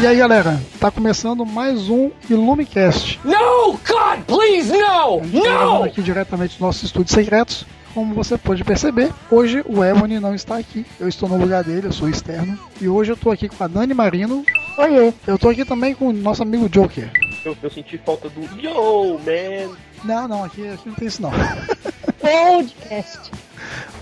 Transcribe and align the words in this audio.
E 0.00 0.06
aí 0.06 0.16
galera, 0.18 0.60
tá 0.78 0.90
começando 0.90 1.44
mais 1.46 1.88
um 1.88 2.10
Illumicast. 2.28 3.18
No, 3.24 3.72
God, 3.72 4.20
please, 4.26 4.70
no! 4.70 5.20
Tá 5.20 5.64
No! 5.64 5.84
aqui 5.84 6.02
diretamente 6.02 6.52
dos 6.52 6.60
nossos 6.60 6.82
estúdios 6.84 7.12
secretos. 7.14 7.64
Como 7.94 8.14
você 8.14 8.36
pode 8.36 8.62
perceber, 8.62 9.10
hoje 9.30 9.64
o 9.66 9.82
Ebony 9.82 10.20
não 10.20 10.34
está 10.34 10.58
aqui. 10.58 10.84
Eu 11.00 11.08
estou 11.08 11.26
no 11.30 11.38
lugar 11.38 11.64
dele, 11.64 11.86
eu 11.86 11.92
sou 11.92 12.10
externo. 12.10 12.58
E 12.78 12.86
hoje 12.86 13.12
eu 13.12 13.16
tô 13.16 13.30
aqui 13.30 13.48
com 13.48 13.64
a 13.64 13.66
Dani 13.66 13.94
Marino. 13.94 14.44
Oiê. 14.76 15.14
Eu 15.26 15.38
tô 15.38 15.48
aqui 15.48 15.64
também 15.64 15.94
com 15.94 16.08
o 16.08 16.12
nosso 16.12 16.42
amigo 16.42 16.68
Joker. 16.68 17.10
Eu, 17.42 17.56
eu 17.62 17.70
senti 17.70 17.96
falta 17.96 18.28
do 18.28 18.42
Yo, 18.60 19.18
man! 19.24 19.74
Não, 20.04 20.28
não, 20.28 20.44
aqui, 20.44 20.68
aqui 20.68 20.88
não 20.90 20.94
tem 20.94 21.08
isso 21.08 21.22
não. 21.22 21.30
Podcast. 22.20 23.30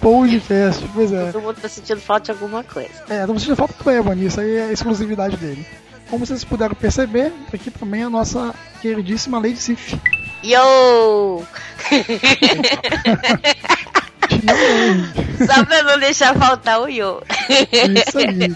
Podcast, 0.00 0.84
pois 0.92 1.12
é. 1.12 1.32
Todo 1.32 1.42
mundo 1.42 1.60
tá 1.60 1.68
sentindo 1.68 2.00
falta 2.00 2.26
de 2.26 2.30
alguma 2.32 2.62
coisa. 2.62 2.90
É, 3.08 3.26
não 3.26 3.38
sentindo 3.38 3.56
falta 3.56 3.74
do 3.82 3.90
Ebony, 3.90 4.26
isso 4.26 4.40
aí 4.40 4.56
é 4.56 4.64
a 4.64 4.72
exclusividade 4.72 5.36
dele. 5.36 5.66
Como 6.10 6.24
vocês 6.24 6.44
puderam 6.44 6.74
perceber, 6.74 7.32
aqui 7.52 7.70
também 7.70 8.02
é 8.02 8.04
a 8.04 8.10
nossa 8.10 8.54
queridíssima 8.80 9.38
Lady 9.38 9.56
Sif. 9.56 9.98
Yo! 10.44 11.42
Só 15.46 15.64
pra 15.64 15.82
não 15.82 15.98
deixar 15.98 16.36
faltar 16.36 16.80
o 16.80 16.88
yo. 16.88 17.22
Isso 17.48 18.18
aí. 18.18 18.54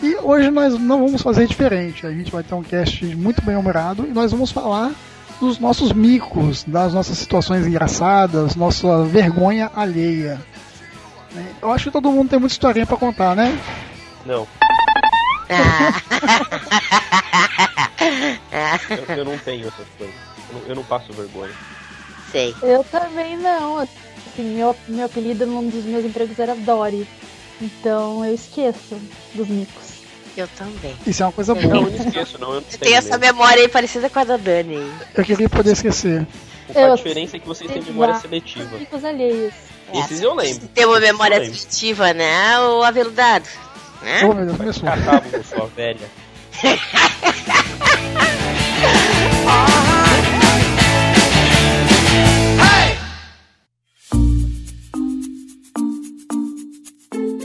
E 0.00 0.14
hoje 0.22 0.50
nós 0.50 0.78
não 0.78 1.04
vamos 1.04 1.22
fazer 1.22 1.46
diferente. 1.46 2.06
A 2.06 2.12
gente 2.12 2.30
vai 2.30 2.42
ter 2.42 2.54
um 2.54 2.62
cast 2.62 3.04
muito 3.16 3.42
bem 3.42 3.56
humorado 3.56 4.06
e 4.06 4.12
nós 4.12 4.30
vamos 4.30 4.52
falar 4.52 4.92
dos 5.40 5.58
nossos 5.58 5.92
micos, 5.92 6.64
das 6.64 6.92
nossas 6.94 7.16
situações 7.18 7.66
engraçadas, 7.66 8.56
nossa 8.56 9.02
vergonha 9.04 9.70
alheia. 9.74 10.40
né? 11.32 11.46
Eu 11.62 11.70
acho 11.72 11.84
que 11.84 11.90
todo 11.90 12.10
mundo 12.10 12.30
tem 12.30 12.38
muita 12.38 12.52
historinha 12.52 12.86
pra 12.86 12.96
contar, 12.96 13.34
né? 13.36 13.58
Não, 14.26 14.46
Ah, 18.52 18.78
eu, 19.08 19.16
eu 19.16 19.24
não 19.24 19.38
tenho 19.38 19.68
essas 19.68 19.86
coisas. 19.96 20.14
Eu 20.50 20.54
não, 20.60 20.66
eu 20.68 20.74
não 20.76 20.84
passo 20.84 21.12
vergonha. 21.12 21.52
sei. 22.30 22.54
Eu 22.62 22.84
também 22.84 23.36
não. 23.38 23.78
Assim, 23.78 24.54
meu, 24.54 24.74
meu 24.88 25.06
apelido 25.06 25.46
num 25.46 25.68
dos 25.68 25.84
meus 25.84 26.04
empregos 26.04 26.38
era 26.38 26.54
Dory. 26.54 27.06
Então 27.60 28.24
eu 28.24 28.34
esqueço 28.34 28.96
dos 29.34 29.48
micos. 29.48 29.87
Eu 30.38 30.46
também. 30.56 30.94
Isso 31.04 31.20
é 31.20 31.26
uma 31.26 31.32
coisa 31.32 31.52
Não, 31.52 31.60
boa. 31.62 31.76
eu 31.76 31.80
não 31.90 32.06
esqueço, 32.06 32.38
não. 32.38 32.48
Eu 32.50 32.54
não 32.60 32.62
Você 32.62 32.78
tenho 32.78 32.90
tem 32.90 32.94
essa 32.94 33.18
mesmo. 33.18 33.36
memória 33.38 33.60
aí 33.62 33.68
parecida 33.68 34.08
com 34.08 34.20
a 34.20 34.24
da 34.24 34.36
Dani. 34.36 34.88
Eu 35.16 35.24
queria 35.24 35.48
poder 35.48 35.72
esquecer. 35.72 36.24
A 36.72 36.80
Eu- 36.80 36.94
diferença 36.94 37.36
é 37.36 37.40
que 37.40 37.46
vocês 37.48 37.68
têm 37.68 37.82
memória 37.82 38.14
seletiva. 38.20 38.78
Alheios. 39.04 39.52
Esses 39.94 40.22
eu 40.22 40.32
lembro. 40.34 40.68
Tem 40.68 40.84
uma 40.84 41.00
memória 41.00 41.38
Eu 41.38 41.44
seletiva, 41.46 42.12
né? 42.12 42.56
O 42.60 42.84
aveludado. 42.84 43.48
Né? 44.00 44.20
Oh 44.22 44.32
meu 44.32 44.46
Deus, 44.46 44.56
começou. 44.58 44.84
Catálogo, 44.84 45.44
sua 45.44 45.66
velha. 45.74 46.08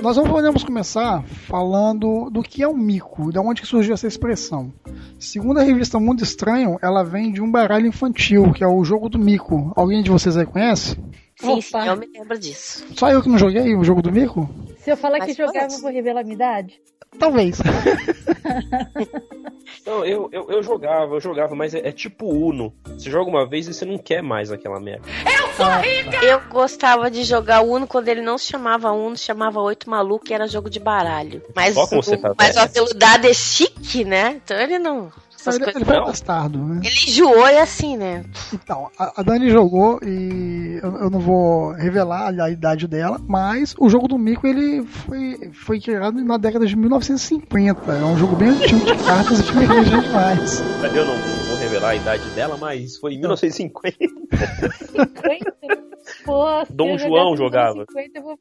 Nós 0.03 0.17
vamos 0.17 0.65
começar 0.65 1.23
falando 1.47 2.29
do 2.29 2.43
que 2.43 2.61
é 2.61 2.67
um 2.67 2.75
mico, 2.75 3.31
de 3.31 3.39
onde 3.39 3.65
surgiu 3.65 3.93
essa 3.93 4.05
expressão. 4.05 4.69
Segundo 5.17 5.61
a 5.61 5.63
revista 5.63 5.97
Mundo 5.97 6.21
Estranho, 6.21 6.77
ela 6.81 7.05
vem 7.05 7.31
de 7.31 7.41
um 7.41 7.49
baralho 7.49 7.87
infantil, 7.87 8.51
que 8.51 8.65
é 8.65 8.67
o 8.67 8.83
jogo 8.83 9.07
do 9.07 9.17
mico. 9.17 9.71
Alguém 9.77 10.03
de 10.03 10.11
vocês 10.11 10.35
aí 10.35 10.45
conhece? 10.45 10.97
Sim, 11.39 11.61
sim, 11.61 11.75
Opa. 11.75 11.85
eu 11.87 11.97
me 11.97 12.07
lembro 12.07 12.37
disso. 12.37 12.85
Só 12.95 13.09
eu 13.09 13.21
que 13.21 13.29
não 13.29 13.37
joguei 13.37 13.75
o 13.75 13.83
jogo 13.83 14.01
do 14.01 14.11
mico? 14.11 14.49
Se 14.77 14.91
eu 14.91 14.97
falar 14.97 15.19
Mas 15.19 15.27
que 15.27 15.33
jogava, 15.45 15.73
eu 15.73 15.79
vou 15.79 15.91
revelar 15.91 16.21
a 16.21 16.23
minha 16.23 16.35
idade? 16.35 16.81
Talvez. 17.19 17.59
Não, 19.85 20.05
eu, 20.05 20.29
eu, 20.31 20.49
eu 20.49 20.63
jogava, 20.63 21.15
eu 21.15 21.19
jogava, 21.19 21.55
mas 21.55 21.73
é, 21.73 21.87
é 21.87 21.91
tipo 21.91 22.27
Uno. 22.27 22.73
Você 22.85 23.09
joga 23.09 23.29
uma 23.29 23.45
vez 23.47 23.67
e 23.67 23.73
você 23.73 23.85
não 23.85 23.97
quer 23.97 24.21
mais 24.21 24.51
aquela 24.51 24.79
merda. 24.79 25.05
Eu 26.21 26.39
gostava 26.49 27.11
de 27.11 27.23
jogar 27.23 27.61
Uno 27.61 27.85
quando 27.85 28.07
ele 28.07 28.21
não 28.21 28.37
se 28.37 28.45
chamava 28.45 28.91
Uno, 28.91 29.17
se 29.17 29.25
chamava 29.25 29.59
Oito 29.61 29.89
Maluco 29.89 30.25
e 30.29 30.33
era 30.33 30.47
jogo 30.47 30.69
de 30.69 30.79
baralho. 30.79 31.41
Mas, 31.55 31.75
Ó 31.75 31.85
como 31.85 32.01
você 32.01 32.17
tá 32.17 32.33
mas 32.37 32.51
o 32.51 32.53
velha. 32.53 32.63
aveludado 32.63 33.27
é 33.27 33.33
chique, 33.33 34.05
né? 34.05 34.41
Então 34.43 34.57
ele 34.57 34.79
não. 34.79 35.11
Essas 35.43 35.55
ele, 35.55 35.65
coisas... 35.65 35.81
ele 35.81 35.85
foi 35.85 35.97
não. 35.97 36.05
bastardo, 36.05 36.57
né? 36.57 36.81
Ele 36.83 37.09
enjoou 37.09 37.47
e 37.49 37.57
assim, 37.59 37.97
né? 37.97 38.23
Então, 38.53 38.89
a, 38.97 39.19
a 39.19 39.23
Dani 39.23 39.49
jogou 39.49 39.99
e 40.01 40.79
eu, 40.81 40.95
eu 40.97 41.09
não 41.09 41.19
vou 41.19 41.71
revelar 41.73 42.33
a, 42.41 42.49
idade 42.49 42.87
dela, 42.87 43.19
mas 43.27 43.75
o 43.77 43.89
jogo 43.89 44.07
do 44.07 44.17
mico 44.17 44.47
ele 44.47 44.85
foi, 44.85 45.51
foi 45.51 45.81
criado 45.81 46.23
na 46.23 46.37
década 46.37 46.65
de 46.65 46.77
1950. 46.77 47.91
É 47.91 48.03
um 48.05 48.17
jogo 48.17 48.37
bem 48.37 48.49
antigo 48.49 48.85
de 48.85 49.03
cartas 49.03 49.39
e 49.39 49.43
divertido 49.43 50.01
demais. 50.01 50.61
Eu 50.95 51.05
não 51.05 51.17
vou 51.47 51.57
revelar 51.57 51.89
a 51.89 51.95
idade 51.95 52.29
dela, 52.29 52.57
mas 52.57 52.97
foi 52.97 53.15
em 53.15 53.19
1950. 53.19 53.97
50? 54.91 55.53
Pô, 56.25 56.45
Dom 56.69 56.97
João 56.97 57.35
jogava. 57.35 57.75
nos 57.75 57.85
50, 57.89 58.17
eu, 58.17 58.23
vou... 58.23 58.39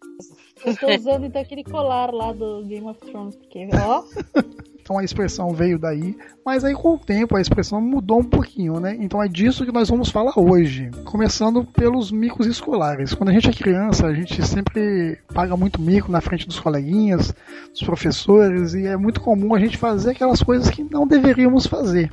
eu 0.64 0.76
tô 0.76 0.86
usando 0.94 1.26
então 1.26 1.42
aquele 1.42 1.64
colar 1.64 2.12
lá 2.12 2.32
do 2.32 2.64
Game 2.64 2.86
of 2.88 3.00
Thrones, 3.00 3.36
porque, 3.36 3.68
ó, 3.74 4.04
Então 4.92 5.00
a 5.00 5.04
expressão 5.04 5.54
veio 5.54 5.78
daí, 5.78 6.14
mas 6.44 6.66
aí 6.66 6.74
com 6.74 6.96
o 6.96 6.98
tempo 6.98 7.34
a 7.34 7.40
expressão 7.40 7.80
mudou 7.80 8.20
um 8.20 8.24
pouquinho, 8.24 8.78
né? 8.78 8.94
Então 9.00 9.22
é 9.22 9.26
disso 9.26 9.64
que 9.64 9.72
nós 9.72 9.88
vamos 9.88 10.10
falar 10.10 10.34
hoje. 10.36 10.90
Começando 11.06 11.64
pelos 11.64 12.12
micos 12.12 12.46
escolares. 12.46 13.14
Quando 13.14 13.30
a 13.30 13.32
gente 13.32 13.48
é 13.48 13.52
criança, 13.54 14.06
a 14.06 14.12
gente 14.12 14.46
sempre 14.46 15.18
paga 15.32 15.56
muito 15.56 15.80
mico 15.80 16.12
na 16.12 16.20
frente 16.20 16.46
dos 16.46 16.60
coleguinhas, 16.60 17.34
dos 17.70 17.82
professores, 17.82 18.74
e 18.74 18.86
é 18.86 18.94
muito 18.94 19.22
comum 19.22 19.54
a 19.54 19.58
gente 19.58 19.78
fazer 19.78 20.10
aquelas 20.10 20.42
coisas 20.42 20.68
que 20.68 20.84
não 20.84 21.06
deveríamos 21.06 21.66
fazer. 21.66 22.10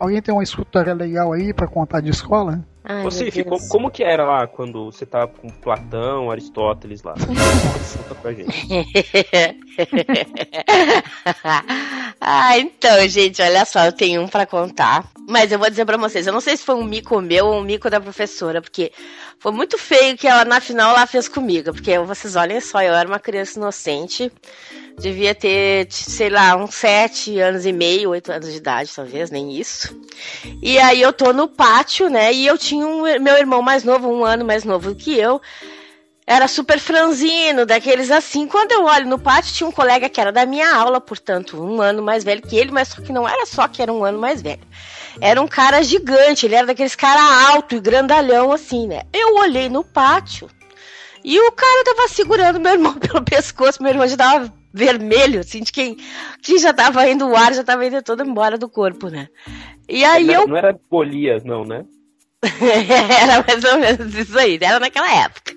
Alguém 0.00 0.22
tem 0.22 0.32
uma 0.32 0.42
história 0.42 0.94
legal 0.94 1.34
aí 1.34 1.52
pra 1.52 1.68
contar 1.68 2.00
de 2.00 2.08
escola? 2.08 2.64
Ai, 2.82 3.02
Você, 3.02 3.30
ficou, 3.30 3.58
como 3.68 3.90
que 3.90 4.02
era 4.02 4.24
lá 4.24 4.46
quando 4.46 4.86
você 4.86 5.04
tava 5.04 5.28
com 5.28 5.50
Platão, 5.50 6.30
Aristóteles 6.30 7.02
lá? 7.02 7.12
Conta 7.98 8.14
pra 8.14 8.32
gente. 8.32 8.66
ah, 12.18 12.58
então, 12.58 13.06
gente, 13.06 13.42
olha 13.42 13.66
só, 13.66 13.84
eu 13.84 13.92
tenho 13.92 14.22
um 14.22 14.28
pra 14.28 14.46
contar. 14.46 15.04
Mas 15.28 15.52
eu 15.52 15.58
vou 15.58 15.68
dizer 15.68 15.84
pra 15.84 15.98
vocês, 15.98 16.26
eu 16.26 16.32
não 16.32 16.40
sei 16.40 16.56
se 16.56 16.64
foi 16.64 16.76
um 16.76 16.84
mico 16.84 17.20
meu 17.20 17.48
ou 17.48 17.60
um 17.60 17.62
mico 17.62 17.90
da 17.90 18.00
professora, 18.00 18.62
porque 18.62 18.90
foi 19.38 19.52
muito 19.52 19.76
feio 19.76 20.16
que 20.16 20.26
ela, 20.26 20.46
na 20.46 20.60
final, 20.60 20.96
ela 20.96 21.06
fez 21.06 21.28
comigo. 21.28 21.74
Porque 21.74 21.98
vocês 21.98 22.34
olhem 22.34 22.62
só, 22.62 22.80
eu 22.80 22.94
era 22.94 23.06
uma 23.06 23.20
criança 23.20 23.58
inocente, 23.58 24.32
devia 24.98 25.34
ter, 25.34 25.86
sei 25.90 26.28
lá, 26.28 26.56
uns 26.56 26.74
sete 26.74 27.38
anos 27.38 27.64
e 27.66 27.72
meio, 27.72 28.10
oito 28.10 28.30
anos 28.30 28.50
de 28.50 28.56
idade, 28.56 28.90
talvez, 28.94 29.30
nem 29.30 29.58
isso. 29.58 29.98
E 30.62 30.78
aí 30.78 31.00
eu 31.00 31.12
tô 31.12 31.32
no 31.32 31.48
pátio, 31.48 32.08
né, 32.08 32.32
e 32.32 32.46
eu 32.46 32.56
tinha 32.58 32.86
um, 32.86 33.02
meu 33.20 33.36
irmão 33.36 33.62
mais 33.62 33.84
novo, 33.84 34.08
um 34.08 34.24
ano 34.24 34.44
mais 34.44 34.64
novo 34.64 34.94
que 34.94 35.18
eu, 35.18 35.40
era 36.26 36.46
super 36.46 36.78
franzino, 36.78 37.66
daqueles 37.66 38.08
assim. 38.08 38.46
Quando 38.46 38.70
eu 38.70 38.84
olho 38.84 39.08
no 39.08 39.18
pátio, 39.18 39.52
tinha 39.52 39.68
um 39.68 39.72
colega 39.72 40.08
que 40.08 40.20
era 40.20 40.30
da 40.30 40.46
minha 40.46 40.72
aula, 40.72 41.00
portanto, 41.00 41.60
um 41.60 41.82
ano 41.82 42.02
mais 42.02 42.22
velho 42.22 42.40
que 42.40 42.56
ele, 42.56 42.70
mas 42.70 42.86
só 42.86 43.02
que 43.02 43.12
não 43.12 43.28
era 43.28 43.44
só 43.46 43.66
que 43.66 43.82
era 43.82 43.92
um 43.92 44.04
ano 44.04 44.18
mais 44.18 44.40
velho. 44.40 44.62
Era 45.20 45.42
um 45.42 45.48
cara 45.48 45.82
gigante, 45.82 46.46
ele 46.46 46.54
era 46.54 46.68
daqueles 46.68 46.94
cara 46.94 47.20
alto 47.50 47.74
e 47.74 47.80
grandalhão, 47.80 48.52
assim, 48.52 48.86
né? 48.86 49.02
Eu 49.12 49.38
olhei 49.38 49.68
no 49.68 49.82
pátio 49.82 50.48
e 51.24 51.38
o 51.38 51.50
cara 51.50 51.84
tava 51.84 52.06
segurando 52.06 52.60
meu 52.60 52.72
irmão 52.72 52.94
pelo 53.00 53.24
pescoço, 53.24 53.82
meu 53.82 53.90
irmão 53.90 54.06
já 54.06 54.16
tava 54.16 54.59
vermelho, 54.72 55.40
assim, 55.40 55.62
de 55.62 55.72
quem, 55.72 55.96
quem 56.42 56.58
já 56.58 56.72
tava 56.72 57.08
indo 57.08 57.26
o 57.26 57.36
ar, 57.36 57.52
já 57.52 57.64
tava 57.64 57.84
indo 57.84 58.02
todo 58.02 58.24
embora 58.24 58.56
do 58.56 58.68
corpo, 58.68 59.08
né? 59.08 59.28
E 59.88 60.04
aí 60.04 60.24
não, 60.24 60.34
eu 60.34 60.46
não 60.46 60.56
era 60.56 60.78
Golias, 60.90 61.44
não, 61.44 61.64
né? 61.64 61.84
era 62.42 63.44
mais 63.46 63.64
ou 63.64 63.78
menos 63.78 64.14
isso 64.14 64.38
aí, 64.38 64.58
era 64.60 64.80
naquela 64.80 65.12
época. 65.24 65.54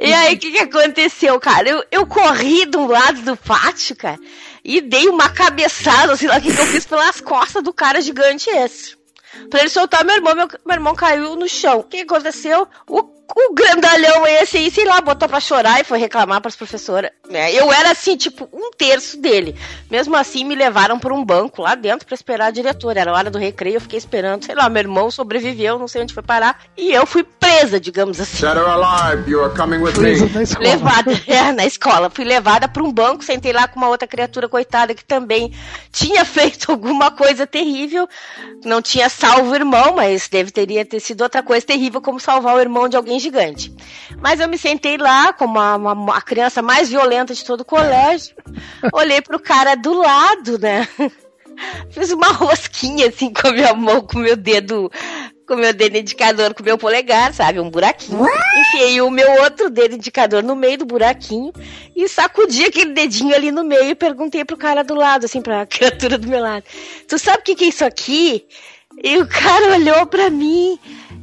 E 0.00 0.12
aí, 0.12 0.34
o 0.34 0.38
que, 0.38 0.52
que 0.52 0.58
aconteceu, 0.58 1.38
cara? 1.40 1.68
Eu, 1.68 1.84
eu 1.90 2.06
corri 2.06 2.68
um 2.76 2.86
lado 2.86 3.20
do 3.22 3.36
pátio, 3.36 3.96
cara, 3.96 4.18
e 4.64 4.80
dei 4.80 5.08
uma 5.08 5.28
cabeçada, 5.28 6.16
sei 6.16 6.28
lá 6.28 6.38
o 6.38 6.40
que, 6.40 6.54
que 6.54 6.60
eu 6.60 6.66
fiz 6.66 6.86
pelas 6.86 7.20
costas 7.20 7.62
do 7.62 7.72
cara 7.72 8.00
gigante 8.00 8.48
esse. 8.48 8.96
pra 9.50 9.60
ele 9.60 9.68
soltar 9.68 10.04
meu 10.04 10.14
irmão. 10.14 10.34
Meu, 10.34 10.46
meu 10.46 10.74
irmão 10.74 10.94
caiu 10.94 11.34
no 11.36 11.48
chão. 11.48 11.80
O 11.80 11.84
que 11.84 12.00
aconteceu? 12.00 12.68
O 12.88 13.17
o 13.36 13.52
grandalhão 13.52 14.26
esse 14.26 14.56
aí, 14.56 14.70
sei 14.70 14.84
lá, 14.86 15.00
botou 15.00 15.28
pra 15.28 15.40
chorar 15.40 15.80
e 15.80 15.84
foi 15.84 15.98
reclamar 15.98 16.40
pras 16.40 16.56
professoras. 16.56 17.10
Né? 17.28 17.52
Eu 17.52 17.70
era 17.70 17.90
assim, 17.90 18.16
tipo, 18.16 18.48
um 18.52 18.70
terço 18.70 19.20
dele. 19.20 19.54
Mesmo 19.90 20.16
assim, 20.16 20.44
me 20.44 20.54
levaram 20.54 20.98
por 20.98 21.12
um 21.12 21.22
banco 21.22 21.60
lá 21.62 21.74
dentro 21.74 22.06
pra 22.06 22.14
esperar 22.14 22.46
a 22.46 22.50
diretora. 22.50 23.00
Era 23.00 23.12
hora 23.12 23.30
do 23.30 23.38
recreio, 23.38 23.76
eu 23.76 23.80
fiquei 23.80 23.98
esperando. 23.98 24.44
Sei 24.44 24.54
lá, 24.54 24.68
meu 24.68 24.80
irmão 24.80 25.10
sobreviveu, 25.10 25.78
não 25.78 25.86
sei 25.86 26.02
onde 26.02 26.14
foi 26.14 26.22
parar. 26.22 26.62
E 26.76 26.90
eu 26.90 27.04
fui 27.06 27.22
presa, 27.22 27.78
digamos 27.78 28.18
assim. 28.18 28.40
Dead 28.40 28.56
or 28.56 28.68
alive, 28.68 29.30
you 29.30 29.44
are 29.44 29.54
coming 29.54 29.78
with 29.78 29.92
Presa 29.92 30.24
me. 30.24 30.32
na 30.32 30.42
escola. 30.42 30.68
Levada, 30.68 31.12
é, 31.26 31.52
na 31.52 31.66
escola. 31.66 32.10
Fui 32.10 32.24
levada 32.24 32.66
pra 32.66 32.82
um 32.82 32.92
banco, 32.92 33.22
sentei 33.22 33.52
lá 33.52 33.68
com 33.68 33.78
uma 33.78 33.88
outra 33.88 34.08
criatura 34.08 34.48
coitada 34.48 34.94
que 34.94 35.04
também 35.04 35.52
tinha 35.92 36.24
feito 36.26 36.70
alguma 36.70 37.10
coisa 37.10 37.46
terrível. 37.46 38.08
Não 38.64 38.80
tinha 38.80 39.10
salvo 39.10 39.50
o 39.50 39.54
irmão, 39.54 39.94
mas 39.96 40.28
deve 40.28 40.50
teria 40.50 40.84
ter 40.84 41.00
sido 41.00 41.20
outra 41.20 41.42
coisa 41.42 41.64
terrível, 41.64 42.00
como 42.00 42.18
salvar 42.18 42.56
o 42.56 42.60
irmão 42.60 42.88
de 42.88 42.96
alguém 42.96 43.17
gigante. 43.18 43.72
Mas 44.20 44.40
eu 44.40 44.48
me 44.48 44.58
sentei 44.58 44.96
lá 44.96 45.32
como 45.32 45.58
a, 45.58 45.76
uma- 45.76 46.16
a 46.16 46.20
criança 46.20 46.60
mais 46.62 46.88
violenta 46.88 47.34
de 47.34 47.44
todo 47.44 47.60
o 47.60 47.64
colégio. 47.64 48.34
Olhei 48.92 49.20
pro 49.20 49.38
cara 49.40 49.74
do 49.74 49.92
lado, 49.92 50.58
né? 50.58 50.86
Fiz 51.90 52.10
uma 52.12 52.28
rosquinha 52.28 53.08
assim 53.08 53.32
com 53.32 53.48
a 53.48 53.52
minha 53.52 53.74
mão, 53.74 54.00
com 54.00 54.18
o 54.18 54.22
meu 54.22 54.36
dedo, 54.36 54.90
com 55.46 55.54
o 55.54 55.56
meu 55.58 55.72
dedo 55.72 55.96
indicador, 55.96 56.54
com 56.54 56.62
o 56.62 56.64
meu 56.64 56.78
polegar, 56.78 57.34
sabe? 57.34 57.58
Um 57.58 57.68
buraquinho. 57.68 58.24
Enfiei 58.56 59.00
o 59.00 59.10
meu 59.10 59.28
outro 59.42 59.68
dedo 59.68 59.96
indicador 59.96 60.42
no 60.42 60.54
meio 60.54 60.78
do 60.78 60.84
buraquinho 60.86 61.52
e 61.96 62.08
sacudi 62.08 62.64
aquele 62.64 62.92
dedinho 62.92 63.34
ali 63.34 63.50
no 63.50 63.64
meio 63.64 63.90
e 63.90 63.94
perguntei 63.96 64.44
pro 64.44 64.56
cara 64.56 64.84
do 64.84 64.94
lado, 64.94 65.24
assim, 65.24 65.42
pra 65.42 65.66
criatura 65.66 66.16
do 66.16 66.28
meu 66.28 66.40
lado. 66.40 66.62
Tu 67.08 67.18
sabe 67.18 67.38
o 67.38 67.42
que, 67.42 67.56
que 67.56 67.64
é 67.64 67.68
isso 67.68 67.84
aqui? 67.84 68.46
E 69.02 69.18
o 69.18 69.26
cara 69.26 69.72
olhou 69.74 70.06
pra 70.06 70.28
mim 70.30 70.78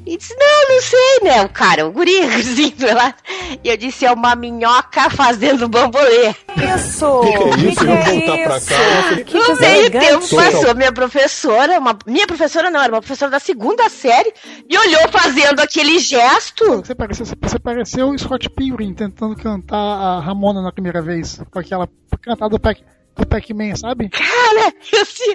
e 0.06 0.18
disse, 0.18 0.36
não, 0.36 0.75
não 0.75 0.81
sei, 0.81 1.19
né? 1.24 1.42
O 1.44 1.50
cara, 1.50 1.86
o 1.88 1.92
guri, 1.92 2.19
assim, 2.36 2.74
lado. 2.94 3.16
E 3.63 3.69
eu 3.69 3.75
disse, 3.77 4.06
é 4.06 4.12
uma 4.12 4.36
minhoca 4.36 5.10
fazendo 5.10 5.68
bambolê. 5.68 6.36
Isso! 6.77 7.22
Que 7.22 7.31
que 7.31 7.44
é 7.44 7.69
isso? 7.69 7.80
Que 7.80 7.86
Vamos 7.86 8.04
que 8.06 8.13
é 8.13 8.27
voltar 8.27 8.44
pra 8.45 8.57
isso? 8.57 8.68
cá. 8.68 9.24
Que 9.25 9.33
meio 9.62 9.80
elegante. 9.80 10.06
tempo 10.07 10.27
Total. 10.27 10.51
passou 10.51 10.75
minha 10.75 10.92
professora, 10.92 11.80
uma, 11.80 11.98
minha 12.06 12.27
professora 12.27 12.69
não, 12.69 12.81
era 12.81 12.94
uma 12.94 13.01
professora 13.01 13.31
da 13.31 13.39
segunda 13.39 13.89
série, 13.89 14.31
me 14.69 14.78
olhou 14.78 15.07
fazendo 15.10 15.60
aquele 15.60 16.00
gesto. 16.00 16.78
Você 16.78 16.94
pareceu, 16.95 17.25
você 17.25 17.60
pareceu 17.60 18.10
o 18.10 18.18
Scott 18.18 18.50
Pilgrim 18.51 18.94
tentando 18.94 19.36
cantar 19.36 19.75
a 19.78 20.19
Ramona 20.19 20.62
na 20.62 20.71
primeira 20.71 21.01
vez. 21.01 21.42
Com 21.51 21.60
aquela 21.60 21.89
cantada 22.21 22.50
do 22.50 22.60
Pac- 22.60 22.81
Pac-Man, 23.30 23.75
sabe? 23.75 24.10
Cara, 24.10 24.74
eu 24.94 25.01
assim, 25.01 25.33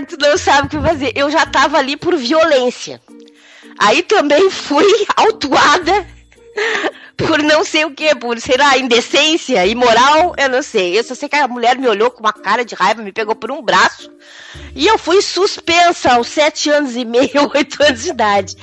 tu 0.00 0.16
não 0.18 0.36
sabe 0.38 0.66
o 0.66 0.70
que 0.70 0.80
fazer. 0.80 1.12
Eu 1.14 1.30
já 1.30 1.46
tava 1.46 1.78
ali 1.78 1.96
por 1.96 2.16
violência. 2.16 3.00
Aí 3.78 4.02
também 4.02 4.50
fui 4.50 4.86
autuada 5.16 6.06
por 7.16 7.42
não 7.42 7.64
sei 7.64 7.84
o 7.84 7.90
que, 7.90 8.14
por, 8.14 8.38
sei 8.40 8.56
lá, 8.56 8.76
indecência, 8.76 9.64
imoral, 9.66 10.34
eu 10.36 10.48
não 10.48 10.62
sei. 10.62 10.98
Eu 10.98 11.04
só 11.04 11.14
sei 11.14 11.28
que 11.28 11.36
a 11.36 11.48
mulher 11.48 11.78
me 11.78 11.88
olhou 11.88 12.10
com 12.10 12.20
uma 12.20 12.32
cara 12.32 12.64
de 12.64 12.74
raiva, 12.74 13.02
me 13.02 13.12
pegou 13.12 13.34
por 13.34 13.50
um 13.50 13.62
braço. 13.62 14.10
E 14.74 14.86
eu 14.86 14.98
fui 14.98 15.22
suspensa 15.22 16.14
aos 16.14 16.28
sete 16.28 16.70
anos 16.70 16.96
e 16.96 17.04
meio, 17.04 17.50
oito 17.54 17.82
anos 17.82 18.02
de 18.02 18.10
idade. 18.10 18.56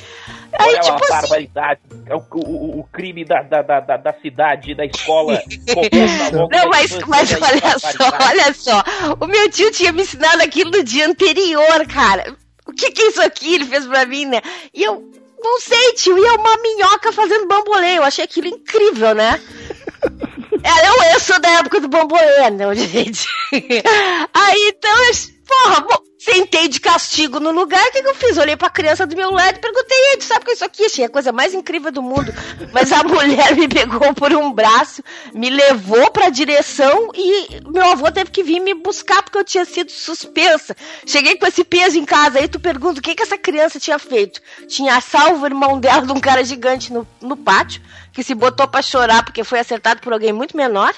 Aí, 0.58 0.68
Olha 0.70 0.80
tipo 0.80 0.92
uma 0.96 1.00
assim, 1.06 1.10
barbaridade. 1.22 1.80
É 2.06 2.16
o, 2.16 2.24
o, 2.34 2.80
o 2.80 2.84
crime 2.92 3.24
da, 3.24 3.42
da, 3.44 3.62
da, 3.62 3.80
da- 3.80 3.98
da 3.98 4.14
cidade, 4.14 4.74
da 4.76 4.86
escola. 4.86 5.42
Não, 6.52 6.70
mas, 6.70 6.98
mas 7.08 7.32
olha 7.34 7.80
só, 7.80 8.28
olha 8.28 8.54
só. 8.54 8.84
O 9.20 9.28
meu 9.28 9.50
tio 9.50 9.72
tinha 9.72 9.92
me 9.92 10.02
ensinado 10.02 10.42
aquilo 10.42 10.72
no 10.72 10.84
dia 10.84 11.08
anterior, 11.08 11.86
cara. 11.88 12.36
O 12.66 12.72
que 12.74 12.92
que 12.92 13.02
é 13.02 13.08
isso 13.10 13.22
aqui? 13.22 13.56
Ele 13.56 13.66
fez 13.66 13.86
pra 13.86 14.06
mim, 14.06 14.26
né? 14.26 14.42
E 14.74 14.84
eu, 14.84 15.04
não 15.42 15.60
sei, 15.60 15.94
tio, 15.94 16.18
e 16.18 16.26
é 16.26 16.32
uma 16.34 16.58
minhoca 16.58 17.12
fazendo 17.12 17.48
bambolê. 17.48 17.98
Eu 17.98 18.04
achei 18.04 18.24
aquilo 18.26 18.48
incrível, 18.48 19.14
né? 19.16 19.40
É, 20.64 20.88
eu, 20.88 21.14
eu 21.14 21.20
sou 21.20 21.40
da 21.40 21.50
época 21.60 21.80
do 21.80 21.88
bambolê, 21.88 22.50
não, 22.52 22.74
gente. 22.76 23.28
Aí, 24.34 24.74
então, 24.76 24.96
porra, 25.48 25.82
bom, 25.82 25.98
sentei 26.20 26.68
de 26.68 26.80
castigo 26.80 27.40
no 27.40 27.52
lugar, 27.52 27.84
o 27.88 27.92
que, 27.92 28.04
que 28.04 28.08
eu 28.08 28.16
fiz? 28.16 28.38
Olhei 28.38 28.56
pra 28.56 28.70
criança 28.70 29.08
do 29.08 29.16
meu 29.16 29.32
lado 29.32 29.56
e 29.58 29.60
perguntei, 29.60 29.98
"Ei, 30.12 30.18
tu 30.18 30.26
sabe 30.26 30.42
o 30.42 30.46
que 30.46 30.52
é 30.52 30.54
isso 30.54 30.66
aqui? 30.66 30.86
Achei 30.86 31.06
a 31.06 31.10
coisa 31.10 31.32
mais 31.32 31.54
incrível 31.54 31.92
do 31.92 32.02
mundo. 32.04 32.32
Mas 32.72 32.92
a 32.92 33.04
mulher 33.08 33.56
me 33.56 33.68
pegou 33.68 34.14
por 34.14 34.34
um 34.34 34.52
braço, 34.52 35.02
me 35.34 35.50
levou 35.50 36.12
pra 36.12 36.30
direção 36.30 37.10
e 37.16 37.62
meu 37.66 37.86
avô 37.92 38.12
teve 38.12 38.30
que 38.30 38.44
vir 38.44 38.60
me 38.60 38.74
buscar 38.74 39.24
porque 39.24 39.38
eu 39.38 39.44
tinha 39.44 39.66
sido 39.66 39.92
suspensa. 39.92 40.76
Cheguei 41.06 41.38
com 41.38 41.48
esse 41.48 41.64
peso 41.64 41.98
em 41.98 42.06
casa, 42.06 42.40
aí 42.40 42.48
tu 42.48 42.60
pergunta 42.60 43.00
o 43.00 43.04
que, 43.04 43.16
que 43.16 43.24
essa 43.24 43.38
criança 43.38 43.80
tinha 43.80 43.98
feito. 43.98 44.42
Tinha 44.68 45.00
salvo 45.02 45.44
o 45.44 45.48
irmão 45.48 45.80
dela 45.80 46.06
de 46.06 46.12
um 46.12 46.20
cara 46.20 46.44
gigante 46.44 46.94
no, 46.94 47.08
no 47.22 47.36
pátio, 47.38 47.82
que 48.20 48.24
se 48.24 48.36
botou 48.36 48.68
pra 48.68 48.82
chorar 48.82 49.24
porque 49.24 49.46
foi 49.46 49.60
acertado 49.60 50.02
por 50.02 50.12
alguém 50.12 50.34
muito 50.34 50.58
menor. 50.58 50.94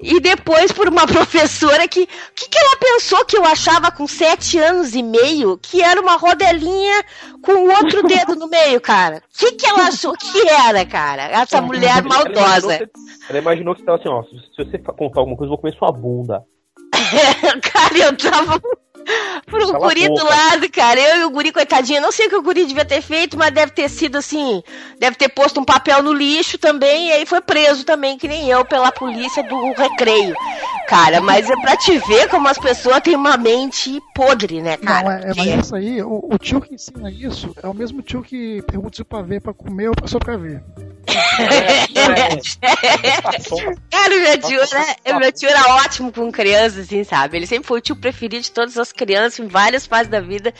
E 0.00 0.18
depois 0.18 0.72
por 0.72 0.88
uma 0.88 1.06
professora 1.06 1.86
que. 1.86 2.02
O 2.02 2.34
que, 2.34 2.48
que 2.48 2.58
ela 2.58 2.76
pensou 2.76 3.24
que 3.24 3.38
eu 3.38 3.44
achava 3.44 3.92
com 3.92 4.08
sete 4.08 4.58
anos 4.58 4.92
e 4.96 5.04
meio? 5.04 5.56
Que 5.56 5.80
era 5.82 6.00
uma 6.00 6.16
rodelinha 6.16 7.04
com 7.40 7.68
outro 7.68 8.02
dedo 8.08 8.34
no 8.34 8.48
meio, 8.48 8.80
cara. 8.80 9.18
O 9.18 9.38
que, 9.38 9.52
que 9.52 9.66
ela 9.66 9.86
achou 9.86 10.14
que 10.14 10.48
era, 10.48 10.84
cara? 10.84 11.28
Essa 11.28 11.60
mulher 11.62 11.98
Ela 11.98 12.00
imaginou 12.00 12.34
maldosa. 12.34 12.90
Ela 13.28 13.38
imaginou 13.38 13.74
que 13.74 13.80
você 13.82 13.86
tava 13.86 13.98
assim, 13.98 14.08
ó. 14.08 14.22
Se, 14.24 14.64
você 14.64 14.78
contar 14.78 15.20
alguma 15.20 15.36
coisa, 15.36 15.46
eu 15.46 15.56
vou 15.56 15.58
comer 15.58 15.76
sua 15.76 15.92
bunda. 15.92 16.42
cara, 17.62 17.98
eu 17.98 18.16
tava 18.16 18.60
por 19.46 19.62
um 19.62 19.72
guri 19.78 20.08
do 20.08 20.24
lado, 20.24 20.70
cara. 20.70 21.00
Eu 21.00 21.20
e 21.20 21.24
o 21.24 21.30
guri, 21.30 21.52
coitadinho, 21.52 22.00
não 22.00 22.12
sei 22.12 22.26
o 22.26 22.30
que 22.30 22.36
o 22.36 22.42
guri 22.42 22.66
devia 22.66 22.84
ter 22.84 23.00
feito, 23.00 23.36
mas 23.38 23.50
deve 23.50 23.72
ter 23.72 23.88
sido 23.88 24.16
assim. 24.16 24.62
Deve 24.98 25.16
ter 25.16 25.28
posto 25.28 25.60
um 25.60 25.64
papel 25.64 26.02
no 26.02 26.12
lixo 26.12 26.58
também, 26.58 27.08
e 27.08 27.12
aí 27.12 27.26
foi 27.26 27.40
preso 27.40 27.84
também, 27.84 28.18
que 28.18 28.28
nem 28.28 28.48
eu, 28.48 28.64
pela 28.64 28.90
polícia 28.92 29.42
do 29.42 29.72
recreio. 29.72 30.34
Cara, 30.88 31.20
mas 31.20 31.48
é 31.50 31.56
pra 31.56 31.76
te 31.76 31.98
ver 31.98 32.28
como 32.28 32.48
as 32.48 32.58
pessoas 32.58 33.00
têm 33.00 33.16
uma 33.16 33.36
mente 33.36 34.00
podre, 34.14 34.62
né, 34.62 34.78
Não, 34.80 34.86
cara? 34.86 35.20
é, 35.20 35.30
é, 35.30 35.34
mas 35.36 35.64
isso 35.64 35.74
aí, 35.74 36.02
o, 36.02 36.28
o 36.32 36.38
tio 36.38 36.60
que 36.60 36.74
ensina 36.74 37.10
isso 37.10 37.54
é 37.62 37.66
o 37.66 37.74
mesmo 37.74 38.02
tio 38.02 38.22
que 38.22 38.62
pergunta 38.62 38.96
se 38.96 39.04
pra 39.04 39.22
ver 39.22 39.40
pra 39.40 39.52
comer 39.52 39.88
ou 39.88 39.94
pra 39.94 40.06
só 40.06 40.18
pra 40.18 40.36
ver. 40.36 40.62
Cara, 43.90 44.14
o 44.14 44.20
meu 44.20 44.38
tio, 44.38 44.60
era, 44.60 45.16
o 45.16 45.20
meu 45.20 45.32
tio 45.32 45.48
era 45.48 45.74
ótimo 45.76 46.12
com 46.12 46.30
crianças, 46.32 46.86
assim, 46.86 47.04
sabe? 47.04 47.36
Ele 47.36 47.46
sempre 47.46 47.66
foi 47.66 47.78
o 47.78 47.82
tio 47.82 47.96
preferido 47.96 48.42
de 48.42 48.50
todas 48.50 48.76
as 48.76 48.92
crianças 48.92 49.38
em 49.38 49.46
várias 49.46 49.86
fases 49.86 50.08
da 50.08 50.20
vida. 50.20 50.52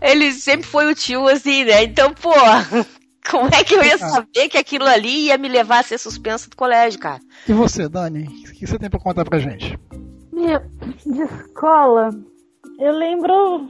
Ele 0.00 0.32
sempre 0.32 0.66
foi 0.66 0.90
o 0.90 0.94
tio, 0.94 1.26
assim, 1.28 1.64
né? 1.64 1.84
Então, 1.84 2.14
pô, 2.14 2.32
como 3.30 3.48
é 3.52 3.64
que 3.64 3.74
eu 3.74 3.82
ia 3.82 3.98
saber 3.98 4.48
que 4.48 4.58
aquilo 4.58 4.86
ali 4.86 5.26
ia 5.26 5.36
me 5.38 5.48
levar 5.48 5.80
a 5.80 5.84
ser 5.84 5.98
suspensa 5.98 6.48
do 6.48 6.56
colégio, 6.56 7.00
cara? 7.00 7.20
E 7.48 7.52
você, 7.52 7.88
Dani, 7.88 8.24
o 8.48 8.52
que 8.52 8.66
você 8.66 8.78
tem 8.78 8.88
pra 8.88 9.00
contar 9.00 9.24
pra 9.24 9.38
gente? 9.38 9.78
Meu, 10.32 10.60
de 11.04 11.22
escola, 11.22 12.10
eu 12.78 12.92
lembro 12.92 13.68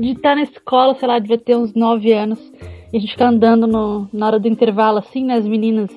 de 0.00 0.12
estar 0.12 0.34
na 0.36 0.42
escola, 0.42 0.94
sei 0.94 1.08
lá, 1.08 1.18
devia 1.18 1.38
ter 1.38 1.56
uns 1.56 1.74
9 1.74 2.12
anos, 2.12 2.38
e 2.92 2.96
a 2.96 3.00
gente 3.00 3.12
ficar 3.12 3.28
andando 3.28 3.66
no- 3.66 4.08
na 4.12 4.26
hora 4.26 4.38
do 4.38 4.48
intervalo, 4.48 4.98
assim, 4.98 5.24
né, 5.24 5.34
as 5.34 5.46
meninas 5.46 5.90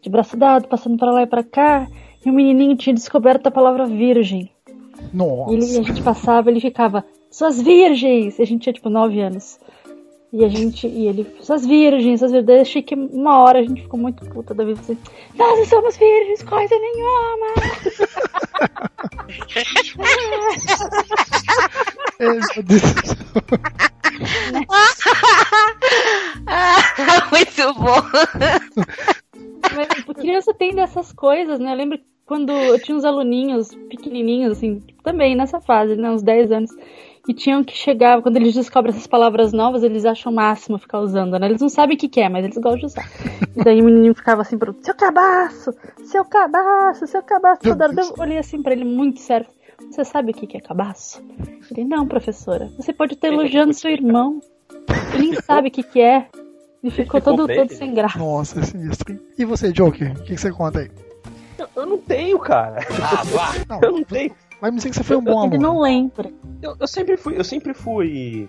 de 0.00 0.10
braço 0.10 0.36
dado, 0.36 0.68
passando 0.68 0.96
pra 0.98 1.10
lá 1.12 1.22
e 1.22 1.26
pra 1.26 1.42
cá, 1.42 1.86
e 2.24 2.30
o 2.30 2.32
menininho 2.32 2.76
tinha 2.76 2.94
descoberto 2.94 3.46
a 3.46 3.50
palavra 3.50 3.86
virgem. 3.86 4.50
Nossa. 5.12 5.52
E 5.52 5.54
ele, 5.54 5.78
a 5.78 5.82
gente 5.82 6.02
passava, 6.02 6.50
ele 6.50 6.60
ficava, 6.60 7.04
suas 7.30 7.60
virgens! 7.60 8.38
E 8.38 8.42
a 8.42 8.46
gente 8.46 8.62
tinha, 8.62 8.72
tipo, 8.72 8.88
9 8.90 9.20
anos. 9.20 9.58
E 10.32 10.44
a 10.44 10.48
gente, 10.48 10.86
e 10.86 11.06
ele, 11.06 11.26
suas 11.40 11.66
virgens, 11.66 12.20
suas 12.20 12.32
virgens. 12.32 12.48
Eu 12.48 12.62
achei 12.62 12.82
que 12.82 12.94
uma 12.94 13.42
hora 13.42 13.58
a 13.58 13.62
gente 13.62 13.82
ficou 13.82 14.00
muito 14.00 14.24
puta 14.24 14.54
da 14.54 14.64
vida 14.64 14.80
assim, 14.80 14.96
nós 15.34 15.58
não 15.58 15.66
somos 15.66 15.96
virgens, 15.96 16.42
coisa 16.42 16.74
nenhuma! 16.78 17.46
É, 22.18 22.28
meu 22.28 22.62
Deus 22.62 22.82
do 22.82 23.06
céu. 23.06 23.16
Ah, 26.46 27.28
Muito 27.30 27.74
bom. 27.74 28.02
Mas 29.74 29.88
tipo, 29.88 30.14
criança 30.14 30.54
tem 30.54 30.74
dessas 30.74 31.12
coisas, 31.12 31.58
né? 31.58 31.72
Eu 31.72 31.76
lembro 31.76 31.98
quando 32.26 32.52
eu 32.52 32.78
tinha 32.80 32.96
uns 32.96 33.04
aluninhos 33.04 33.74
pequenininhos, 33.88 34.52
assim, 34.52 34.80
também 35.02 35.34
nessa 35.34 35.60
fase, 35.60 35.96
né? 35.96 36.10
Uns 36.10 36.22
10 36.22 36.52
anos. 36.52 36.70
E 37.28 37.32
tinham 37.32 37.62
que 37.62 37.76
chegar, 37.76 38.20
quando 38.20 38.36
eles 38.36 38.52
descobrem 38.52 38.92
essas 38.92 39.06
palavras 39.06 39.52
novas, 39.52 39.84
eles 39.84 40.04
acham 40.04 40.32
o 40.32 40.34
máximo 40.34 40.76
ficar 40.76 40.98
usando, 40.98 41.38
né? 41.38 41.46
Eles 41.46 41.60
não 41.60 41.68
sabem 41.68 41.96
o 41.96 41.98
que, 41.98 42.08
que 42.08 42.20
é, 42.20 42.28
mas 42.28 42.44
eles 42.44 42.56
gostam 42.56 42.80
de 42.80 42.86
usar. 42.86 43.08
E 43.54 43.62
daí 43.62 43.82
o 43.82 43.84
menininho 43.84 44.14
ficava 44.14 44.40
assim, 44.40 44.56
pro, 44.56 44.74
seu 44.80 44.94
cabaço, 44.94 45.74
seu 46.04 46.24
cabaço, 46.24 47.06
seu 47.06 47.22
cabaço. 47.22 47.60
Toda 47.60 47.84
hora 47.84 47.94
eu 48.00 48.14
olhei 48.18 48.38
assim 48.38 48.62
pra 48.62 48.72
ele 48.72 48.84
muito 48.84 49.20
sério. 49.20 49.46
Você 49.90 50.04
sabe 50.04 50.30
o 50.30 50.34
que, 50.34 50.46
que 50.46 50.56
é 50.56 50.60
cabaço? 50.60 51.22
Ele, 51.70 51.84
não, 51.84 52.06
professora. 52.06 52.72
Você 52.78 52.94
pode 52.94 53.12
estar 53.12 53.28
elogiando 53.28 53.74
seu 53.74 53.90
irmão. 53.90 54.40
Ele 55.12 55.30
nem 55.30 55.34
sabe 55.42 55.68
o 55.68 55.70
que, 55.70 55.82
que 55.82 56.00
é. 56.00 56.28
Ele 56.82 56.90
ficou 56.90 57.20
todo, 57.20 57.46
todo 57.46 57.50
ele. 57.50 57.68
sem 57.68 57.92
graça. 57.92 58.18
Nossa, 58.18 58.60
é 58.60 58.62
sinistro. 58.62 59.18
E 59.38 59.44
você, 59.44 59.70
Joker, 59.70 60.12
o 60.12 60.22
que, 60.22 60.34
que 60.34 60.40
você 60.40 60.50
conta 60.50 60.80
aí? 60.80 60.90
Eu 61.76 61.86
não 61.86 61.98
tenho, 61.98 62.38
cara. 62.38 62.80
Não, 63.68 63.80
Eu 63.82 63.92
não 63.92 64.04
tenho. 64.04 64.34
Vai 64.62 64.70
me 64.70 64.76
dizer 64.76 64.90
que 64.90 64.94
você 64.96 65.02
foi 65.02 65.16
um 65.16 65.24
bom 65.24 65.44
Ele 65.44 65.56
aluno. 65.56 65.58
não 65.74 65.80
lembra. 65.80 66.30
Eu, 66.62 66.76
eu 66.78 66.86
sempre 66.86 67.16
fui, 67.16 67.36
eu 67.36 67.42
sempre 67.42 67.74
fui 67.74 68.48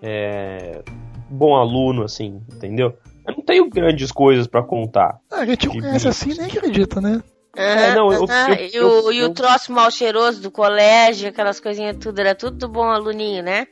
é, 0.00 0.82
bom 1.28 1.54
aluno, 1.54 2.04
assim, 2.04 2.40
entendeu? 2.50 2.96
Eu 3.26 3.34
não 3.36 3.44
tenho 3.44 3.68
grandes 3.68 4.10
coisas 4.10 4.46
pra 4.46 4.62
contar. 4.62 5.20
Ah, 5.30 5.40
a 5.40 5.44
gente 5.46 5.68
conhece 5.68 6.08
assim 6.08 6.30
nem 6.34 6.46
acredita, 6.46 7.02
né? 7.02 7.22
Aham, 7.54 7.94
não, 7.94 8.12
eu- 8.14 8.24
aham. 8.24 8.48
eu- 8.48 8.56
e, 8.56 8.78
o, 8.80 8.82
eu- 8.82 9.12
e 9.12 9.20
o 9.20 9.24
eu- 9.26 9.34
troço 9.34 9.70
mal 9.74 9.90
cheiroso 9.90 10.40
do 10.40 10.50
colégio, 10.50 11.28
aquelas 11.28 11.60
coisinhas 11.60 11.98
tudo, 11.98 12.18
era 12.18 12.34
tudo 12.34 12.56
do 12.56 12.68
bom 12.68 12.84
aluninho, 12.84 13.42
né? 13.42 13.66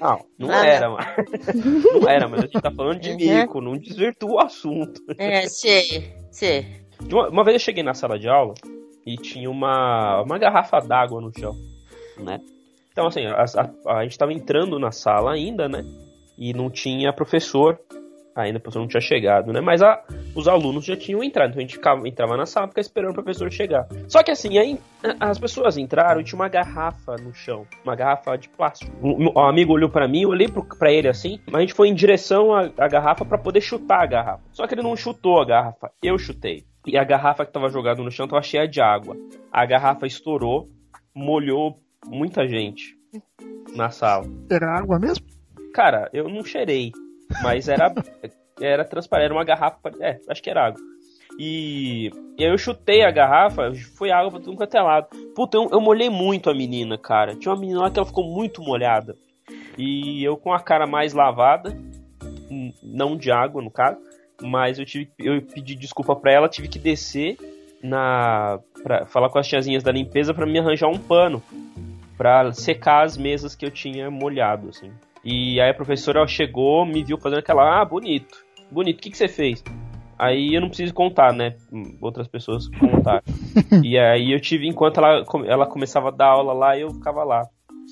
Não, 0.00 0.24
não 0.38 0.50
Ah, 0.52 0.64
era, 0.64 0.88
mano. 0.88 1.04
Não 2.00 2.08
era, 2.08 2.28
mas 2.28 2.40
a 2.40 2.42
gente 2.46 2.60
tá 2.60 2.70
falando 2.70 3.00
de 3.00 3.10
Uhum. 3.10 3.16
mico, 3.16 3.60
não 3.60 3.76
desvirtua 3.76 4.30
o 4.34 4.40
assunto. 4.40 5.00
É, 5.18 5.48
sei, 5.48 6.12
sei. 6.30 6.66
Uma, 7.10 7.28
uma 7.28 7.44
vez 7.44 7.54
eu 7.56 7.60
cheguei 7.60 7.82
na 7.82 7.94
sala 7.94 8.18
de 8.18 8.28
aula 8.28 8.54
e 9.06 9.16
tinha 9.16 9.50
uma, 9.50 10.22
uma 10.22 10.38
garrafa 10.38 10.80
d'água 10.80 11.20
no 11.20 11.30
chão, 11.38 11.54
né? 12.18 12.40
Então, 12.92 13.06
assim, 13.06 13.26
a, 13.26 13.42
a- 13.44 13.98
a 13.98 14.02
gente 14.04 14.16
tava 14.16 14.32
entrando 14.32 14.78
na 14.78 14.90
sala 14.92 15.32
ainda, 15.32 15.68
né? 15.68 15.84
E 16.38 16.52
não 16.54 16.70
tinha 16.70 17.12
professor, 17.12 17.78
ainda 18.36 18.58
o 18.58 18.60
professor 18.60 18.80
não 18.80 18.88
tinha 18.88 19.00
chegado, 19.00 19.52
né? 19.52 19.60
Mas 19.60 19.82
a- 19.82 20.00
os 20.34 20.46
alunos 20.48 20.84
já 20.84 20.96
tinham 20.96 21.22
entrado, 21.22 21.50
então 21.50 21.58
a 21.58 21.62
gente 21.62 21.74
ficava, 21.74 22.06
entrava 22.08 22.36
na 22.36 22.46
sala, 22.46 22.68
ficava 22.68 22.80
esperando 22.80 23.10
o 23.10 23.14
professor 23.14 23.50
chegar. 23.52 23.86
Só 24.08 24.22
que 24.22 24.30
assim, 24.30 24.58
aí 24.58 24.78
as 25.20 25.38
pessoas 25.38 25.76
entraram 25.76 26.20
e 26.20 26.24
tinha 26.24 26.38
uma 26.38 26.48
garrafa 26.48 27.16
no 27.16 27.34
chão, 27.34 27.66
uma 27.84 27.94
garrafa 27.96 28.36
de 28.36 28.48
plástico. 28.48 28.90
Um, 29.02 29.28
um 29.36 29.40
amigo 29.44 29.72
olhou 29.72 29.88
pra 29.90 30.06
mim, 30.08 30.22
eu 30.22 30.28
olhei 30.30 30.48
pro, 30.48 30.64
pra 30.64 30.92
ele 30.92 31.08
assim, 31.08 31.40
mas 31.46 31.56
a 31.56 31.60
gente 31.60 31.74
foi 31.74 31.88
em 31.88 31.94
direção 31.94 32.54
à, 32.54 32.70
à 32.78 32.88
garrafa 32.88 33.24
pra 33.24 33.38
poder 33.38 33.60
chutar 33.60 34.02
a 34.02 34.06
garrafa. 34.06 34.42
Só 34.52 34.66
que 34.68 34.74
ele 34.74 34.82
não 34.82 34.96
chutou 34.96 35.40
a 35.40 35.44
garrafa, 35.44 35.90
eu 36.02 36.16
chutei. 36.18 36.64
E 36.86 36.98
a 36.98 37.04
garrafa 37.04 37.46
que 37.46 37.52
tava 37.52 37.68
jogada 37.68 38.02
no 38.02 38.10
chão 38.10 38.28
tava 38.28 38.42
cheia 38.42 38.68
de 38.68 38.80
água. 38.80 39.16
A 39.50 39.64
garrafa 39.64 40.06
estourou, 40.06 40.68
molhou 41.14 41.80
muita 42.06 42.46
gente 42.46 42.96
na 43.74 43.90
sala. 43.90 44.26
Era 44.50 44.78
água 44.78 44.98
mesmo? 44.98 45.26
Cara, 45.72 46.08
eu 46.12 46.28
não 46.28 46.44
cheirei, 46.44 46.92
mas 47.42 47.68
era 47.68 47.92
era 48.60 48.84
transparente, 48.84 49.26
era 49.26 49.34
uma 49.34 49.44
garrafa, 49.44 49.78
é, 50.00 50.20
acho 50.28 50.42
que 50.42 50.50
era 50.50 50.66
água. 50.66 50.80
E, 51.38 52.10
e 52.38 52.44
aí 52.44 52.50
eu 52.50 52.58
chutei 52.58 53.02
a 53.02 53.10
garrafa, 53.10 53.72
foi 53.96 54.10
água 54.10 54.30
pra 54.30 54.40
tudo 54.40 54.56
quanto 54.56 54.76
é 54.76 54.80
lado. 54.80 55.08
Puta, 55.34 55.56
eu, 55.56 55.68
eu 55.72 55.80
molhei 55.80 56.08
muito 56.08 56.48
a 56.48 56.54
menina, 56.54 56.96
cara. 56.96 57.34
Tinha 57.34 57.52
uma 57.52 57.60
menina 57.60 57.80
lá 57.80 57.90
que 57.90 57.98
ela 57.98 58.06
ficou 58.06 58.24
muito 58.24 58.62
molhada. 58.62 59.16
E 59.76 60.22
eu 60.22 60.36
com 60.36 60.52
a 60.52 60.60
cara 60.60 60.86
mais 60.86 61.12
lavada, 61.12 61.76
não 62.82 63.16
de 63.16 63.32
água 63.32 63.60
no 63.60 63.70
caso, 63.70 63.98
mas 64.42 64.78
eu 64.78 64.84
tive 64.84 65.10
eu 65.18 65.40
pedi 65.42 65.74
desculpa 65.74 66.14
pra 66.16 66.32
ela, 66.32 66.48
tive 66.48 66.68
que 66.68 66.78
descer 66.78 67.36
na 67.82 68.58
para 68.82 69.06
falar 69.06 69.28
com 69.30 69.38
as 69.38 69.46
tiazinhas 69.46 69.82
da 69.82 69.92
limpeza 69.92 70.32
pra 70.34 70.46
me 70.46 70.58
arranjar 70.58 70.88
um 70.88 70.98
pano 70.98 71.42
pra 72.16 72.52
secar 72.52 73.04
as 73.04 73.16
mesas 73.16 73.54
que 73.54 73.64
eu 73.66 73.70
tinha 73.70 74.10
molhado 74.10 74.68
assim. 74.68 74.90
E 75.24 75.60
aí 75.60 75.70
a 75.70 75.74
professora 75.74 76.26
chegou, 76.26 76.84
me 76.84 77.02
viu 77.02 77.16
fazendo 77.18 77.38
aquela, 77.38 77.80
ah, 77.80 77.84
bonito, 77.84 78.44
bonito, 78.70 78.98
o 78.98 79.00
que, 79.00 79.10
que 79.10 79.16
você 79.16 79.26
fez? 79.28 79.62
Aí 80.18 80.54
eu 80.54 80.60
não 80.60 80.68
preciso 80.68 80.94
contar, 80.94 81.32
né? 81.32 81.56
Outras 82.00 82.28
pessoas 82.28 82.68
contaram. 82.68 83.22
e 83.82 83.98
aí 83.98 84.32
eu 84.32 84.38
tive, 84.40 84.68
enquanto 84.68 84.98
ela, 84.98 85.24
ela 85.46 85.66
começava 85.66 86.08
a 86.08 86.12
dar 86.12 86.26
aula 86.28 86.52
lá, 86.52 86.78
eu 86.78 86.90
ficava 86.90 87.24
lá, 87.24 87.42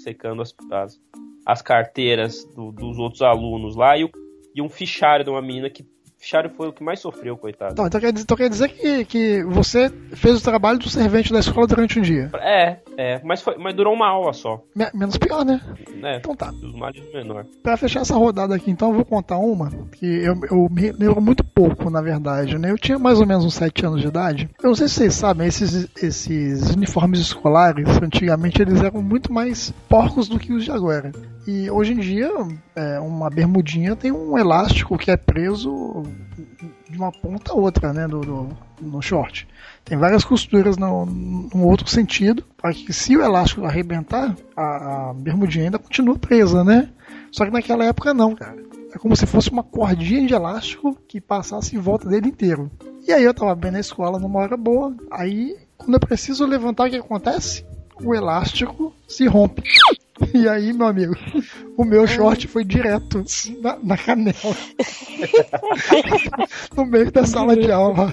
secando 0.05 0.41
as, 0.43 0.55
as, 0.71 1.01
as 1.45 1.63
carteiras 1.63 2.45
do- 2.55 2.71
dos 2.71 2.99
outros 2.99 3.23
alunos 3.23 3.75
lá 3.75 3.97
e, 3.99 4.05
o- 4.05 4.11
e 4.55 4.63
um 4.63 4.69
fichário 4.69 5.25
de 5.25 5.31
uma 5.31 5.43
menina 5.43 5.69
que. 5.69 5.85
Fichário 6.23 6.51
foi 6.57 6.69
o 6.69 6.73
que 6.73 6.85
mais 6.85 7.01
sofreu, 7.01 7.37
coitado. 7.37 7.73
Então, 7.73 7.85
então 7.85 8.01
quer 8.01 8.13
dizer, 8.13 8.23
então 8.23 8.37
quer 8.37 8.49
dizer 8.49 8.69
que, 8.69 9.05
que 9.07 9.43
você 9.43 9.91
fez 10.15 10.39
o 10.39 10.45
trabalho 10.45 10.79
do 10.79 10.89
servente 10.89 11.33
da 11.33 11.41
escola 11.41 11.67
durante 11.67 11.99
um 11.99 12.03
dia. 12.03 12.31
É, 12.41 12.77
é, 12.97 13.21
mas, 13.25 13.43
foi, 13.43 13.59
mas 13.59 13.75
durou 13.75 13.93
uma 13.93 14.07
aula 14.07 14.33
só. 14.33 14.63
Me- 14.73 14.89
menos 14.95 15.17
pior, 15.17 15.45
né? 15.45 15.61
Né? 15.97 16.19
Então 16.19 16.37
tá. 16.37 16.53
Dos 16.53 16.73
males 16.77 17.03
menor. 17.13 17.45
Pra 17.61 17.77
fechar 17.77 18.03
essa 18.03 18.15
rodada 18.15 18.55
aqui, 18.55 18.71
então, 18.71 18.91
eu 18.91 18.95
vou 18.95 19.05
contar 19.05 19.37
uma 19.39 19.69
que 19.91 20.07
eu, 20.07 20.37
eu 20.49 20.69
me 20.71 20.93
lembro 20.93 21.21
muito 21.21 21.43
pouco, 21.43 21.91
na 21.91 22.01
verdade, 22.01 22.57
né? 22.57 22.71
Eu 22.71 22.79
tinha 22.79 23.01
mais 23.01 23.19
ou 23.19 23.27
menos 23.27 23.45
uns 23.45 23.55
7 23.55 23.85
anos 23.85 24.01
de 24.01 24.07
idade. 24.07 24.49
Eu 24.63 24.69
não 24.69 24.77
sei 24.77 24.87
se 24.87 24.95
vocês 24.95 25.15
sabem, 25.15 25.49
esses, 25.49 25.89
esses 26.01 26.71
uniformes 26.71 27.19
escolares, 27.19 27.89
antigamente, 28.01 28.63
eles 28.63 28.81
eram 28.81 29.03
muito 29.03 29.33
mais 29.33 29.73
porcos 29.89 30.29
do 30.29 30.39
que 30.39 30.53
os 30.53 30.65
de 30.65 30.71
agora. 30.71 31.11
E 31.49 31.69
hoje 31.69 31.95
em 31.95 31.99
dia, 31.99 32.31
é, 32.77 33.01
uma 33.01 33.29
bermudinha 33.29 33.97
tem 33.97 34.13
um 34.13 34.39
elástico 34.39 34.97
que 34.97 35.11
é 35.11 35.17
preso 35.17 36.05
de 36.89 36.97
uma 36.97 37.11
ponta 37.13 37.53
a 37.53 37.55
outra, 37.55 37.93
né? 37.93 38.07
Do, 38.07 38.21
do- 38.21 38.57
no 38.81 39.01
short. 39.01 39.47
Tem 39.85 39.97
várias 39.97 40.25
costuras 40.25 40.77
no, 40.77 41.07
no 41.07 41.67
outro 41.67 41.89
sentido, 41.89 42.45
para 42.57 42.73
que 42.75 42.93
se 42.93 43.17
o 43.17 43.23
elástico 43.23 43.65
arrebentar, 43.65 44.37
a, 44.57 45.11
a 45.11 45.15
bermudinha 45.15 45.67
ainda 45.67 45.79
continua 45.79 46.19
presa, 46.19 46.65
né? 46.65 46.89
Só 47.31 47.45
que 47.45 47.51
naquela 47.53 47.85
época 47.85 48.13
não, 48.13 48.35
cara. 48.35 48.63
É 48.95 48.99
como 48.99 49.17
se 49.17 49.25
fosse 49.27 49.51
uma 49.51 49.63
cordinha 49.63 50.27
de 50.27 50.35
elástico 50.35 50.95
que 51.09 51.21
passasse 51.21 51.75
em 51.75 51.79
volta 51.79 52.09
dele 52.09 52.29
inteiro. 52.29 52.71
E 53.07 53.13
aí 53.13 53.25
eu 53.25 53.33
tava 53.33 53.55
bem 53.55 53.71
na 53.71 53.81
escola 53.81 54.19
numa 54.19 54.39
hora 54.41 54.57
boa. 54.57 54.95
Aí, 55.11 55.57
quando 55.79 55.95
eu 55.95 56.01
preciso 56.01 56.45
levantar, 56.45 56.89
o 56.89 56.91
que 56.91 56.97
acontece? 56.97 57.65
O 58.05 58.15
elástico 58.15 58.93
se 59.09 59.27
rompe. 59.27 59.63
E 60.35 60.49
aí, 60.49 60.73
meu 60.73 60.87
amigo, 60.87 61.15
o 61.77 61.85
meu 61.85 62.07
short 62.07 62.49
foi 62.49 62.65
direto 62.65 63.25
na, 63.61 63.79
na 63.83 63.99
canela. 63.99 64.37
no 66.77 66.87
meio 66.87 67.11
da 67.11 67.27
sala 67.27 67.57
de 67.57 67.71
aula. 67.71 68.13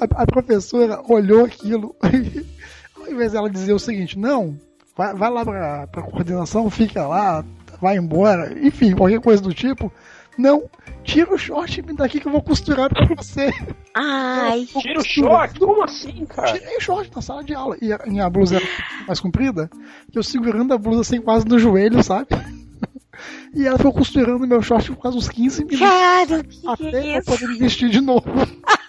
A, 0.00 0.22
a 0.22 0.26
professora 0.26 1.00
olhou 1.08 1.44
aquilo 1.44 1.94
e, 2.04 2.44
ao 3.00 3.10
invés 3.10 3.32
dela 3.32 3.48
dizer 3.48 3.72
o 3.72 3.78
seguinte, 3.78 4.18
não, 4.18 4.58
vai, 4.96 5.14
vai 5.14 5.30
lá 5.30 5.44
pra, 5.44 5.86
pra 5.86 6.02
coordenação, 6.02 6.68
fica 6.70 7.06
lá, 7.06 7.44
vai 7.80 7.96
embora, 7.96 8.52
enfim, 8.60 8.94
qualquer 8.94 9.20
coisa 9.20 9.42
do 9.42 9.54
tipo, 9.54 9.92
não, 10.38 10.68
tira 11.02 11.32
o 11.34 11.38
short 11.38 11.80
e 11.80 11.92
daqui 11.94 12.20
que 12.20 12.26
eu 12.26 12.32
vou 12.32 12.42
costurar 12.42 12.88
pra 12.88 13.06
você. 13.16 13.50
Ai, 13.94 14.66
Eu 14.74 14.80
Tira 14.80 14.98
o 15.00 15.04
short? 15.04 15.58
Como 15.58 15.82
assim, 15.84 16.26
cara? 16.26 16.52
Tirei 16.58 16.76
o 16.76 16.80
short 16.80 17.10
na 17.14 17.22
sala 17.22 17.44
de 17.44 17.54
aula. 17.54 17.76
E 17.80 17.92
a 17.92 18.00
minha 18.06 18.28
blusa 18.28 18.56
era 18.56 18.66
mais 19.06 19.20
comprida, 19.20 19.70
eu 20.12 20.22
segurando 20.22 20.74
a 20.74 20.78
blusa 20.78 21.02
assim 21.02 21.20
quase 21.20 21.46
no 21.46 21.58
joelho, 21.58 22.02
sabe? 22.02 22.28
E 23.54 23.64
ela 23.64 23.76
ficou 23.76 23.92
costurando 23.92 24.44
meu 24.44 24.60
short 24.60 24.90
por 24.90 24.96
quase 24.98 25.16
uns 25.16 25.28
15 25.28 25.64
minutos 25.64 25.78
cara, 25.78 26.42
que 26.42 26.60
que 26.60 26.68
até 26.68 26.84
é 27.12 27.16
eu 27.16 27.20
isso? 27.20 27.30
poder 27.30 27.46
me 27.48 27.58
vestir 27.58 27.88
de 27.88 28.00
novo. 28.00 28.24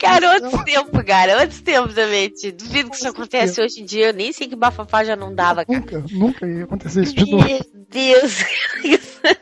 Cara, 0.00 0.34
outros 0.34 0.64
tempos, 0.64 1.02
cara, 1.04 1.40
outros 1.40 1.60
tempos 1.60 1.94
também. 1.94 2.28
tio. 2.30 2.52
Duvido 2.52 2.90
que 2.90 2.96
isso 2.96 3.08
acontece 3.08 3.60
hoje 3.60 3.80
em 3.80 3.84
dia. 3.84 4.08
Eu 4.08 4.14
nem 4.14 4.32
sei 4.32 4.48
que 4.48 4.56
bafafá 4.56 5.04
já 5.04 5.16
não 5.16 5.34
dava, 5.34 5.64
cara. 5.64 5.78
Nunca, 5.80 6.04
nunca 6.12 6.46
ia 6.46 6.64
acontecer 6.64 7.02
isso 7.02 7.14
de 7.14 7.30
novo. 7.30 7.44
Meu 7.46 7.60
Deus. 7.90 8.44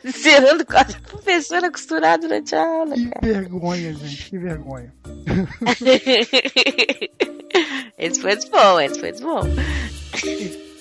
Zerando 0.23 0.65
quase 0.65 0.97
a 0.97 1.01
professora 1.01 1.71
costurar 1.71 2.19
durante 2.19 2.55
a 2.55 2.65
aula, 2.65 2.95
Que 2.95 3.09
cara. 3.09 3.27
vergonha, 3.33 3.95
gente, 3.95 4.31
que 4.31 4.39
vergonha. 4.39 4.93
Esse 7.99 8.21
foi 8.21 8.37
de 8.37 8.49
bom, 8.51 8.81
esse 8.81 8.99
foi 8.99 9.13
de 9.13 9.23
bom. 9.23 9.43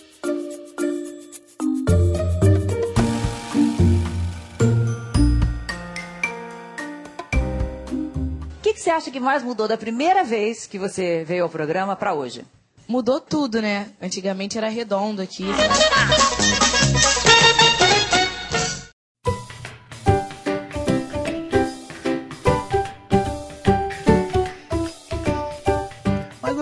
que, 8.82 8.84
que 8.84 8.84
você 8.84 8.90
acha 8.90 9.12
que 9.12 9.20
mais 9.20 9.44
mudou 9.44 9.68
da 9.68 9.78
primeira 9.78 10.24
vez 10.24 10.66
que 10.66 10.80
você 10.80 11.24
veio 11.24 11.44
ao 11.44 11.50
programa 11.50 11.96
pra 11.96 12.14
hoje? 12.14 12.44
Mudou 12.88 13.22
tudo, 13.22 13.62
né? 13.62 13.90
Antigamente 14.02 14.58
era 14.58 14.70
redondo 14.70 15.22
aqui. 15.22 15.44
Mas 15.44 17.24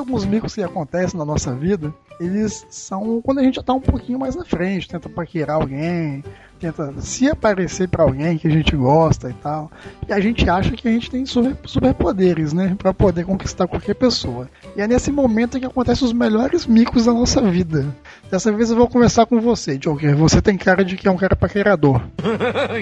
alguns 0.10 0.26
micos 0.26 0.56
que 0.56 0.64
acontecem 0.64 1.20
na 1.20 1.24
nossa 1.24 1.54
vida, 1.54 1.94
eles 2.20 2.66
são 2.70 3.22
quando 3.22 3.40
a 3.40 3.44
gente 3.44 3.56
já 3.56 3.64
tá 3.64 3.74
um 3.74 3.80
pouquinho 3.80 4.18
mais 4.18 4.36
na 4.36 4.44
frente, 4.44 4.88
tenta 4.88 5.08
paquerar 5.08 5.58
alguém, 5.58 6.24
tenta 6.60 6.92
se 7.00 7.30
aparecer 7.30 7.88
pra 7.88 8.04
alguém 8.04 8.38
que 8.38 8.48
a 8.48 8.52
gente 8.52 8.76
gosta 8.76 9.30
e 9.30 9.34
tal. 9.34 9.72
E 10.08 10.12
a 10.12 10.20
gente 10.20 10.50
acha 10.50 10.72
que 10.72 10.88
a 10.88 10.92
gente 10.92 11.12
tem 11.12 11.26
super, 11.28 11.56
superpoderes, 11.64 12.54
né? 12.54 12.76
Pra 12.78 12.92
poder 12.92 13.24
conquistar 13.24 13.68
qualquer 13.68 13.94
pessoa. 13.94 14.50
E 14.76 14.82
é 14.82 14.88
nesse 14.88 15.12
momento 15.12 15.60
que 15.60 15.66
acontecem 15.66 16.08
os 16.08 16.14
melhores 16.14 16.66
micos 16.66 17.06
da 17.06 17.14
nossa 17.14 17.40
vida. 17.42 17.86
Dessa 18.32 18.52
vez 18.52 18.72
eu 18.72 18.78
vou 18.78 18.90
começar 18.90 19.28
com 19.28 19.40
você, 19.40 19.78
Joker. 19.78 20.16
Você 20.18 20.42
tem 20.42 20.58
cara 20.58 20.84
de 20.84 20.98
que 20.98 21.08
é 21.08 21.12
um 21.12 21.18
cara 21.18 21.36
paquerador. 21.36 22.02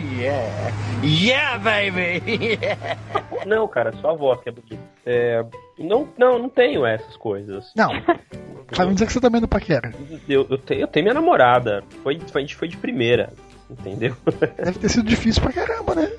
Não, 3.46 3.68
cara, 3.68 3.94
só 4.02 4.12
a 4.12 4.16
voz 4.16 4.40
que 4.42 4.50
é 4.50 4.52
bonita. 4.52 4.82
É, 5.06 5.46
não, 5.78 6.08
não, 6.18 6.40
não 6.40 6.50
tenho 6.50 6.86
essas 6.86 7.16
coisas. 7.18 7.72
Não. 7.76 7.90
Vai 8.76 8.86
me 8.86 8.94
dizer 8.94 9.06
que 9.06 9.14
você 9.14 9.22
também 9.22 9.40
não 9.40 9.48
paquera. 9.48 9.94
Eu, 10.28 10.46
eu, 10.50 10.58
tenho, 10.58 10.82
eu 10.82 10.88
tenho 10.88 11.06
minha 11.06 11.14
namorada. 11.14 11.84
Foi, 12.04 12.20
foi, 12.20 12.42
a 12.42 12.46
gente 12.46 12.56
foi 12.56 12.68
de 12.68 12.76
primeira. 12.78 13.32
Entendeu? 13.70 14.16
Deve 14.58 14.80
ter 14.80 14.90
sido 14.90 15.08
difícil 15.08 15.42
pra 15.42 15.54
caramba, 15.54 15.96
né? 15.96 16.12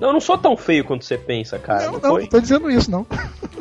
Não, 0.00 0.08
eu 0.08 0.12
não 0.12 0.20
sou 0.20 0.38
tão 0.38 0.56
feio 0.56 0.84
quanto 0.84 1.04
você 1.04 1.18
pensa, 1.18 1.58
cara. 1.58 1.86
não, 1.86 1.92
não 1.92 2.00
não, 2.00 2.18
não 2.18 2.26
tô 2.26 2.40
dizendo 2.40 2.70
isso, 2.70 2.90
não. 2.90 3.06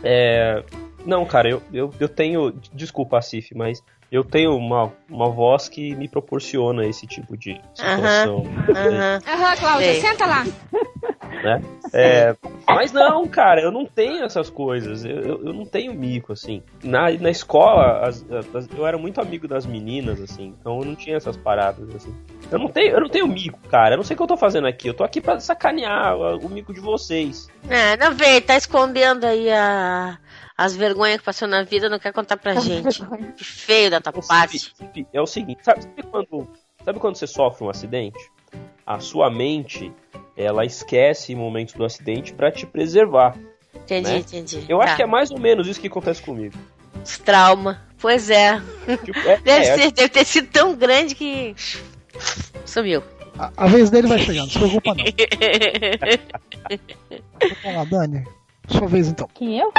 É, 0.03 0.63
Não, 1.05 1.25
cara, 1.25 1.49
eu, 1.49 1.61
eu, 1.73 1.93
eu 1.99 2.09
tenho. 2.09 2.53
Desculpa, 2.73 3.21
Cif, 3.21 3.55
mas 3.55 3.83
eu 4.11 4.23
tenho 4.23 4.55
uma, 4.55 4.91
uma 5.09 5.29
voz 5.29 5.67
que 5.67 5.95
me 5.95 6.07
proporciona 6.07 6.85
esse 6.85 7.05
tipo 7.07 7.37
de 7.37 7.59
situação. 7.73 8.43
Aham. 8.69 9.19
Aham, 9.27 9.55
Cláudia, 9.57 9.91
Sei. 9.93 10.01
senta 10.01 10.25
lá. 10.25 10.45
né? 11.43 11.61
É, 11.93 12.35
mas 12.67 12.91
não, 12.91 13.27
cara, 13.27 13.61
eu 13.61 13.71
não 13.71 13.85
tenho 13.85 14.23
essas 14.25 14.49
coisas. 14.49 15.05
Eu, 15.05 15.19
eu, 15.19 15.45
eu 15.47 15.53
não 15.53 15.65
tenho 15.65 15.93
mico, 15.93 16.33
assim. 16.33 16.61
Na, 16.83 17.09
na 17.11 17.29
escola, 17.29 18.05
as- 18.05 18.25
as- 18.53 18.67
eu 18.77 18.85
era 18.85 18.97
muito 18.97 19.21
amigo 19.21 19.47
das 19.47 19.65
meninas, 19.65 20.21
assim, 20.21 20.53
então 20.59 20.79
eu 20.79 20.85
não 20.85 20.95
tinha 20.95 21.15
essas 21.15 21.37
paradas, 21.37 21.93
assim. 21.95 22.13
Eu 22.51 22.59
não 22.59 22.67
tenho, 22.67 22.91
eu 22.91 23.01
não 23.01 23.09
tenho 23.09 23.27
mico, 23.27 23.59
cara. 23.69 23.93
Eu 23.93 23.97
não 23.97 24.03
sei 24.03 24.13
o 24.15 24.17
que 24.17 24.23
eu 24.23 24.27
tô 24.27 24.37
fazendo 24.37 24.67
aqui. 24.67 24.87
Eu 24.87 24.93
tô 24.93 25.03
aqui 25.03 25.21
pra 25.21 25.39
sacanear 25.39 26.15
o, 26.17 26.37
o 26.45 26.49
mico 26.49 26.73
de 26.73 26.79
vocês. 26.79 27.49
É, 27.69 27.95
não 27.97 28.13
vê, 28.13 28.41
tá 28.41 28.55
escondendo 28.57 29.25
aí 29.25 29.49
a, 29.51 30.17
as 30.57 30.75
vergonhas 30.75 31.19
que 31.19 31.25
passou 31.25 31.47
na 31.47 31.63
vida, 31.63 31.87
não 31.89 31.99
quer 31.99 32.11
contar 32.11 32.37
pra 32.37 32.55
gente. 32.55 32.99
Que 33.35 33.43
feio 33.43 33.91
da 33.91 34.01
tua 34.01 34.21
parte. 34.23 34.57
Cif, 34.59 35.07
É 35.13 35.21
o 35.21 35.27
seguinte, 35.27 35.63
sabe, 35.63 35.83
sabe 35.83 36.03
quando, 36.09 36.47
sabe 36.83 36.99
quando 36.99 37.15
você 37.15 37.27
sofre 37.27 37.63
um 37.63 37.69
acidente? 37.69 38.17
A 38.85 38.99
sua 38.99 39.29
mente, 39.29 39.91
ela 40.35 40.65
esquece 40.65 41.35
momentos 41.35 41.75
do 41.75 41.85
acidente 41.85 42.33
pra 42.33 42.51
te 42.51 42.65
preservar. 42.65 43.37
Entendi, 43.75 44.09
né? 44.09 44.17
entendi. 44.17 44.65
Eu 44.67 44.81
acho 44.81 44.93
Tá. 44.93 44.97
que 44.97 45.03
é 45.03 45.05
mais 45.05 45.29
ou 45.29 45.39
menos 45.39 45.67
isso 45.67 45.79
que 45.79 45.87
acontece 45.87 46.21
comigo. 46.21 46.57
Os 47.03 47.17
trauma. 47.19 47.81
Pois 47.99 48.29
é. 48.29 48.59
Tipo, 49.03 49.19
é- 49.27 49.37
Deve, 49.41 49.65
é, 49.65 49.77
ser- 49.77 49.91
deve 49.91 50.09
ter 50.09 50.25
sido 50.25 50.47
tão 50.49 50.75
grande 50.75 51.13
que. 51.15 51.55
Sumiu. 52.65 53.03
A, 53.37 53.51
a 53.55 53.67
vez 53.67 53.89
dele 53.91 54.07
vai 54.07 54.17
chegar, 54.19 54.41
não 54.41 54.49
se 54.49 54.57
preocupa 54.57 54.95
não. 54.95 55.05
Vamos 57.63 57.77
lá, 57.77 57.83
Dani. 57.85 58.25
Sua 58.67 58.87
vez 58.87 59.07
então. 59.07 59.29
Quem 59.33 59.59
eu? 59.59 59.71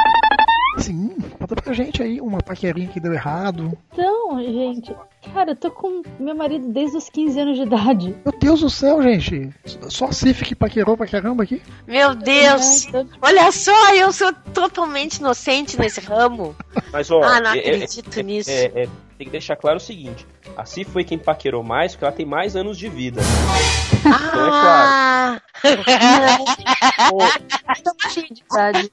Sim, 0.81 1.17
conta 1.39 1.57
pra 1.57 1.73
gente 1.73 2.03
aí 2.03 2.21
uma 2.21 2.39
paquerinha 2.39 2.89
que 2.89 3.01
deu 3.01 3.13
errado. 3.13 3.77
Então, 3.93 4.41
gente, 4.43 4.95
cara, 5.33 5.51
eu 5.53 5.57
tô 5.57 5.71
com 5.71 6.03
meu 6.19 6.35
marido 6.35 6.69
desde 6.73 6.97
os 6.97 7.09
15 7.11 7.41
anos 7.41 7.57
de 7.57 7.63
idade. 7.65 8.15
Meu 8.25 8.39
Deus 8.39 8.61
do 8.61 8.71
céu, 8.71 9.03
gente. 9.03 9.51
Só 9.89 10.07
a 10.07 10.13
Cif 10.13 10.45
que 10.45 10.55
paquerou 10.55 10.97
pra 10.97 11.07
caramba 11.07 11.43
aqui. 11.43 11.61
Meu 11.87 12.15
Deus! 12.15 12.87
É, 12.87 12.89
então, 12.89 13.09
Olha 13.21 13.51
só, 13.53 13.95
eu 13.95 14.13
sou 14.13 14.33
totalmente 14.55 15.17
inocente 15.17 15.79
nesse 15.79 16.01
ramo. 16.01 16.55
Mas, 16.93 17.11
ó, 17.11 17.23
Ah, 17.23 17.41
não 17.41 17.51
é- 17.53 17.59
é- 17.59 17.75
acredito 17.75 18.21
nisso. 18.23 18.51
é- 18.51 18.65
é- 18.83 18.89
tem 19.19 19.27
que 19.27 19.31
deixar 19.31 19.57
claro 19.57 19.79
o 19.79 19.81
seguinte: 19.81 20.27
a 20.57 20.65
Cif 20.65 20.91
foi 20.91 21.03
quem 21.05 21.19
paquerou 21.19 21.63
mais 21.65 21.93
porque 21.93 22.05
ela 22.05 22.15
tem 22.15 22.25
mais 22.27 22.55
anos 22.57 22.79
de 22.79 22.89
vida. 22.89 23.21
Então 24.01 24.47
é 24.47 24.51
Ah! 24.53 25.43
cheio 28.11 28.27
de 28.33 28.43
idade. 28.51 28.93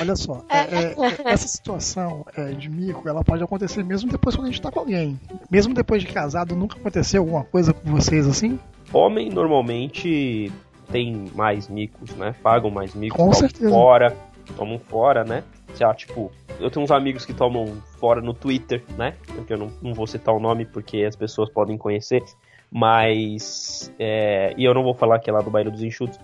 Olha 0.00 0.16
só, 0.16 0.44
é, 0.48 0.58
é, 0.58 0.94
essa 1.24 1.48
situação 1.48 2.24
é, 2.36 2.52
de 2.52 2.70
mico, 2.70 3.08
ela 3.08 3.22
pode 3.22 3.42
acontecer 3.42 3.84
mesmo 3.84 4.10
depois 4.10 4.34
quando 4.34 4.48
a 4.48 4.50
gente 4.50 4.60
tá 4.62 4.70
com 4.70 4.80
alguém. 4.80 5.18
Mesmo 5.50 5.74
depois 5.74 6.02
de 6.02 6.08
casado, 6.08 6.56
nunca 6.56 6.76
aconteceu 6.78 7.22
alguma 7.22 7.44
coisa 7.44 7.72
com 7.72 7.90
vocês 7.90 8.26
assim? 8.26 8.58
Homem 8.92 9.28
normalmente 9.30 10.50
tem 10.90 11.26
mais 11.34 11.68
micos, 11.68 12.14
né? 12.16 12.34
Pagam 12.42 12.70
mais 12.70 12.94
micos, 12.94 13.16
Com 13.16 13.24
tomam 13.24 13.38
certeza. 13.38 13.70
fora, 13.70 14.16
tomam 14.56 14.78
fora, 14.78 15.24
né? 15.24 15.44
Sei 15.74 15.86
lá, 15.86 15.94
tipo, 15.94 16.32
eu 16.58 16.70
tenho 16.70 16.84
uns 16.84 16.90
amigos 16.90 17.24
que 17.24 17.32
tomam 17.32 17.80
fora 17.98 18.20
no 18.20 18.34
Twitter, 18.34 18.82
né? 18.96 19.14
Porque 19.34 19.52
eu 19.52 19.58
não, 19.58 19.70
não 19.80 19.94
vou 19.94 20.06
citar 20.06 20.34
o 20.34 20.40
nome 20.40 20.64
porque 20.64 21.04
as 21.04 21.14
pessoas 21.14 21.48
podem 21.50 21.78
conhecer, 21.78 22.22
mas. 22.70 23.92
é, 23.98 24.52
e 24.56 24.64
eu 24.64 24.74
não 24.74 24.82
vou 24.82 24.94
falar 24.94 25.18
que 25.20 25.30
é 25.30 25.32
lá 25.32 25.40
do 25.40 25.50
bairro 25.50 25.70
dos 25.70 25.82
enxutos. 25.82 26.18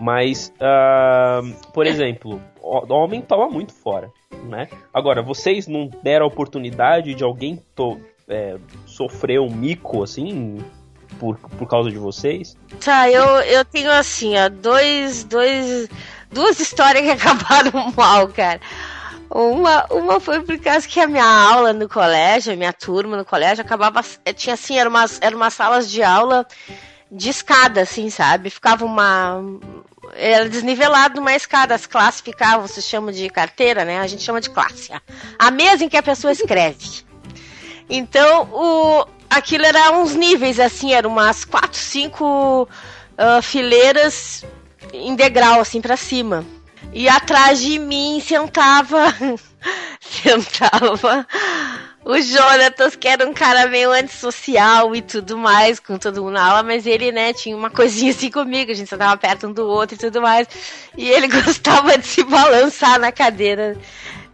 Mas, 0.00 0.52
ah, 0.60 1.40
por 1.72 1.86
exemplo, 1.86 2.40
o 2.60 2.92
homem 2.94 3.20
toma 3.20 3.48
muito 3.48 3.72
fora, 3.74 4.10
né? 4.44 4.68
Agora, 4.92 5.22
vocês 5.22 5.66
não 5.66 5.88
deram 6.02 6.24
a 6.24 6.28
oportunidade 6.28 7.14
de 7.14 7.22
alguém 7.22 7.62
to- 7.74 8.00
é, 8.28 8.56
sofrer 8.86 9.40
um 9.40 9.50
mico, 9.50 10.02
assim, 10.02 10.64
por, 11.18 11.36
por 11.38 11.68
causa 11.68 11.90
de 11.90 11.98
vocês? 11.98 12.56
Tá, 12.82 13.10
eu, 13.10 13.24
eu 13.42 13.64
tenho 13.64 13.90
assim, 13.90 14.34
ó, 14.36 14.48
dois, 14.48 15.24
dois, 15.24 15.88
duas 16.30 16.58
histórias 16.58 17.04
que 17.04 17.10
acabaram 17.12 17.92
mal, 17.96 18.28
cara. 18.28 18.60
Uma, 19.30 19.86
uma 19.90 20.20
foi 20.20 20.40
por 20.42 20.58
causa 20.58 20.86
que 20.86 21.00
a 21.00 21.06
minha 21.06 21.24
aula 21.24 21.72
no 21.72 21.88
colégio, 21.88 22.52
a 22.52 22.56
minha 22.56 22.72
turma 22.72 23.16
no 23.16 23.24
colégio, 23.24 23.62
acabava. 23.64 24.02
eh, 24.26 24.32
Tinha 24.32 24.54
assim, 24.54 24.78
eram 24.78 24.90
umas, 24.90 25.18
eram 25.22 25.36
umas 25.38 25.54
salas 25.54 25.90
de 25.90 26.02
aula 26.02 26.46
de 27.10 27.30
escada, 27.30 27.80
assim, 27.82 28.10
sabe? 28.10 28.50
Ficava 28.50 28.84
uma. 28.84 29.42
Era 30.12 30.48
desnivelado 30.48 31.16
numa 31.16 31.34
escada, 31.34 31.74
as 31.74 31.86
classes 31.86 32.20
ficavam, 32.20 32.66
vocês 32.66 32.86
chamam 32.86 33.10
de 33.10 33.28
carteira, 33.30 33.84
né? 33.84 33.98
A 33.98 34.06
gente 34.06 34.22
chama 34.22 34.40
de 34.40 34.50
classe. 34.50 34.92
a- 35.38 35.50
mesa 35.50 35.84
em 35.84 35.88
que 35.88 35.96
a 35.96 36.02
pessoa 36.02 36.32
escreve. 36.32 37.02
Então, 37.88 38.48
o, 38.52 39.06
aquilo 39.30 39.64
era 39.64 39.90
uns 39.92 40.14
níveis, 40.14 40.60
assim, 40.60 40.92
eram 40.92 41.10
umas 41.10 41.44
quatro, 41.44 41.78
cinco 41.78 42.68
ah, 43.16 43.40
fileiras 43.42 44.44
em 44.92 45.14
degrau, 45.14 45.60
assim, 45.60 45.80
pra 45.80 45.96
cima. 45.96 46.44
E 46.92 47.08
atrás 47.08 47.60
de 47.60 47.78
mim 47.78 48.22
sentava. 48.24 49.14
sentava 50.00 51.26
o 52.04 52.20
Jonatas, 52.20 52.96
que 52.96 53.06
era 53.06 53.28
um 53.28 53.32
cara 53.32 53.68
meio 53.68 53.90
antissocial 53.92 54.94
e 54.94 55.02
tudo 55.02 55.36
mais, 55.38 55.78
com 55.78 55.96
todo 55.96 56.22
mundo 56.22 56.32
na 56.32 56.44
aula, 56.44 56.62
mas 56.62 56.86
ele, 56.86 57.12
né, 57.12 57.32
tinha 57.32 57.56
uma 57.56 57.70
coisinha 57.70 58.10
assim 58.10 58.30
comigo, 58.30 58.70
a 58.70 58.74
gente 58.74 58.90
sentava 58.90 59.16
perto 59.16 59.46
um 59.46 59.52
do 59.52 59.66
outro 59.66 59.94
e 59.94 59.98
tudo 59.98 60.20
mais. 60.20 60.48
E 60.96 61.08
ele 61.08 61.28
gostava 61.42 61.96
de 61.96 62.06
se 62.06 62.24
balançar 62.24 62.98
na 62.98 63.12
cadeira, 63.12 63.76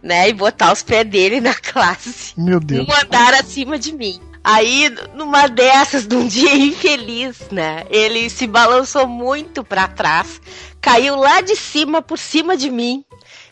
né, 0.01 0.29
e 0.29 0.33
botar 0.33 0.73
os 0.73 0.81
pés 0.81 1.05
dele 1.05 1.41
na 1.41 1.53
classe 1.53 2.33
Meu 2.37 2.59
Deus. 2.59 2.87
um 2.87 2.93
andar 2.93 3.33
acima 3.33 3.77
de 3.77 3.93
mim. 3.93 4.19
Aí, 4.43 4.89
numa 5.13 5.47
dessas, 5.47 6.07
num 6.07 6.25
dia 6.27 6.55
infeliz, 6.55 7.49
né? 7.51 7.85
Ele 7.89 8.29
se 8.29 8.47
balançou 8.47 9.07
muito 9.07 9.63
pra 9.63 9.87
trás, 9.87 10.41
caiu 10.81 11.15
lá 11.15 11.41
de 11.41 11.55
cima, 11.55 12.01
por 12.01 12.17
cima 12.17 12.55
de 12.55 12.69
mim. 12.71 13.03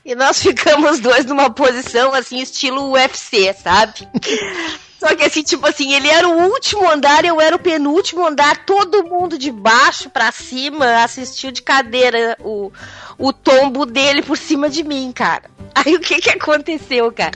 E 0.07 0.15
nós 0.15 0.39
ficamos 0.41 0.99
dois 1.01 1.25
numa 1.25 1.49
posição, 1.49 2.13
assim, 2.13 2.39
estilo 2.39 2.93
UFC, 2.93 3.53
sabe? 3.53 4.07
Só 4.97 5.13
que 5.15 5.23
assim, 5.23 5.43
tipo 5.43 5.67
assim, 5.67 5.93
ele 5.93 6.07
era 6.07 6.27
o 6.27 6.49
último 6.49 6.89
andar, 6.89 7.23
eu 7.23 7.39
era 7.39 7.55
o 7.55 7.59
penúltimo 7.59 8.25
andar, 8.25 8.65
todo 8.65 9.03
mundo 9.03 9.37
de 9.37 9.51
baixo 9.51 10.09
pra 10.09 10.31
cima 10.31 11.03
assistiu 11.03 11.51
de 11.51 11.61
cadeira 11.61 12.35
o, 12.39 12.71
o 13.17 13.31
tombo 13.33 13.85
dele 13.85 14.21
por 14.21 14.37
cima 14.37 14.69
de 14.69 14.83
mim, 14.83 15.11
cara. 15.13 15.43
Aí 15.75 15.93
o 15.95 15.99
que 15.99 16.19
que 16.19 16.29
aconteceu, 16.31 17.11
cara? 17.11 17.31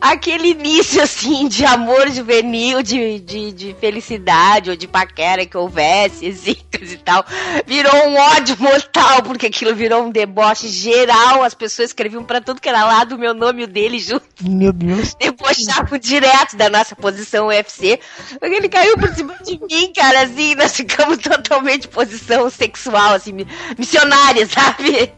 Aquele 0.00 0.48
início, 0.50 1.00
assim, 1.00 1.46
de 1.46 1.64
amor 1.64 2.10
juvenil, 2.10 2.82
de, 2.82 3.20
de, 3.20 3.52
de 3.52 3.76
felicidade 3.80 4.70
ou 4.70 4.76
de 4.76 4.88
paquera 4.88 5.46
que 5.46 5.56
houvesse, 5.56 6.30
zicas 6.32 6.92
e 6.92 6.96
tal, 6.98 7.24
virou 7.64 7.94
um 8.08 8.16
ódio 8.16 8.56
mortal, 8.58 9.22
porque 9.22 9.46
aquilo 9.46 9.72
virou 9.74 10.02
um 10.02 10.10
deboche 10.10 10.66
geral, 10.68 11.44
as 11.44 11.54
pessoas 11.54 11.90
escreviam 11.90 12.24
pra 12.24 12.40
tudo 12.40 12.60
que 12.60 12.68
era 12.68 12.84
lado 12.84 13.14
o 13.14 13.18
meu 13.18 13.32
nome 13.32 13.62
e 13.62 13.64
o 13.64 13.68
dele 13.68 14.00
junto 14.00 14.24
Meu 14.42 14.72
Deus. 14.72 15.14
debochavam 15.14 15.96
direto 15.98 16.56
da 16.56 16.68
nossa 16.68 16.96
posição 16.96 17.46
UFC. 17.46 18.00
Ele 18.42 18.68
caiu 18.68 18.96
por 18.98 19.08
cima 19.14 19.34
de 19.44 19.58
mim, 19.60 19.92
cara, 19.94 20.22
assim, 20.22 20.56
nós 20.56 20.74
ficamos 20.74 21.18
totalmente 21.18 21.86
em 21.86 21.90
posição 21.90 22.50
sexual, 22.50 23.14
assim, 23.14 23.32
mi- 23.32 23.46
missionária, 23.78 24.44
sabe? 24.50 25.12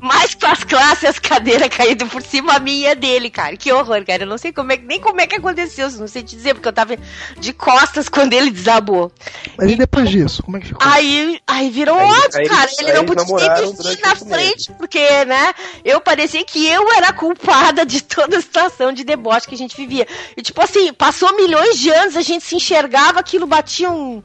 Mas 0.00 0.34
com 0.34 0.46
as 0.46 0.64
classes, 0.64 1.04
as 1.04 1.18
cadeiras 1.18 1.68
caindo 1.68 2.06
por 2.06 2.22
cima, 2.22 2.54
a 2.54 2.58
minha 2.58 2.88
e 2.88 2.90
a 2.90 2.94
dele, 2.94 3.30
cara. 3.30 3.56
Que 3.56 3.72
horror, 3.72 4.04
cara. 4.04 4.24
Eu 4.24 4.26
não 4.26 4.38
sei 4.38 4.52
como 4.52 4.72
é, 4.72 4.76
nem 4.76 5.00
como 5.00 5.20
é 5.20 5.26
que 5.26 5.36
aconteceu, 5.36 5.90
não 5.92 6.08
sei 6.08 6.22
te 6.22 6.34
dizer, 6.36 6.54
porque 6.54 6.68
eu 6.68 6.72
tava 6.72 6.96
de 7.38 7.52
costas 7.52 8.08
quando 8.10 8.32
ele 8.32 8.50
desabou. 8.50 9.12
Mas 9.56 9.70
e 9.70 9.76
depois 9.76 10.10
disso, 10.10 10.42
como 10.42 10.56
é 10.56 10.60
que 10.60 10.68
ficou? 10.68 10.86
Aí, 10.86 11.40
aí 11.46 11.70
virou 11.70 11.96
Aí- 11.98 12.10
ódio, 12.10 12.40
aí 12.40 12.48
cara. 12.48 12.70
Ele 12.78 12.90
aí 12.90 12.96
não 12.96 13.04
podia 13.04 13.54
nem 13.54 13.72
durante 13.72 14.02
na 14.02 14.16
frente, 14.16 14.72
porque, 14.78 15.24
né, 15.24 15.54
eu 15.84 16.00
parecia 16.00 16.44
que 16.44 16.66
eu 16.66 16.92
era 16.92 17.12
culpada 17.12 17.86
de 17.86 18.02
toda 18.02 18.38
a 18.38 18.42
situação 18.42 18.92
de 18.92 19.04
deboche 19.04 19.46
que 19.48 19.54
a 19.54 19.58
gente 19.58 19.76
vivia. 19.76 20.06
E, 20.36 20.42
tipo 20.42 20.60
assim, 20.60 20.92
passou 20.92 21.34
milhões 21.36 21.78
de 21.78 21.90
anos, 21.90 22.16
a 22.16 22.22
gente 22.22 22.44
se 22.44 22.56
enxergava, 22.56 23.20
aquilo 23.20 23.46
batia 23.46 23.90
um, 23.90 24.22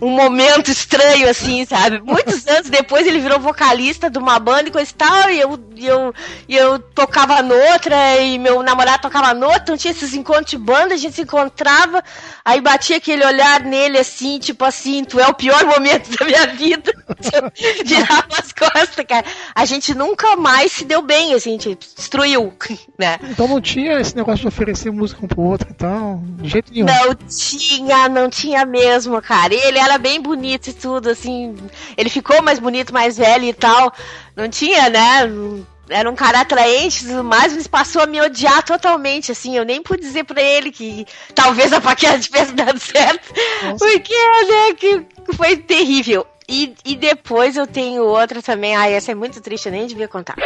um 0.00 0.10
momento 0.10 0.70
estranho, 0.70 1.28
assim, 1.28 1.64
sabe? 1.64 2.00
Muitos 2.00 2.46
anos 2.46 2.68
depois 2.68 3.06
ele 3.06 3.20
virou 3.20 3.38
vocalista 3.38 4.10
de 4.10 4.18
uma 4.18 4.38
banda 4.38 4.63
e 4.68 4.72
coisa 4.72 4.90
e 4.90 4.94
tal, 4.94 5.30
e 5.30 5.40
eu, 5.40 5.58
e 5.76 5.86
eu, 5.86 6.14
e 6.48 6.56
eu 6.56 6.78
tocava 6.78 7.42
noutra, 7.42 8.20
e 8.20 8.38
meu 8.38 8.62
namorado 8.62 9.02
tocava 9.02 9.34
noutra, 9.34 9.62
então 9.62 9.76
tinha 9.76 9.92
esses 9.92 10.14
encontros 10.14 10.50
de 10.50 10.58
banda, 10.58 10.94
a 10.94 10.96
gente 10.96 11.14
se 11.14 11.22
encontrava, 11.22 12.02
aí 12.44 12.60
batia 12.60 12.96
aquele 12.96 13.24
olhar 13.24 13.60
nele, 13.60 13.98
assim, 13.98 14.38
tipo 14.38 14.64
assim, 14.64 15.04
tu 15.04 15.18
é 15.20 15.26
o 15.26 15.34
pior 15.34 15.64
momento 15.64 16.16
da 16.16 16.24
minha 16.24 16.46
vida. 16.48 16.92
Virava 17.84 18.28
as 18.38 18.52
costas, 18.52 19.04
cara. 19.06 19.24
A 19.54 19.64
gente 19.64 19.94
nunca 19.94 20.36
mais 20.36 20.72
se 20.72 20.84
deu 20.84 21.02
bem, 21.02 21.34
assim, 21.34 21.56
a 21.56 21.60
gente 21.60 21.78
destruiu, 21.96 22.52
né? 22.98 23.18
Então 23.22 23.48
não 23.48 23.60
tinha 23.60 24.00
esse 24.00 24.16
negócio 24.16 24.42
de 24.42 24.48
oferecer 24.48 24.90
música 24.90 25.24
um 25.24 25.28
pro 25.28 25.42
outro, 25.42 25.68
então, 25.70 26.22
de 26.38 26.48
jeito 26.48 26.72
nenhum. 26.72 26.86
Não 26.86 27.14
tinha, 27.14 28.08
não 28.08 28.30
tinha 28.30 28.64
mesmo, 28.64 29.20
cara. 29.20 29.54
Ele 29.54 29.78
era 29.78 29.98
bem 29.98 30.20
bonito 30.20 30.68
e 30.68 30.72
tudo, 30.72 31.10
assim. 31.10 31.54
Ele 31.96 32.08
ficou 32.08 32.42
mais 32.42 32.58
bonito, 32.58 32.92
mais 32.92 33.16
velho 33.16 33.44
e 33.44 33.52
tal. 33.52 33.92
Não 34.36 34.48
tinha, 34.54 34.88
né? 34.88 35.20
era 35.88 36.10
um 36.10 36.14
cara 36.14 36.40
atraente 36.40 37.04
e 37.04 37.08
tudo 37.08 37.24
mais, 37.24 37.52
mas 37.52 37.66
passou 37.66 38.02
a 38.02 38.06
me 38.06 38.20
odiar 38.20 38.62
totalmente, 38.62 39.30
assim, 39.30 39.56
eu 39.56 39.64
nem 39.64 39.82
pude 39.82 40.00
dizer 40.00 40.24
pra 40.24 40.40
ele 40.40 40.70
que 40.70 41.06
talvez 41.34 41.72
a 41.72 41.80
paquera 41.80 42.18
tivesse 42.20 42.52
dado 42.52 42.78
certo, 42.78 43.34
Nossa. 43.62 43.84
porque, 43.84 44.14
né, 44.14 44.74
que 44.78 45.04
foi 45.36 45.56
terrível. 45.56 46.26
E, 46.48 46.74
e 46.84 46.94
depois 46.94 47.56
eu 47.56 47.66
tenho 47.66 48.02
outra 48.02 48.42
também, 48.42 48.76
ai, 48.76 48.92
essa 48.94 49.12
é 49.12 49.14
muito 49.14 49.40
triste, 49.40 49.66
eu 49.66 49.72
nem 49.72 49.86
devia 49.86 50.08
contar. 50.08 50.36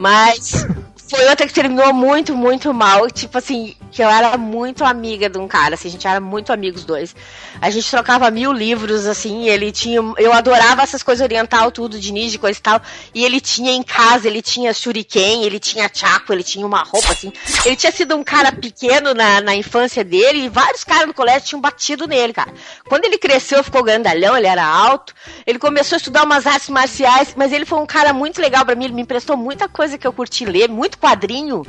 Mas 0.00 0.66
foi 1.10 1.26
outra 1.26 1.44
que 1.44 1.52
terminou 1.52 1.92
muito, 1.92 2.36
muito 2.36 2.72
mal. 2.72 3.10
Tipo 3.10 3.36
assim, 3.36 3.74
que 3.90 4.00
eu 4.00 4.08
era 4.08 4.38
muito 4.38 4.84
amiga 4.84 5.28
de 5.28 5.38
um 5.38 5.48
cara, 5.48 5.74
assim, 5.74 5.88
a 5.88 5.90
gente 5.90 6.06
era 6.06 6.20
muito 6.20 6.52
amigos 6.52 6.84
dois. 6.84 7.16
A 7.60 7.68
gente 7.68 7.90
trocava 7.90 8.30
mil 8.30 8.52
livros, 8.52 9.06
assim, 9.06 9.48
ele 9.48 9.72
tinha. 9.72 10.00
Eu 10.16 10.32
adorava 10.32 10.82
essas 10.82 11.02
coisas 11.02 11.24
oriental, 11.24 11.72
tudo, 11.72 11.98
de 11.98 12.12
ninja, 12.12 12.38
coisa 12.38 12.56
e 12.56 12.62
tal. 12.62 12.80
E 13.12 13.24
ele 13.24 13.40
tinha 13.40 13.72
em 13.72 13.82
casa, 13.82 14.28
ele 14.28 14.40
tinha 14.40 14.72
shuriken, 14.72 15.42
ele 15.42 15.58
tinha 15.58 15.90
chaco, 15.92 16.32
ele 16.32 16.44
tinha 16.44 16.64
uma 16.64 16.84
roupa, 16.84 17.10
assim. 17.10 17.32
Ele 17.66 17.74
tinha 17.74 17.90
sido 17.90 18.16
um 18.16 18.22
cara 18.22 18.52
pequeno 18.52 19.12
na, 19.12 19.40
na 19.40 19.56
infância 19.56 20.04
dele, 20.04 20.44
e 20.44 20.48
vários 20.48 20.84
caras 20.84 21.08
no 21.08 21.14
colégio 21.14 21.48
tinham 21.48 21.60
batido 21.60 22.06
nele, 22.06 22.32
cara. 22.32 22.54
Quando 22.88 23.04
ele 23.04 23.18
cresceu, 23.18 23.64
ficou 23.64 23.82
grandalhão, 23.82 24.36
ele 24.36 24.46
era 24.46 24.64
alto, 24.64 25.12
ele 25.44 25.58
começou 25.58 25.96
a 25.96 25.98
estudar 25.98 26.22
umas 26.22 26.46
artes 26.46 26.68
marciais, 26.68 27.34
mas 27.36 27.52
ele 27.52 27.66
foi 27.66 27.80
um 27.80 27.86
cara 27.86 28.12
muito 28.12 28.40
legal 28.40 28.64
pra 28.64 28.76
mim, 28.76 28.84
ele 28.84 28.94
me 28.94 29.02
emprestou 29.02 29.36
muita 29.36 29.68
coisa 29.68 29.98
que 29.98 30.06
eu 30.06 30.12
curti 30.12 30.44
ler, 30.44 30.68
muito 30.68 30.99
quadrinho, 31.00 31.66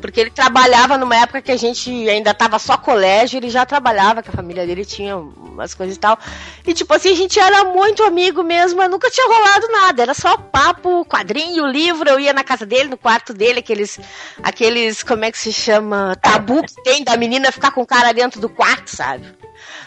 porque 0.00 0.20
ele 0.20 0.30
trabalhava 0.30 0.96
numa 0.96 1.16
época 1.16 1.42
que 1.42 1.52
a 1.52 1.56
gente 1.56 1.90
ainda 2.08 2.32
tava 2.32 2.58
só 2.58 2.76
colégio, 2.76 3.38
ele 3.38 3.50
já 3.50 3.66
trabalhava, 3.66 4.22
que 4.22 4.30
a 4.30 4.32
família 4.32 4.66
dele 4.66 4.84
tinha 4.84 5.16
umas 5.16 5.74
coisas 5.74 5.96
e 5.96 5.98
tal. 5.98 6.18
E 6.66 6.72
tipo 6.72 6.92
assim, 6.94 7.12
a 7.12 7.16
gente 7.16 7.38
era 7.38 7.64
muito 7.64 8.02
amigo 8.02 8.42
mesmo, 8.42 8.78
mas 8.78 8.90
nunca 8.90 9.10
tinha 9.10 9.26
rolado 9.26 9.68
nada, 9.68 10.02
era 10.02 10.14
só 10.14 10.36
papo, 10.36 11.04
quadrinho, 11.04 11.66
livro, 11.66 12.08
eu 12.08 12.18
ia 12.18 12.32
na 12.32 12.42
casa 12.42 12.64
dele, 12.64 12.88
no 12.88 12.96
quarto 12.96 13.34
dele, 13.34 13.60
aqueles, 13.60 14.00
aqueles, 14.42 15.02
como 15.02 15.24
é 15.24 15.30
que 15.30 15.38
se 15.38 15.52
chama, 15.52 16.16
tabu 16.16 16.62
que 16.62 16.82
tem 16.82 17.04
da 17.04 17.16
menina 17.16 17.52
ficar 17.52 17.70
com 17.70 17.82
o 17.82 17.86
cara 17.86 18.12
dentro 18.12 18.40
do 18.40 18.48
quarto, 18.48 18.88
sabe? 18.88 19.26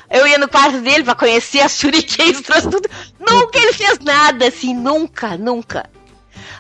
Eu 0.10 0.27
ia 0.27 0.38
no 0.38 0.47
quarto 0.47 0.79
dele 0.82 1.03
pra 1.03 1.15
conhecer 1.15 1.62
as 1.62 1.73
shurikens, 1.79 2.41
trouxe 2.41 2.69
tudo. 2.69 2.88
Nunca 3.19 3.58
ele 3.58 3.73
fez 3.73 3.97
nada, 3.99 4.47
assim, 4.47 4.73
nunca, 4.73 5.36
nunca. 5.38 5.89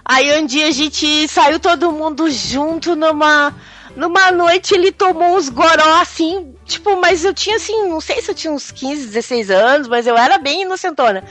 Aí 0.05 0.37
um 0.39 0.45
dia 0.45 0.67
a 0.67 0.71
gente 0.71 1.27
saiu 1.27 1.59
todo 1.59 1.91
mundo 1.91 2.29
junto 2.29 2.95
numa. 2.95 3.55
Numa 3.95 4.31
noite 4.31 4.73
ele 4.73 4.91
tomou 4.91 5.37
uns 5.37 5.49
goró 5.49 6.01
assim, 6.01 6.55
tipo, 6.65 6.95
mas 6.95 7.23
eu 7.23 7.31
tinha 7.31 7.57
assim, 7.57 7.87
não 7.87 8.01
sei 8.01 8.23
se 8.23 8.31
eu 8.31 8.33
tinha 8.33 8.51
uns 8.51 8.71
15, 8.71 9.05
16 9.05 9.51
anos, 9.51 9.87
mas 9.87 10.07
eu 10.07 10.17
era 10.17 10.39
bem 10.39 10.63
inocentona. 10.63 11.23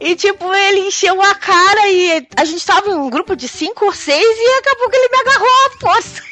E 0.00 0.14
tipo, 0.14 0.54
ele 0.54 0.86
encheu 0.86 1.20
a 1.20 1.34
cara 1.34 1.90
e 1.90 2.24
a 2.36 2.44
gente 2.44 2.64
tava 2.64 2.88
em 2.88 2.94
um 2.94 3.10
grupo 3.10 3.34
de 3.34 3.48
cinco 3.48 3.86
ou 3.86 3.92
seis 3.92 4.22
e 4.22 4.58
acabou 4.60 4.88
que 4.88 4.96
ele 4.96 5.08
me 5.08 5.20
agarrou 5.20 5.48
à 5.48 5.70
força. 5.80 6.22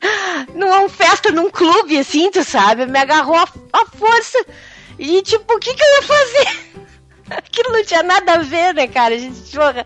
Numa 0.54 0.88
festa, 0.88 1.30
num 1.30 1.50
clube, 1.50 1.98
assim, 1.98 2.30
tu 2.30 2.42
sabe? 2.42 2.86
Me 2.86 2.98
agarrou 2.98 3.36
à 3.36 3.46
à 3.74 3.84
força. 3.86 4.42
E 4.98 5.20
tipo, 5.22 5.54
o 5.54 5.58
que 5.58 5.74
que 5.74 5.82
eu 5.82 5.94
ia 5.96 6.02
fazer? 6.02 6.70
Aquilo 7.30 7.72
não 7.72 7.84
tinha 7.84 8.02
nada 8.02 8.34
a 8.34 8.38
ver, 8.38 8.74
né, 8.74 8.86
cara? 8.86 9.14
A 9.14 9.18
gente, 9.18 9.54
porra, 9.54 9.84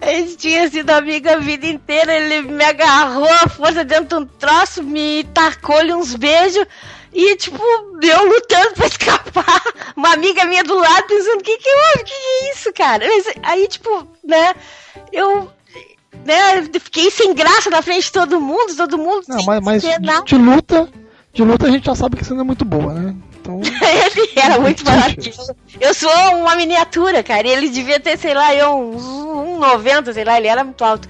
a 0.00 0.12
gente 0.12 0.36
tinha 0.36 0.68
sido 0.68 0.90
amiga 0.90 1.34
a 1.34 1.38
vida 1.38 1.66
inteira. 1.66 2.14
Ele 2.14 2.42
me 2.42 2.64
agarrou 2.64 3.28
à 3.28 3.48
força 3.48 3.84
dentro 3.84 4.18
de 4.18 4.24
um 4.24 4.26
troço, 4.26 4.82
me 4.82 5.24
tacou-lhe 5.32 5.92
uns 5.92 6.14
beijos. 6.14 6.66
E, 7.12 7.34
tipo, 7.36 7.56
eu 8.02 8.28
lutando 8.28 8.74
pra 8.74 8.86
escapar. 8.86 9.62
Uma 9.96 10.12
amiga 10.12 10.44
minha 10.44 10.62
do 10.62 10.76
lado 10.78 11.06
pensando: 11.06 11.40
o 11.40 11.42
que 11.42 11.56
que 11.56 11.68
houve? 11.68 12.04
Que 12.04 12.12
é 12.12 12.52
isso, 12.52 12.72
cara? 12.72 13.06
Mas 13.06 13.34
aí, 13.42 13.66
tipo, 13.68 14.06
né, 14.24 14.54
eu. 15.12 15.50
Né, 16.24 16.62
fiquei 16.80 17.10
sem 17.10 17.34
graça 17.34 17.70
na 17.70 17.82
frente 17.82 18.04
de 18.04 18.12
todo 18.12 18.40
mundo, 18.40 18.74
todo 18.74 18.98
mundo 18.98 19.22
Não, 19.28 19.44
mas, 19.44 19.60
mas 19.62 19.82
de, 19.82 19.88
de 20.24 20.36
luta, 20.36 20.88
de 21.32 21.44
luta 21.44 21.66
a 21.66 21.70
gente 21.70 21.84
já 21.84 21.94
sabe 21.94 22.16
que 22.16 22.24
você 22.24 22.32
não 22.34 22.40
é 22.40 22.44
muito 22.44 22.64
boa, 22.64 22.92
né? 22.94 23.14
Então, 23.46 23.60
Ele 23.62 24.32
era 24.34 24.58
muito 24.60 24.84
maravilhoso. 24.84 25.54
Eu 25.80 25.94
sou 25.94 26.10
uma 26.34 26.56
miniatura, 26.56 27.22
cara. 27.22 27.46
e 27.46 27.50
Ele 27.50 27.68
devia 27.68 28.00
ter, 28.00 28.18
sei 28.18 28.34
lá, 28.34 28.54
eu 28.54 28.76
uns 28.76 29.02
1,90, 29.02 30.12
sei 30.12 30.24
lá, 30.24 30.36
ele 30.36 30.48
era 30.48 30.64
muito 30.64 30.84
alto. 30.84 31.08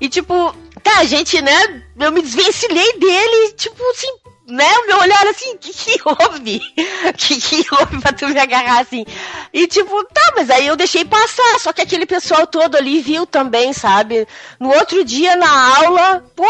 E 0.00 0.08
tipo, 0.08 0.54
tá, 0.82 1.04
gente, 1.04 1.40
né? 1.40 1.82
Eu 1.98 2.12
me 2.12 2.20
desvencilhei 2.20 2.98
dele, 2.98 3.52
tipo 3.52 3.82
assim, 3.90 4.08
né? 4.48 4.68
O 4.78 4.86
meu 4.86 4.98
olhar 4.98 5.26
assim, 5.28 5.54
o 5.54 5.58
que 5.58 5.72
que 5.72 6.00
houve? 6.04 6.60
O 7.08 7.12
que 7.14 7.40
que 7.40 7.66
houve 7.74 8.00
pra 8.00 8.12
tu 8.12 8.28
me 8.28 8.38
agarrar 8.38 8.80
assim? 8.80 9.04
E 9.52 9.66
tipo, 9.66 10.04
tá, 10.04 10.32
mas 10.36 10.50
aí 10.50 10.66
eu 10.66 10.76
deixei 10.76 11.04
passar. 11.04 11.60
Só 11.60 11.72
que 11.72 11.82
aquele 11.82 12.04
pessoal 12.04 12.46
todo 12.46 12.76
ali 12.76 13.00
viu 13.00 13.26
também, 13.26 13.72
sabe? 13.72 14.26
No 14.58 14.70
outro 14.74 15.04
dia 15.04 15.36
na 15.36 15.76
aula, 15.78 16.24
pô. 16.34 16.44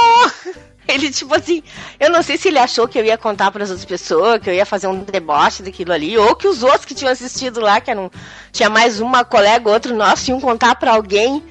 Ele, 0.88 1.10
tipo 1.10 1.34
assim, 1.34 1.62
eu 1.98 2.10
não 2.10 2.22
sei 2.22 2.36
se 2.36 2.48
ele 2.48 2.58
achou 2.58 2.86
que 2.86 2.98
eu 2.98 3.04
ia 3.04 3.18
contar 3.18 3.50
para 3.50 3.64
as 3.64 3.70
outras 3.70 3.84
pessoas, 3.84 4.40
que 4.40 4.48
eu 4.48 4.54
ia 4.54 4.64
fazer 4.64 4.86
um 4.86 5.02
deboche 5.02 5.62
daquilo 5.62 5.92
ali, 5.92 6.16
ou 6.16 6.36
que 6.36 6.46
os 6.46 6.62
outros 6.62 6.84
que 6.84 6.94
tinham 6.94 7.10
assistido 7.10 7.60
lá, 7.60 7.80
que 7.80 7.90
eram, 7.90 8.10
tinha 8.52 8.70
mais 8.70 9.00
uma 9.00 9.24
colega, 9.24 9.68
outro 9.68 9.94
nosso, 9.94 10.30
iam 10.30 10.40
contar 10.40 10.76
para 10.76 10.92
alguém. 10.92 11.42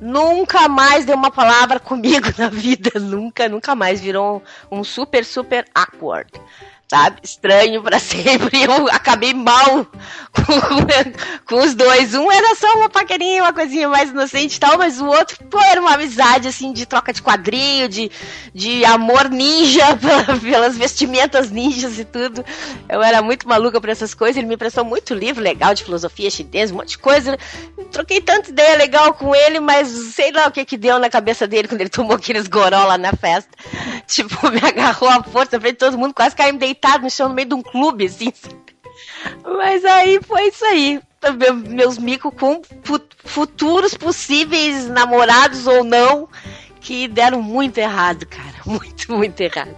Nunca 0.00 0.68
mais 0.68 1.04
deu 1.04 1.16
uma 1.16 1.30
palavra 1.30 1.80
comigo 1.80 2.28
na 2.38 2.48
vida, 2.48 3.00
nunca, 3.00 3.48
nunca 3.48 3.74
mais. 3.74 4.00
Virou 4.00 4.42
um, 4.70 4.84
super, 4.84 5.24
super 5.24 5.66
awkward. 5.74 6.30
Sabe? 6.88 7.16
Estranho 7.22 7.82
pra 7.82 7.98
sempre. 8.00 8.62
Eu 8.62 8.88
acabei 8.88 9.32
mal 9.34 9.86
com, 11.46 11.58
os 11.60 11.74
dois. 11.74 12.14
Um 12.14 12.30
era 12.30 12.54
só 12.56 12.76
uma 12.76 12.90
paquerinha, 12.90 13.42
uma 13.42 13.52
coisinha 13.52 13.88
mais 13.88 14.10
inocente 14.10 14.56
e 14.56 14.60
tal, 14.60 14.76
mas 14.78 15.00
o 15.00 15.06
outro, 15.06 15.42
pô, 15.46 15.58
era 15.60 15.80
uma 15.80 15.94
amizade, 15.94 16.46
assim, 16.48 16.72
de 16.72 16.84
troca 16.86 17.12
de 17.12 17.22
quadrinho, 17.22 17.88
de, 17.88 18.10
de 18.54 18.84
amor 18.84 19.30
ninja, 19.30 19.84
pela- 19.96 20.38
pelas 20.38 20.76
vestimentas 20.76 21.50
ninjas 21.50 21.98
e 21.98 22.04
tudo. 22.04 22.44
Eu 22.88 23.02
era 23.02 23.22
muito 23.22 23.48
maluca 23.48 23.80
por 23.80 23.88
essas 23.88 24.12
coisas. 24.12 24.36
Ele 24.36 24.46
me 24.46 24.56
prestou 24.56 24.84
muito 24.84 25.14
livro 25.14 25.42
legal 25.42 25.74
de 25.74 25.84
filosofia 25.84 26.30
chinesa, 26.30 26.72
um 26.72 26.76
monte 26.76 26.90
de 26.90 26.98
coisa. 26.98 27.38
Eu 27.78 27.84
troquei 27.86 28.20
tanta 28.20 28.50
ideia 28.50 28.76
legal 28.76 29.14
com 29.14 29.34
ele, 29.34 29.58
mas 29.58 29.88
sei 30.14 30.32
lá 30.32 30.46
o 30.48 30.52
que 30.52 30.64
que 30.64 30.76
deu 30.76 30.98
na 30.98 31.08
cabeça 31.08 31.46
dele 31.46 31.66
quando 31.68 31.80
ele 31.80 31.90
tomou 31.90 32.16
aqueles 32.16 32.46
goró 32.46 32.84
lá 32.84 32.98
na 32.98 33.12
festa. 33.12 33.50
Tipo, 34.06 34.50
me 34.50 34.58
agarrou 34.58 35.08
à 35.08 35.22
força 35.22 35.58
frente 35.58 35.72
de 35.74 35.78
todo 35.78 35.96
mundo, 35.98 36.12
quase 36.14 36.36
caímos 36.36 36.60
deitado 36.74 37.04
no 37.04 37.10
chão 37.10 37.28
no 37.28 37.34
meio 37.34 37.48
de 37.48 37.54
um 37.54 37.62
clube, 37.62 38.06
assim. 38.06 38.32
Mas 39.44 39.84
aí 39.84 40.20
foi 40.22 40.48
isso 40.48 40.64
aí. 40.64 41.00
Meu- 41.38 41.54
Meus 41.54 41.98
micos 41.98 42.32
com 42.38 42.60
fu- 42.82 43.00
futuros 43.24 43.94
possíveis 43.94 44.88
namorados 44.88 45.66
ou 45.66 45.82
não, 45.82 46.28
que 46.80 47.08
deram 47.08 47.40
muito 47.42 47.78
errado, 47.78 48.26
cara. 48.26 48.54
Muito, 48.66 49.12
muito 49.12 49.40
errado. 49.40 49.76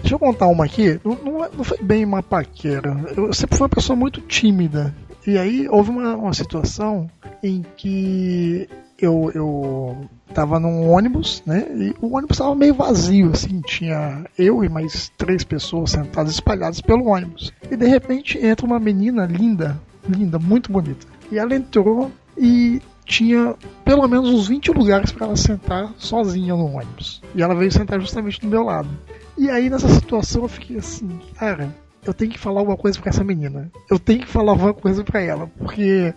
deixa 0.00 0.14
eu 0.14 0.18
contar 0.18 0.46
uma 0.48 0.64
aqui. 0.66 1.00
Não, 1.04 1.14
não, 1.16 1.44
é- 1.44 1.50
foi 1.62 1.78
bem 1.82 2.04
uma 2.04 2.22
paquera. 2.22 2.94
Eu 3.16 3.32
sempre 3.32 3.56
fui 3.56 3.64
uma 3.64 3.68
pessoa 3.70 3.96
muito 3.96 4.20
tímida. 4.20 4.94
E 5.26 5.38
aí 5.38 5.66
houve 5.68 5.90
uma, 5.90 6.14
uma 6.16 6.34
situação 6.34 7.08
em 7.42 7.64
que 7.76 8.68
eu, 9.02 9.30
eu 9.34 10.08
tava 10.32 10.60
num 10.60 10.88
ônibus, 10.88 11.42
né? 11.44 11.66
E 11.74 11.94
o 12.00 12.16
ônibus 12.16 12.38
tava 12.38 12.54
meio 12.54 12.74
vazio, 12.74 13.30
assim, 13.32 13.60
tinha 13.60 14.24
eu 14.38 14.64
e 14.64 14.68
mais 14.68 15.10
três 15.18 15.42
pessoas 15.42 15.90
sentadas 15.90 16.32
espalhadas 16.32 16.80
pelo 16.80 17.08
ônibus. 17.08 17.52
E 17.70 17.76
de 17.76 17.86
repente 17.86 18.38
entra 18.38 18.64
uma 18.64 18.78
menina 18.78 19.26
linda, 19.26 19.78
linda, 20.08 20.38
muito 20.38 20.70
bonita. 20.70 21.06
E 21.30 21.38
ela 21.38 21.54
entrou 21.54 22.12
e 22.38 22.80
tinha 23.04 23.54
pelo 23.84 24.06
menos 24.06 24.28
uns 24.28 24.48
20 24.48 24.70
lugares 24.70 25.10
para 25.10 25.26
ela 25.26 25.36
sentar 25.36 25.92
sozinha 25.98 26.54
no 26.54 26.66
ônibus. 26.66 27.20
E 27.34 27.42
ela 27.42 27.54
veio 27.54 27.72
sentar 27.72 28.00
justamente 28.00 28.40
do 28.40 28.46
meu 28.46 28.62
lado. 28.62 28.88
E 29.36 29.50
aí 29.50 29.68
nessa 29.68 29.88
situação 29.88 30.42
eu 30.42 30.48
fiquei 30.48 30.78
assim, 30.78 31.18
cara, 31.36 31.74
eu 32.04 32.14
tenho 32.14 32.30
que 32.30 32.38
falar 32.38 32.60
alguma 32.60 32.76
coisa 32.76 33.00
pra 33.00 33.10
essa 33.10 33.24
menina. 33.24 33.70
Eu 33.90 33.98
tenho 33.98 34.20
que 34.20 34.28
falar 34.28 34.52
alguma 34.52 34.74
coisa 34.74 35.02
pra 35.02 35.20
ela, 35.20 35.50
porque 35.58 36.14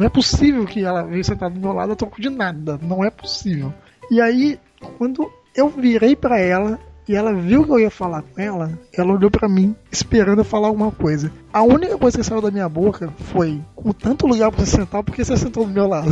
não 0.00 0.06
é 0.06 0.08
possível 0.08 0.64
que 0.64 0.82
ela 0.82 1.02
veio 1.02 1.22
sentar 1.22 1.50
do 1.50 1.60
meu 1.60 1.74
lado 1.74 1.92
a 1.92 1.96
troco 1.96 2.22
de 2.22 2.30
nada. 2.30 2.80
Não 2.80 3.04
é 3.04 3.10
possível. 3.10 3.70
E 4.10 4.18
aí, 4.18 4.58
quando 4.96 5.30
eu 5.54 5.68
virei 5.68 6.16
pra 6.16 6.40
ela 6.40 6.80
e 7.06 7.14
ela 7.14 7.34
viu 7.34 7.66
que 7.66 7.70
eu 7.70 7.80
ia 7.80 7.90
falar 7.90 8.22
com 8.22 8.40
ela, 8.40 8.78
ela 8.94 9.12
olhou 9.12 9.30
pra 9.30 9.46
mim 9.46 9.76
esperando 9.92 10.38
eu 10.38 10.44
falar 10.44 10.68
alguma 10.68 10.90
coisa. 10.90 11.30
A 11.52 11.62
única 11.62 11.98
coisa 11.98 12.16
que 12.16 12.24
saiu 12.24 12.40
da 12.40 12.50
minha 12.50 12.66
boca 12.66 13.12
foi: 13.30 13.60
com 13.76 13.92
tanto 13.92 14.26
lugar 14.26 14.50
pra 14.50 14.64
você 14.64 14.78
sentar, 14.78 15.02
por 15.02 15.14
que 15.14 15.22
você 15.22 15.36
sentou 15.36 15.66
do 15.66 15.70
meu 15.70 15.86
lado? 15.86 16.08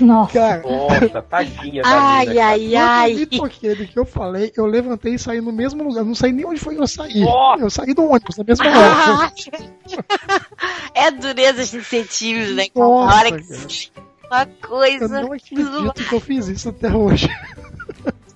Nossa. 0.00 0.32
Cara, 0.32 0.62
Nossa, 0.62 1.22
tadinha 1.22 1.82
da 1.82 1.88
Ai, 1.88 2.26
mina, 2.26 2.34
cara. 2.34 2.46
ai, 2.48 2.74
eu 2.74 2.80
ai. 2.80 3.14
me 3.14 3.26
toquei 3.26 3.74
do 3.74 3.86
que 3.86 3.98
eu 3.98 4.04
falei, 4.06 4.52
eu 4.56 4.64
levantei 4.66 5.14
e 5.14 5.18
saí 5.18 5.40
no 5.40 5.52
mesmo 5.52 5.84
lugar. 5.84 6.04
Não 6.04 6.14
sei 6.14 6.32
nem 6.32 6.46
onde 6.46 6.58
foi 6.60 6.74
que 6.74 6.80
eu 6.82 6.86
saí. 6.86 7.20
Nossa. 7.20 7.62
Eu 7.62 7.70
saí 7.70 7.92
do 7.94 8.04
ônibus, 8.04 8.36
na 8.38 8.44
mesma 8.44 8.66
hora. 8.66 9.32
é 10.94 11.10
dureza 11.10 11.64
ser 11.66 12.06
tímido, 12.06 12.54
né? 12.54 12.66
cara? 12.68 12.86
Nossa, 12.86 13.06
Na 13.14 13.20
hora 13.20 13.32
que 13.32 13.46
cara. 13.46 13.68
sai 13.68 13.90
uma 14.30 14.42
Eu 14.42 14.68
coisa. 14.68 15.08
não 15.08 15.32
acredito 15.32 16.08
que 16.08 16.14
eu 16.14 16.20
fiz 16.20 16.48
isso 16.48 16.68
até 16.70 16.90
hoje. 16.90 17.28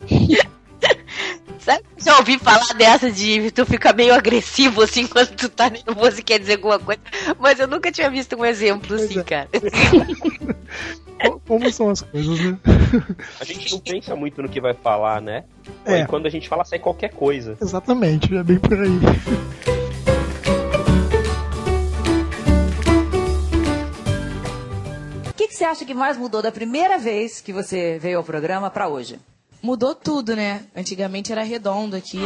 Sabe, 1.59 1.85
já 1.99 2.17
ouvi 2.19 2.39
falar 2.39 2.73
dessa 2.75 3.11
de 3.11 3.51
tu 3.51 3.67
fica 3.67 3.93
meio 3.93 4.15
agressivo 4.15 4.81
assim 4.81 5.07
quando 5.09 5.29
tu 5.35 5.49
tá 5.49 5.69
nervoso 5.69 6.21
e 6.21 6.23
quer 6.23 6.39
dizer 6.39 6.55
alguma 6.55 6.79
coisa, 6.79 7.01
mas 7.39 7.59
eu 7.59 7.67
nunca 7.67 7.91
tinha 7.93 8.09
visto 8.11 8.37
um 8.37 8.45
exemplo 8.45 8.95
assim, 8.97 9.19
é. 9.19 9.23
cara. 9.25 9.49
Como 11.47 11.73
são 11.73 11.91
as 11.91 12.03
coisas, 12.03 12.39
né? 12.39 12.59
A 13.41 13.45
gente 13.45 13.73
não 13.73 13.81
pensa 13.81 14.15
muito 14.15 14.41
no 14.43 14.49
que 14.49 14.61
vai 14.61 14.75
falar, 14.75 15.21
né? 15.21 15.45
É. 15.85 16.01
E 16.01 16.07
quando 16.07 16.27
a 16.27 16.31
gente 16.31 16.49
fala, 16.49 16.65
sai 16.65 16.79
qualquer 16.79 17.11
coisa. 17.11 17.57
Exatamente, 17.61 18.35
é 18.37 18.43
bem 18.43 18.59
por 18.59 18.79
aí. 18.79 18.99
O 25.29 25.33
que, 25.35 25.49
que 25.49 25.55
você 25.55 25.65
acha 25.65 25.85
que 25.85 25.95
mais 25.95 26.17
mudou 26.17 26.43
da 26.43 26.53
primeira 26.53 26.99
vez 26.99 27.41
que 27.41 27.53
você 27.53 27.99
veio 27.99 28.19
ao 28.19 28.25
programa 28.25 28.71
pra 28.71 28.89
hoje? 28.89 29.19
Mudou 29.63 29.95
tudo, 29.95 30.37
né? 30.37 30.63
Antigamente 30.77 31.33
era 31.33 31.43
redondo 31.43 31.97
aqui. 31.97 32.21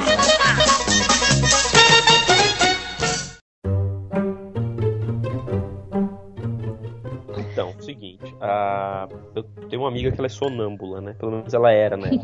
Seguinte, 7.92 8.34
a... 8.40 9.08
eu 9.34 9.42
tenho 9.68 9.82
uma 9.82 9.88
amiga 9.88 10.10
que 10.10 10.18
ela 10.18 10.26
é 10.26 10.30
sonâmbula, 10.30 11.00
né? 11.00 11.14
Pelo 11.18 11.32
menos 11.32 11.52
ela 11.52 11.70
era, 11.70 11.96
né? 11.96 12.10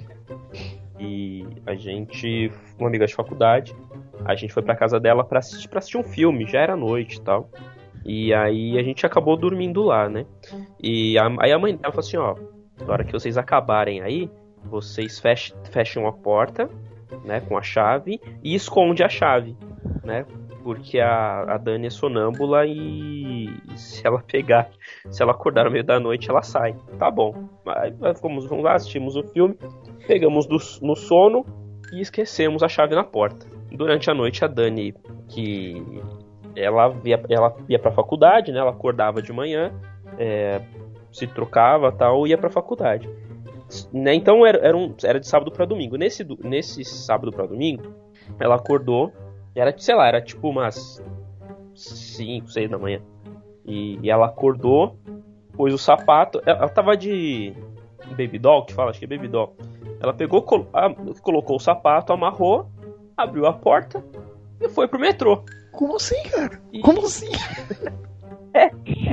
E 1.00 1.46
a 1.64 1.76
gente, 1.76 2.50
uma 2.76 2.88
amiga 2.88 3.06
de 3.06 3.14
faculdade, 3.14 3.72
a 4.24 4.34
gente 4.34 4.52
foi 4.52 4.64
pra 4.64 4.74
casa 4.74 4.98
dela 4.98 5.22
pra 5.22 5.38
assistir, 5.38 5.68
pra 5.68 5.78
assistir 5.78 5.96
um 5.96 6.02
filme, 6.02 6.44
já 6.44 6.58
era 6.58 6.74
noite 6.74 7.18
e 7.18 7.20
tal. 7.20 7.48
E 8.04 8.34
aí 8.34 8.76
a 8.76 8.82
gente 8.82 9.06
acabou 9.06 9.36
dormindo 9.36 9.80
lá, 9.82 10.08
né? 10.08 10.26
E 10.82 11.16
a, 11.16 11.28
aí 11.38 11.52
a 11.52 11.58
mãe 11.58 11.76
dela 11.76 11.92
falou 11.92 12.00
assim, 12.00 12.16
ó, 12.16 12.34
na 12.84 12.92
hora 12.92 13.04
que 13.04 13.12
vocês 13.12 13.38
acabarem 13.38 14.00
aí, 14.00 14.28
vocês 14.64 15.20
fech, 15.20 15.54
fecham 15.70 16.04
a 16.08 16.12
porta, 16.12 16.68
né, 17.24 17.40
com 17.42 17.56
a 17.56 17.62
chave 17.62 18.20
e 18.42 18.56
esconde 18.56 19.04
a 19.04 19.08
chave, 19.08 19.56
né? 20.02 20.26
Porque 20.68 21.00
a, 21.00 21.54
a 21.54 21.56
Dani 21.56 21.86
é 21.86 21.90
sonâmbula 21.90 22.66
e 22.66 23.48
se 23.74 24.06
ela 24.06 24.20
pegar, 24.20 24.68
se 25.08 25.22
ela 25.22 25.32
acordar 25.32 25.64
no 25.64 25.70
meio 25.70 25.82
da 25.82 25.98
noite, 25.98 26.28
ela 26.28 26.42
sai. 26.42 26.76
Tá 26.98 27.10
bom. 27.10 27.48
Nós 27.98 28.20
fomos, 28.20 28.44
vamos 28.44 28.64
lá, 28.64 28.74
assistimos 28.74 29.16
o 29.16 29.22
filme, 29.22 29.56
pegamos 30.06 30.44
do, 30.44 30.58
no 30.82 30.94
sono 30.94 31.46
e 31.90 32.02
esquecemos 32.02 32.62
a 32.62 32.68
chave 32.68 32.94
na 32.94 33.02
porta. 33.02 33.46
Durante 33.72 34.10
a 34.10 34.14
noite, 34.14 34.44
a 34.44 34.46
Dani, 34.46 34.94
que 35.26 35.82
ela 36.54 36.94
ia, 37.02 37.18
ela 37.30 37.56
ia 37.66 37.78
pra 37.78 37.90
faculdade, 37.90 38.52
né? 38.52 38.58
Ela 38.58 38.72
acordava 38.72 39.22
de 39.22 39.32
manhã, 39.32 39.72
é, 40.18 40.60
se 41.10 41.26
trocava 41.26 41.90
tal, 41.90 42.26
ia 42.26 42.36
pra 42.36 42.50
faculdade. 42.50 43.08
Né, 43.90 44.14
Então 44.14 44.44
era, 44.44 44.58
era, 44.58 44.76
um, 44.76 44.94
era 45.02 45.18
de 45.18 45.26
sábado 45.26 45.50
para 45.50 45.64
domingo. 45.64 45.96
Nesse, 45.96 46.26
nesse 46.44 46.84
sábado 46.84 47.32
para 47.32 47.46
domingo, 47.46 47.84
ela 48.38 48.56
acordou, 48.56 49.10
era, 49.60 49.74
sei 49.78 49.94
lá, 49.94 50.06
era 50.08 50.20
tipo 50.20 50.48
umas 50.48 51.02
5, 51.74 52.48
6 52.50 52.70
da 52.70 52.78
manhã. 52.78 53.00
E, 53.64 53.98
e 54.02 54.10
ela 54.10 54.26
acordou, 54.26 54.96
pôs 55.54 55.72
o 55.74 55.78
sapato, 55.78 56.40
ela, 56.46 56.58
ela 56.60 56.68
tava 56.68 56.96
de 56.96 57.52
baby 58.16 58.38
doll, 58.38 58.64
que 58.64 58.72
fala, 58.74 58.90
acho 58.90 58.98
que 58.98 59.04
é 59.04 59.08
baby 59.08 59.28
doll. 59.28 59.54
Ela 60.00 60.14
pegou, 60.14 60.42
col- 60.42 60.68
a- 60.72 60.94
colocou 61.22 61.56
o 61.56 61.60
sapato, 61.60 62.12
amarrou, 62.12 62.68
abriu 63.16 63.46
a 63.46 63.52
porta 63.52 64.02
e 64.60 64.68
foi 64.68 64.86
pro 64.88 64.98
metrô. 64.98 65.42
Como 65.72 65.96
assim, 65.96 66.22
cara? 66.30 66.60
E- 66.72 66.80
Como 66.80 67.04
assim? 67.04 67.30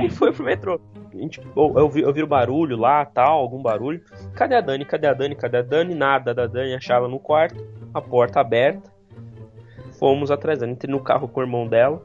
E 0.02 0.10
foi 0.10 0.32
pro 0.32 0.44
metrô. 0.44 0.80
A 1.12 1.16
gente, 1.16 1.40
eu, 1.40 1.74
eu, 1.76 1.88
vi, 1.88 2.00
eu 2.02 2.12
vi 2.12 2.22
o 2.22 2.26
barulho 2.26 2.76
lá, 2.76 3.04
tal, 3.04 3.38
algum 3.38 3.62
barulho. 3.62 4.02
Cadê 4.34 4.56
a 4.56 4.60
Dani? 4.60 4.84
Cadê 4.84 5.06
a 5.06 5.14
Dani? 5.14 5.36
Cadê 5.36 5.58
a 5.58 5.62
Dani? 5.62 5.94
Nada 5.94 6.34
da 6.34 6.46
Dani. 6.46 6.74
Achava 6.74 7.06
no 7.06 7.18
quarto, 7.20 7.62
a 7.94 8.00
porta 8.00 8.40
aberta. 8.40 8.90
Fomos 9.98 10.30
atrás 10.30 10.58
dela. 10.58 10.72
Entrei 10.72 10.90
no 10.92 11.00
carro 11.00 11.28
com 11.28 11.40
o 11.40 11.42
irmão 11.42 11.66
dela. 11.66 12.02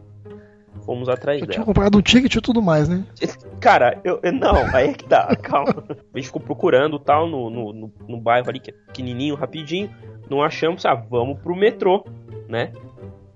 Fomos 0.85 1.09
atrás 1.09 1.37
tinha 1.39 1.47
dela. 1.47 1.65
comprado 1.65 1.97
um 1.97 2.01
ticket 2.01 2.35
e 2.35 2.41
tudo 2.41 2.61
mais, 2.61 2.87
né? 2.89 3.03
Cara, 3.59 3.99
eu, 4.03 4.19
eu- 4.23 4.31
não, 4.33 4.73
aí 4.73 4.89
é 4.89 4.93
que 4.93 5.03
tá, 5.05 5.27
calma. 5.41 5.83
A 6.13 6.17
gente 6.17 6.27
ficou 6.27 6.41
procurando 6.41 6.97
tal 6.97 7.27
no, 7.27 7.49
no, 7.49 7.73
no, 7.73 7.91
no 8.07 8.17
bairro 8.19 8.49
ali, 8.49 8.59
que 8.59 8.71
é 8.71 8.73
pequenininho, 8.87 9.35
rapidinho. 9.35 9.89
Não 10.29 10.41
achamos, 10.41 10.85
ah, 10.85 10.95
vamos 10.95 11.39
pro 11.39 11.55
metrô, 11.55 12.05
né? 12.47 12.71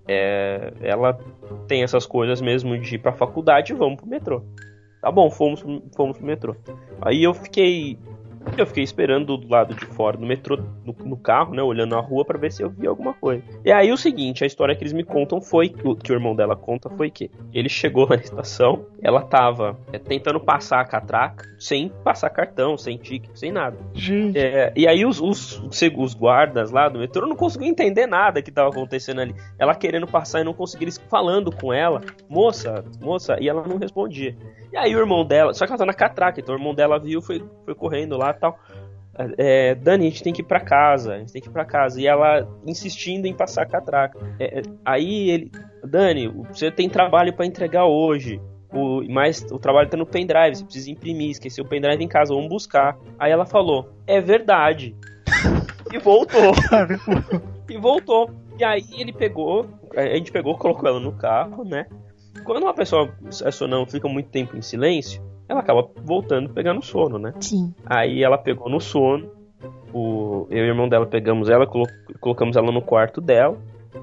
É, 0.07 0.71
ela 0.81 1.19
tem 1.67 1.83
essas 1.83 2.05
coisas 2.05 2.39
mesmo 2.41 2.77
de 2.79 2.95
ir 2.95 2.99
pra 2.99 3.11
faculdade, 3.11 3.73
vamos 3.73 3.97
pro 3.97 4.07
metrô. 4.07 4.41
Tá 5.01 5.11
bom, 5.11 5.29
fomos, 5.29 5.61
fomos 5.95 6.17
pro 6.17 6.25
metrô. 6.25 6.55
Aí 7.01 7.23
eu 7.23 7.33
fiquei. 7.33 7.99
Eu 8.57 8.65
fiquei 8.65 8.83
esperando 8.83 9.37
do 9.37 9.47
lado 9.47 9.73
de 9.73 9.85
fora 9.85 10.17
do 10.17 10.25
metrô, 10.25 10.57
no, 10.85 10.95
no 11.03 11.17
carro, 11.17 11.53
né? 11.53 11.61
Olhando 11.61 11.95
a 11.95 11.99
rua 11.99 12.23
pra 12.23 12.37
ver 12.37 12.51
se 12.51 12.63
eu 12.63 12.69
via 12.69 12.89
alguma 12.89 13.13
coisa. 13.13 13.43
E 13.63 13.71
aí 13.71 13.91
o 13.91 13.97
seguinte, 13.97 14.43
a 14.43 14.47
história 14.47 14.75
que 14.75 14.83
eles 14.83 14.93
me 14.93 15.03
contam 15.03 15.41
foi, 15.41 15.69
que 15.69 15.87
o, 15.87 15.95
que 15.95 16.11
o 16.11 16.15
irmão 16.15 16.35
dela 16.35 16.55
conta 16.55 16.89
foi 16.89 17.09
que 17.09 17.29
ele 17.53 17.67
chegou 17.67 18.07
na 18.09 18.15
estação, 18.15 18.85
ela 19.01 19.21
tava 19.21 19.77
é, 19.91 19.99
tentando 19.99 20.39
passar 20.39 20.79
a 20.79 20.85
catraca, 20.85 21.45
sem 21.59 21.89
passar 22.03 22.29
cartão, 22.29 22.77
sem 22.77 22.97
ticket, 22.97 23.29
sem 23.35 23.51
nada. 23.51 23.77
Gente, 23.93 24.37
É, 24.37 24.71
e 24.75 24.87
aí 24.87 25.05
os, 25.05 25.19
os, 25.19 25.61
os 25.97 26.13
guardas 26.13 26.71
lá 26.71 26.87
do 26.87 26.99
metrô 26.99 27.27
não 27.27 27.35
conseguiam 27.35 27.69
entender 27.69 28.07
nada 28.07 28.41
que 28.41 28.51
tava 28.51 28.69
acontecendo 28.69 29.21
ali. 29.21 29.35
Ela 29.59 29.75
querendo 29.75 30.07
passar 30.07 30.41
e 30.41 30.43
não 30.43 30.53
conseguiram 30.53 30.85
eles 30.85 30.97
falando 31.09 31.51
com 31.51 31.73
ela, 31.73 32.01
moça, 32.29 32.85
moça, 33.01 33.37
e 33.41 33.49
ela 33.49 33.67
não 33.67 33.77
respondia. 33.77 34.35
E 34.75 34.77
aí 34.77 34.93
o 34.93 34.99
irmão 34.99 35.23
dela, 35.23 35.53
só 35.53 35.65
que 35.65 35.71
ela 35.71 35.79
tá 35.79 35.85
na 35.85 35.93
catraca, 35.93 36.37
então 36.37 36.53
o 36.53 36.57
irmão 36.57 36.75
dela 36.75 36.99
viu, 36.99 37.21
foi, 37.21 37.41
foi 37.63 37.73
correndo 37.73 38.17
lá 38.17 38.31
e 38.31 38.33
tal. 38.33 38.59
É, 39.37 39.73
Dani, 39.73 40.05
a 40.05 40.09
gente 40.09 40.21
tem 40.21 40.33
que 40.33 40.41
ir 40.41 40.45
pra 40.45 40.59
casa, 40.59 41.13
a 41.13 41.17
gente 41.19 41.31
tem 41.31 41.41
que 41.41 41.47
ir 41.47 41.51
pra 41.51 41.63
casa. 41.63 42.01
E 42.01 42.05
ela 42.05 42.45
insistindo 42.67 43.25
em 43.25 43.33
passar 43.33 43.61
a 43.61 43.65
catraca. 43.65 44.19
É, 44.37 44.59
é, 44.59 44.61
aí 44.83 45.29
ele, 45.29 45.51
Dani, 45.81 46.27
você 46.27 46.69
tem 46.69 46.89
trabalho 46.89 47.31
pra 47.31 47.45
entregar 47.45 47.85
hoje. 47.85 48.41
O, 48.69 49.01
mas 49.09 49.47
o 49.49 49.57
trabalho 49.57 49.87
tá 49.87 49.95
no 49.95 50.05
pendrive, 50.05 50.57
você 50.57 50.65
precisa 50.65 50.91
imprimir, 50.91 51.29
esqueceu 51.29 51.63
o 51.63 51.67
pendrive 51.69 52.03
em 52.03 52.09
casa, 52.09 52.33
vamos 52.33 52.49
buscar. 52.49 52.97
Aí 53.17 53.31
ela 53.31 53.45
falou, 53.45 53.93
é 54.05 54.19
verdade. 54.19 54.93
e 55.89 55.97
voltou. 55.97 56.51
E 57.67 57.79
voltou. 57.79 58.29
E 58.59 58.63
aí 58.63 58.85
ele 58.95 59.11
pegou, 59.11 59.65
a 59.97 60.15
gente 60.15 60.31
pegou, 60.31 60.55
colocou 60.55 60.87
ela 60.87 60.99
no 60.99 61.13
carro, 61.13 61.63
né? 61.63 61.87
Quando 62.45 62.63
uma 62.63 62.73
pessoa 62.73 63.09
é 63.43 63.51
sonâmbula 63.51 63.87
fica 63.91 64.07
muito 64.07 64.29
tempo 64.29 64.55
em 64.55 64.61
silêncio, 64.61 65.21
ela 65.49 65.59
acaba 65.59 65.87
voltando 66.03 66.49
pegando 66.49 66.81
sono, 66.83 67.17
né? 67.19 67.33
sim. 67.39 67.73
Aí 67.85 68.23
ela 68.23 68.37
pegou 68.37 68.69
no 68.69 68.79
sono. 68.79 69.29
O, 69.93 70.47
eu 70.49 70.57
e 70.57 70.61
o 70.61 70.71
irmão 70.71 70.89
dela 70.89 71.05
pegamos 71.05 71.49
ela, 71.49 71.65
colo- 71.65 71.87
colocamos 72.19 72.55
ela 72.57 72.71
no 72.71 72.81
quarto 72.81 73.21
dela, 73.21 73.57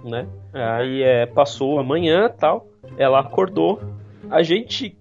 né? 0.05 0.27
Aí 0.53 1.03
é, 1.03 1.27
passou 1.27 1.79
a 1.79 1.83
manhã 1.85 2.29
tal. 2.29 2.67
Ela 2.97 3.21
acordou. 3.21 3.81
A 4.31 4.43
gente. 4.43 4.97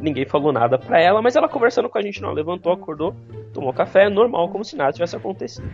Ninguém 0.00 0.24
falou 0.24 0.52
nada 0.52 0.78
pra 0.78 1.00
ela, 1.00 1.20
mas 1.20 1.34
ela 1.36 1.48
conversando 1.48 1.88
com 1.88 1.98
a 1.98 2.02
gente, 2.02 2.22
não. 2.22 2.32
Levantou, 2.32 2.72
acordou, 2.72 3.14
tomou 3.52 3.72
café, 3.72 4.08
normal, 4.08 4.48
como 4.48 4.64
se 4.64 4.76
nada 4.76 4.92
tivesse 4.92 5.16
acontecido, 5.16 5.68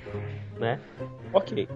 né? 0.59 0.81
Ok. 1.33 1.69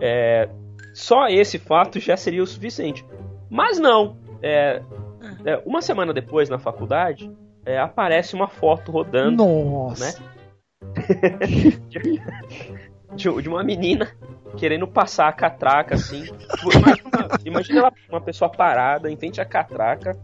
É, 0.00 0.48
só 0.94 1.26
esse 1.28 1.58
fato 1.58 1.98
já 2.00 2.16
seria 2.16 2.42
o 2.42 2.46
suficiente. 2.46 3.04
Mas 3.50 3.78
não. 3.78 4.16
É, 4.42 4.82
é, 5.44 5.62
uma 5.66 5.82
semana 5.82 6.12
depois, 6.12 6.48
na 6.48 6.58
faculdade, 6.58 7.30
é, 7.64 7.78
aparece 7.78 8.34
uma 8.34 8.48
foto 8.48 8.90
rodando 8.92 9.44
Nossa. 9.44 10.20
né? 10.20 10.28
de, 13.14 13.42
de 13.42 13.48
uma 13.48 13.62
menina 13.62 14.08
querendo 14.56 14.86
passar 14.86 15.28
a 15.28 15.32
catraca 15.32 15.94
assim. 15.94 16.24
Imagina, 16.62 17.38
imagina 17.44 17.78
ela, 17.80 17.92
uma 18.08 18.20
pessoa 18.20 18.50
parada 18.50 19.10
em 19.10 19.16
frente 19.16 19.40
à 19.40 19.44
catraca, 19.44 20.16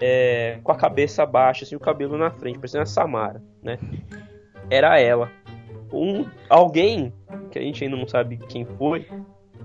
é, 0.00 0.58
com 0.62 0.72
a 0.72 0.76
cabeça 0.76 1.24
baixa, 1.24 1.64
assim, 1.64 1.76
o 1.76 1.80
cabelo 1.80 2.16
na 2.18 2.30
frente, 2.30 2.58
parecendo 2.58 2.82
a 2.82 2.86
Samara, 2.86 3.42
né? 3.62 3.78
Era 4.70 5.00
ela. 5.00 5.30
Um, 5.92 6.26
alguém, 6.48 7.12
que 7.50 7.58
a 7.58 7.62
gente 7.62 7.84
ainda 7.84 7.96
não 7.96 8.08
sabe 8.08 8.36
quem 8.48 8.64
foi, 8.64 9.06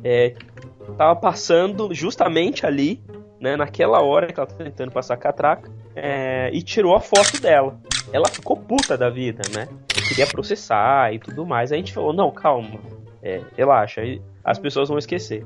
é, 0.03 0.35
tava 0.97 1.15
passando 1.15 1.93
justamente 1.93 2.65
ali, 2.65 3.01
né, 3.41 3.57
naquela 3.57 4.01
hora 4.01 4.31
que 4.31 4.39
ela 4.39 4.47
tá 4.47 4.63
tentando 4.63 4.91
passar 4.91 5.17
catraca, 5.17 5.69
é, 5.95 6.51
e 6.53 6.61
tirou 6.61 6.95
a 6.95 7.01
foto 7.01 7.41
dela. 7.41 7.81
Ela 8.13 8.27
ficou 8.27 8.55
puta 8.55 8.95
da 8.95 9.09
vida, 9.09 9.41
né? 9.51 9.67
Queria 10.07 10.27
processar 10.27 11.11
e 11.11 11.17
tudo 11.17 11.45
mais. 11.45 11.71
Aí 11.71 11.77
a 11.77 11.81
gente 11.81 11.91
falou, 11.91 12.13
não, 12.13 12.29
calma, 12.29 12.79
é, 13.23 13.41
relaxa, 13.57 14.01
as 14.43 14.59
pessoas 14.59 14.89
vão 14.89 14.97
esquecer. 14.99 15.43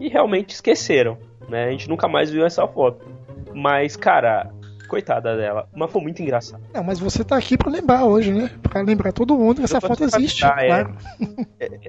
E 0.00 0.08
realmente 0.08 0.50
esqueceram, 0.50 1.18
né? 1.48 1.66
A 1.66 1.70
gente 1.70 1.88
nunca 1.88 2.08
mais 2.08 2.30
viu 2.30 2.46
essa 2.46 2.66
foto. 2.66 3.04
Mas, 3.52 3.94
cara, 3.94 4.50
coitada 4.94 5.36
dela, 5.36 5.68
mas 5.74 5.90
foi 5.90 6.00
muito 6.02 6.22
engraçado. 6.22 6.62
Não, 6.72 6.84
mas 6.84 7.00
você 7.00 7.24
tá 7.24 7.36
aqui 7.36 7.56
pra 7.58 7.70
lembrar 7.70 8.04
hoje, 8.04 8.32
né? 8.32 8.48
Pra 8.62 8.80
lembrar 8.82 9.12
todo 9.12 9.36
mundo 9.36 9.56
que 9.56 9.64
essa 9.64 9.80
foto 9.80 10.04
existe, 10.04 10.44
lembrar, 10.44 10.64
é. 10.64 10.68
claro. 10.68 10.96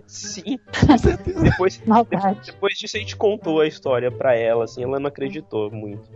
Sim, 0.07 0.57
Com 0.87 0.97
certeza. 0.97 1.41
depois, 1.43 1.81
Maldade. 1.85 2.39
depois 2.51 2.73
disso 2.77 2.97
a 2.97 2.99
gente 2.99 3.15
contou 3.15 3.61
a 3.61 3.67
história 3.67 4.11
pra 4.11 4.35
ela, 4.35 4.63
assim, 4.63 4.83
ela 4.83 4.99
não 4.99 5.07
acreditou 5.07 5.69
muito. 5.71 6.09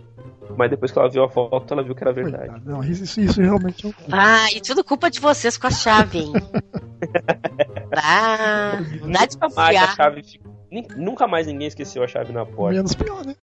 Mas 0.58 0.70
depois 0.72 0.92
que 0.92 0.98
ela 0.98 1.10
viu 1.10 1.24
a 1.24 1.30
foto, 1.30 1.74
ela 1.74 1.84
viu 1.84 1.94
que 1.94 2.04
era 2.04 2.12
verdade. 2.12 2.48
Coitado. 2.50 2.70
Não, 2.72 2.84
isso, 2.84 3.20
isso 3.22 3.40
realmente 3.42 3.86
é 3.86 3.90
um... 3.90 3.94
Ah, 4.12 4.52
e 4.52 4.60
tudo 4.62 4.84
culpa 4.84 5.10
de 5.12 5.20
vocês 5.20 5.58
com 5.58 5.68
a 5.68 5.72
chave, 5.72 6.20
hein? 6.20 6.34
Não 9.02 9.12
dá 9.12 9.26
de 9.26 9.38
confiar. 9.38 9.96
chave 9.96 10.24
ficou- 10.24 10.52
nem- 10.72 10.88
Nunca 10.96 11.28
mais 11.28 11.48
ninguém 11.48 11.68
esqueceu 11.68 12.04
a 12.04 12.08
chave 12.08 12.32
na 12.34 12.46
porta. 12.46 12.76
Menos 12.76 12.94
pior, 12.96 13.26
né? 13.26 13.36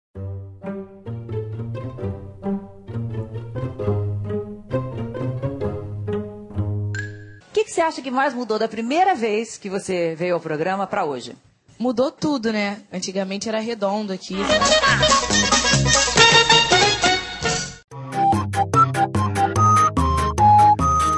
Você 7.75 7.81
acha 7.81 8.01
que 8.01 8.09
mais 8.09 8.33
mudou 8.33 8.57
da 8.57 8.69
primeira 8.69 9.13
vez 9.13 9.57
que 9.57 9.69
você 9.69 10.15
veio 10.15 10.35
ao 10.35 10.39
programa 10.39 10.87
pra 10.87 11.03
hoje? 11.03 11.35
Mudou 11.77 12.09
tudo, 12.09 12.53
né? 12.53 12.77
Antigamente 12.89 13.49
era 13.49 13.59
redondo 13.59 14.13
aqui. 14.13 14.37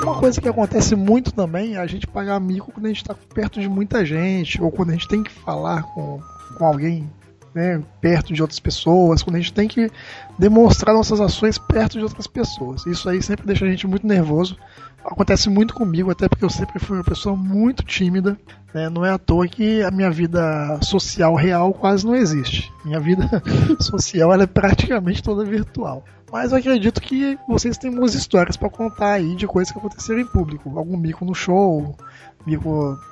Uma 0.01 0.19
coisa 0.19 0.41
que 0.41 0.49
acontece 0.49 0.95
muito 0.95 1.31
também 1.31 1.75
é 1.75 1.77
a 1.77 1.85
gente 1.85 2.07
pagar 2.07 2.39
mico 2.39 2.71
quando 2.71 2.87
a 2.87 2.89
gente 2.89 3.03
está 3.03 3.13
perto 3.13 3.61
de 3.61 3.69
muita 3.69 4.03
gente, 4.03 4.59
ou 4.59 4.71
quando 4.71 4.89
a 4.89 4.93
gente 4.93 5.07
tem 5.07 5.21
que 5.21 5.31
falar 5.31 5.83
com, 5.83 6.19
com 6.57 6.65
alguém 6.65 7.07
né, 7.53 7.81
perto 8.01 8.33
de 8.33 8.41
outras 8.41 8.59
pessoas, 8.59 9.23
quando 9.23 9.35
a 9.35 9.39
gente 9.39 9.53
tem 9.53 9.67
que 9.67 9.89
demonstrar 10.37 10.95
nossas 10.95 11.19
ações 11.19 11.57
perto 11.57 11.97
de 11.97 12.03
outras 12.03 12.27
pessoas. 12.27 12.85
Isso 12.85 13.09
aí 13.09 13.21
sempre 13.21 13.45
deixa 13.45 13.65
a 13.65 13.69
gente 13.69 13.87
muito 13.87 14.05
nervoso. 14.05 14.57
Acontece 15.03 15.49
muito 15.49 15.73
comigo, 15.73 16.11
até 16.11 16.27
porque 16.27 16.43
eu 16.43 16.49
sempre 16.49 16.79
fui 16.79 16.97
uma 16.97 17.03
pessoa 17.03 17.35
muito 17.35 17.83
tímida. 17.83 18.37
né, 18.73 18.89
Não 18.89 19.05
é 19.05 19.11
à 19.11 19.17
toa 19.17 19.47
que 19.47 19.81
a 19.81 19.89
minha 19.89 20.11
vida 20.11 20.79
social 20.81 21.33
real 21.33 21.73
quase 21.73 22.05
não 22.05 22.15
existe. 22.15 22.71
Minha 22.83 22.99
vida 22.99 23.25
social 23.79 24.33
é 24.33 24.45
praticamente 24.45 25.23
toda 25.23 25.45
virtual. 25.45 26.03
Mas 26.31 26.51
eu 26.51 26.57
acredito 26.57 26.99
que 26.99 27.39
vocês 27.47 27.77
têm 27.77 27.89
boas 27.89 28.13
histórias 28.13 28.57
para 28.57 28.69
contar 28.69 29.13
aí 29.13 29.33
de 29.35 29.47
coisas 29.47 29.71
que 29.71 29.79
aconteceram 29.79 30.19
em 30.19 30.25
público. 30.25 30.77
Algum 30.77 30.97
mico 30.97 31.23
no 31.23 31.33
show, 31.33 31.95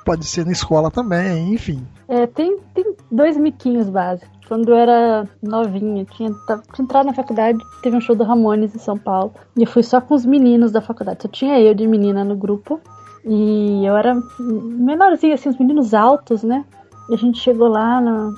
pode 0.04 0.24
ser 0.24 0.46
na 0.46 0.52
escola 0.52 0.90
também, 0.90 1.52
enfim. 1.52 1.84
É, 2.08 2.26
tem, 2.26 2.58
tem 2.72 2.94
dois 3.10 3.36
miquinhos 3.36 3.88
básicos. 3.90 4.36
Quando 4.46 4.68
eu 4.68 4.76
era 4.76 5.28
novinha, 5.42 6.04
tinha, 6.04 6.30
tinha 6.30 6.84
entrado 6.84 7.06
na 7.06 7.12
faculdade, 7.12 7.58
teve 7.82 7.96
um 7.96 8.00
show 8.00 8.14
do 8.14 8.22
Ramones 8.22 8.74
em 8.74 8.78
São 8.78 8.96
Paulo. 8.96 9.34
E 9.56 9.62
eu 9.62 9.66
fui 9.66 9.82
só 9.82 10.00
com 10.00 10.14
os 10.14 10.24
meninos 10.24 10.70
da 10.70 10.80
faculdade. 10.80 11.22
Só 11.22 11.28
tinha 11.28 11.58
eu 11.58 11.74
de 11.74 11.86
menina 11.86 12.22
no 12.22 12.36
grupo. 12.36 12.80
E 13.24 13.84
eu 13.84 13.96
era 13.96 14.16
menorzinha, 14.38 15.34
assim, 15.34 15.48
os 15.48 15.58
meninos 15.58 15.92
altos, 15.92 16.44
né? 16.44 16.64
E 17.10 17.14
a 17.14 17.16
gente 17.16 17.40
chegou 17.40 17.66
lá 17.66 18.00
no, 18.00 18.34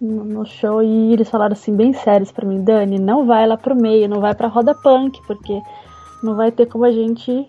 no 0.00 0.46
show 0.46 0.80
e 0.80 1.12
eles 1.12 1.28
falaram 1.28 1.54
assim, 1.54 1.74
bem 1.74 1.92
sérios 1.92 2.30
pra 2.30 2.46
mim: 2.46 2.62
Dani, 2.62 2.98
não 2.98 3.26
vai 3.26 3.46
lá 3.46 3.56
pro 3.56 3.74
meio, 3.74 4.08
não 4.08 4.20
vai 4.20 4.34
pra 4.34 4.46
roda 4.46 4.74
punk, 4.74 5.20
porque 5.26 5.60
não 6.22 6.36
vai 6.36 6.52
ter 6.52 6.66
como 6.66 6.84
a 6.84 6.92
gente, 6.92 7.48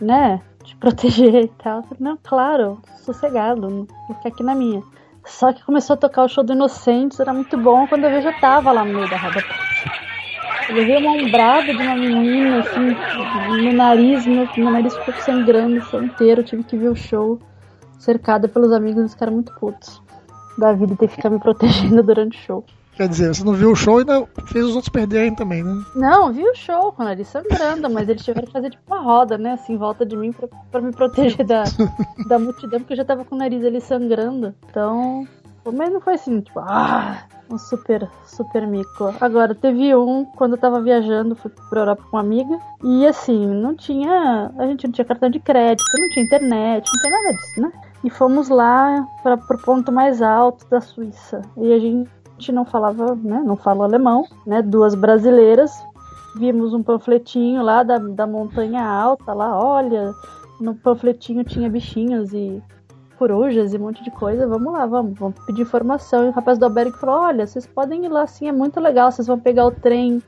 né, 0.00 0.40
te 0.66 0.76
proteger 0.76 1.44
e 1.44 1.48
tal. 1.48 1.82
Falei, 1.82 1.98
Não, 2.00 2.18
claro, 2.22 2.80
sossegado, 2.98 3.86
vou 4.08 4.16
ficar 4.16 4.28
aqui 4.28 4.42
na 4.42 4.54
minha. 4.54 4.82
Só 5.24 5.52
que 5.52 5.64
começou 5.64 5.94
a 5.94 5.96
tocar 5.96 6.24
o 6.24 6.28
show 6.28 6.44
do 6.44 6.52
Inocentes, 6.52 7.18
era 7.18 7.32
muito 7.32 7.56
bom, 7.58 7.86
quando 7.86 8.04
eu 8.04 8.10
vi 8.10 8.20
já 8.20 8.32
tava 8.38 8.70
lá 8.70 8.84
no 8.84 8.94
meio 8.94 9.10
da 9.10 9.16
roda. 9.16 9.42
Eu 10.68 10.74
levei 10.74 10.96
uma 10.98 11.12
ombrada 11.12 11.72
de 11.72 11.82
uma 11.82 11.96
menina, 11.96 12.60
assim, 12.60 13.62
no 13.62 13.72
nariz, 13.72 14.26
meu, 14.26 14.48
meu 14.56 14.70
nariz 14.70 14.96
ficou 14.96 15.14
sangrando 15.14 15.78
o 15.78 15.82
show 15.82 16.02
inteiro, 16.02 16.40
eu 16.40 16.44
tive 16.44 16.62
que 16.62 16.76
ver 16.76 16.88
o 16.88 16.96
show 16.96 17.40
cercada 17.98 18.48
pelos 18.48 18.72
amigos, 18.72 18.98
eles 18.98 19.12
ficaram 19.12 19.32
muito 19.32 19.52
putos 19.54 20.00
da 20.58 20.72
vida 20.72 20.96
ter 20.96 21.08
que 21.08 21.16
ficar 21.16 21.30
me 21.30 21.38
protegendo 21.38 22.02
durante 22.02 22.38
o 22.38 22.42
show. 22.42 22.64
Quer 22.96 23.08
dizer, 23.08 23.34
você 23.34 23.44
não 23.44 23.52
viu 23.52 23.72
o 23.72 23.76
show 23.76 23.98
e 23.98 24.00
ainda 24.00 24.26
fez 24.46 24.64
os 24.64 24.74
outros 24.74 24.88
perderem 24.88 25.34
também, 25.34 25.62
né? 25.62 25.84
Não, 25.94 26.32
vi 26.32 26.42
o 26.42 26.54
show 26.54 26.90
com 26.92 27.02
o 27.02 27.04
nariz 27.04 27.28
sangrando, 27.28 27.90
mas 27.90 28.08
eles 28.08 28.24
tiveram 28.24 28.46
que 28.46 28.52
fazer 28.52 28.70
tipo 28.70 28.82
uma 28.86 29.02
roda, 29.02 29.36
né, 29.36 29.52
assim, 29.52 29.74
em 29.74 29.76
volta 29.76 30.06
de 30.06 30.16
mim 30.16 30.32
pra, 30.32 30.48
pra 30.70 30.80
me 30.80 30.92
proteger 30.92 31.44
da, 31.44 31.64
da 32.26 32.38
multidão, 32.38 32.80
porque 32.80 32.94
eu 32.94 32.96
já 32.96 33.04
tava 33.04 33.22
com 33.22 33.34
o 33.34 33.38
nariz 33.38 33.62
ali 33.62 33.82
sangrando. 33.82 34.54
Então, 34.70 35.28
mas 35.74 35.92
não 35.92 36.00
foi 36.00 36.14
assim, 36.14 36.40
tipo, 36.40 36.58
ah, 36.60 37.22
um 37.50 37.58
super, 37.58 38.08
super 38.24 38.66
mico. 38.66 39.14
Agora, 39.20 39.54
teve 39.54 39.94
um, 39.94 40.24
quando 40.24 40.52
eu 40.52 40.58
tava 40.58 40.80
viajando, 40.80 41.36
fui 41.36 41.50
pra 41.68 41.80
Europa 41.80 42.02
com 42.10 42.16
uma 42.16 42.22
amiga, 42.22 42.58
e 42.82 43.06
assim, 43.06 43.46
não 43.46 43.74
tinha, 43.74 44.50
a 44.56 44.66
gente 44.66 44.86
não 44.86 44.92
tinha 44.92 45.04
cartão 45.04 45.28
de 45.28 45.38
crédito, 45.38 45.84
não 46.00 46.08
tinha 46.10 46.24
internet, 46.24 46.86
não 46.86 47.00
tinha 47.02 47.22
nada 47.22 47.36
disso, 47.36 47.60
né? 47.60 47.72
E 48.04 48.10
fomos 48.10 48.48
lá 48.48 49.06
para 49.22 49.36
pro 49.36 49.58
ponto 49.58 49.92
mais 49.92 50.22
alto 50.22 50.66
da 50.70 50.80
Suíça. 50.80 51.42
E 51.56 51.72
a 51.72 51.78
gente 51.78 52.15
não 52.52 52.64
falava, 52.64 53.14
né, 53.14 53.42
não 53.44 53.56
fala 53.56 53.84
alemão, 53.84 54.24
né, 54.46 54.62
duas 54.62 54.94
brasileiras. 54.94 55.72
Vimos 56.36 56.74
um 56.74 56.82
panfletinho 56.82 57.62
lá 57.62 57.82
da, 57.82 57.98
da 57.98 58.26
montanha 58.26 58.84
alta, 58.84 59.32
lá, 59.32 59.58
olha, 59.58 60.12
no 60.60 60.74
panfletinho 60.74 61.44
tinha 61.44 61.68
bichinhos 61.68 62.32
e 62.32 62.62
corujas 63.18 63.72
e 63.72 63.76
um 63.76 63.80
monte 63.80 64.02
de 64.04 64.10
coisa. 64.10 64.46
Vamos 64.46 64.72
lá, 64.72 64.86
vamos, 64.86 65.18
vamos 65.18 65.38
pedir 65.46 65.62
informação. 65.62 66.24
E 66.24 66.28
o 66.28 66.32
rapaz 66.32 66.58
do 66.58 66.64
albergue 66.64 66.96
falou: 66.98 67.16
Olha, 67.16 67.46
vocês 67.46 67.66
podem 67.66 68.04
ir 68.04 68.08
lá 68.08 68.22
assim, 68.22 68.48
é 68.48 68.52
muito 68.52 68.80
legal. 68.80 69.10
Vocês 69.10 69.26
vão 69.26 69.38
pegar 69.38 69.66
o 69.66 69.70
trem 69.70 70.22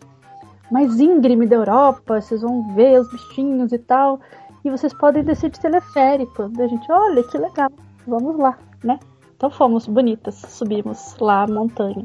mais 0.71 0.99
íngreme 1.01 1.47
da 1.47 1.57
Europa, 1.57 2.21
vocês 2.21 2.43
vão 2.43 2.75
ver 2.75 3.01
os 3.01 3.11
bichinhos 3.11 3.73
e 3.73 3.79
tal. 3.79 4.21
E 4.65 4.71
vocês 4.71 4.93
podem 4.93 5.23
descer 5.23 5.51
de 5.51 5.61
teleférico. 5.61 6.49
Daí 6.49 6.67
a 6.67 6.69
gente, 6.69 6.91
olha 6.91 7.23
que 7.23 7.39
legal, 7.39 7.71
vamos 8.07 8.37
lá, 8.39 8.59
né? 8.83 8.99
Então 9.39 9.51
fomos 9.51 9.87
bonitas, 9.87 10.35
subimos 10.49 11.15
lá 11.21 11.45
a 11.45 11.47
montanha. 11.47 12.05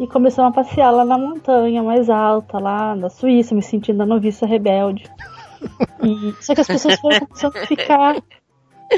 E 0.00 0.08
começamos 0.08 0.50
a 0.50 0.54
passear 0.54 0.90
lá 0.90 1.04
na 1.04 1.16
montanha 1.16 1.84
mais 1.84 2.10
alta, 2.10 2.58
lá 2.58 2.96
na 2.96 3.08
Suíça, 3.08 3.54
me 3.54 3.62
sentindo 3.62 4.02
a 4.02 4.06
noviça 4.06 4.44
rebelde. 4.44 5.08
E, 6.02 6.34
só 6.42 6.56
que 6.56 6.60
as 6.60 6.66
pessoas 6.66 6.98
foram 6.98 7.20
começando 7.20 7.56
a 7.56 7.66
ficar 7.66 8.16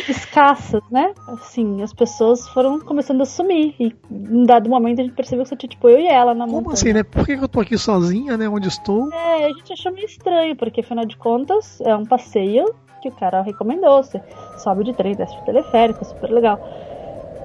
escassas, 0.08 0.82
né? 0.90 1.12
Assim, 1.28 1.82
as 1.82 1.92
pessoas 1.92 2.48
foram 2.48 2.80
começando 2.80 3.20
a 3.20 3.26
sumir. 3.26 3.74
E 3.78 3.94
em 4.10 4.44
dado 4.44 4.70
momento 4.70 5.00
a 5.00 5.04
gente 5.04 5.14
percebeu 5.14 5.44
que 5.44 5.50
só 5.50 5.56
tinha 5.56 5.68
tipo 5.68 5.86
eu 5.86 5.98
e 5.98 6.06
ela 6.06 6.32
na 6.32 6.46
Como 6.46 6.62
montanha. 6.62 6.72
assim, 6.72 6.92
né? 6.94 7.02
Por 7.02 7.26
que 7.26 7.36
que 7.36 7.44
eu 7.44 7.48
tô 7.48 7.60
aqui 7.60 7.76
sozinha, 7.76 8.38
né? 8.38 8.48
Onde 8.48 8.68
estou? 8.68 9.12
É, 9.12 9.44
a 9.44 9.48
gente 9.50 9.70
achou 9.70 9.92
meio 9.92 10.06
estranho, 10.06 10.56
porque 10.56 10.80
afinal 10.80 11.04
de 11.04 11.18
contas 11.18 11.78
é 11.82 11.94
um 11.94 12.06
passeio 12.06 12.74
que 13.02 13.08
o 13.08 13.12
cara 13.12 13.42
recomendou. 13.42 14.02
Você 14.02 14.22
sobe 14.56 14.84
de 14.84 14.94
trem, 14.94 15.14
desce 15.14 15.36
de 15.38 15.44
teleférico, 15.44 16.02
super 16.06 16.30
legal. 16.30 16.58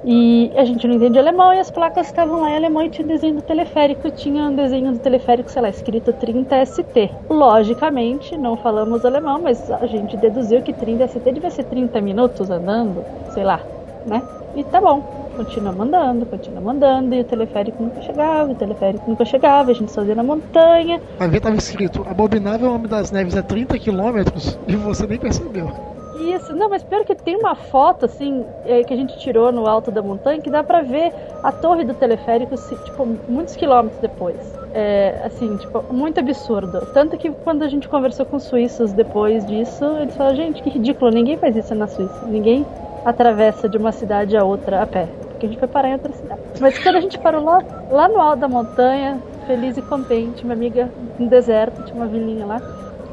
E 0.08 0.52
a 0.56 0.64
gente 0.64 0.88
não 0.88 0.96
entende 0.96 1.18
alemão 1.18 1.52
e 1.52 1.60
as 1.60 1.72
placas 1.72 2.06
estavam 2.06 2.40
lá 2.42 2.52
em 2.52 2.56
alemão 2.56 2.84
e 2.84 2.90
tinha 2.90 3.08
desenho 3.08 3.36
do 3.36 3.42
teleférico. 3.42 4.12
Tinha 4.12 4.44
um 4.44 4.56
desenho 4.56 4.92
do 4.92 5.00
teleférico, 5.00 5.50
sei 5.50 5.64
lá, 5.64 5.70
escrito 5.70 6.14
30ST. 6.14 7.10
Logicamente, 7.28 8.38
não 8.38 8.56
falamos 8.56 9.04
alemão, 9.04 9.42
mas 9.42 9.72
a 9.72 9.88
gente 9.88 10.16
deduziu 10.16 10.62
que 10.62 10.72
30ST 10.72 11.34
devia 11.34 11.50
ser 11.50 11.64
30 11.64 12.00
minutos 12.02 12.52
andando, 12.52 13.04
sei 13.34 13.44
lá, 13.44 13.60
né? 14.06 14.22
E 14.56 14.64
tá 14.64 14.80
bom. 14.80 15.02
Continuamos 15.36 15.82
andando, 15.82 16.26
continuamos 16.26 16.76
andando, 16.76 17.14
e 17.14 17.20
o 17.20 17.24
teleférico 17.26 17.84
nunca 17.84 18.02
chegava, 18.02 18.52
o 18.52 18.56
teleférico 18.56 19.10
nunca 19.10 19.26
chegava, 19.26 19.72
a 19.72 19.74
gente 19.74 19.92
sozinha 19.92 20.16
na 20.16 20.24
montanha, 20.24 21.02
Vai 21.20 21.28
ver, 21.28 21.42
tava 21.42 21.58
escrito: 21.58 22.06
Abominável 22.08 22.72
Homem 22.72 22.88
das 22.88 23.12
Neves 23.12 23.36
é 23.36 23.42
30 23.42 23.78
quilômetros 23.80 24.58
e 24.66 24.78
você 24.78 25.06
nem 25.06 25.18
percebeu. 25.18 25.95
Isso, 26.18 26.56
não, 26.56 26.70
mas 26.70 26.84
pior 26.84 27.04
que 27.04 27.14
tem 27.14 27.36
uma 27.36 27.56
foto, 27.56 28.06
assim, 28.06 28.46
é, 28.64 28.84
que 28.84 28.94
a 28.94 28.98
gente 28.98 29.18
tirou 29.18 29.52
no 29.52 29.68
alto 29.68 29.92
da 29.92 30.02
montanha, 30.02 30.42
que 30.42 30.50
dá 30.50 30.64
pra 30.64 30.82
ver 30.82 31.12
a 31.44 31.52
torre 31.52 31.84
do 31.84 31.94
teleférico, 31.94 32.56
tipo, 32.56 33.06
muitos 33.28 33.56
quilômetros 33.56 34.00
depois. 34.00 34.38
É, 34.74 35.22
assim, 35.26 35.56
tipo, 35.58 35.84
muito 35.94 36.20
absurdo. 36.20 36.80
Tanto 36.94 37.18
que 37.18 37.32
quando 37.44 37.64
a 37.64 37.68
gente 37.68 37.88
conversou 37.88 38.26
com 38.26 38.38
os 38.38 38.44
suíços 38.44 38.94
depois 38.94 39.46
disso, 39.46 39.86
eles 39.98 40.16
falaram, 40.16 40.36
gente, 40.36 40.62
que 40.62 40.70
ridículo, 40.70 41.12
ninguém 41.12 41.38
faz 41.38 41.56
isso 41.56 41.76
na 41.76 41.88
Suíça. 41.88 42.26
Ninguém 42.26 42.66
atravessa 43.04 43.70
de 43.70 43.78
uma 43.78 43.92
cidade 43.92 44.36
a 44.36 44.44
outra 44.44 44.82
a 44.82 44.88
pé. 44.88 45.08
Porque 45.30 45.46
a 45.46 45.50
gente 45.50 45.60
foi 45.60 45.68
parar 45.68 45.90
em 45.90 45.94
outra 45.94 46.12
cidade. 46.14 46.42
Mas 46.60 46.78
quando 46.80 46.96
a 46.96 47.02
gente 47.02 47.20
parou 47.20 47.44
lá, 47.44 47.60
lá 47.90 48.08
no 48.08 48.20
alto 48.20 48.40
da 48.40 48.48
montanha, 48.48 49.22
feliz 49.46 49.78
e 49.78 49.82
contente, 49.82 50.46
minha 50.46 50.56
amiga 50.56 50.92
no 51.20 51.30
deserto, 51.30 51.84
tinha 51.84 52.02
uma 52.02 52.08
vilinha 52.08 52.46
lá, 52.46 52.62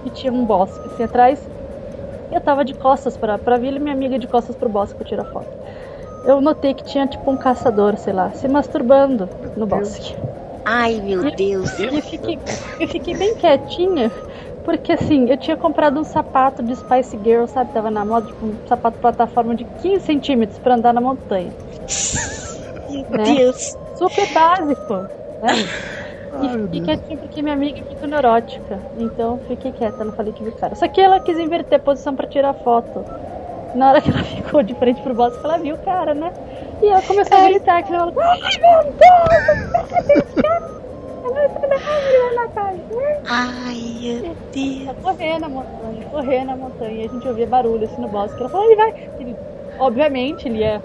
e 0.04 0.10
tinha 0.10 0.32
um 0.32 0.44
bosque 0.44 0.86
assim 0.86 1.02
atrás. 1.02 1.48
Eu 2.32 2.40
tava 2.40 2.64
de 2.64 2.74
costas 2.74 3.16
pra, 3.16 3.38
pra 3.38 3.58
vila 3.58 3.76
e 3.76 3.80
minha 3.80 3.94
amiga 3.94 4.18
de 4.18 4.26
costas 4.26 4.56
pro 4.56 4.68
bosque 4.68 4.96
pra 4.98 5.06
tirar 5.06 5.24
foto. 5.24 5.48
Eu 6.24 6.40
notei 6.40 6.72
que 6.74 6.82
tinha 6.84 7.06
tipo 7.06 7.30
um 7.30 7.36
caçador, 7.36 7.96
sei 7.96 8.12
lá, 8.12 8.32
se 8.32 8.48
masturbando 8.48 9.28
no 9.56 9.66
bosque. 9.66 10.14
Ai, 10.64 11.00
meu 11.00 11.30
Deus. 11.36 11.78
E 11.78 11.84
eu 11.84 12.02
fiquei, 12.02 12.38
eu 12.78 12.88
fiquei 12.88 13.14
bem 13.16 13.34
quietinha, 13.36 14.10
porque 14.62 14.92
assim, 14.92 15.28
eu 15.28 15.36
tinha 15.36 15.56
comprado 15.56 15.98
um 15.98 16.04
sapato 16.04 16.62
de 16.62 16.74
Spice 16.76 17.18
Girl, 17.22 17.46
sabe? 17.46 17.72
Tava 17.72 17.90
na 17.90 18.04
moda, 18.04 18.26
tipo, 18.26 18.46
um 18.46 18.56
sapato 18.66 18.98
plataforma 19.00 19.54
de 19.56 19.64
15 19.64 20.04
centímetros 20.04 20.58
pra 20.60 20.74
andar 20.76 20.92
na 20.94 21.00
montanha. 21.00 21.52
Meu 23.08 23.18
Né? 23.18 23.34
Deus. 23.34 23.76
Super 23.94 24.32
básico, 24.32 25.08
né? 25.40 25.48
Ai, 26.32 26.46
E 26.46 26.62
fiquei 26.62 26.80
quietinha 26.80 27.18
porque 27.18 27.42
minha 27.42 27.54
amiga 27.54 27.80
é 27.80 27.84
muito 27.84 28.06
neurótica. 28.06 28.82
Então 28.96 29.38
fiquei 29.46 29.72
quieta, 29.72 30.04
não 30.04 30.12
falei 30.12 30.32
que 30.32 30.42
vi 30.42 30.50
o 30.50 30.52
cara. 30.52 30.74
Só 30.74 30.88
que 30.88 31.00
ela 31.00 31.20
quis 31.20 31.38
inverter 31.38 31.78
a 31.78 31.82
posição 31.82 32.16
pra 32.16 32.26
tirar 32.28 32.54
foto. 32.54 33.06
Na 33.74 33.90
hora 33.90 34.00
que 34.02 34.10
ela 34.10 34.22
ficou 34.24 34.62
de 34.62 34.74
frente 34.74 35.00
pro 35.02 35.14
bosque, 35.14 35.40
ela 35.44 35.58
viu 35.58 35.76
o 35.76 35.78
cara, 35.78 36.14
né? 36.14 36.32
E 36.82 36.86
ela 36.88 37.02
começou 37.02 37.38
a 37.38 37.48
gritar 37.48 37.82
que 37.84 37.92
ela 37.92 38.12
falou, 38.12 38.22
Ai 38.22 38.40
meu 38.60 38.92
Deus, 38.92 40.32
cadê 41.60 41.78
cara? 42.54 42.76
Ai, 43.24 44.20
meu 44.20 44.36
Deus. 44.52 44.96
Correr 45.00 45.38
na 45.38 45.48
montanha, 45.48 46.04
correr 46.06 46.44
na 46.44 46.56
montanha. 46.56 47.02
E 47.02 47.04
a 47.04 47.08
gente 47.08 47.28
ouvia 47.28 47.46
barulho 47.46 47.84
assim 47.84 48.00
no 48.00 48.08
bosque. 48.08 48.40
Ela 48.40 48.50
falou, 48.50 48.66
ele 48.66 48.76
vai. 48.76 48.94
Ele 49.18 49.38
obviamente, 49.78 50.48
ele 50.48 50.58
ia 50.58 50.82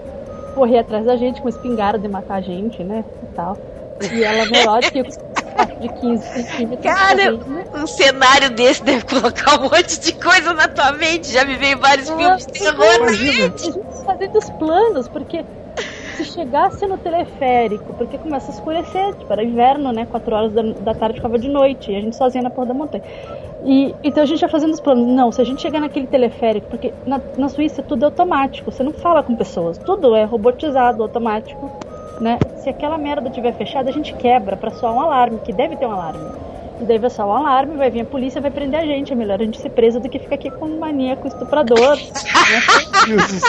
correr 0.54 0.78
atrás 0.78 1.04
da 1.06 1.16
gente 1.16 1.42
com 1.42 1.48
espingarda 1.48 2.06
e 2.06 2.10
matar 2.10 2.36
a 2.36 2.40
gente, 2.40 2.84
né? 2.84 3.04
E 3.22 3.26
tal. 3.28 3.56
E 4.00 4.24
ela 4.24 4.46
neurótica 4.46 5.02
de 5.66 5.88
15 5.88 6.24
centímetros. 6.24 6.82
Cara, 6.82 7.38
um 7.74 7.86
cenário 7.86 8.50
desse 8.50 8.82
deve 8.84 9.04
colocar 9.04 9.58
um 9.58 9.64
monte 9.64 9.98
de 10.00 10.12
coisa 10.12 10.52
na 10.54 10.68
tua 10.68 10.92
mente. 10.92 11.32
Já 11.32 11.44
me 11.44 11.56
veio 11.56 11.78
vários 11.78 12.08
filmes 12.08 12.46
de 12.46 12.52
terror 12.52 13.00
na 13.00 13.12
gente 13.12 13.72
fazendo 14.08 14.36
os 14.38 14.50
planos, 14.50 15.08
porque 15.08 15.44
se 16.16 16.24
chegasse 16.24 16.86
no 16.86 16.98
teleférico, 16.98 17.94
porque 17.94 18.18
começa 18.18 18.50
a 18.50 18.54
escurecer, 18.54 19.14
tipo, 19.16 19.32
era 19.32 19.44
inverno, 19.44 19.92
né? 19.92 20.06
4 20.06 20.34
horas 20.34 20.52
da, 20.52 20.62
da 20.62 20.94
tarde 20.94 21.16
ficava 21.16 21.38
de 21.38 21.48
noite, 21.48 21.92
e 21.92 21.96
a 21.96 22.00
gente 22.00 22.16
sozinha 22.16 22.42
na 22.42 22.50
porra 22.50 22.68
da 22.68 22.74
montanha. 22.74 23.04
E, 23.64 23.94
então 24.02 24.22
a 24.22 24.26
gente 24.26 24.40
ia 24.40 24.48
fazendo 24.48 24.72
os 24.72 24.80
planos. 24.80 25.06
Não, 25.06 25.30
se 25.30 25.40
a 25.40 25.44
gente 25.44 25.60
chegar 25.60 25.80
naquele 25.80 26.06
teleférico, 26.06 26.68
porque 26.68 26.92
na, 27.06 27.20
na 27.36 27.48
Suíça 27.48 27.82
tudo 27.82 28.02
é 28.02 28.06
automático, 28.06 28.72
você 28.72 28.82
não 28.82 28.92
fala 28.92 29.22
com 29.22 29.36
pessoas, 29.36 29.78
tudo 29.78 30.14
é 30.16 30.24
robotizado, 30.24 31.02
automático, 31.02 31.70
né? 32.20 32.38
Se 32.56 32.68
aquela 32.68 32.98
merda 32.98 33.30
tiver 33.30 33.52
fechada, 33.52 33.90
a 33.90 33.92
gente 33.92 34.14
quebra 34.14 34.56
pra 34.56 34.70
soar 34.70 34.94
um 34.94 35.00
alarme, 35.00 35.38
que 35.38 35.52
deve 35.52 35.76
ter 35.76 35.86
um 35.86 35.92
alarme. 35.92 36.26
E 36.80 36.84
daí 36.84 36.98
vai 36.98 37.10
soar 37.10 37.28
um 37.28 37.34
alarme, 37.34 37.76
vai 37.76 37.90
vir 37.90 38.02
a 38.02 38.04
polícia, 38.04 38.40
vai 38.40 38.50
prender 38.50 38.80
a 38.80 38.84
gente. 38.86 39.12
É 39.12 39.16
melhor 39.16 39.40
a 39.40 39.44
gente 39.44 39.60
ser 39.60 39.70
preso 39.70 39.98
do 39.98 40.08
que 40.08 40.18
ficar 40.18 40.36
aqui 40.36 40.50
com 40.50 40.66
um 40.66 40.78
maníaco 40.78 41.26
estuprador. 41.26 41.96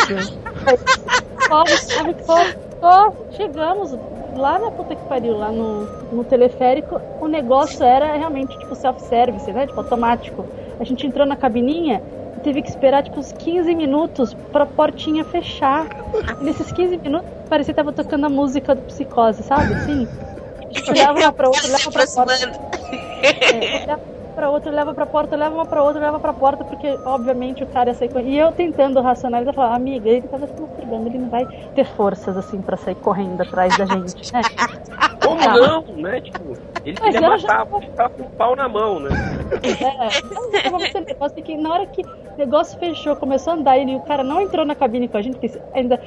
né? 0.09 0.23
Corre, 1.47 1.77
corre, 1.95 2.13
corre, 2.25 2.53
corre. 2.79 3.11
Chegamos 3.31 3.95
lá 4.35 4.57
na 4.57 4.71
puta 4.71 4.95
que 4.95 5.03
pariu, 5.05 5.37
lá 5.37 5.51
no, 5.51 5.85
no 6.11 6.23
teleférico. 6.23 6.99
O 7.19 7.27
negócio 7.27 7.83
era 7.83 8.15
realmente 8.15 8.57
tipo 8.57 8.75
self-service, 8.75 9.51
né? 9.51 9.67
Tipo 9.67 9.79
automático. 9.79 10.45
A 10.79 10.83
gente 10.83 11.05
entrou 11.05 11.25
na 11.25 11.35
cabininha 11.35 12.01
teve 12.39 12.61
que 12.61 12.69
esperar 12.69 13.03
tipo 13.03 13.19
uns 13.19 13.31
15 13.31 13.73
minutos 13.75 14.33
pra 14.51 14.65
portinha 14.65 15.23
fechar. 15.23 15.87
E 16.39 16.43
nesses 16.43 16.71
15 16.71 16.97
minutos 16.97 17.27
parecia 17.49 17.73
que 17.73 17.77
tava 17.77 17.91
tocando 17.93 18.25
a 18.25 18.29
música 18.29 18.73
do 18.75 18.81
psicose, 18.83 19.43
sabe? 19.43 19.73
Assim. 19.73 20.07
A 20.59 20.73
gente 20.73 20.91
olhava 20.91 21.19
uma 21.19 21.31
pra 21.33 21.47
outra, 21.47 21.67
olhava 21.67 21.91
pra 21.91 22.05
porta. 22.07 22.33
É, 23.21 23.85
leva 23.85 23.99
pra 24.35 24.49
outra, 24.49 24.71
leva 24.71 24.93
pra 24.93 25.05
porta, 25.05 25.35
leva 25.35 25.55
uma 25.55 25.65
pra 25.65 25.83
outra, 25.83 25.99
leva 26.01 26.19
pra 26.19 26.31
porta, 26.31 26.63
porque 26.63 26.97
obviamente 27.03 27.63
o 27.63 27.67
cara 27.67 27.89
ia 27.89 27.93
sair 27.95 28.07
correndo. 28.09 28.29
E 28.29 28.37
eu 28.37 28.51
tentando 28.51 29.01
racionalizar, 29.01 29.53
falar, 29.53 29.75
amiga, 29.75 30.07
ele 30.09 30.27
tava 30.27 30.47
se 30.47 30.53
masturbando, 30.61 31.07
ele 31.09 31.17
não 31.17 31.29
vai 31.29 31.45
ter 31.75 31.85
forças 31.85 32.37
assim 32.37 32.61
pra 32.61 32.77
sair 32.77 32.95
correndo 32.95 33.41
atrás 33.41 33.75
da 33.77 33.85
gente, 33.85 34.31
né? 34.31 34.41
Como 35.21 35.41
Ah. 35.41 35.53
não, 35.57 35.81
né? 35.97 36.21
Tipo, 36.21 36.53
ele 36.85 36.97
Mas 37.01 37.13
queria 37.15 37.37
já- 37.37 37.65
matar, 37.65 37.77
ele 37.81 37.91
tava 37.91 38.09
com 38.11 38.23
o 38.23 38.29
pau 38.29 38.55
na 38.55 38.69
mão, 38.69 38.99
né? 38.99 39.09
É, 39.63 40.17
então, 40.19 40.61
tava 40.63 40.77
nervosa, 40.77 41.33
porque 41.33 41.57
na 41.57 41.73
hora 41.73 41.85
que 41.87 42.01
negócio 42.39 42.79
fechou, 42.79 43.15
começou 43.15 43.53
a 43.53 43.55
andar 43.55 43.77
ele, 43.77 43.91
e 43.91 43.95
o 43.95 44.01
cara 44.01 44.23
não 44.23 44.41
entrou 44.41 44.65
na 44.65 44.75
cabine 44.75 45.07
com 45.07 45.17
a 45.17 45.21
gente, 45.21 45.37
porque 45.37 45.59
ainda 45.73 45.99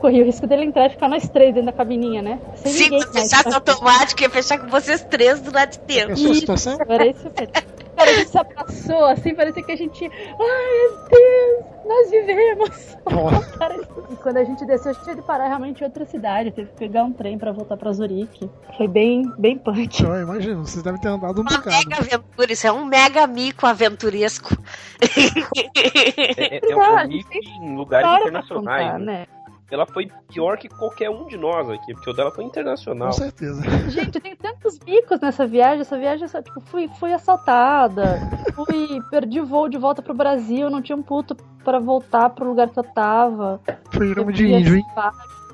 corria 0.00 0.22
o 0.22 0.26
risco 0.26 0.46
dele 0.46 0.64
entrar 0.64 0.86
e 0.86 0.90
ficar 0.90 1.08
nós 1.08 1.28
três 1.28 1.54
dentro 1.54 1.66
da 1.66 1.72
cabininha, 1.72 2.22
né? 2.22 2.38
Sem 2.54 2.72
Se 2.72 2.82
ninguém 2.84 3.02
fechasse 3.12 3.54
automático, 3.54 4.22
ia 4.22 4.30
fechar 4.30 4.58
com 4.58 4.68
vocês 4.68 5.02
três 5.02 5.40
do 5.40 5.52
lado 5.52 5.72
de 5.72 5.78
dentro. 5.80 6.12
Essa 6.12 6.34
situação? 6.34 6.78
Era 6.88 7.06
isso 7.06 7.30
mesmo. 7.38 7.69
Cara, 8.00 8.10
a 8.10 8.14
gente 8.14 8.30
se 8.30 8.38
abraçou, 8.38 9.04
assim, 9.04 9.34
parecia 9.34 9.62
que 9.62 9.72
a 9.72 9.76
gente. 9.76 10.04
Ai, 10.04 10.10
meu 10.38 11.08
Deus, 11.10 11.86
nós 11.86 12.10
vivemos. 12.10 12.96
E 14.10 14.16
quando 14.16 14.38
a 14.38 14.44
gente 14.44 14.64
desceu, 14.66 14.90
a 14.90 14.92
gente 14.94 15.04
tinha 15.04 15.14
de 15.14 15.22
parar 15.22 15.46
realmente 15.46 15.80
em 15.82 15.84
outra 15.84 16.04
cidade. 16.04 16.50
Teve 16.50 16.68
que 16.70 16.76
pegar 16.76 17.04
um 17.04 17.12
trem 17.12 17.38
pra 17.38 17.52
voltar 17.52 17.76
pra 17.76 17.92
Zurique. 17.92 18.50
Foi 18.76 18.88
bem, 18.88 19.22
bem 19.38 19.56
punk. 19.56 20.02
eu 20.02 20.20
imagino, 20.22 20.66
vocês 20.66 20.82
devem 20.82 21.00
ter 21.00 21.06
andado 21.08 21.38
um 21.38 21.42
Uma 21.42 21.50
bocado. 21.58 21.76
mega 21.76 21.96
aventura, 21.98 22.52
isso 22.52 22.66
é 22.66 22.72
um 22.72 22.84
mega 22.84 23.24
mico 23.28 23.66
aventuresco. 23.66 24.56
É, 25.56 26.56
é, 26.56 26.56
é 26.56 26.72
Ah, 26.72 27.04
um 27.04 27.08
mico 27.08 27.30
em 27.34 27.76
lugares 27.76 28.20
internacionais. 28.20 28.84
contar, 28.86 28.98
né? 28.98 29.04
né? 29.20 29.26
Ela 29.70 29.86
foi 29.86 30.10
pior 30.28 30.58
que 30.58 30.68
qualquer 30.68 31.08
um 31.10 31.26
de 31.26 31.36
nós 31.36 31.70
aqui, 31.70 31.94
porque 31.94 32.10
o 32.10 32.12
dela 32.12 32.30
foi 32.30 32.44
internacional. 32.44 33.10
Com 33.10 33.14
certeza. 33.14 33.62
Gente, 33.88 34.20
tem 34.20 34.34
tantos 34.34 34.78
micos 34.80 35.20
nessa 35.20 35.46
viagem. 35.46 35.80
Essa 35.80 35.96
viagem, 35.96 36.26
tipo, 36.26 36.60
fui, 36.60 36.88
fui 36.98 37.12
assaltada. 37.12 38.18
Fui, 38.54 39.00
perdi 39.10 39.40
o 39.40 39.46
voo 39.46 39.68
de 39.68 39.78
volta 39.78 40.02
pro 40.02 40.12
Brasil. 40.12 40.68
Não 40.68 40.82
tinha 40.82 40.96
um 40.96 41.02
puto 41.02 41.36
pra 41.64 41.78
voltar 41.78 42.30
pro 42.30 42.48
lugar 42.48 42.68
que 42.68 42.78
eu 42.78 42.84
tava. 42.84 43.60
Foi 43.92 44.08
grama 44.08 44.32
de 44.32 44.46
índio, 44.46 44.76
hein? 44.76 44.84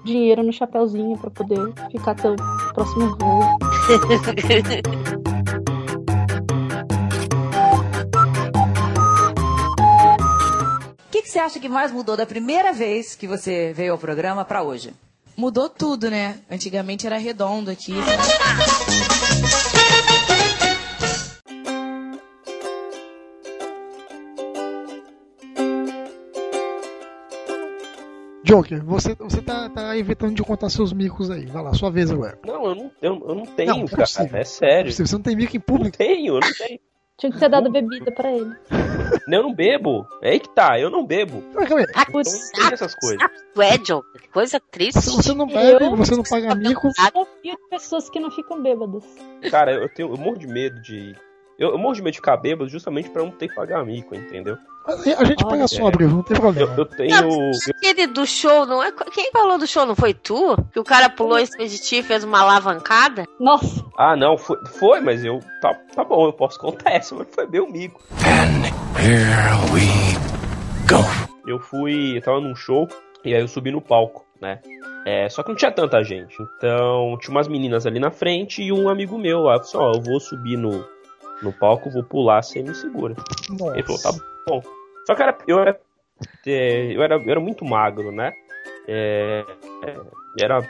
Dinheiro 0.04 0.42
no 0.42 0.52
chapéuzinho 0.52 1.18
pra 1.18 1.30
poder 1.30 1.72
ficar 1.90 2.12
até 2.12 2.30
o 2.30 2.36
próximo 2.72 3.16
voo. 3.18 3.58
que, 11.16 11.22
que 11.22 11.30
você 11.30 11.38
acha 11.38 11.58
que 11.58 11.68
mais 11.68 11.92
mudou 11.92 12.16
da 12.16 12.26
primeira 12.26 12.72
vez 12.72 13.14
que 13.14 13.26
você 13.26 13.72
veio 13.72 13.92
ao 13.92 13.98
programa 13.98 14.44
pra 14.44 14.62
hoje? 14.62 14.92
Mudou 15.36 15.68
tudo, 15.68 16.10
né? 16.10 16.38
Antigamente 16.50 17.06
era 17.06 17.16
redondo 17.18 17.70
aqui. 17.70 17.94
Joker, 28.44 28.84
você, 28.84 29.14
você 29.16 29.42
tá, 29.42 29.68
tá 29.68 29.96
evitando 29.98 30.34
de 30.36 30.42
contar 30.42 30.68
seus 30.70 30.92
micos 30.92 31.30
aí. 31.30 31.46
Vai 31.46 31.62
lá, 31.64 31.74
sua 31.74 31.90
vez 31.90 32.10
agora. 32.12 32.38
Não, 32.46 32.64
eu 32.64 32.74
não, 32.76 32.92
eu, 33.02 33.28
eu 33.28 33.34
não 33.34 33.44
tenho, 33.44 33.74
Não, 33.74 33.84
é 33.84 33.88
cara. 33.88 34.38
É 34.38 34.44
sério. 34.44 34.92
Você 34.92 35.14
não 35.14 35.22
tem 35.22 35.34
mico 35.34 35.56
em 35.56 35.58
Eu 35.58 35.60
não 35.68 35.76
público? 35.76 35.98
tenho, 35.98 36.36
eu 36.36 36.40
não 36.40 36.52
tenho. 36.52 36.78
Tinha 37.18 37.32
que 37.32 37.38
ter 37.38 37.48
dado 37.48 37.70
bebida 37.70 38.12
pra 38.12 38.30
ele. 38.30 38.54
Eu 39.28 39.42
não 39.42 39.52
bebo. 39.54 40.06
É 40.22 40.30
aí 40.30 40.40
que 40.40 40.48
tá, 40.50 40.78
eu 40.78 40.88
não 40.90 41.04
bebo. 41.04 41.42
Ah, 41.56 41.64
Então 41.64 42.22
não 42.22 42.22
tem 42.22 42.72
essas 42.72 42.94
coisas. 42.94 43.18
Tu 43.54 43.62
é. 43.62 43.76
Que 43.78 44.28
coisa 44.32 44.60
triste. 44.70 45.00
Se 45.02 45.16
você 45.16 45.34
não 45.34 45.46
bebe, 45.46 45.84
Eu- 45.84 45.96
você 45.96 46.14
não 46.14 46.22
paga 46.22 46.54
mico. 46.54 46.86
Eu 46.88 47.12
confio 47.12 47.52
em 47.54 47.68
pessoas 47.68 48.08
que 48.08 48.20
não 48.20 48.30
ficam 48.30 48.62
bêbadas. 48.62 49.02
Cara, 49.50 49.72
eu 49.72 49.88
tenho, 49.92 50.12
eu 50.12 50.16
morro 50.16 50.38
de 50.38 50.46
medo 50.46 50.80
de. 50.80 51.16
Eu, 51.58 51.70
eu 51.70 51.78
morro 51.78 51.94
de 51.94 52.02
medo 52.02 52.12
de 52.12 52.18
ficar 52.18 52.36
bêbado 52.36 52.68
justamente 52.68 53.10
pra 53.10 53.22
não 53.22 53.30
ter 53.32 53.48
que 53.48 53.54
pagar 53.54 53.84
mico, 53.84 54.14
entendeu? 54.14 54.56
A 54.86 55.24
gente 55.24 55.42
paga 55.42 55.56
Olha, 55.56 55.68
sóbrio, 55.68 56.08
não 56.08 56.22
tem 56.22 56.36
Eu, 56.36 56.40
problema. 56.40 56.74
eu 56.76 56.84
tenho. 56.86 57.14
eu- 57.14 57.50
Aquele 57.76 58.06
do 58.06 58.24
show, 58.26 58.64
não 58.66 58.82
é? 58.82 58.92
Quem 59.12 59.30
falou 59.32 59.58
do 59.58 59.66
show? 59.66 59.84
Não 59.84 59.96
foi 59.96 60.14
tu? 60.14 60.56
Que 60.72 60.78
o 60.78 60.84
cara 60.84 61.08
pulou 61.10 61.38
em 61.38 61.46
cima 61.46 61.66
de 61.66 61.78
ti 61.78 61.96
e 61.98 62.02
fez 62.02 62.22
uma 62.22 62.40
alavancada? 62.40 63.24
Nossa, 63.40 63.84
ah, 63.98 64.14
não, 64.16 64.38
foi, 64.38 64.58
foi, 64.66 65.00
mas 65.00 65.24
eu. 65.24 65.40
Tá, 65.60 65.74
tá 65.94 66.04
bom, 66.04 66.26
eu 66.26 66.32
posso 66.32 66.58
contar 66.60 66.90
essa, 66.92 67.14
mas 67.14 67.26
foi 67.34 67.46
meu 67.46 67.66
mico. 67.68 68.00
Here 68.98 69.74
we 69.74 69.82
go. 70.88 71.04
Eu 71.46 71.58
fui. 71.58 72.16
Eu 72.18 72.22
tava 72.22 72.40
num 72.40 72.54
show 72.54 72.86
e 73.24 73.34
aí 73.34 73.40
eu 73.40 73.48
subi 73.48 73.70
no 73.72 73.80
palco, 73.80 74.24
né? 74.40 74.60
É, 75.04 75.28
só 75.28 75.42
que 75.42 75.48
não 75.50 75.56
tinha 75.56 75.70
tanta 75.70 76.02
gente. 76.04 76.36
Então, 76.56 77.16
tinha 77.20 77.30
umas 77.34 77.46
meninas 77.48 77.86
ali 77.86 77.98
na 78.00 78.10
frente 78.10 78.62
e 78.62 78.72
um 78.72 78.88
amigo 78.88 79.16
meu 79.18 79.42
lá. 79.42 79.62
Falou 79.62 79.62
assim, 79.62 79.76
ó, 79.78 79.92
eu 79.94 80.02
vou 80.02 80.18
subir 80.20 80.56
no, 80.56 80.84
no 81.42 81.52
palco, 81.52 81.90
vou 81.90 82.02
pular, 82.02 82.42
você 82.42 82.60
me 82.62 82.74
segura. 82.74 83.14
Ele 83.74 83.82
falou, 83.84 84.02
tá 84.02 84.12
bom. 84.12 84.35
Só 85.06 85.14
que 85.14 85.22
era, 85.22 85.36
eu, 85.48 85.58
era, 85.58 85.80
é, 86.46 86.92
eu, 86.96 87.02
era, 87.02 87.16
eu 87.16 87.30
era 87.30 87.40
muito 87.40 87.64
magro, 87.64 88.12
né? 88.12 88.32
É, 88.86 89.44
é, 89.82 89.96
era 90.40 90.60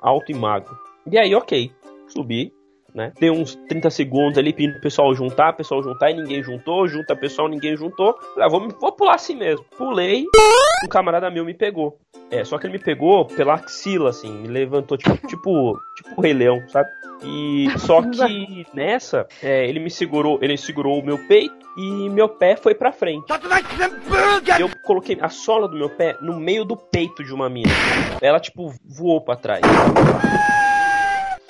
alto 0.00 0.32
e 0.32 0.34
magro. 0.34 0.74
E 1.06 1.18
aí, 1.18 1.34
ok, 1.34 1.70
subi, 2.08 2.52
né? 2.94 3.12
Dei 3.18 3.30
uns 3.30 3.54
30 3.68 3.90
segundos 3.90 4.38
ali 4.38 4.52
pedindo 4.52 4.72
pro 4.74 4.82
pessoal 4.82 5.14
juntar, 5.14 5.52
pessoal 5.52 5.82
juntar 5.82 6.10
e 6.10 6.14
ninguém 6.14 6.42
juntou, 6.42 6.86
junta 6.86 7.16
pessoal, 7.16 7.48
ninguém 7.48 7.76
juntou. 7.76 8.14
Falei, 8.34 8.46
ah, 8.46 8.48
vou, 8.48 8.68
vou 8.80 8.92
pular 8.92 9.14
assim 9.14 9.36
mesmo. 9.36 9.64
Pulei, 9.76 10.24
um 10.84 10.88
camarada 10.88 11.30
meu 11.30 11.44
me 11.44 11.54
pegou. 11.54 11.98
É, 12.30 12.44
só 12.44 12.58
que 12.58 12.66
ele 12.66 12.74
me 12.74 12.78
pegou 12.78 13.24
pela 13.24 13.54
axila, 13.54 14.10
assim, 14.10 14.30
me 14.30 14.48
levantou 14.48 14.96
tipo, 14.96 15.14
tipo, 15.26 15.78
tipo 15.96 16.10
o 16.16 16.20
Rei 16.20 16.32
Leão, 16.32 16.62
sabe? 16.68 16.88
E 17.24 17.66
só 17.78 18.02
que 18.08 18.66
nessa, 18.72 19.26
é, 19.42 19.68
ele 19.68 19.80
me 19.80 19.90
segurou, 19.90 20.38
ele 20.40 20.56
segurou 20.56 21.00
o 21.00 21.04
meu 21.04 21.18
peito 21.26 21.60
e 21.76 22.08
meu 22.08 22.28
pé 22.28 22.56
foi 22.56 22.74
pra 22.74 22.92
frente. 22.92 23.24
Eu 24.58 24.70
coloquei 24.84 25.18
a 25.20 25.28
sola 25.28 25.68
do 25.68 25.76
meu 25.76 25.88
pé 25.90 26.16
no 26.20 26.38
meio 26.38 26.64
do 26.64 26.76
peito 26.76 27.24
de 27.24 27.32
uma 27.32 27.48
mina. 27.48 27.70
Ela 28.20 28.38
tipo 28.38 28.72
voou 28.84 29.20
pra 29.20 29.36
trás. 29.36 29.62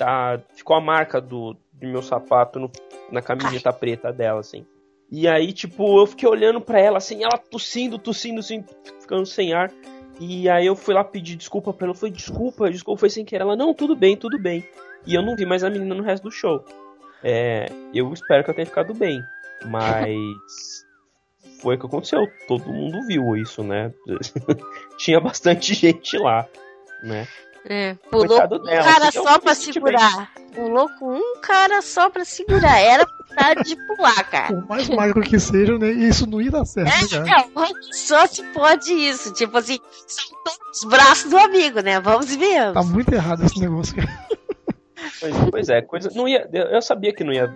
Tá, 0.01 0.41
ficou 0.55 0.75
a 0.75 0.81
marca 0.81 1.21
do, 1.21 1.55
do 1.73 1.87
meu 1.87 2.01
sapato 2.01 2.59
no- 2.59 2.71
na 3.11 3.21
camiseta 3.21 3.71
preta 3.71 4.11
dela 4.11 4.39
assim. 4.39 4.65
E 5.11 5.27
aí 5.27 5.53
tipo, 5.53 5.99
eu 6.01 6.07
fiquei 6.07 6.27
olhando 6.27 6.59
pra 6.59 6.79
ela 6.79 6.97
assim, 6.97 7.23
ela 7.23 7.37
tossindo, 7.37 7.99
tossindo 7.99 8.39
assim, 8.39 8.65
ficando 8.99 9.27
sem 9.27 9.53
ar. 9.53 9.71
E 10.19 10.49
aí 10.49 10.65
eu 10.65 10.75
fui 10.75 10.95
lá 10.95 11.03
pedir 11.03 11.35
desculpa 11.35 11.71
pra 11.71 11.85
ela, 11.85 11.93
foi 11.93 12.09
desculpa, 12.09 12.71
desculpa, 12.71 12.99
foi 13.01 13.11
sem 13.11 13.23
querer. 13.23 13.43
Ela, 13.43 13.55
não, 13.55 13.75
tudo 13.75 13.95
bem, 13.95 14.17
tudo 14.17 14.39
bem. 14.39 14.67
E 15.05 15.13
eu 15.13 15.21
não 15.21 15.35
vi 15.35 15.45
mais 15.45 15.63
a 15.63 15.69
menina 15.69 15.93
no 15.93 16.01
resto 16.01 16.23
do 16.23 16.31
show. 16.31 16.65
É, 17.23 17.67
eu 17.93 18.11
espero 18.11 18.43
que 18.43 18.49
eu 18.49 18.55
tenha 18.55 18.65
ficado 18.65 18.95
bem. 18.95 19.21
Mas 19.67 20.83
foi 21.61 21.75
o 21.75 21.79
que 21.79 21.85
aconteceu. 21.85 22.25
Todo 22.47 22.73
mundo 22.73 23.05
viu 23.05 23.35
isso, 23.37 23.63
né? 23.63 23.93
Tinha 24.97 25.19
bastante 25.19 25.75
gente 25.77 26.17
lá, 26.17 26.47
né? 27.03 27.27
É, 27.65 27.93
pulou 28.09 28.27
Coitado 28.27 28.59
com 28.59 28.65
um 28.65 28.69
dela, 28.69 28.83
cara 28.83 29.11
só 29.11 29.39
pra 29.39 29.53
senti 29.55 29.73
segurar. 29.73 30.31
Pulou 30.55 30.89
com 30.99 31.13
um 31.15 31.39
cara 31.41 31.81
só 31.81 32.09
pra 32.09 32.25
segurar. 32.25 32.79
Era 32.79 33.05
vontade 33.05 33.63
de 33.63 33.75
pular, 33.87 34.23
cara. 34.29 34.47
Por 34.47 34.67
mais 34.67 34.89
magro 34.89 35.21
que 35.21 35.39
seja, 35.39 35.77
né? 35.77 35.91
Isso 35.91 36.27
não 36.27 36.41
ia 36.41 36.49
dar 36.51 36.65
certo, 36.65 37.15
É, 37.15 37.23
cara? 37.23 37.45
não, 37.55 37.67
só 37.93 38.25
se 38.25 38.43
pode 38.51 38.91
isso. 38.93 39.31
Tipo 39.33 39.57
assim, 39.59 39.77
saltou 40.07 40.53
os 40.73 40.83
braços 40.89 41.29
do 41.29 41.37
amigo, 41.37 41.81
né? 41.81 41.99
Vamos 41.99 42.35
ver. 42.35 42.73
Tá 42.73 42.83
muito 42.83 43.13
errado 43.13 43.45
esse 43.45 43.59
negócio, 43.59 43.95
cara. 43.95 44.09
Pois, 45.19 45.35
pois 45.51 45.69
é, 45.69 45.81
coisa. 45.81 46.09
Não 46.15 46.27
ia, 46.27 46.49
eu 46.51 46.81
sabia 46.81 47.13
que 47.13 47.23
não 47.23 47.31
ia 47.31 47.55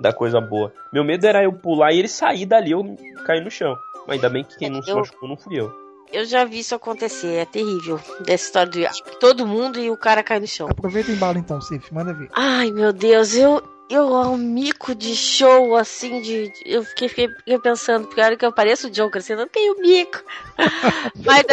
dar 0.00 0.12
coisa 0.12 0.40
boa. 0.40 0.72
Meu 0.92 1.02
medo 1.02 1.26
era 1.26 1.42
eu 1.42 1.52
pular 1.52 1.92
e 1.92 1.98
ele 1.98 2.08
sair 2.08 2.44
dali, 2.44 2.72
eu 2.72 2.84
cair 3.24 3.42
no 3.42 3.50
chão. 3.50 3.74
Mas 4.06 4.16
ainda 4.16 4.28
bem 4.28 4.44
que 4.44 4.56
quem 4.58 4.70
não 4.70 4.82
se 4.82 4.90
Eu- 4.90 4.98
machucou 4.98 5.28
não 5.28 5.36
fui 5.36 5.58
eu. 5.58 5.72
Eu 6.12 6.24
já 6.24 6.44
vi 6.44 6.60
isso 6.60 6.74
acontecer, 6.74 7.34
é 7.34 7.44
terrível. 7.44 8.00
Dessa 8.20 8.46
história 8.46 8.70
de 8.90 9.02
todo 9.18 9.46
mundo 9.46 9.78
e 9.78 9.90
o 9.90 9.96
cara 9.96 10.22
cai 10.22 10.40
no 10.40 10.46
chão. 10.46 10.68
Aproveita 10.70 11.10
e 11.10 11.14
embala 11.14 11.38
então, 11.38 11.60
Cif, 11.60 11.92
manda 11.92 12.12
ver. 12.12 12.28
Ai, 12.32 12.70
meu 12.70 12.92
Deus, 12.92 13.34
eu. 13.34 13.62
Eu, 13.88 14.12
um 14.12 14.36
mico 14.36 14.96
de 14.96 15.14
show, 15.14 15.76
assim, 15.76 16.20
de. 16.20 16.52
Eu 16.64 16.82
fiquei, 16.82 17.08
fiquei, 17.08 17.28
fiquei 17.28 17.58
pensando, 17.60 18.08
porque 18.08 18.20
a 18.20 18.24
hora 18.24 18.36
que 18.36 18.44
eu 18.44 18.52
pareço 18.52 18.88
o 18.88 18.90
Joker, 18.90 19.20
assim, 19.20 19.34
eu 19.34 19.38
não 19.38 19.46
tenho 19.46 19.80
mico. 19.80 20.24
mas, 21.24 21.44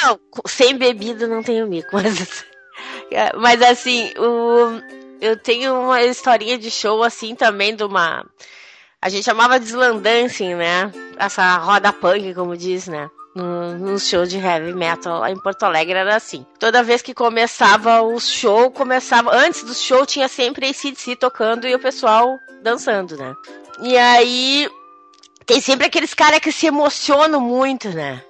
não, 0.00 0.20
sem 0.46 0.76
bebida 0.78 1.26
não 1.26 1.42
tenho 1.42 1.66
mico, 1.66 1.88
mas. 1.92 2.44
é, 3.10 3.36
Mas, 3.36 3.60
assim, 3.62 4.12
o, 4.16 4.80
eu 5.20 5.36
tenho 5.36 5.74
uma 5.74 6.00
historinha 6.02 6.56
de 6.56 6.70
show, 6.70 7.02
assim, 7.02 7.34
também, 7.34 7.74
de 7.74 7.82
uma. 7.82 8.24
A 9.02 9.08
gente 9.08 9.24
chamava 9.24 9.58
de 9.58 9.66
slam 9.66 9.98
dancing, 9.98 10.54
né? 10.54 10.92
Essa 11.16 11.56
roda 11.56 11.92
punk, 11.92 12.34
como 12.34 12.56
diz, 12.56 12.86
né? 12.86 13.10
No, 13.34 13.78
no 13.78 13.98
show 13.98 14.26
de 14.26 14.38
heavy 14.38 14.72
metal 14.72 15.24
em 15.26 15.36
Porto 15.36 15.62
Alegre 15.62 15.96
era 15.96 16.16
assim. 16.16 16.44
Toda 16.58 16.82
vez 16.82 17.00
que 17.00 17.14
começava 17.14 18.02
o 18.02 18.18
show, 18.18 18.70
começava. 18.70 19.34
Antes 19.34 19.62
do 19.62 19.74
show 19.74 20.04
tinha 20.04 20.26
sempre 20.26 20.68
ACDC 20.68 21.14
tocando 21.16 21.66
e 21.66 21.74
o 21.74 21.78
pessoal 21.78 22.38
dançando, 22.62 23.16
né? 23.16 23.34
E 23.80 23.96
aí. 23.96 24.68
Tem 25.46 25.60
sempre 25.60 25.86
aqueles 25.86 26.14
caras 26.14 26.38
que 26.38 26.52
se 26.52 26.66
emocionam 26.66 27.40
muito, 27.40 27.88
né? 27.88 28.22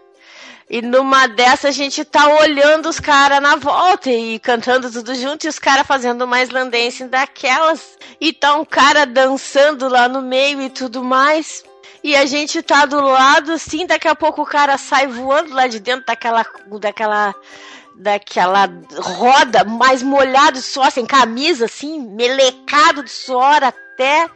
E 0.70 0.80
numa 0.80 1.26
dessa 1.26 1.68
a 1.68 1.72
gente 1.72 2.04
tá 2.04 2.28
olhando 2.28 2.88
os 2.88 3.00
caras 3.00 3.42
na 3.42 3.56
volta 3.56 4.08
e 4.08 4.38
cantando 4.38 4.88
tudo 4.90 5.14
junto 5.16 5.44
e 5.44 5.48
os 5.48 5.58
caras 5.58 5.84
fazendo 5.84 6.28
mais 6.28 6.48
landensing 6.48 7.08
daquelas. 7.08 7.98
E 8.20 8.32
tá 8.32 8.54
um 8.54 8.64
cara 8.64 9.04
dançando 9.04 9.88
lá 9.88 10.08
no 10.08 10.22
meio 10.22 10.62
e 10.62 10.70
tudo 10.70 11.02
mais. 11.02 11.64
E 12.02 12.16
a 12.16 12.24
gente 12.24 12.62
tá 12.62 12.86
do 12.86 13.00
lado, 13.00 13.52
assim, 13.52 13.86
daqui 13.86 14.08
a 14.08 14.14
pouco 14.14 14.42
o 14.42 14.46
cara 14.46 14.78
sai 14.78 15.06
voando 15.06 15.54
lá 15.54 15.66
de 15.66 15.78
dentro 15.78 16.06
daquela. 16.06 16.44
daquela. 16.66 17.34
daquela 17.94 18.70
roda 18.96 19.64
mais 19.64 20.02
molhado 20.02 20.58
de 20.58 20.62
suor, 20.62 20.90
sem 20.90 21.04
camisa, 21.04 21.66
assim, 21.66 22.00
melecado 22.00 23.02
de 23.02 23.10
suor 23.10 23.62
até. 23.62 24.28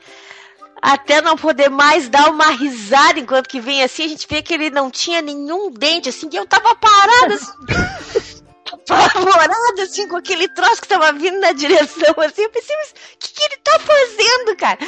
Até 0.82 1.22
não 1.22 1.34
poder 1.34 1.70
mais 1.70 2.10
dar 2.10 2.28
uma 2.30 2.50
risada 2.50 3.18
enquanto 3.18 3.48
que 3.48 3.58
vem 3.58 3.82
assim, 3.82 4.04
a 4.04 4.08
gente 4.08 4.26
vê 4.28 4.42
que 4.42 4.52
ele 4.52 4.68
não 4.68 4.90
tinha 4.90 5.22
nenhum 5.22 5.70
dente, 5.70 6.10
assim, 6.10 6.28
que 6.28 6.36
eu 6.36 6.46
tava 6.46 6.74
parada, 6.74 7.34
assim, 7.34 7.52
apavorada, 8.90 9.82
assim, 9.82 10.06
com 10.06 10.16
aquele 10.16 10.46
troço 10.48 10.82
que 10.82 10.88
tava 10.88 11.10
vindo 11.14 11.40
na 11.40 11.52
direção, 11.52 12.14
assim, 12.18 12.42
eu 12.42 12.50
pensei, 12.50 12.76
mas 12.76 12.90
o 12.90 13.18
que, 13.18 13.32
que 13.32 13.42
ele 13.44 13.56
tá 13.64 13.78
fazendo, 13.78 14.56
cara? 14.58 14.78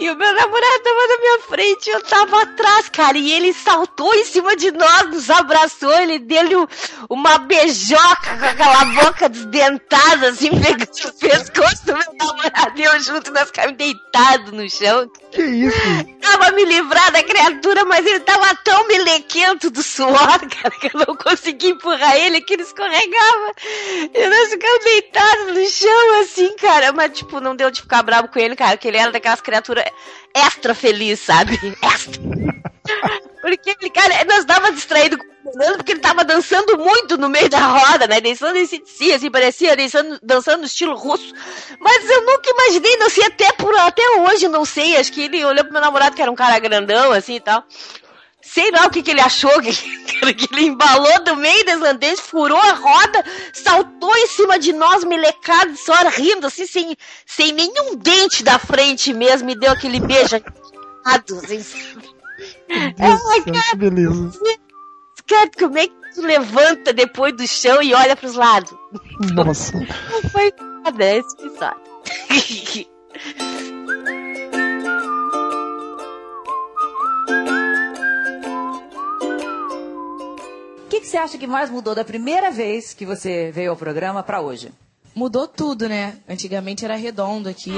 E 0.00 0.10
o 0.10 0.16
meu 0.16 0.34
namorado 0.34 0.82
tava 0.82 1.06
na 1.06 1.18
minha 1.18 1.38
frente, 1.40 1.88
eu 1.88 2.02
tava 2.02 2.42
atrás, 2.42 2.88
cara, 2.88 3.16
e 3.16 3.30
ele 3.32 3.52
saltou 3.54 4.12
em 4.14 4.24
cima 4.24 4.56
de 4.56 4.72
nós, 4.72 5.08
nos 5.10 5.30
abraçou, 5.30 5.92
ele 6.00 6.18
um- 6.56 6.66
uma 7.08 7.38
beijoca 7.38 8.36
com 8.38 8.44
aquela 8.44 8.84
boca 8.86 9.28
desdentada, 9.28 10.30
assim, 10.30 10.50
pegando 10.60 10.90
o 11.08 11.12
pescoço 11.12 11.86
do 11.86 11.92
meu 11.96 12.14
namorado, 12.18 12.72
e 12.78 12.82
eu 12.82 13.00
junto, 13.00 13.30
nós 13.32 13.46
ficamos 13.46 13.76
deitados 13.76 14.50
no 14.52 14.68
chão. 14.68 15.08
Que 15.34 15.42
isso? 15.42 15.76
Tava 16.20 16.52
me 16.52 16.64
livrar 16.64 17.10
da 17.10 17.20
criatura, 17.22 17.84
mas 17.84 18.06
ele 18.06 18.20
tava 18.20 18.54
tão 18.62 18.86
melequento 18.86 19.68
do 19.68 19.82
suor, 19.82 20.38
cara, 20.48 20.70
que 20.70 20.86
eu 20.86 21.04
não 21.06 21.16
consegui 21.16 21.70
empurrar 21.70 22.16
ele, 22.16 22.40
que 22.40 22.54
ele 22.54 22.62
escorregava. 22.62 23.52
E 24.14 24.28
nós 24.28 24.50
ficamos 24.50 24.84
deitados 24.84 25.54
no 25.54 25.66
chão, 25.66 26.20
assim, 26.20 26.54
cara. 26.56 26.92
Mas, 26.92 27.18
tipo, 27.18 27.40
não 27.40 27.56
deu 27.56 27.68
de 27.68 27.82
ficar 27.82 28.04
bravo 28.04 28.28
com 28.28 28.38
ele, 28.38 28.54
cara, 28.54 28.76
que 28.76 28.86
ele 28.86 28.96
era 28.96 29.10
daquelas 29.10 29.40
criaturas 29.40 29.84
extra 30.32 30.72
feliz, 30.72 31.18
sabe? 31.18 31.58
Extra. 31.82 32.73
Porque 33.40 33.76
ele, 33.80 33.90
cara, 33.90 34.24
nós 34.24 34.44
tava 34.44 34.72
distraído 34.72 35.18
porque 35.76 35.92
ele 35.92 36.00
tava 36.00 36.24
dançando 36.24 36.78
muito 36.78 37.18
no 37.18 37.28
meio 37.28 37.48
da 37.48 37.60
roda, 37.60 38.06
né? 38.06 38.20
Dançando 38.20 38.56
esse 38.56 38.82
si, 38.86 39.12
assim, 39.12 39.30
parecia 39.30 39.76
dançando, 39.76 40.18
dançando 40.22 40.60
no 40.60 40.66
estilo 40.66 40.96
russo. 40.96 41.32
Mas 41.78 42.08
eu 42.08 42.22
nunca 42.22 42.50
imaginei, 42.50 42.96
não 42.96 43.10
sei, 43.10 43.24
até, 43.26 43.52
por, 43.52 43.74
até 43.76 44.02
hoje, 44.20 44.48
não 44.48 44.64
sei. 44.64 44.96
Acho 44.96 45.12
que 45.12 45.22
ele 45.22 45.44
olhou 45.44 45.64
pro 45.64 45.72
meu 45.72 45.82
namorado, 45.82 46.16
que 46.16 46.22
era 46.22 46.30
um 46.30 46.34
cara 46.34 46.58
grandão, 46.58 47.12
assim 47.12 47.36
e 47.36 47.40
tal. 47.40 47.64
Sei 48.40 48.70
lá 48.70 48.86
o 48.86 48.90
que, 48.90 49.02
que 49.02 49.10
ele 49.10 49.20
achou, 49.20 49.52
que, 49.60 50.34
que 50.34 50.54
ele 50.54 50.66
embalou 50.66 51.24
do 51.24 51.36
meio 51.36 51.64
das 51.64 51.82
andenes, 51.82 52.20
furou 52.20 52.58
a 52.58 52.72
roda, 52.72 53.24
saltou 53.52 54.16
em 54.16 54.26
cima 54.26 54.58
de 54.58 54.72
nós, 54.72 55.04
melecado, 55.04 55.72
de 55.72 55.78
só 55.78 55.94
rindo, 56.08 56.46
assim, 56.46 56.66
sem, 56.66 56.96
sem 57.26 57.52
nenhum 57.52 57.96
dente 57.96 58.42
da 58.42 58.58
frente 58.58 59.12
mesmo, 59.12 59.50
e 59.50 59.58
deu 59.58 59.72
aquele 59.72 60.00
beijo. 60.00 60.36
Assim, 61.04 61.64
Céu, 62.96 63.42
que 63.70 63.76
beleza. 63.76 64.30
Cara, 65.26 65.50
como 65.58 65.78
é 65.78 65.86
que 65.86 65.94
tu 66.14 66.20
levanta 66.22 66.92
depois 66.92 67.34
do 67.34 67.46
chão 67.46 67.82
e 67.82 67.94
olha 67.94 68.14
pros 68.14 68.34
lados? 68.34 68.72
Nossa. 69.34 69.78
Não 70.10 70.22
foi 70.30 70.52
nada, 70.84 71.04
é 71.04 71.18
esse 71.18 71.34
episódio. 71.38 71.80
O 80.84 80.88
que, 80.88 81.00
que 81.00 81.06
você 81.06 81.16
acha 81.16 81.38
que 81.38 81.46
mais 81.46 81.70
mudou 81.70 81.94
da 81.94 82.04
primeira 82.04 82.50
vez 82.50 82.92
que 82.94 83.06
você 83.06 83.50
veio 83.52 83.70
ao 83.70 83.76
programa 83.76 84.22
pra 84.22 84.40
hoje? 84.40 84.70
Mudou 85.14 85.46
tudo, 85.46 85.88
né? 85.88 86.16
Antigamente 86.28 86.84
era 86.84 86.96
redondo 86.96 87.48
aqui. 87.48 87.72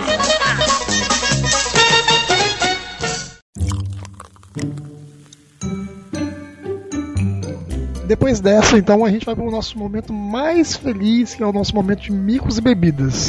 Depois 8.06 8.38
dessa, 8.40 8.78
então, 8.78 9.04
a 9.04 9.10
gente 9.10 9.26
vai 9.26 9.34
pro 9.34 9.50
nosso 9.50 9.76
momento 9.78 10.12
mais 10.12 10.76
feliz, 10.76 11.34
que 11.34 11.42
é 11.42 11.46
o 11.46 11.52
nosso 11.52 11.74
momento 11.74 12.02
de 12.02 12.12
micos 12.12 12.56
e 12.58 12.60
bebidas. 12.60 13.28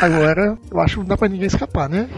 Agora, 0.00 0.58
eu 0.70 0.80
acho 0.80 0.94
que 0.94 1.00
não 1.00 1.06
dá 1.06 1.16
pra 1.16 1.28
ninguém 1.28 1.46
escapar, 1.46 1.88
né? 1.88 2.08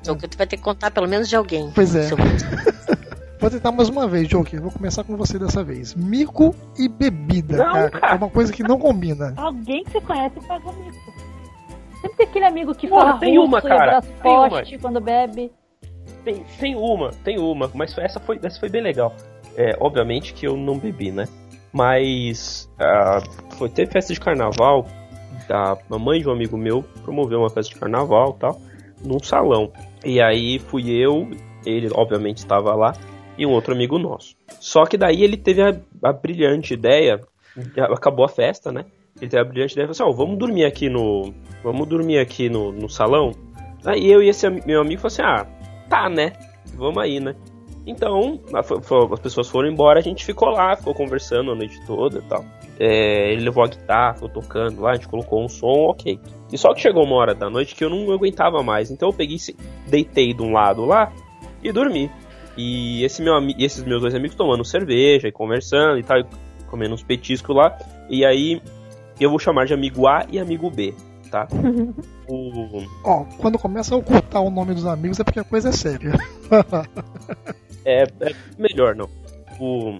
Então, 0.00 0.16
tu 0.16 0.36
vai 0.38 0.46
ter 0.46 0.56
que 0.56 0.62
contar 0.62 0.90
pelo 0.90 1.06
menos 1.06 1.28
de 1.28 1.36
alguém. 1.36 1.70
Pois 1.74 1.94
é. 1.94 2.08
Vou 3.38 3.50
tentar 3.50 3.70
mais 3.70 3.88
uma 3.90 4.08
vez, 4.08 4.26
Joker. 4.26 4.60
Vou 4.62 4.70
começar 4.70 5.04
com 5.04 5.14
você 5.14 5.38
dessa 5.38 5.62
vez. 5.62 5.94
Mico 5.94 6.54
e 6.78 6.88
bebida, 6.88 7.58
Não, 7.58 7.72
cara. 7.72 7.90
cara. 7.90 8.12
É 8.14 8.16
uma 8.16 8.30
coisa 8.30 8.50
que 8.50 8.62
não 8.62 8.78
combina. 8.78 9.34
Alguém 9.36 9.84
que 9.84 9.90
você 9.90 10.00
conhece 10.00 10.40
faz 10.48 10.62
amigo. 10.66 10.96
Sempre 12.00 12.16
tem 12.16 12.26
aquele 12.26 12.44
amigo 12.46 12.74
que 12.74 12.88
Porra, 12.88 13.06
fala 13.08 13.18
tem 13.18 13.36
russo 13.36 13.48
uma, 13.48 13.58
e 13.58 13.62
cara. 13.62 13.74
abraça 13.82 14.08
Tem 14.22 14.32
uma. 14.32 14.48
poste 14.48 14.78
quando 14.78 15.00
bebe. 15.00 15.52
Tem, 16.24 16.44
tem 16.58 16.74
uma, 16.74 17.10
tem 17.22 17.38
uma, 17.38 17.70
mas 17.74 17.96
essa 17.98 18.18
foi, 18.18 18.40
essa 18.42 18.58
foi 18.58 18.68
bem 18.68 18.82
legal. 18.82 19.14
É, 19.56 19.76
obviamente 19.80 20.34
que 20.34 20.46
eu 20.46 20.56
não 20.56 20.78
bebi, 20.78 21.10
né? 21.10 21.26
Mas 21.72 22.70
ah, 22.78 23.22
foi 23.58 23.68
ter 23.68 23.88
festa 23.88 24.12
de 24.12 24.20
carnaval. 24.20 24.86
A 25.48 25.76
mamãe 25.88 26.20
de 26.20 26.28
um 26.28 26.32
amigo 26.32 26.56
meu 26.56 26.82
promoveu 27.02 27.40
uma 27.40 27.50
festa 27.50 27.72
de 27.74 27.80
carnaval 27.80 28.34
e 28.36 28.40
tal, 28.40 28.60
num 29.04 29.18
salão. 29.20 29.72
E 30.04 30.20
aí 30.20 30.58
fui 30.58 30.90
eu, 30.90 31.28
ele 31.64 31.88
obviamente 31.94 32.38
estava 32.38 32.74
lá, 32.74 32.94
e 33.38 33.46
um 33.46 33.50
outro 33.50 33.74
amigo 33.74 33.98
nosso. 33.98 34.34
Só 34.60 34.86
que 34.86 34.96
daí 34.96 35.22
ele 35.22 35.36
teve 35.36 35.62
a, 35.62 35.76
a 36.02 36.12
brilhante 36.12 36.74
ideia, 36.74 37.20
acabou 37.92 38.24
a 38.24 38.28
festa, 38.28 38.72
né? 38.72 38.84
Ele 39.20 39.30
teve 39.30 39.40
a 39.40 39.44
brilhante 39.44 39.72
ideia, 39.74 39.86
falou 39.88 40.10
assim, 40.10 40.14
ó, 40.14 40.24
vamos 40.24 40.38
dormir 40.38 40.64
aqui 40.64 40.88
no. 40.88 41.32
Vamos 41.62 41.86
dormir 41.88 42.18
aqui 42.18 42.48
no, 42.48 42.72
no 42.72 42.88
salão. 42.88 43.32
Aí 43.84 44.10
eu 44.10 44.22
e 44.22 44.28
esse 44.28 44.48
meu 44.50 44.80
amigo 44.80 45.00
falou 45.00 45.12
assim, 45.12 45.22
ah, 45.22 45.46
tá, 45.88 46.08
né? 46.08 46.32
Vamos 46.74 47.02
aí, 47.02 47.20
né? 47.20 47.34
Então, 47.86 48.40
a- 48.52 48.62
fo- 48.62 49.12
as 49.12 49.20
pessoas 49.20 49.48
foram 49.48 49.68
embora, 49.68 50.00
a 50.00 50.02
gente 50.02 50.24
ficou 50.24 50.48
lá, 50.50 50.74
ficou 50.76 50.92
conversando 50.92 51.52
a 51.52 51.54
noite 51.54 51.80
toda 51.86 52.18
e 52.18 52.22
tal. 52.22 52.44
É, 52.78 53.32
ele 53.32 53.44
levou 53.44 53.62
a 53.64 53.68
guitarra, 53.68 54.14
ficou 54.14 54.28
tocando 54.28 54.82
lá, 54.82 54.90
a 54.90 54.94
gente 54.94 55.08
colocou 55.08 55.42
um 55.44 55.48
som, 55.48 55.86
ok. 55.90 56.18
E 56.52 56.58
só 56.58 56.74
que 56.74 56.80
chegou 56.80 57.04
uma 57.04 57.14
hora 57.16 57.34
da 57.34 57.48
noite 57.48 57.74
que 57.74 57.84
eu 57.84 57.88
não 57.90 58.12
aguentava 58.12 58.62
mais, 58.62 58.90
então 58.90 59.08
eu 59.08 59.12
peguei, 59.14 59.36
deitei 59.86 60.34
de 60.34 60.42
um 60.42 60.52
lado 60.52 60.84
lá 60.84 61.12
e 61.62 61.70
dormi. 61.72 62.10
E 62.56 63.04
esse 63.04 63.22
meu, 63.22 63.34
esses 63.58 63.84
meus 63.84 64.00
dois 64.00 64.14
amigos 64.14 64.36
tomando 64.36 64.64
cerveja 64.64 65.28
e 65.28 65.32
conversando 65.32 65.98
e 65.98 66.02
tal, 66.02 66.18
e 66.18 66.26
comendo 66.68 66.94
uns 66.94 67.02
petiscos 67.02 67.54
lá. 67.54 67.76
E 68.10 68.24
aí 68.24 68.60
eu 69.20 69.30
vou 69.30 69.38
chamar 69.38 69.66
de 69.66 69.74
amigo 69.74 70.06
A 70.08 70.26
e 70.30 70.38
amigo 70.38 70.70
B, 70.70 70.92
tá? 71.30 71.46
o, 72.28 72.82
Ó, 73.04 73.24
quando 73.38 73.58
começa 73.58 73.94
a 73.94 73.98
ocultar 73.98 74.42
o 74.42 74.50
nome 74.50 74.74
dos 74.74 74.86
amigos 74.86 75.20
é 75.20 75.24
porque 75.24 75.38
a 75.40 75.44
coisa 75.44 75.68
é 75.68 75.72
séria. 75.72 76.12
É, 77.86 78.02
é 78.02 78.34
melhor 78.58 78.94
não. 78.96 79.08
O, 79.60 79.98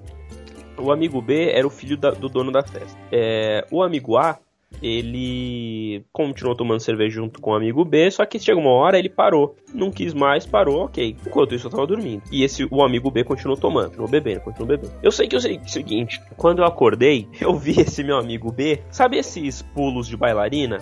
o 0.76 0.90
amigo 0.90 1.22
B 1.22 1.50
era 1.52 1.66
o 1.66 1.70
filho 1.70 1.96
da- 1.96 2.10
do 2.10 2.28
dono 2.28 2.50
da 2.50 2.62
festa. 2.62 2.98
É, 3.12 3.64
o 3.70 3.82
amigo 3.82 4.16
A 4.16 4.38
ele 4.82 6.04
continuou 6.12 6.54
tomando 6.54 6.80
cerveja 6.80 7.14
junto 7.14 7.40
com 7.40 7.52
o 7.52 7.54
amigo 7.54 7.82
B, 7.84 8.10
só 8.10 8.26
que 8.26 8.38
chegou 8.38 8.62
uma 8.62 8.72
hora 8.72 8.98
ele 8.98 9.08
parou. 9.08 9.56
Não 9.72 9.90
quis 9.90 10.12
mais, 10.12 10.44
parou, 10.44 10.84
ok. 10.84 11.16
Enquanto 11.26 11.54
isso 11.54 11.66
eu 11.68 11.70
tava 11.70 11.86
dormindo. 11.86 12.22
E 12.30 12.42
esse 12.44 12.66
o 12.70 12.82
amigo 12.82 13.10
B 13.10 13.24
continuou 13.24 13.56
tomando, 13.56 13.86
continuou 13.86 14.10
bebendo, 14.10 14.40
continuou 14.40 14.68
bebendo. 14.76 14.92
Eu 15.02 15.10
sei 15.12 15.28
que 15.28 15.36
eu 15.36 15.40
sei 15.40 15.58
o 15.58 15.68
seguinte, 15.68 16.20
quando 16.36 16.58
eu 16.58 16.66
acordei, 16.66 17.26
eu 17.40 17.54
vi 17.54 17.80
esse 17.80 18.02
meu 18.02 18.18
amigo 18.18 18.52
B, 18.52 18.80
sabe 18.90 19.16
esses 19.16 19.62
pulos 19.62 20.08
de 20.08 20.16
bailarina? 20.16 20.78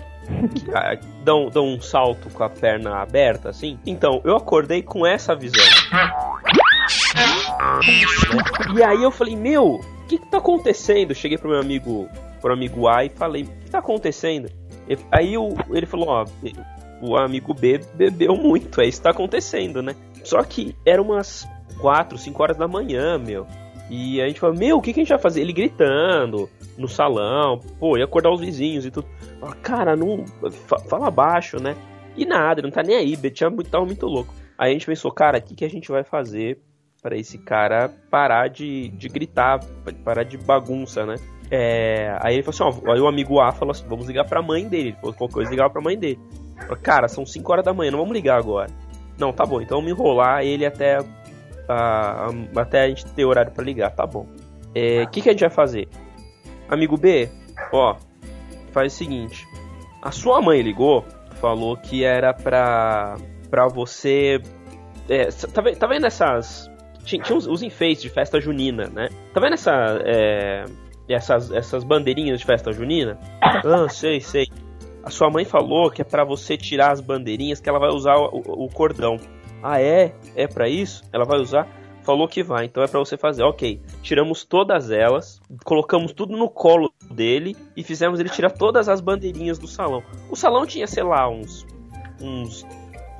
Que 0.55 0.71
ah, 0.75 0.99
dão, 1.23 1.49
dão 1.51 1.67
um 1.69 1.81
salto 1.81 2.31
com 2.31 2.43
a 2.43 2.49
perna 2.49 2.97
aberta, 2.97 3.51
assim? 3.51 3.79
Então, 3.87 4.21
eu 4.25 4.35
acordei 4.35 4.83
com 4.83 5.07
essa 5.07 5.37
visão. 5.37 5.63
E 8.77 8.83
aí 8.83 9.03
eu 9.03 9.11
falei, 9.11 9.37
meu, 9.37 9.75
o 9.77 10.07
que, 10.09 10.19
que 10.19 10.27
tá 10.27 10.39
acontecendo? 10.39 11.15
Cheguei 11.15 11.39
pro 11.39 11.51
meu 11.51 11.61
amigo, 11.61 12.09
pro 12.41 12.53
amigo 12.53 12.89
A 12.89 13.05
e 13.05 13.09
falei, 13.09 13.43
o 13.45 13.47
que 13.47 13.71
tá 13.71 13.79
acontecendo? 13.79 14.51
Aí 15.11 15.37
o, 15.39 15.55
ele 15.73 15.87
falou, 15.87 16.09
ó, 16.09 16.25
o 17.01 17.17
amigo 17.17 17.55
B 17.55 17.81
bebeu 17.95 18.37
muito, 18.37 18.81
é 18.81 18.87
isso 18.87 18.99
que 18.99 19.05
tá 19.05 19.11
acontecendo, 19.11 19.83
né? 19.83 19.95
Só 20.25 20.43
que 20.43 20.75
era 20.85 21.01
umas 21.01 21.47
4, 21.81 22.17
5 22.19 22.43
horas 22.43 22.57
da 22.57 22.67
manhã, 22.69 23.19
meu. 23.19 23.47
E 23.91 24.21
a 24.21 24.27
gente 24.27 24.41
falou, 24.41 24.57
meu, 24.57 24.79
o 24.79 24.83
que, 24.83 24.93
que 24.93 25.01
a 25.01 25.03
gente 25.03 25.11
vai 25.11 25.19
fazer? 25.19 25.43
Ele 25.43 25.53
gritando 25.53 26.49
no 26.77 26.89
salão, 26.89 27.61
pô, 27.79 27.97
ia 27.97 28.05
acordar 28.05 28.31
os 28.31 28.41
vizinhos 28.41 28.85
e 28.87 28.91
tudo. 28.91 29.07
Cara, 29.62 29.95
não. 29.95 30.25
fa- 30.67 30.79
Fala 30.81 31.11
baixo, 31.11 31.62
né? 31.62 31.77
E 32.17 32.25
nada, 32.25 32.62
não 32.62 32.71
tá 32.71 32.83
nem 32.83 32.97
aí, 32.97 33.17
muito, 33.51 33.71
tava 33.71 33.85
muito 33.85 34.07
louco. 34.07 34.33
Aí 34.57 34.71
a 34.71 34.73
gente 34.73 34.87
pensou, 34.87 35.11
cara, 35.11 35.39
o 35.39 35.43
que, 35.43 35.55
que 35.55 35.65
a 35.65 35.69
gente 35.71 35.91
vai 35.91 36.03
fazer 36.05 36.59
para 37.05 37.19
esse 37.19 37.37
cara 37.37 37.91
parar 38.11 38.49
de, 38.49 38.89
de 38.89 39.11
gritar, 39.11 39.61
parar 40.03 40.23
de 40.23 40.39
bagunça, 40.39 41.05
né? 41.05 41.17
É, 41.51 42.17
aí 42.23 42.37
ele 42.37 42.43
falou 42.43 42.71
assim, 42.73 42.83
ó, 42.87 42.93
aí 42.95 42.99
o 42.99 43.07
amigo 43.07 43.39
A 43.41 43.53
falou 43.53 43.73
assim, 43.73 43.85
vamos 43.87 44.07
ligar 44.07 44.25
pra 44.25 44.41
mãe 44.41 44.67
dele. 44.67 44.89
Ele 44.89 44.97
falou 44.97 45.13
qualquer 45.15 45.35
coisa, 45.35 45.51
ligava 45.51 45.69
pra 45.69 45.83
mãe 45.83 45.99
dele. 45.99 46.19
Falou, 46.63 46.79
cara, 46.83 47.07
são 47.07 47.27
5 47.27 47.53
horas 47.53 47.63
da 47.63 47.75
manhã, 47.75 47.91
não 47.91 47.99
vamos 47.99 48.15
ligar 48.15 48.39
agora. 48.39 48.71
Não, 49.19 49.35
tá 49.35 49.45
bom, 49.45 49.61
então 49.61 49.77
vamos 49.83 49.93
enrolar 49.93 50.43
ele 50.45 50.65
até, 50.65 50.97
a- 50.97 51.05
a- 51.69 52.61
até 52.63 52.85
a 52.85 52.89
gente 52.89 53.05
ter 53.05 53.27
horário 53.27 53.53
pra 53.53 53.63
ligar, 53.63 53.91
tá 53.91 54.07
bom. 54.07 54.27
O 55.05 55.11
que, 55.11 55.21
que 55.21 55.29
a 55.29 55.33
gente 55.33 55.43
vai 55.43 55.51
fazer? 55.51 55.87
Amigo 56.71 56.97
B, 56.97 57.29
ó, 57.71 57.97
faz 58.73 58.95
o 58.95 58.97
seguinte. 58.97 59.47
A 60.01 60.11
sua 60.11 60.41
mãe 60.41 60.63
ligou, 60.63 61.05
falou 61.39 61.77
que 61.77 62.03
era 62.03 62.33
pra, 62.33 63.17
pra 63.51 63.69
você. 63.69 64.41
É, 65.07 65.27
tá, 65.27 65.63
tá 65.79 65.87
vendo 65.87 66.07
essas. 66.07 66.71
Tinha, 67.05 67.23
tinha 67.23 67.37
os, 67.37 67.47
os 67.47 67.63
enfeites 67.63 68.03
de 68.03 68.09
festa 68.09 68.41
junina, 68.41 68.87
né? 68.89 69.09
Tá 69.33 69.41
vendo 69.41 69.55
essa, 69.55 70.01
é, 70.05 70.65
essas, 71.09 71.51
essas 71.53 71.85
bandeirinhas 71.85 72.39
de 72.41 72.47
festa 72.47 72.73
junina? 72.73 73.19
Ah, 73.65 73.89
sei, 73.89 74.21
sei. 74.21 74.47
A 75.03 75.11
sua 75.11 75.31
mãe 75.31 75.45
falou 75.45 75.91
que 75.91 76.01
é 76.01 76.05
pra 76.05 76.25
você 76.25 76.57
tirar 76.57 76.91
as 76.93 77.01
bandeirinhas 77.01 77.61
que 77.61 77.69
ela 77.69 77.79
vai 77.79 77.91
usar 77.91 78.17
o, 78.17 78.27
o- 78.39 78.65
o 78.65 78.69
cordão. 78.71 79.19
Ah, 79.63 79.81
é? 79.81 80.15
É 80.35 80.47
pra 80.47 80.69
isso? 80.69 81.03
Ela 81.13 81.25
vai 81.25 81.39
usar? 81.39 81.67
Falou 82.03 82.29
que 82.29 82.43
vai, 82.43 82.67
então 82.67 82.83
é 82.83 82.87
pra 82.87 82.99
você 83.01 83.17
fazer. 83.17 83.43
Ok, 83.43 83.81
tiramos 84.03 84.45
todas 84.45 84.91
elas, 84.91 85.41
colocamos 85.65 86.13
tudo 86.13 86.37
no 86.37 86.51
colo 86.51 86.93
dele 87.11 87.57
e 87.75 87.83
fizemos 87.83 88.21
ele 88.21 88.29
tirar 88.29 88.51
todas 88.51 88.89
as 88.91 89.01
bandeirinhas 89.01 89.59
do 89.59 89.67
salão. 89.67 90.03
O 90.31 90.37
salão 90.37 90.67
tinha, 90.67 90.87
sei 90.87 91.03
lá, 91.03 91.29
uns 91.31 91.67
uns, 92.21 92.67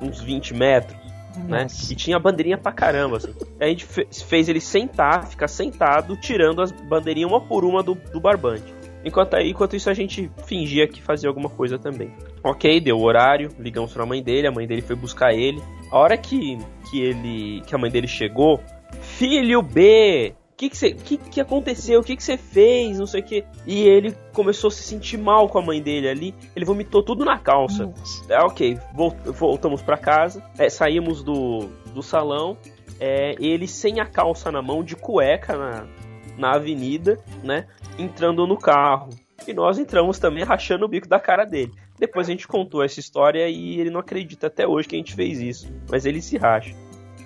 uns 0.01 0.21
20 0.21 0.53
metros, 0.53 0.95
né? 1.43 1.67
E 1.89 1.95
tinha 1.95 2.19
bandeirinha 2.19 2.57
pra 2.57 2.71
caramba, 2.71 3.17
assim. 3.17 3.33
A 3.59 3.65
gente 3.67 3.85
fe- 3.85 4.07
fez 4.11 4.47
ele 4.49 4.61
sentar, 4.61 5.27
ficar 5.27 5.47
sentado, 5.47 6.15
tirando 6.17 6.61
as 6.61 6.71
bandeirinhas 6.71 7.29
uma 7.31 7.41
por 7.41 7.63
uma 7.65 7.81
do, 7.83 7.95
do 7.95 8.19
barbante. 8.19 8.73
Enquanto, 9.03 9.35
aí, 9.35 9.51
enquanto 9.51 9.75
isso 9.75 9.89
a 9.89 9.93
gente 9.93 10.31
fingia 10.47 10.87
que 10.87 10.99
fazia 11.01 11.29
alguma 11.29 11.47
coisa 11.49 11.77
também. 11.77 12.11
Ok, 12.43 12.79
deu 12.79 12.97
o 12.97 13.03
horário, 13.03 13.49
ligamos 13.59 13.93
pra 13.93 14.05
mãe 14.05 14.23
dele, 14.23 14.47
a 14.47 14.51
mãe 14.51 14.65
dele 14.65 14.81
foi 14.81 14.95
buscar 14.95 15.31
ele. 15.33 15.61
A 15.91 15.99
hora 15.99 16.17
que, 16.17 16.57
que 16.89 17.01
ele. 17.01 17.61
que 17.67 17.75
a 17.75 17.77
mãe 17.77 17.91
dele 17.91 18.07
chegou, 18.07 18.59
filho 19.01 19.61
B! 19.61 20.33
O 20.55 20.57
que, 20.57 20.69
que, 20.69 20.93
que, 20.93 21.17
que 21.17 21.41
aconteceu? 21.41 21.99
O 21.99 22.03
que, 22.03 22.15
que 22.15 22.23
você 22.23 22.37
fez? 22.37 22.97
Não 22.97 23.05
sei 23.05 23.19
o 23.19 23.23
que. 23.25 23.43
E 23.67 23.83
ele 23.83 24.15
começou 24.31 24.69
a 24.69 24.71
se 24.71 24.83
sentir 24.83 25.17
mal 25.17 25.49
com 25.49 25.59
a 25.59 25.61
mãe 25.61 25.81
dele 25.81 26.07
ali. 26.07 26.33
Ele 26.55 26.63
vomitou 26.63 27.03
tudo 27.03 27.25
na 27.25 27.37
calça. 27.37 27.87
Nossa. 27.87 28.33
É, 28.33 28.39
ok, 28.39 28.79
vol- 28.93 29.13
voltamos 29.25 29.81
pra 29.81 29.97
casa, 29.97 30.41
é, 30.57 30.69
saímos 30.69 31.21
do, 31.21 31.67
do 31.93 32.01
salão, 32.01 32.57
é, 33.01 33.35
ele 33.37 33.67
sem 33.67 33.99
a 33.99 34.05
calça 34.05 34.49
na 34.49 34.61
mão, 34.61 34.81
de 34.81 34.95
cueca 34.95 35.57
na, 35.57 35.87
na 36.37 36.53
avenida, 36.53 37.19
né? 37.43 37.67
Entrando 37.99 38.47
no 38.47 38.57
carro. 38.57 39.09
E 39.45 39.51
nós 39.53 39.77
entramos 39.77 40.19
também 40.19 40.45
rachando 40.45 40.85
o 40.85 40.87
bico 40.87 41.09
da 41.09 41.19
cara 41.19 41.43
dele. 41.43 41.73
Depois 41.99 42.29
a 42.29 42.31
gente 42.31 42.47
contou 42.47 42.81
essa 42.81 42.99
história 43.01 43.47
e 43.49 43.77
ele 43.77 43.89
não 43.89 43.99
acredita 43.99 44.47
até 44.47 44.65
hoje 44.65 44.87
que 44.87 44.95
a 44.95 44.97
gente 44.99 45.13
fez 45.15 45.41
isso. 45.41 45.69
Mas 45.91 46.05
ele 46.05 46.21
se 46.21 46.37
racha. 46.37 46.73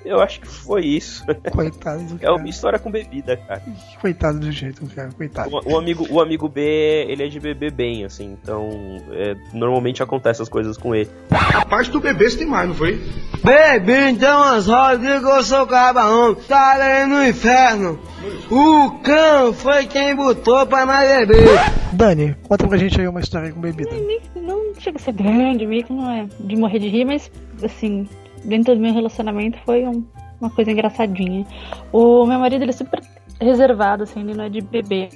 Eu 0.05 0.21
acho 0.21 0.39
que 0.41 0.47
foi 0.47 0.85
isso. 0.85 1.25
Coitado 1.51 2.03
do 2.03 2.15
É 2.17 2.19
cara. 2.19 2.35
uma 2.35 2.47
história 2.49 2.79
com 2.79 2.89
bebida, 2.89 3.35
cara. 3.37 3.61
Coitado 3.99 4.39
do 4.39 4.51
jeito, 4.51 4.85
cara. 4.95 5.09
Coitado. 5.15 5.49
O, 5.53 5.73
o 5.73 5.77
amigo, 5.77 6.07
o 6.09 6.21
amigo 6.21 6.47
B, 6.47 6.61
ele 7.07 7.23
é 7.23 7.27
de 7.27 7.39
beber 7.39 7.71
bem, 7.71 8.05
assim. 8.05 8.37
Então, 8.41 8.69
é, 9.11 9.35
normalmente 9.53 10.01
acontece 10.01 10.41
as 10.41 10.49
coisas 10.49 10.77
com 10.77 10.95
ele. 10.95 11.09
Rapaz, 11.31 11.87
tu 11.89 11.99
bebeste 11.99 12.39
demais, 12.39 12.67
não 12.67 12.75
foi? 12.75 13.01
Bebi 13.43 14.09
então 14.11 14.41
as 14.43 14.67
rodas 14.67 15.21
que 15.21 15.29
eu 15.29 15.43
sou 15.43 15.65
cabarão, 15.67 16.33
tá 16.35 16.71
ali 16.73 17.09
no 17.09 17.23
inferno. 17.25 17.99
O 18.49 18.91
cão 19.01 19.53
foi 19.53 19.85
quem 19.85 20.15
botou 20.15 20.65
pra 20.65 20.85
nós 20.85 21.07
beber. 21.07 21.47
Dani, 21.93 22.35
conta 22.47 22.67
pra 22.67 22.77
gente 22.77 22.99
aí 22.99 23.07
uma 23.07 23.19
história 23.19 23.51
com 23.51 23.59
bebida. 23.61 23.91
Nem- 23.91 24.19
Não 24.35 24.73
chega 24.79 24.97
a 24.97 25.01
ser 25.01 25.13
grande, 25.13 25.65
meio 25.65 25.83
que 25.83 25.93
não 25.93 26.09
é 26.11 26.27
de 26.39 26.55
morrer 26.55 26.79
de 26.79 26.87
rir, 26.89 27.05
mas 27.05 27.31
assim, 27.63 28.07
dentro 28.49 28.75
do 28.75 28.81
meu 28.81 28.93
relacionamento 28.93 29.57
foi 29.65 29.85
um- 29.85 30.05
uma 30.41 30.49
coisa 30.49 30.71
engraçadinha. 30.71 31.45
O 31.91 32.25
meu 32.25 32.39
marido 32.39 32.63
ele 32.63 32.71
é 32.71 32.73
super 32.73 33.01
reservado, 33.39 34.03
assim, 34.03 34.21
ele 34.21 34.33
não 34.33 34.45
é 34.45 34.49
de 34.49 34.61
beber. 34.61 35.09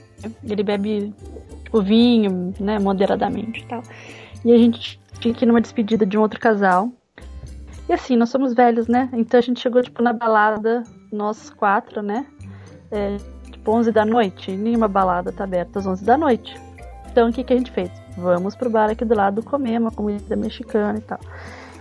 Ele 0.44 0.64
bebe 0.64 1.14
tipo 1.64 1.82
vinho, 1.82 2.54
né, 2.60 2.80
moderadamente 2.80 3.62
e 3.62 3.66
tal. 3.66 3.82
E 4.46 4.52
a 4.54 4.58
gente 4.58 5.00
tinha 5.20 5.34
que 5.34 5.46
ir 5.46 5.48
numa 5.48 5.62
despedida 5.62 6.06
de 6.06 6.18
um 6.18 6.22
outro 6.22 6.40
casal. 6.40 6.90
E 7.90 7.94
assim, 7.94 8.16
nós 8.16 8.30
somos 8.30 8.54
velhos, 8.54 8.88
né? 8.88 9.10
Então 9.14 9.38
a 9.38 9.42
gente 9.44 9.60
chegou, 9.60 9.82
tipo, 9.82 10.02
na 10.02 10.14
balada, 10.14 10.84
nós 11.12 11.50
quatro, 11.50 12.02
né? 12.02 12.26
É, 12.92 13.18
tipo, 13.52 13.72
11 13.72 13.92
da 13.92 14.06
noite. 14.06 14.52
Nenhuma 14.52 14.88
balada 14.88 15.32
tá 15.32 15.44
aberta 15.44 15.80
às 15.80 15.86
11 15.88 16.06
da 16.06 16.18
noite. 16.18 16.56
Então 17.12 17.30
o 17.30 17.34
que, 17.34 17.44
que 17.44 17.54
a 17.54 17.58
gente 17.58 17.72
fez? 17.72 17.92
Vamos 18.18 18.56
pro 18.56 18.70
bar 18.70 18.90
aqui 18.90 19.04
do 19.04 19.16
lado 19.16 19.44
comer 19.44 19.80
uma 19.80 19.92
comida 19.92 20.36
mexicana 20.36 20.98
e 20.98 21.02
tal. 21.02 21.20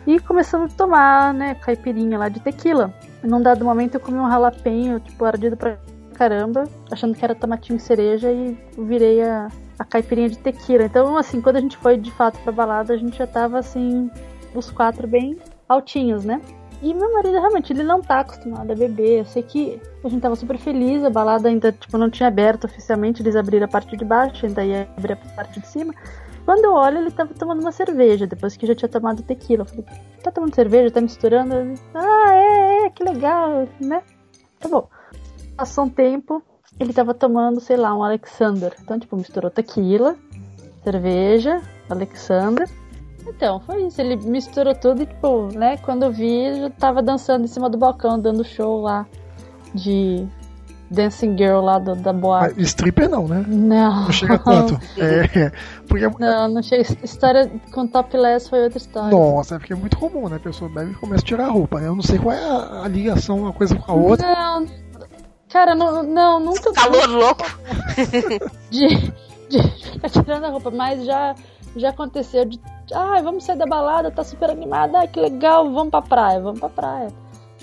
E 0.07 0.19
começamos 0.21 0.73
a 0.73 0.77
tomar, 0.77 1.33
né, 1.33 1.55
caipirinha 1.55 2.19
lá 2.19 2.29
de 2.29 2.41
tequila. 2.41 2.93
Num 3.23 3.41
dado 3.41 3.65
momento 3.65 3.95
eu 3.95 4.01
comi 4.01 4.19
um 4.19 4.29
jalapenho, 4.29 4.99
tipo, 4.99 5.25
ardido 5.25 5.57
pra 5.57 5.79
caramba, 6.15 6.65
achando 6.91 7.15
que 7.15 7.25
era 7.25 7.35
tomatinho 7.35 7.79
cereja 7.79 8.31
e 8.31 8.57
virei 8.77 9.23
a, 9.23 9.49
a 9.79 9.85
caipirinha 9.85 10.29
de 10.29 10.39
tequila. 10.39 10.85
Então, 10.85 11.17
assim, 11.17 11.41
quando 11.41 11.57
a 11.57 11.61
gente 11.61 11.77
foi 11.77 11.97
de 11.97 12.11
fato 12.11 12.39
pra 12.41 12.53
balada, 12.53 12.93
a 12.93 12.97
gente 12.97 13.17
já 13.17 13.27
tava, 13.27 13.59
assim, 13.59 14.11
os 14.55 14.71
quatro 14.71 15.07
bem 15.07 15.39
altinhos, 15.69 16.25
né? 16.25 16.41
E 16.83 16.93
meu 16.93 17.13
marido 17.13 17.35
realmente 17.35 17.73
ele 17.73 17.85
não 17.85 18.01
tá 18.01 18.21
acostumado 18.21 18.71
a 18.73 18.75
beber. 18.75 19.21
Eu 19.21 19.25
sei 19.25 19.43
que 19.43 19.81
a 20.05 20.09
gente 20.09 20.21
tava 20.21 20.35
super 20.35 20.59
feliz, 20.59 21.05
a 21.05 21.11
balada 21.11 21.49
ainda 21.49 21.71
tipo 21.71 21.97
não 21.97 22.11
tinha 22.11 22.29
aberto 22.29 22.65
oficialmente, 22.65 23.23
eles 23.23 23.37
abriram 23.37 23.67
a 23.67 23.69
parte 23.69 23.97
de 23.97 24.05
baixo, 24.05 24.45
ainda 24.45 24.65
ia 24.65 24.89
abrir 24.97 25.13
a 25.13 25.17
parte 25.17 25.61
de 25.61 25.67
cima. 25.69 25.95
Quando 26.45 26.65
eu 26.65 26.73
olho, 26.73 26.99
ele 26.99 27.11
tava 27.11 27.33
tomando 27.35 27.61
uma 27.61 27.73
cerveja, 27.73 28.27
depois 28.27 28.57
que 28.57 28.67
já 28.67 28.75
tinha 28.75 28.89
tomado 28.89 29.23
tequila. 29.23 29.63
Eu 29.63 29.67
falei, 29.67 29.85
tá 30.23 30.31
tomando 30.31 30.55
cerveja, 30.55 30.91
tá 30.91 31.01
misturando? 31.01 31.79
Ah, 31.95 32.35
é, 32.35 32.87
é, 32.87 32.91
que 32.91 33.05
legal, 33.05 33.69
né? 33.81 34.03
Tá 34.59 34.69
bom. 34.69 34.89
Passou 35.57 35.85
um 35.85 35.89
tempo, 35.89 36.43
ele 36.81 36.93
tava 36.93 37.15
tomando, 37.15 37.61
sei 37.61 37.77
lá, 37.77 37.95
um 37.95 38.03
Alexander. 38.03 38.75
Então, 38.81 38.99
tipo, 38.99 39.17
misturou 39.17 39.51
tequila, 39.51 40.17
cerveja, 40.83 41.63
Alexander. 41.89 42.69
Então, 43.27 43.61
foi 43.61 43.87
isso. 43.87 44.01
Ele 44.01 44.17
misturou 44.17 44.75
tudo 44.75 45.03
e, 45.03 45.07
tipo, 45.07 45.47
né? 45.57 45.77
Quando 45.77 46.05
eu 46.05 46.11
vi, 46.11 46.29
ele 46.29 46.61
já 46.63 46.71
tava 46.71 47.03
dançando 47.03 47.45
em 47.45 47.49
cima 47.49 47.71
do 47.71 47.79
balcão, 47.79 48.19
dando 48.19 48.45
show 48.45 48.81
lá 48.81 49.07
de 49.75 50.27
Dancing 50.93 51.37
Girl 51.37 51.61
lá 51.61 51.79
do- 51.79 51.95
da 51.97 52.13
boate. 52.13 52.55
Mas 52.57 52.69
stripper 52.69 53.09
não, 53.09 53.27
né? 53.27 53.45
Não. 53.49 54.05
Não 54.05 54.13
chega 54.13 54.39
tanto. 54.39 54.79
É, 54.99 55.51
porque 55.89 56.07
Não, 56.19 56.49
não 56.49 56.63
chega. 56.63 56.83
História 57.03 57.51
com 57.73 57.87
topless 57.87 58.49
foi 58.49 58.63
outra 58.65 58.79
história. 58.79 59.11
Nossa, 59.11 59.55
é 59.57 59.59
porque 59.59 59.73
é 59.73 59.77
muito 59.77 59.97
comum, 59.97 60.29
né? 60.29 60.37
A 60.37 60.41
pessoa 60.41 60.71
bebe 60.71 60.93
e 60.93 60.95
começa 60.95 61.23
a 61.23 61.27
tirar 61.27 61.47
a 61.47 61.51
roupa, 61.51 61.81
né? 61.81 61.89
Eu 61.89 61.95
não 61.97 62.03
sei 62.03 62.19
qual 62.19 62.35
é 62.35 62.45
a, 62.45 62.83
a 62.85 62.89
ligação 62.89 63.39
uma 63.39 63.53
coisa 63.53 63.75
com 63.75 63.91
a 63.91 63.95
outra. 63.95 64.27
Não. 64.35 64.67
Cara, 65.49 65.75
não, 65.75 66.03
não 66.03 66.41
nunca. 66.41 66.73
Calor 66.73 67.09
louco. 67.09 67.45
de, 68.71 68.89
de 69.49 69.63
ficar 69.93 70.09
tirando 70.11 70.45
a 70.45 70.49
roupa, 70.51 70.71
mas 70.71 71.05
já, 71.05 71.35
já 71.77 71.91
aconteceu 71.91 72.45
de. 72.45 72.61
Ah, 72.95 73.21
vamos 73.23 73.45
sair 73.45 73.57
da 73.57 73.67
balada, 73.67 74.11
tá 74.11 74.25
super 74.25 74.51
animada, 74.51 75.01
ah, 75.01 75.07
que 75.07 75.19
legal, 75.21 75.71
vamos 75.73 75.91
pra 75.91 76.03
praia, 76.03 76.41
vamos 76.41 76.61
pra 76.61 76.69
praia. 76.69 77.09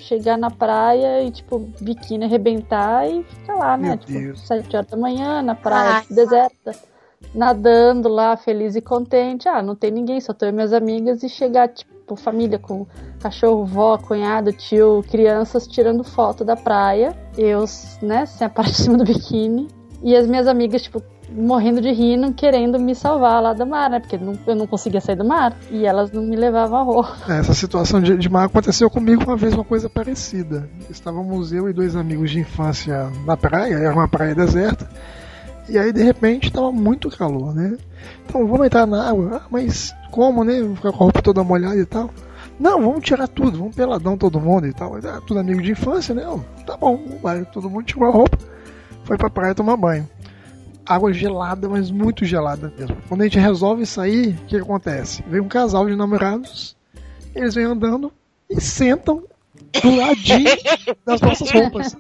Chegar 0.02 0.38
na 0.38 0.50
praia 0.50 1.24
e, 1.24 1.32
tipo, 1.32 1.60
biquíni 1.80 2.26
arrebentar 2.26 3.08
e 3.10 3.24
ficar 3.24 3.56
lá, 3.56 3.78
né? 3.78 3.90
Meu 3.90 3.98
tipo, 3.98 4.20
Deus. 4.20 4.48
7 4.48 4.76
horas 4.76 4.90
da 4.90 4.98
manhã, 4.98 5.42
na 5.42 5.56
praia 5.56 5.98
Ai. 5.98 6.06
deserta. 6.10 6.72
nadando 7.34 8.08
lá, 8.10 8.36
feliz 8.38 8.76
e 8.76 8.82
contente. 8.82 9.48
Ah, 9.48 9.62
não 9.62 9.76
tem 9.76 9.92
ninguém, 9.92 10.20
só 10.20 10.34
tô 10.34 10.46
eu 10.46 10.50
e 10.50 10.54
minhas 10.54 10.74
amigas. 10.74 11.22
E 11.22 11.30
chegar, 11.30 11.68
tipo, 11.68 12.16
família 12.16 12.58
com 12.58 12.88
cachorro, 13.20 13.66
vó, 13.66 13.98
cunhado, 13.98 14.52
tio, 14.54 15.04
crianças 15.10 15.68
tirando 15.68 16.04
foto 16.04 16.44
da 16.44 16.56
praia. 16.56 17.16
Eu, 17.38 17.66
né, 18.02 18.26
sem 18.26 18.48
a 18.48 18.50
parte 18.50 18.72
de 18.72 18.78
cima 18.78 18.98
do 18.98 19.04
biquíni. 19.04 19.68
E 20.02 20.16
as 20.16 20.26
minhas 20.26 20.48
amigas, 20.48 20.82
tipo, 20.84 21.04
morrendo 21.32 21.82
de 21.82 21.92
rir, 21.92 22.20
querendo 22.34 22.80
me 22.80 22.96
salvar 22.96 23.42
lá 23.42 23.54
do 23.54 23.66
mar, 23.66 23.90
né? 23.90 24.00
Porque 24.00 24.18
não, 24.18 24.38
eu 24.48 24.56
não 24.56 24.68
conseguia 24.68 25.02
sair 25.02 25.16
do 25.16 25.26
mar. 25.26 25.56
E 25.72 25.86
elas 25.86 26.12
não 26.12 26.22
me 26.24 26.36
levavam 26.36 26.80
a 26.80 26.84
roupa. 26.84 27.18
É, 27.28 27.40
Essa 27.40 27.54
situação 27.54 28.02
de, 28.02 28.18
de 28.18 28.30
mar 28.30 28.46
aconteceu 28.46 28.90
comigo 28.90 29.24
uma 29.24 29.36
vez, 29.36 29.54
uma 29.54 29.64
coisa 29.64 29.90
parecida. 29.90 30.70
Estávamos 30.90 31.52
eu 31.54 31.70
e 31.70 31.74
dois 31.74 31.96
amigos 31.96 32.32
de 32.32 32.40
infância 32.40 33.10
na 33.26 33.38
praia, 33.38 33.76
era 33.76 33.94
uma 33.94 34.08
praia 34.08 34.36
deserta. 34.36 34.90
E 35.68 35.78
aí, 35.78 35.94
de 35.94 36.02
repente, 36.02 36.48
estava 36.48 36.72
muito 36.72 37.10
calor, 37.16 37.54
né? 37.54 37.78
Então, 38.26 38.48
vamos 38.48 38.66
entrar 38.66 38.88
na 38.88 39.08
água. 39.08 39.38
Ah, 39.38 39.48
mas 39.52 39.94
como, 40.10 40.44
né? 40.44 40.54
Ficar 40.76 40.92
com 40.92 40.98
a 40.98 41.00
roupa 41.00 41.22
toda 41.22 41.44
molhada 41.44 41.78
e 41.78 41.86
tal. 41.86 42.10
Não, 42.60 42.82
vamos 42.82 43.04
tirar 43.04 43.28
tudo, 43.28 43.60
vamos 43.60 43.76
peladão 43.76 44.18
todo 44.18 44.40
mundo 44.42 44.66
e 44.68 44.74
tal. 44.74 44.96
Ah, 44.96 45.22
tudo 45.26 45.40
amigo 45.40 45.62
de 45.62 45.72
infância, 45.72 46.14
né? 46.16 46.24
Tá 46.66 46.76
bom, 46.76 47.00
vai. 47.22 47.46
Todo 47.46 47.70
mundo 47.70 47.86
tirou 47.86 48.10
a 48.10 48.12
roupa, 48.12 48.38
foi 49.04 49.16
pra 49.16 49.30
praia 49.30 49.54
tomar 49.56 49.78
banho. 49.78 50.08
Água 50.90 51.14
gelada, 51.14 51.70
mas 51.70 51.92
muito 51.92 52.26
gelada 52.26 52.74
mesmo. 52.76 52.98
Quando 53.08 53.22
a 53.22 53.26
gente 53.26 53.38
resolve 53.38 53.86
sair, 53.86 54.30
o 54.30 54.46
que 54.48 54.58
acontece? 54.58 55.24
Vem 55.28 55.40
um 55.40 55.48
casal 55.48 55.88
de 55.88 55.96
namorados, 55.96 56.76
eles 57.36 57.54
vêm 57.54 57.66
andando 57.66 58.12
e 58.50 58.60
sentam 58.60 59.24
do 59.84 59.96
ladinho 59.96 60.50
das 61.06 61.22
nossas 61.22 61.52
roupas. 61.52 61.96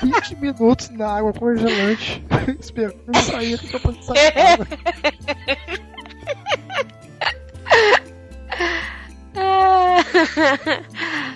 Vinte 0.00 0.36
minutos 0.36 0.90
na 0.90 1.16
água 1.16 1.32
congelante, 1.32 2.24
esperando 2.60 3.16
sair 3.20 3.58
pra 3.68 3.80
poder 3.80 4.02
sair. 4.04 4.58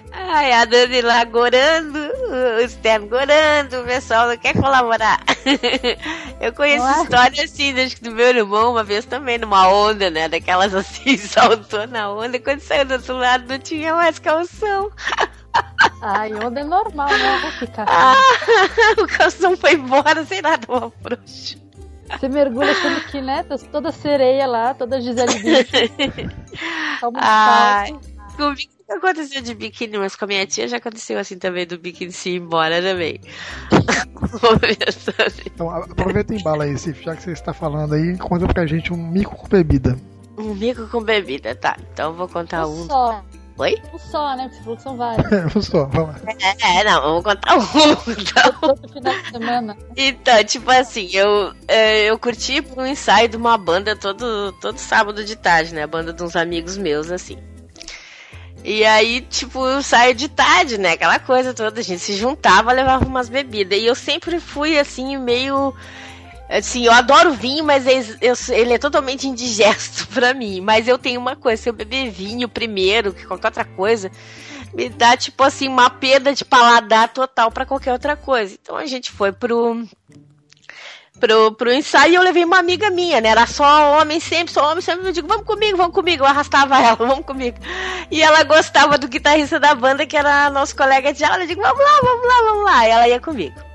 Ai, 0.31 0.53
a 0.53 0.67
Dani 0.67 1.01
lá 1.01 1.25
gorando, 1.25 1.99
o 1.99 2.69
Steph 2.69 3.03
gorando, 3.05 3.81
o 3.81 3.85
pessoal 3.85 4.29
não 4.29 4.37
quer 4.37 4.53
colaborar. 4.53 5.19
Eu 6.39 6.53
conheço 6.53 6.85
Ué? 6.85 7.03
história 7.03 7.45
assim, 7.45 7.81
acho 7.81 7.97
que 7.97 8.03
do 8.03 8.11
meu 8.11 8.27
irmão, 8.27 8.73
uma 8.73 8.85
vez 8.85 9.07
também, 9.07 9.39
numa 9.39 9.67
onda, 9.69 10.11
né? 10.11 10.29
Daquelas 10.29 10.75
assim, 10.77 11.17
saltou 11.17 11.87
na 11.87 12.13
onda, 12.13 12.39
quando 12.39 12.61
saiu 12.61 12.85
do 12.85 12.95
outro 12.95 13.17
lado 13.17 13.49
não 13.49 13.59
tinha 13.59 13.95
mais 13.95 14.19
calção. 14.19 14.93
Ai, 16.03 16.35
onda 16.35 16.61
é 16.61 16.65
normal, 16.65 17.09
né? 17.09 17.39
Vou 17.41 17.53
ficar. 17.53 17.87
Ah, 17.89 18.15
o 19.03 19.07
calção 19.07 19.57
foi 19.57 19.73
embora, 19.73 20.27
sem 20.27 20.43
nada, 20.43 20.67
uma 20.69 20.93
frouxo. 21.03 21.57
Você 22.11 22.29
mergulha 22.29 22.73
achando 22.73 23.01
que, 23.07 23.21
né? 23.23 23.47
Toda 23.73 23.91
sereia 23.93 24.47
lá, 24.47 24.75
toda 24.75 25.01
Gisele 25.01 25.39
Bündchen. 25.39 26.31
Só 27.01 27.11
muito 27.11 27.25
Ai. 27.25 27.95
Comigo 28.37 28.78
aconteceu 28.97 29.43
de 29.43 29.55
biquíni, 29.55 29.99
mas 29.99 30.17
com 30.17 30.25
a 30.25 30.29
minha 30.29 30.47
tia 30.47 30.67
já 30.69 30.79
aconteceu 30.79 31.19
assim 31.19 31.39
também, 31.39 31.67
do 31.67 31.79
biquíni 31.79 32.13
se 32.13 32.31
ir 32.31 32.37
embora 32.37 32.81
também. 32.83 33.21
Então, 35.47 35.71
a- 35.71 35.79
aproveita 35.85 36.35
e 36.35 36.39
embala 36.39 36.65
aí, 36.65 36.77
Cif, 36.79 37.05
já 37.05 37.15
que 37.17 37.23
você 37.23 37.33
está 37.33 37.53
falando 37.53 37.95
aí, 37.95 38.17
conta 38.19 38.47
pra 38.47 38.67
gente 38.67 38.93
um 38.93 38.97
mico 38.97 39.37
com 39.37 39.49
bebida. 39.49 39.97
um 40.37 40.55
mico 40.55 40.87
com 40.89 41.03
bebida, 41.03 41.55
tá. 41.55 41.77
Então 41.93 42.11
eu 42.11 42.17
vou 42.17 42.29
contar 42.29 42.67
Um 42.67 42.83
um. 42.83 42.87
só. 42.87 43.25
Oi? 43.59 43.75
Um 43.93 43.99
só, 43.99 44.37
né? 44.37 44.45
Porque 44.49 44.57
você 44.57 44.63
falou 44.63 44.77
que 44.77 44.83
são 44.83 44.97
vários. 44.97 45.31
Vamos 45.53 45.67
só, 45.67 45.85
vamos 45.87 46.15
lá. 46.23 46.33
É, 46.61 46.85
não, 46.85 47.01
vamos 47.03 47.25
contar 47.25 47.57
um. 47.57 47.63
Então, 48.13 48.53
Todo 48.61 48.93
final 48.93 49.15
de 49.15 49.31
semana. 49.31 49.77
então 49.97 50.45
tipo 50.45 50.71
assim, 50.71 51.09
eu, 51.13 51.53
é, 51.67 52.05
eu 52.05 52.19
curti 52.19 52.63
um 52.77 52.87
ensaio 52.87 53.29
de 53.29 53.37
uma 53.37 53.59
banda 53.59 53.97
todo, 53.97 54.53
todo 54.61 54.79
sábado 54.79 55.25
de 55.25 55.35
tarde, 55.37 55.75
né? 55.75 55.83
A 55.83 55.89
banda 55.89 56.13
de 56.13 56.23
uns 56.23 56.37
amigos 56.37 56.77
meus, 56.77 57.11
assim. 57.11 57.37
E 58.65 58.85
aí, 58.85 59.21
tipo, 59.23 59.65
eu 59.67 59.83
saio 59.83 60.15
de 60.15 60.29
tarde, 60.29 60.79
né? 60.79 60.93
Aquela 60.93 61.19
coisa 61.19 61.55
toda, 61.55 61.81
a 61.81 61.83
gente 61.83 62.01
se 62.01 62.15
juntava, 62.15 62.73
levava 62.73 63.05
umas 63.07 63.29
bebidas. 63.29 63.79
E 63.79 63.87
eu 63.87 63.95
sempre 63.95 64.41
fui, 64.41 64.79
assim, 64.79 65.17
meio. 65.17 65.75
Assim, 66.51 66.85
eu 66.87 66.93
adoro 66.93 67.33
vinho, 67.33 67.63
mas 67.65 67.87
ele, 67.87 68.17
eu- 68.23 68.35
ele 68.51 68.73
é 68.75 68.79
totalmente 68.79 69.29
indigesto 69.29 70.07
pra 70.13 70.33
mim. 70.35 70.61
Mas 70.61 70.89
eu 70.89 70.99
tenho 70.99 71.21
uma 71.21 71.37
coisa, 71.37 71.63
se 71.63 71.69
eu 71.69 71.73
beber 71.75 72.11
vinho 72.11 72.49
primeiro, 72.49 73.13
que 73.13 73.27
qualquer 73.27 73.49
outra 73.49 73.65
coisa, 73.65 74.11
me 74.75 74.89
dá, 74.89 75.17
tipo 75.17 75.43
assim, 75.45 75.69
uma 75.69 75.89
perda 75.91 76.35
de 76.35 76.45
paladar 76.45 77.09
total 77.13 77.51
pra 77.51 77.67
qualquer 77.67 77.93
outra 77.93 78.17
coisa. 78.17 78.57
Então 78.61 78.77
a 78.77 78.87
gente 78.87 79.11
foi 79.13 79.31
pro. 79.33 79.87
Pro, 81.19 81.53
pro 81.53 81.73
ensaio 81.73 82.13
e 82.13 82.15
eu 82.15 82.23
levei 82.23 82.45
uma 82.45 82.59
amiga 82.59 82.91
minha, 82.91 83.21
né? 83.21 83.31
Era 83.31 83.47
só 83.47 83.99
homem 83.99 84.21
sempre, 84.21 84.53
só 84.53 84.71
homem 84.71 84.81
sempre. 84.81 85.09
Eu 85.09 85.13
digo, 85.13 85.27
vamos 85.27 85.45
comigo, 85.45 85.77
vamos 85.77 85.95
comigo. 85.95 86.23
Eu 86.23 86.29
arrastava 86.29 86.79
ela, 86.81 86.95
vamos 86.95 87.25
comigo. 87.25 87.59
E 88.11 88.23
ela 88.23 88.45
gostava 88.45 88.97
do 88.97 89.09
guitarrista 89.09 89.59
da 89.59 89.75
banda, 89.75 90.07
que 90.07 90.17
era 90.17 90.49
nosso 90.51 90.77
colega 90.77 91.13
de 91.13 91.25
aula. 91.25 91.43
Eu 91.43 91.49
digo, 91.49 91.61
vamos 91.61 91.81
lá, 91.81 92.01
vamos 92.03 92.27
lá, 92.27 92.51
vamos 92.51 92.65
lá. 92.65 92.87
E 92.87 92.91
ela 92.91 93.09
ia 93.09 93.21
comigo. 93.21 93.69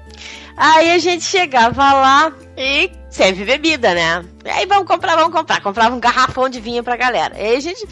Aí 0.56 0.92
a 0.92 1.00
gente 1.00 1.24
chegava 1.24 1.94
lá 1.94 2.32
e 2.56 2.92
sempre 3.10 3.44
bebida, 3.44 3.94
né? 3.94 4.24
E 4.46 4.50
aí 4.50 4.66
vamos 4.66 4.88
comprar, 4.88 5.16
vamos 5.16 5.34
comprar. 5.34 5.62
Comprava 5.62 5.96
um 5.96 6.00
garrafão 6.00 6.48
de 6.48 6.60
vinho 6.60 6.84
pra 6.84 6.96
galera. 6.96 7.36
Aí 7.36 7.56
a 7.56 7.60
gente 7.60 7.86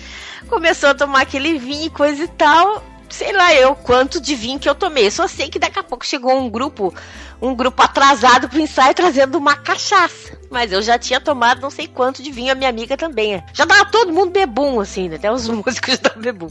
começou 0.47 0.89
a 0.89 0.95
tomar 0.95 1.21
aquele 1.21 1.57
vinho 1.57 1.87
e 1.87 1.89
coisa 1.89 2.23
e 2.23 2.27
tal. 2.27 2.83
Sei 3.11 3.31
lá 3.33 3.53
eu 3.53 3.75
quanto 3.75 4.19
de 4.19 4.35
vinho 4.35 4.59
que 4.59 4.69
eu 4.69 4.75
tomei. 4.75 5.11
Só 5.11 5.27
sei 5.27 5.49
que 5.49 5.59
daqui 5.59 5.77
a 5.77 5.83
pouco 5.83 6.05
chegou 6.05 6.37
um 6.37 6.49
grupo, 6.49 6.93
um 7.41 7.53
grupo 7.53 7.81
atrasado 7.81 8.47
pro 8.47 8.59
ensaio 8.59 8.93
trazendo 8.93 9.37
uma 9.37 9.55
cachaça. 9.55 10.39
Mas 10.49 10.71
eu 10.71 10.81
já 10.81 10.97
tinha 10.97 11.19
tomado 11.19 11.61
não 11.61 11.69
sei 11.69 11.87
quanto 11.87 12.23
de 12.23 12.31
vinho, 12.31 12.51
a 12.51 12.55
minha 12.55 12.69
amiga 12.69 12.97
também. 12.97 13.43
Já 13.53 13.65
tava 13.65 13.85
todo 13.85 14.13
mundo 14.13 14.31
bebum, 14.31 14.79
assim, 14.79 15.09
né? 15.09 15.17
Até 15.17 15.31
os 15.31 15.47
músicos 15.49 15.93
estavam 15.93 16.21
bebum. 16.21 16.49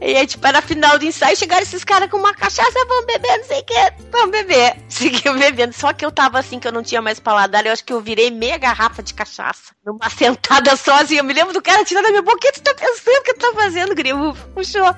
E 0.00 0.14
aí, 0.14 0.26
tipo, 0.26 0.46
era 0.46 0.60
final 0.60 0.98
do 0.98 1.04
ensaio, 1.04 1.36
chegaram 1.36 1.62
esses 1.62 1.82
caras 1.82 2.10
com 2.10 2.18
uma 2.18 2.34
cachaça, 2.34 2.72
vamos 2.86 3.06
beber, 3.06 3.38
não 3.38 3.44
sei 3.44 3.60
o 3.60 3.64
que, 3.64 3.92
vamos 4.10 4.30
beber. 4.30 4.76
Seguiu 4.88 5.38
bebendo. 5.38 5.72
Só 5.72 5.92
que 5.92 6.04
eu 6.04 6.12
tava 6.12 6.38
assim, 6.38 6.58
que 6.58 6.68
eu 6.68 6.72
não 6.72 6.82
tinha 6.82 7.00
mais 7.00 7.18
paladar, 7.18 7.64
eu 7.64 7.72
acho 7.72 7.84
que 7.84 7.92
eu 7.92 8.00
virei 8.00 8.30
meia 8.30 8.58
garrafa 8.58 9.02
de 9.02 9.14
cachaça. 9.14 9.74
Numa 9.84 10.08
sentada 10.10 10.72
assim, 10.72 11.16
eu 11.16 11.24
me 11.24 11.32
lembro 11.32 11.54
do 11.54 11.62
cara 11.62 11.84
tirando 11.84 12.06
a 12.06 12.10
minha 12.10 12.22
que 12.22 12.52
tu 12.52 12.62
tá 12.62 12.74
pensando, 12.74 13.18
o 13.18 13.22
que 13.22 13.34
tu 13.34 13.40
tá 13.40 13.52
fazendo, 13.54 13.94
grilo? 13.94 14.34
Puxou. 14.54 14.94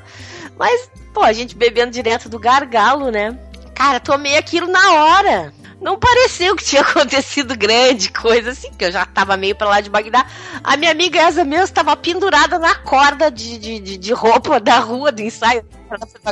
Mas, 0.59 0.91
pô, 1.15 1.23
a 1.23 1.33
gente 1.33 1.55
bebendo 1.55 1.93
direto 1.93 2.29
do 2.29 2.39
gargalo, 2.39 3.11
né? 3.11 3.39
Cara, 3.75 4.01
tomei 4.01 4.37
aquilo 4.37 4.67
na 4.67 4.93
hora. 4.95 5.55
Não 5.81 5.99
pareceu 5.99 6.57
que 6.57 6.65
tinha 6.65 6.83
acontecido 6.87 7.57
grande 7.57 8.11
coisa 8.11 8.51
assim, 8.51 8.73
que 8.73 8.85
eu 8.85 8.93
já 8.93 9.07
tava 9.07 9.37
meio 9.37 9.55
pra 9.55 9.69
lá 9.69 9.81
de 9.81 9.91
Bagdá. 9.91 10.27
A 10.63 10.77
minha 10.77 10.91
amiga 10.91 11.21
essa 11.21 11.45
mesmo 11.45 11.65
estava 11.65 11.97
pendurada 11.97 12.59
na 12.59 12.75
corda 12.75 13.31
de, 13.31 13.59
de, 13.59 13.97
de, 13.97 14.13
roupa 14.13 14.59
da 14.59 14.79
rua 14.79 15.13
do 15.13 15.23
ensaio. 15.23 15.65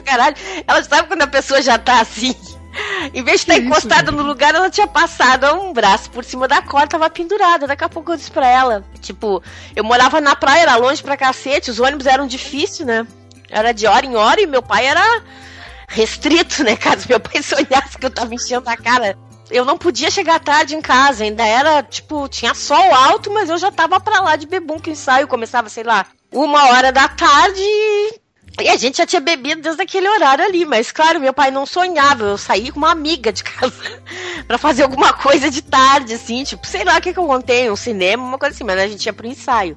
Caralho. 0.05 0.37
Ela 0.67 0.83
sabe 0.83 1.09
quando 1.09 1.23
a 1.23 1.27
pessoa 1.27 1.63
já 1.63 1.79
tá 1.79 2.01
assim. 2.01 2.35
Em 3.15 3.23
vez 3.23 3.41
de 3.41 3.45
estar 3.45 3.55
isso, 3.55 3.63
encostada 3.63 4.13
no 4.13 4.23
lugar, 4.23 4.55
ela 4.55 4.69
tinha 4.69 4.87
passado 4.87 5.47
um 5.55 5.73
braço 5.73 6.11
por 6.11 6.25
cima 6.25 6.47
da 6.47 6.61
corda, 6.61 6.89
tava 6.89 7.09
pendurada. 7.09 7.67
Daqui 7.67 7.85
a 7.85 7.89
pouco 7.89 8.13
eu 8.13 8.17
disse 8.17 8.31
pra 8.31 8.47
ela. 8.47 8.85
Tipo, 9.01 9.43
eu 9.75 9.83
morava 9.83 10.21
na 10.21 10.37
praia, 10.37 10.63
era 10.63 10.77
longe 10.77 11.03
pra 11.03 11.17
cacete, 11.17 11.71
os 11.71 11.81
ônibus 11.81 12.07
eram 12.07 12.27
difíceis, 12.27 12.87
né? 12.87 13.07
Era 13.49 13.73
de 13.73 13.87
hora 13.87 14.05
em 14.05 14.17
hora 14.17 14.41
e 14.41 14.47
meu 14.47 14.63
pai 14.63 14.87
era 14.87 15.23
restrito, 15.89 16.65
né? 16.65 16.77
Caso 16.77 17.07
meu 17.09 17.21
pai 17.21 17.43
sonhasse 17.43 17.97
que 17.99 18.05
eu 18.05 18.11
tava 18.11 18.35
enchendo 18.35 18.69
a 18.69 18.77
cara. 18.77 19.17
Eu 19.51 19.65
não 19.65 19.79
podia 19.79 20.11
chegar 20.11 20.41
tarde 20.41 20.75
em 20.75 20.81
casa, 20.81 21.25
ainda 21.25 21.47
era, 21.47 21.83
tipo, 21.83 22.29
tinha 22.29 22.53
sol 22.55 22.95
alto, 22.95 23.31
mas 23.31 23.49
eu 23.49 23.57
já 23.59 23.71
tava 23.71 24.01
pra 24.01 24.21
lá 24.21 24.37
de 24.37 24.47
bebum 24.47 24.79
que 24.79 24.91
o 24.91 24.93
ensaio. 24.93 25.29
Começava, 25.29 25.69
sei 25.69 25.85
lá, 25.85 26.07
uma 26.33 26.67
hora 26.71 26.91
da 26.91 27.09
tarde 27.09 27.61
e 27.61 28.21
e 28.61 28.69
a 28.69 28.77
gente 28.77 28.99
já 28.99 29.07
tinha 29.07 29.21
bebido 29.21 29.61
desde 29.61 29.83
aquele 29.83 30.09
horário 30.09 30.45
ali, 30.45 30.65
mas 30.65 30.91
claro, 30.91 31.21
meu 31.21 31.33
pai 31.33 31.51
não 31.51 31.67
sonhava. 31.67 32.25
Eu 32.25 32.39
saí 32.39 32.71
com 32.71 32.79
uma 32.79 32.91
amiga 32.91 33.33
de 33.33 33.45
casa 33.45 34.03
pra 34.47 34.57
fazer 34.57 34.83
alguma 34.83 35.13
coisa 35.13 35.51
de 35.51 35.63
tarde, 35.63 36.15
assim, 36.15 36.43
tipo, 36.45 36.67
sei 36.67 36.85
lá 36.85 36.97
o 36.97 37.01
que, 37.01 37.13
que 37.13 37.19
eu 37.19 37.27
contei, 37.27 37.71
um 37.71 37.77
cinema, 37.77 38.23
uma 38.23 38.39
coisa 38.39 38.55
assim, 38.55 38.65
mas 38.65 38.79
a 38.79 38.89
gente 38.89 39.05
ia 39.05 39.13
pro 39.13 39.27
ensaio. 39.27 39.77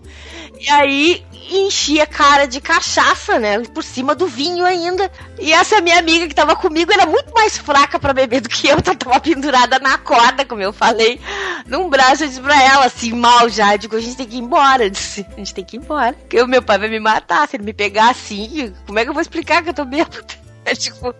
E 0.60 0.70
aí 0.70 1.26
enchia 1.52 2.04
a 2.04 2.08
cara 2.08 2.46
de 2.46 2.62
cachaça, 2.62 3.40
né? 3.40 3.60
Por 3.60 3.84
cima 3.84 4.14
do 4.14 4.28
vinho 4.28 4.66
ainda. 4.66 5.12
E 5.40 5.52
essa 5.52 5.82
minha 5.82 5.98
amiga 5.98 6.28
que 6.28 6.36
tava 6.36 6.56
comigo 6.56 6.92
era 6.92 7.06
muito 7.06 7.34
mais 7.34 7.58
fraca 7.58 8.00
pra 8.00 8.14
beber 8.14 8.42
do 8.42 8.50
que 8.50 8.68
eu, 8.68 8.78
então 8.78 8.96
tava 8.96 9.20
pendurada 9.20 9.80
na 9.80 9.98
corda, 9.98 10.46
como 10.46 10.62
eu 10.62 10.72
falei, 10.72 11.20
num 11.66 11.90
braço. 11.90 12.24
Eu 12.24 12.28
disse 12.28 12.42
pra 12.42 12.62
ela, 12.64 12.86
assim, 12.86 13.14
mal 13.14 13.50
já. 13.50 13.76
Digo, 13.76 13.96
a 13.96 14.02
gente 14.02 14.18
tem 14.18 14.28
que 14.28 14.36
ir 14.36 14.40
embora. 14.40 14.86
Eu 14.86 14.90
disse, 14.90 15.26
a 15.34 15.38
gente 15.38 15.54
tem 15.54 15.66
que 15.66 15.78
ir 15.78 15.80
embora. 15.80 16.14
Porque 16.14 16.42
o 16.42 16.48
meu 16.48 16.62
pai 16.62 16.78
vai 16.78 16.90
me 16.90 17.00
matar 17.00 17.48
se 17.48 17.56
ele 17.56 17.64
me 17.64 17.74
pegar 17.74 18.10
assim. 18.10 18.69
Como 18.86 19.00
é 19.00 19.04
que 19.04 19.10
eu 19.10 19.14
vou 19.14 19.22
explicar 19.22 19.64
que 19.64 19.70
eu 19.70 19.74
tô 19.74 19.86
bêbada? 19.86 20.26
tipo, 20.78 21.14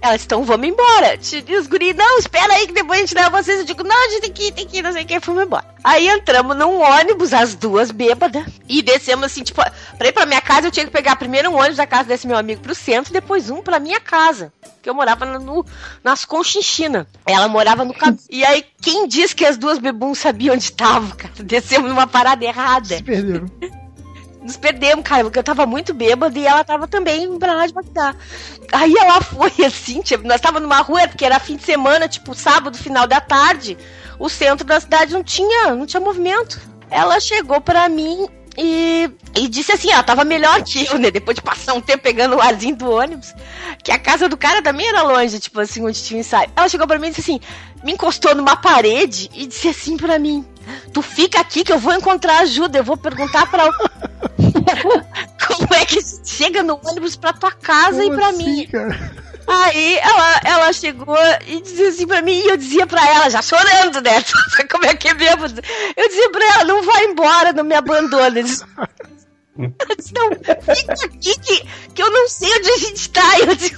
elas 0.00 0.20
estão, 0.20 0.44
vamos 0.44 0.68
embora. 0.68 1.18
E 1.48 1.56
os 1.56 1.66
guri, 1.66 1.92
não, 1.92 2.18
espera 2.18 2.54
aí 2.54 2.66
que 2.66 2.72
depois 2.72 2.98
a 2.98 3.02
gente 3.02 3.14
leva 3.14 3.42
vocês. 3.42 3.60
Eu 3.60 3.64
digo, 3.64 3.82
não, 3.82 3.96
a 3.96 4.10
gente 4.10 4.22
tem 4.22 4.32
que 4.32 4.42
ir, 4.44 4.52
tem 4.52 4.66
que 4.66 4.78
ir, 4.78 4.82
não 4.82 4.92
sei 4.92 5.02
o 5.02 5.06
que, 5.06 5.20
fomos 5.20 5.42
embora. 5.42 5.64
Aí 5.82 6.08
entramos 6.08 6.56
num 6.56 6.80
ônibus, 6.80 7.32
as 7.32 7.54
duas 7.54 7.90
bêbadas, 7.90 8.44
e 8.68 8.82
descemos 8.82 9.26
assim, 9.26 9.42
tipo, 9.42 9.62
pra 9.98 10.08
ir 10.08 10.12
pra 10.12 10.26
minha 10.26 10.40
casa 10.40 10.68
eu 10.68 10.70
tinha 10.70 10.86
que 10.86 10.92
pegar 10.92 11.16
primeiro 11.16 11.50
um 11.50 11.56
ônibus 11.56 11.76
da 11.76 11.86
casa 11.86 12.08
desse 12.08 12.26
meu 12.26 12.36
amigo 12.36 12.62
pro 12.62 12.74
centro, 12.74 13.12
depois 13.12 13.50
um 13.50 13.62
pra 13.62 13.78
minha 13.78 14.00
casa. 14.00 14.52
Que 14.82 14.90
eu 14.90 14.94
morava 14.94 15.24
no, 15.24 15.64
nas 16.02 16.24
Conchinchina. 16.26 17.06
Ela 17.24 17.48
morava 17.48 17.84
no 17.84 17.94
caminho. 17.94 18.20
E 18.28 18.44
aí, 18.44 18.64
quem 18.82 19.08
disse 19.08 19.34
que 19.34 19.44
as 19.44 19.56
duas 19.56 19.78
bebuns 19.78 20.18
sabiam 20.18 20.54
onde 20.54 20.64
estavam, 20.64 21.10
cara? 21.10 21.32
Descemos 21.38 21.88
numa 21.88 22.06
parada 22.06 22.44
errada. 22.44 22.96
Se 22.96 23.02
perderam. 23.02 23.46
Nos 24.44 24.58
perdemos, 24.58 25.02
cara, 25.02 25.24
porque 25.24 25.38
eu 25.38 25.42
tava 25.42 25.64
muito 25.64 25.94
bêbada 25.94 26.38
e 26.38 26.46
ela 26.46 26.62
tava 26.62 26.86
também 26.86 27.38
pra 27.38 27.54
lá 27.54 27.66
de 27.66 27.72
Bagdá. 27.72 28.14
Aí 28.70 28.94
ela 28.94 29.22
foi 29.22 29.50
assim, 29.64 30.02
tipo, 30.02 30.28
nós 30.28 30.38
tava 30.38 30.60
numa 30.60 30.82
rua, 30.82 31.08
porque 31.08 31.24
era 31.24 31.40
fim 31.40 31.56
de 31.56 31.64
semana, 31.64 32.06
tipo, 32.06 32.34
sábado, 32.34 32.76
final 32.76 33.06
da 33.06 33.22
tarde. 33.22 33.78
O 34.18 34.28
centro 34.28 34.66
da 34.66 34.78
cidade 34.78 35.14
não 35.14 35.24
tinha, 35.24 35.74
não 35.74 35.86
tinha 35.86 36.00
movimento. 36.00 36.60
Ela 36.90 37.18
chegou 37.20 37.58
pra 37.58 37.88
mim 37.88 38.28
e, 38.56 39.10
e 39.34 39.48
disse 39.48 39.72
assim, 39.72 39.90
ela 39.90 40.02
tava 40.02 40.24
melhor 40.24 40.62
que 40.62 40.86
eu, 40.86 40.98
né? 40.98 41.10
Depois 41.10 41.34
de 41.34 41.42
passar 41.42 41.72
um 41.72 41.80
tempo 41.80 42.02
pegando 42.02 42.36
o 42.36 42.40
arzinho 42.40 42.76
do 42.76 42.90
ônibus, 42.90 43.34
que 43.82 43.90
a 43.90 43.98
casa 43.98 44.28
do 44.28 44.36
cara 44.36 44.62
também 44.62 44.86
era 44.86 45.02
longe, 45.02 45.40
tipo 45.40 45.58
assim, 45.58 45.84
onde 45.84 46.02
tinha 46.02 46.18
o 46.18 46.20
ensaio. 46.20 46.50
Ela 46.54 46.68
chegou 46.68 46.86
pra 46.86 46.98
mim 46.98 47.08
e 47.08 47.10
disse 47.10 47.22
assim, 47.22 47.40
me 47.82 47.92
encostou 47.92 48.34
numa 48.34 48.56
parede 48.56 49.30
e 49.34 49.46
disse 49.46 49.68
assim 49.68 49.96
pra 49.96 50.18
mim, 50.18 50.44
tu 50.92 51.02
fica 51.02 51.40
aqui 51.40 51.64
que 51.64 51.72
eu 51.72 51.78
vou 51.78 51.94
encontrar 51.94 52.38
ajuda, 52.40 52.78
eu 52.78 52.84
vou 52.84 52.96
perguntar 52.96 53.50
pra... 53.50 53.64
Como 55.46 55.74
é 55.74 55.84
que 55.84 55.98
chega 56.24 56.62
no 56.62 56.80
ônibus 56.84 57.16
pra 57.16 57.32
tua 57.32 57.52
casa 57.52 58.00
Como 58.02 58.14
e 58.14 58.16
pra 58.16 58.28
assim, 58.28 58.44
mim? 58.44 58.66
Cara? 58.66 59.24
Aí 59.46 59.98
ela, 59.98 60.40
ela 60.44 60.72
chegou 60.72 61.16
e 61.46 61.60
dizia 61.60 61.88
assim 61.88 62.06
pra 62.06 62.22
mim, 62.22 62.32
e 62.32 62.48
eu 62.48 62.56
dizia 62.56 62.86
pra 62.86 63.06
ela, 63.06 63.28
já 63.28 63.42
chorando, 63.42 64.00
né? 64.00 64.24
Como 64.70 64.86
é 64.86 64.94
que 64.94 65.08
é 65.08 65.14
mesmo? 65.14 65.44
Eu 65.96 66.08
dizia 66.08 66.30
pra 66.30 66.44
ela, 66.54 66.64
não 66.64 66.82
vai 66.82 67.04
embora, 67.04 67.52
não 67.52 67.64
me 67.64 67.74
abandona. 67.74 68.40
Não, 69.56 70.30
fica 70.74 70.92
aqui 70.92 71.38
que, 71.38 71.66
que 71.94 72.02
eu 72.02 72.10
não 72.10 72.28
sei 72.28 72.50
onde 72.58 72.70
a 72.70 72.78
gente 72.78 73.10
tá. 73.10 73.22
Eu 73.38 73.54
disse, 73.54 73.76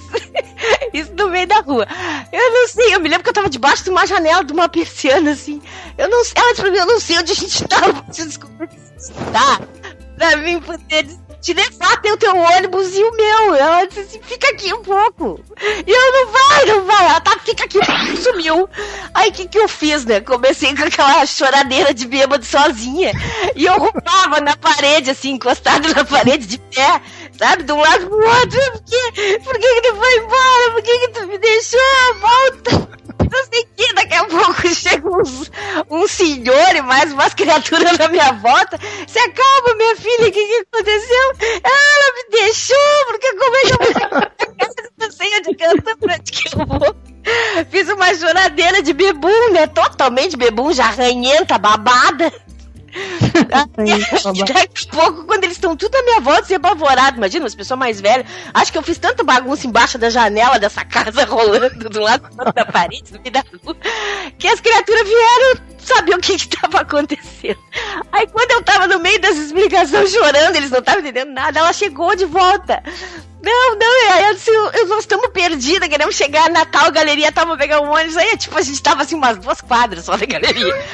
isso 0.93 1.13
no 1.15 1.29
meio 1.29 1.47
da 1.47 1.61
rua. 1.61 1.87
Eu 2.33 2.53
não 2.53 2.69
sei, 2.69 2.95
eu 2.95 3.01
me 3.01 3.09
lembro 3.09 3.23
que 3.25 3.29
eu 3.29 3.35
tava 3.35 3.51
debaixo 3.51 3.85
de 3.85 3.91
uma 3.91 4.07
janela, 4.07 4.43
de 4.43 4.53
uma 4.53 4.69
persiana, 4.69 5.33
assim. 5.33 5.61
Eu 5.99 6.09
não 6.09 6.25
sei, 6.25 6.35
ela 6.37 6.51
disse 6.51 6.63
pra 6.63 6.71
mim, 6.71 6.79
eu 6.79 6.87
não 6.87 7.01
sei 7.01 7.19
onde 7.19 7.33
a 7.33 7.35
gente 7.35 7.69
tá, 7.69 7.87
eu 7.87 7.95
preciso 7.95 8.29
descobrir 8.29 8.65
onde 8.65 8.77
a 8.77 8.79
gente 8.79 9.33
tá. 9.33 9.61
Pra 10.17 10.37
mim 10.39 10.61
poder 10.61 11.07
te 11.41 11.53
levar 11.53 11.93
até 11.93 12.13
o 12.13 12.17
teu 12.17 12.37
ônibus 12.37 12.95
e 12.95 13.03
o 13.03 13.13
meu. 13.13 13.55
Ela 13.55 13.85
disse 13.87 14.01
assim, 14.01 14.21
fica 14.23 14.49
aqui 14.49 14.73
um 14.73 14.83
pouco. 14.83 15.41
E 15.87 15.91
eu, 15.91 16.13
não 16.13 16.33
vai, 16.33 16.65
não 16.67 16.85
vai. 16.85 17.05
Ela 17.07 17.21
tá, 17.21 17.39
fica 17.45 17.65
aqui, 17.65 17.79
sumiu. 18.23 18.69
Aí 19.15 19.31
o 19.31 19.33
que 19.33 19.49
que 19.49 19.59
eu 19.59 19.69
fiz, 19.69 20.05
né? 20.05 20.21
Comecei 20.21 20.75
com 20.75 20.83
aquela 20.83 21.25
choradeira 21.27 21.95
de 21.95 22.07
bêbado 22.07 22.45
sozinha. 22.45 23.13
E 23.55 23.65
eu 23.65 23.79
roubava 23.79 24.41
na 24.41 24.57
parede, 24.57 25.11
assim, 25.11 25.31
encostado 25.31 25.89
na 25.95 26.05
parede 26.05 26.47
de 26.47 26.59
pé. 26.59 27.01
Sabe, 27.39 27.65
de 27.65 27.73
um 27.73 27.81
lado 27.81 28.07
pro 28.07 28.29
outro. 28.29 28.61
Por 28.73 28.83
que, 28.85 29.39
por 29.41 29.59
que 29.59 29.75
que 29.75 29.83
tu 29.83 29.97
foi 29.97 30.17
embora? 30.17 30.71
Por 30.73 30.83
que 30.83 30.99
que 30.99 31.09
tu 31.09 31.27
me 31.27 31.39
deixou? 31.39 31.81
Volta. 32.21 33.06
Não 33.31 33.45
sei 33.53 33.67
que, 33.77 33.95
daqui 33.95 34.15
a 34.15 34.25
pouco 34.25 34.69
chega 34.69 35.09
uns, 35.09 35.51
um 35.91 36.07
senhor 36.07 36.77
e 36.77 36.83
mais 36.83 37.13
umas 37.13 37.35
criaturas 37.35 37.99
na 37.99 38.09
minha 38.09 38.33
volta. 38.33 38.79
Se 39.07 39.19
acalma, 39.19 39.75
minha 39.77 39.97
filha, 39.97 40.29
o 40.29 40.33
que, 40.33 40.47
que 40.47 40.67
aconteceu? 40.73 41.33
Ela 41.63 42.15
me 42.15 42.31
deixou, 42.31 43.05
porque 43.07 43.33
como 43.35 43.57
é 43.57 43.61
que 43.61 43.73
eu 43.73 44.11
vou 44.11 44.37
não 44.99 45.11
sei 45.11 45.29
onde 45.37 45.55
tô, 45.55 45.83
pra 45.83 46.15
onde 46.15 46.33
que 46.33 46.49
eu 46.49 46.67
vou. 46.67 46.97
Fiz 47.71 47.89
uma 47.89 48.15
choradeira 48.15 48.83
de 48.83 48.93
bebum, 48.93 49.53
né? 49.53 49.67
Totalmente 49.67 50.37
bebum, 50.37 50.73
já 50.73 50.91
ranhenta, 50.91 51.59
babada. 51.59 52.33
Daqui 54.47 54.89
a 54.91 54.95
pouco, 54.95 55.25
quando 55.25 55.45
eles 55.45 55.57
estão 55.57 55.77
tudo 55.77 55.95
à 55.97 56.03
minha 56.03 56.21
volta, 56.21 56.45
se 56.45 56.55
apavorado. 56.55 57.17
Imagina, 57.17 57.47
as 57.47 57.55
pessoas 57.55 57.79
mais 57.79 58.01
velhas. 58.01 58.27
Acho 58.55 58.73
que 58.73 58.79
eu 58.79 58.83
fiz 58.83 58.99
tanta 58.99 59.23
bagunça 59.23 59.67
embaixo 59.67 59.99
da 59.99 60.11
janela 60.11 60.59
dessa 60.59 60.85
casa 60.85 61.25
rolando 61.27 61.89
do 61.89 62.01
lado 62.01 62.29
da 62.55 62.65
parede, 62.65 63.13
meio 63.13 63.31
da 63.31 63.45
rua, 63.65 63.77
que 64.39 64.49
as 64.49 64.61
criaturas 64.61 65.07
vieram 65.07 65.61
saber 65.79 66.15
o 66.15 66.21
que 66.21 66.33
estava 66.33 66.81
acontecendo. 66.81 67.59
Aí 68.13 68.27
quando 68.27 68.51
eu 68.53 68.63
tava 68.63 68.87
no 68.87 68.99
meio 68.99 69.21
das 69.21 69.37
explicações 69.37 70.11
chorando, 70.11 70.57
eles 70.57 70.71
não 70.71 70.81
estavam 70.81 71.01
entendendo 71.01 71.33
nada, 71.33 71.61
ela 71.61 71.73
chegou 71.73 72.15
de 72.17 72.25
volta. 72.25 72.83
Não, 73.47 73.77
não, 73.77 74.13
aí 74.13 74.25
eu 74.25 74.35
disse, 74.35 74.51
eu, 74.51 74.89
nós 74.89 75.01
estamos 75.01 75.29
perdidas, 75.29 75.89
queremos 75.89 76.17
chegar 76.17 76.51
na 76.51 76.67
tal 76.67 76.91
galeria, 76.91 77.31
tava 77.31 77.57
pegando 77.57 77.85
um 77.85 77.93
ônibus, 77.93 78.17
aí 78.17 78.37
tipo, 78.37 78.59
a 78.59 78.61
gente 78.61 78.83
tava 78.83 79.03
assim 79.03 79.15
umas 79.15 79.39
duas 79.39 79.61
quadras 79.61 80.05
só 80.05 80.17
da 80.17 80.27
galeria. 80.27 80.75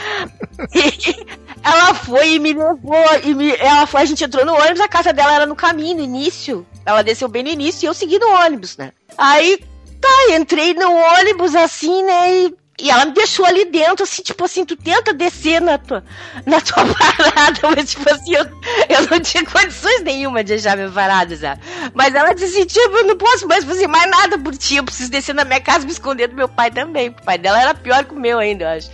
E 0.74 1.26
ela 1.64 1.94
foi 1.94 2.34
e 2.34 2.38
me 2.38 2.52
levou, 2.52 3.20
e 3.24 3.34
me, 3.34 3.56
ela 3.56 3.86
foi, 3.86 4.02
a 4.02 4.04
gente 4.04 4.22
entrou 4.22 4.44
no 4.44 4.54
ônibus, 4.54 4.80
a 4.80 4.88
casa 4.88 5.12
dela 5.12 5.34
era 5.34 5.46
no 5.46 5.56
caminho, 5.56 5.96
no 5.96 6.04
início. 6.04 6.66
Ela 6.84 7.02
desceu 7.02 7.26
bem 7.26 7.42
no 7.42 7.48
início 7.48 7.84
e 7.84 7.88
eu 7.88 7.94
segui 7.94 8.18
no 8.18 8.28
ônibus, 8.28 8.76
né? 8.76 8.92
Aí, 9.16 9.58
tá, 10.00 10.36
entrei 10.36 10.74
no 10.74 10.92
ônibus 10.92 11.54
assim, 11.54 12.04
né, 12.04 12.32
e 12.32 12.54
e 12.80 12.90
ela 12.90 13.04
me 13.04 13.12
deixou 13.12 13.44
ali 13.44 13.66
dentro, 13.66 14.02
assim, 14.02 14.22
tipo 14.22 14.44
assim, 14.44 14.64
tu 14.64 14.74
tenta 14.76 15.12
descer 15.12 15.60
na 15.60 15.76
tua, 15.76 16.02
na 16.46 16.60
tua 16.60 16.82
parada, 16.94 17.60
mas 17.76 17.90
tipo 17.90 18.10
assim, 18.10 18.34
eu, 18.34 18.44
eu 18.88 19.10
não 19.10 19.20
tinha 19.20 19.44
condições 19.44 20.02
nenhuma 20.02 20.42
de 20.42 20.54
deixar 20.54 20.76
minha 20.76 20.90
parada, 20.90 21.36
sabe? 21.36 21.60
Mas 21.92 22.14
ela 22.14 22.32
disse 22.32 22.56
assim, 22.56 22.66
tipo, 22.66 22.96
eu 22.96 23.04
não 23.04 23.16
posso 23.16 23.46
mais 23.46 23.64
fazer 23.64 23.86
mais 23.86 24.10
nada 24.10 24.38
por 24.38 24.56
ti, 24.56 24.76
eu 24.76 24.84
preciso 24.84 25.10
descer 25.10 25.34
na 25.34 25.44
minha 25.44 25.60
casa 25.60 25.84
me 25.84 25.92
esconder 25.92 26.28
do 26.28 26.34
meu 26.34 26.48
pai 26.48 26.70
também. 26.70 27.10
O 27.10 27.24
pai 27.24 27.36
dela 27.36 27.60
era 27.60 27.74
pior 27.74 28.04
que 28.04 28.14
o 28.14 28.18
meu 28.18 28.38
ainda, 28.38 28.64
eu 28.64 28.78
acho. 28.78 28.90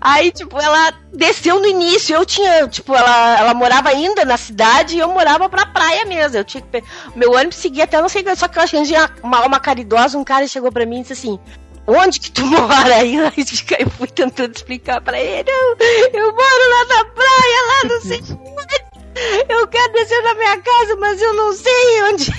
Aí, 0.00 0.30
tipo, 0.30 0.58
ela 0.60 0.92
desceu 1.12 1.58
no 1.58 1.66
início, 1.66 2.14
eu 2.14 2.24
tinha, 2.24 2.68
tipo, 2.68 2.94
ela, 2.94 3.38
ela 3.38 3.54
morava 3.54 3.88
ainda 3.88 4.24
na 4.24 4.36
cidade 4.36 4.96
e 4.96 5.00
eu 5.00 5.08
morava 5.08 5.48
pra 5.48 5.66
praia 5.66 6.04
mesmo. 6.04 6.38
Eu 6.38 6.44
tinha 6.44 6.62
que. 6.62 6.84
Meu 7.14 7.32
ônibus 7.32 7.56
seguia 7.56 7.84
até 7.84 8.00
não 8.00 8.08
sei 8.08 8.24
só 8.36 8.46
que 8.46 8.58
eu 8.58 8.62
achei 8.62 8.80
uma 9.22 9.40
alma 9.40 9.58
caridosa, 9.58 10.16
um 10.16 10.24
cara 10.24 10.46
chegou 10.46 10.70
pra 10.70 10.86
mim 10.86 11.00
e 11.00 11.02
disse 11.02 11.12
assim 11.14 11.40
onde 11.86 12.20
que 12.20 12.30
tu 12.30 12.44
mora? 12.46 12.96
Aí 12.96 13.16
eu 13.16 13.90
fui 13.90 14.08
tentando 14.08 14.54
explicar 14.54 15.00
pra 15.00 15.18
ele, 15.18 15.50
eu 16.12 16.32
moro 16.32 16.70
lá 16.70 16.84
na 16.96 17.04
praia, 17.06 17.66
lá 17.66 18.00
sei 18.00 18.18
onde. 18.18 18.46
Eu 19.48 19.66
quero 19.68 19.92
descer 19.94 20.22
na 20.22 20.34
minha 20.34 20.58
casa, 20.58 20.96
mas 20.96 21.22
eu 21.22 21.34
não 21.34 21.52
sei 21.52 22.02
onde. 22.02 22.32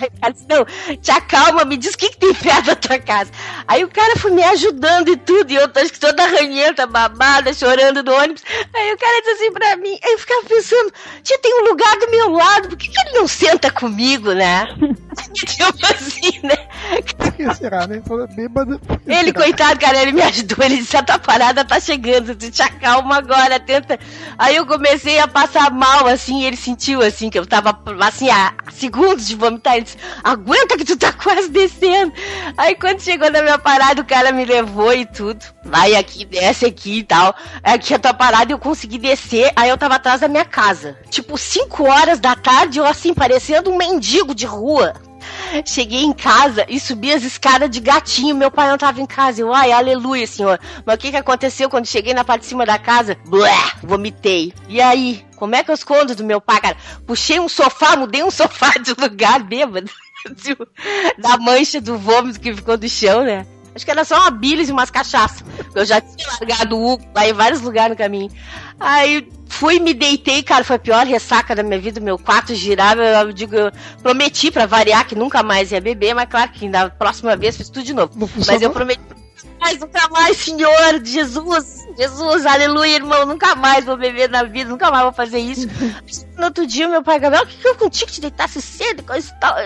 Aí 0.00 0.08
cara 0.20 0.32
disse, 0.32 0.46
não, 0.48 0.96
te 0.96 1.10
acalma, 1.10 1.64
me 1.64 1.76
diz 1.76 1.94
o 1.94 1.98
que, 1.98 2.10
que 2.10 2.18
tem 2.18 2.32
perto 2.32 2.66
da 2.66 2.76
tua 2.76 2.98
casa. 3.00 3.30
Aí 3.66 3.82
o 3.82 3.88
cara 3.88 4.16
foi 4.16 4.30
me 4.30 4.42
ajudando 4.44 5.08
e 5.08 5.16
tudo, 5.16 5.50
e 5.50 5.56
eu 5.56 5.64
acho 5.74 5.92
que 5.92 5.98
toda 5.98 6.24
ranhenta, 6.24 6.86
babada, 6.86 7.52
chorando 7.52 8.02
no 8.02 8.12
ônibus. 8.14 8.42
Aí 8.74 8.92
o 8.92 8.98
cara 8.98 9.20
disse 9.20 9.30
assim 9.30 9.52
pra 9.52 9.76
mim, 9.76 9.98
aí 10.02 10.12
eu 10.12 10.18
ficava 10.18 10.42
pensando, 10.44 10.92
tia, 11.22 11.38
tem 11.38 11.62
um 11.62 11.68
lugar 11.68 11.96
do 11.98 12.10
meu 12.10 12.30
lado, 12.30 12.68
por 12.68 12.78
que, 12.78 12.88
que 12.88 13.00
ele 13.00 13.18
não 13.18 13.26
senta 13.26 13.70
comigo, 13.70 14.32
né? 14.32 14.66
tipo 15.32 15.86
assim, 15.86 16.40
né? 16.42 16.56
Por 17.16 17.32
que 17.32 17.54
será, 17.54 17.86
né? 17.86 18.00
Toda 18.06 18.26
bêbada. 18.26 18.80
Ele, 19.06 19.32
coitado, 19.32 19.78
cara, 19.78 20.00
ele 20.00 20.12
me 20.12 20.22
ajudou, 20.22 20.64
ele 20.64 20.78
disse, 20.78 20.96
a 20.96 21.02
tua 21.02 21.18
parada 21.18 21.64
tá 21.64 21.80
chegando, 21.80 22.34
tu 22.34 22.50
te 22.50 22.62
acalma 22.62 23.16
agora, 23.16 23.60
tenta. 23.60 23.98
Aí 24.38 24.56
eu 24.56 24.66
comecei 24.66 25.18
a 25.18 25.28
passar 25.28 25.70
mal, 25.70 26.06
assim, 26.06 26.44
ele 26.44 26.56
sentiu, 26.56 27.02
assim, 27.02 27.30
que 27.30 27.38
eu 27.38 27.46
tava, 27.46 27.78
assim, 28.00 28.30
a 28.30 28.54
segundos 28.72 29.26
de 29.26 29.34
vomitar, 29.34 29.74
ele 29.74 29.84
disse, 29.84 29.96
aguenta 30.22 30.76
que 30.76 30.84
tu 30.84 30.96
tá 30.96 31.12
quase 31.12 31.48
descendo. 31.48 32.12
Aí 32.56 32.74
quando 32.74 33.00
chegou 33.00 33.30
na 33.30 33.42
minha 33.42 33.58
parada, 33.58 34.02
o 34.02 34.04
cara 34.04 34.32
me 34.32 34.44
levou 34.44 34.92
e 34.92 35.04
tudo. 35.04 35.44
Vai 35.64 35.94
aqui, 35.94 36.24
desce 36.24 36.64
aqui 36.64 36.98
e 36.98 37.02
tal. 37.02 37.34
Aqui 37.62 37.92
a 37.94 37.98
tua 37.98 38.14
parada 38.14 38.52
eu 38.52 38.58
consegui 38.58 38.98
descer, 38.98 39.52
aí 39.54 39.68
eu 39.68 39.76
tava 39.76 39.96
atrás 39.96 40.20
da 40.20 40.28
minha 40.28 40.44
casa. 40.44 40.96
Tipo, 41.10 41.36
5 41.36 41.84
horas 41.84 42.20
da 42.20 42.34
tarde, 42.34 42.78
eu 42.78 42.86
assim, 42.86 43.12
parecendo 43.12 43.70
um 43.70 43.76
mendigo 43.76 44.34
de 44.34 44.46
rua. 44.46 44.94
Cheguei 45.64 46.02
em 46.02 46.12
casa 46.12 46.64
e 46.68 46.78
subi 46.78 47.12
as 47.12 47.22
escadas 47.22 47.70
de 47.70 47.80
gatinho. 47.80 48.34
Meu 48.34 48.50
pai 48.50 48.68
não 48.68 48.78
tava 48.78 49.00
em 49.00 49.06
casa. 49.06 49.40
Eu, 49.40 49.52
ai, 49.52 49.72
aleluia, 49.72 50.26
senhor. 50.26 50.60
Mas 50.84 50.96
o 50.96 50.98
que 50.98 51.10
que 51.10 51.16
aconteceu 51.16 51.68
quando 51.68 51.86
cheguei 51.86 52.14
na 52.14 52.24
parte 52.24 52.42
de 52.42 52.48
cima 52.48 52.66
da 52.66 52.78
casa? 52.78 53.16
Blé, 53.26 53.56
vomitei. 53.82 54.52
E 54.68 54.80
aí? 54.80 55.24
Como 55.36 55.54
é 55.54 55.62
que 55.62 55.70
eu 55.70 55.74
escondo 55.74 56.14
do 56.14 56.24
meu 56.24 56.40
pai, 56.40 56.60
cara? 56.60 56.76
Puxei 57.06 57.38
um 57.38 57.48
sofá, 57.48 57.96
mudei 57.96 58.22
um 58.22 58.30
sofá 58.32 58.72
de 58.72 58.92
lugar, 58.98 59.42
bêbado. 59.42 59.90
da 61.18 61.36
mancha 61.38 61.80
do 61.80 61.96
vômito 61.96 62.40
que 62.40 62.54
ficou 62.54 62.76
do 62.76 62.88
chão, 62.88 63.22
né? 63.22 63.46
Acho 63.78 63.84
que 63.84 63.92
era 63.92 64.04
só 64.04 64.16
uma 64.16 64.30
bilis 64.32 64.68
e 64.68 64.72
umas 64.72 64.90
cachaças. 64.90 65.44
Eu 65.72 65.84
já 65.84 66.00
tinha 66.00 66.28
largado 66.32 66.76
o 66.76 66.92
Hugo 66.92 67.04
lá 67.14 67.28
em 67.28 67.32
vários 67.32 67.60
lugares 67.60 67.90
no 67.90 67.96
caminho. 67.96 68.28
Aí 68.80 69.28
fui, 69.48 69.78
me 69.78 69.94
deitei, 69.94 70.42
cara, 70.42 70.64
foi 70.64 70.74
a 70.74 70.80
pior 70.80 71.06
ressaca 71.06 71.54
da 71.54 71.62
minha 71.62 71.78
vida. 71.78 72.00
Meu 72.00 72.18
quarto 72.18 72.56
girava. 72.56 73.04
Eu 73.04 73.32
digo, 73.32 73.54
eu 73.54 73.70
prometi 74.02 74.50
pra 74.50 74.66
variar 74.66 75.06
que 75.06 75.14
nunca 75.14 75.44
mais 75.44 75.70
ia 75.70 75.80
beber, 75.80 76.12
mas 76.12 76.28
claro 76.28 76.50
que 76.50 76.68
da 76.68 76.90
próxima 76.90 77.36
vez 77.36 77.56
fiz 77.56 77.68
tudo 77.68 77.84
de 77.84 77.94
novo. 77.94 78.28
Mas 78.44 78.60
eu 78.60 78.70
prometi. 78.70 79.00
mais, 79.60 79.78
nunca 79.78 80.08
mais, 80.08 80.36
Senhor, 80.38 81.04
Jesus, 81.04 81.86
Jesus, 81.96 82.46
aleluia, 82.46 82.96
irmão, 82.96 83.24
nunca 83.24 83.54
mais 83.54 83.84
vou 83.84 83.96
beber 83.96 84.28
na 84.28 84.42
vida, 84.42 84.68
nunca 84.68 84.90
mais 84.90 85.04
vou 85.04 85.12
fazer 85.12 85.38
isso. 85.38 85.68
no 86.38 86.46
outro 86.46 86.66
dia, 86.66 86.88
meu 86.88 87.02
pai, 87.02 87.18
Gabriel, 87.18 87.44
o 87.44 87.46
que, 87.46 87.56
que 87.56 87.68
eu 87.68 87.74
contigo 87.74 88.10
te 88.10 88.20
deitasse 88.20 88.62
cedo, 88.62 89.02
coisa 89.02 89.30
e 89.30 89.40
tal. 89.40 89.56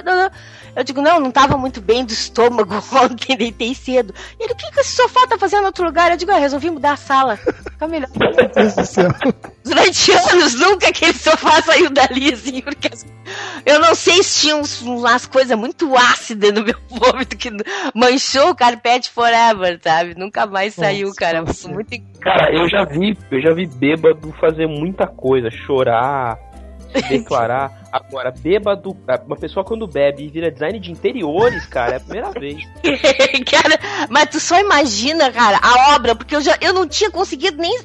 Eu 0.75 0.83
digo, 0.83 1.03
não, 1.03 1.21
não 1.21 1.31
tava 1.31 1.59
muito 1.59 1.81
bem 1.83 2.05
do 2.05 2.13
estômago 2.13 2.75
ontem, 2.93 3.37
deitei 3.37 3.75
cedo. 3.75 4.15
E 4.41 4.45
ele, 4.45 4.55
o 4.55 4.57
que, 4.57 4.71
que 4.71 4.81
esse 4.81 4.97
sofá 4.97 5.27
tá 5.27 5.39
fazendo 5.39 5.63
em 5.63 5.67
outro 5.67 5.85
lugar? 5.85 6.11
Eu 6.11 6.17
digo, 6.17 6.33
ah, 6.33 6.39
resolvi 6.39 6.71
mudar 6.71 6.93
a 6.93 6.97
sala. 6.97 7.37
Fica 7.37 7.87
melhor. 7.87 8.09
Deus 8.55 8.75
do 8.75 8.87
céu. 8.87 9.11
Durante 9.65 10.13
anos, 10.13 10.55
nunca 10.55 10.89
aquele 10.89 11.15
sofá 11.15 11.61
saiu 11.63 11.91
dali, 11.91 12.33
assim, 12.33 12.63
porque 12.63 12.91
eu 13.67 13.79
não 13.79 13.95
sei 13.95 14.23
se 14.23 14.41
tinha 14.41 14.57
uns, 14.57 14.81
umas 14.81 15.27
coisas 15.27 15.57
muito 15.57 15.95
ácidas 15.95 16.53
no 16.53 16.65
meu 16.65 16.77
vômito 16.89 17.37
que 17.37 17.51
manchou 17.95 18.51
o 18.51 18.55
carpete 18.55 19.11
forever, 19.11 19.79
sabe? 19.83 20.15
Nunca 20.17 20.47
mais 20.47 20.75
saiu, 20.75 21.09
Nossa, 21.09 21.21
cara. 21.21 21.45
Muito 21.69 22.13
Cara, 22.21 22.55
eu 22.55 22.69
já 22.69 22.85
vi, 22.85 23.19
eu 23.31 23.43
já 23.43 23.53
vi 23.53 23.67
bêbado 23.67 24.33
fazer 24.41 24.67
muita 24.67 25.07
coisa, 25.07 25.51
chorar, 25.51 26.39
declarar. 27.09 27.83
Agora, 27.93 28.31
bêbado, 28.31 28.97
uma 29.27 29.37
pessoa 29.37 29.65
quando 29.65 29.87
bebe 29.87 30.25
e 30.25 30.29
vira 30.29 30.51
design 30.51 30.79
de 30.81 30.91
interiores, 30.91 31.67
cara, 31.67 31.95
é 31.95 31.97
a 31.97 32.01
primeira 32.01 32.31
vez. 32.39 32.63
cara, 33.51 33.79
mas 34.09 34.29
tu 34.31 34.41
só 34.41 34.59
imagina, 34.61 35.31
cara, 35.31 35.59
a 35.63 35.95
obra, 35.95 36.15
porque 36.15 36.35
eu 36.37 36.41
já 36.41 36.57
eu 36.61 36.73
não 36.73 36.87
tinha 36.89 37.11
conseguido 37.11 37.59
nem 37.61 37.79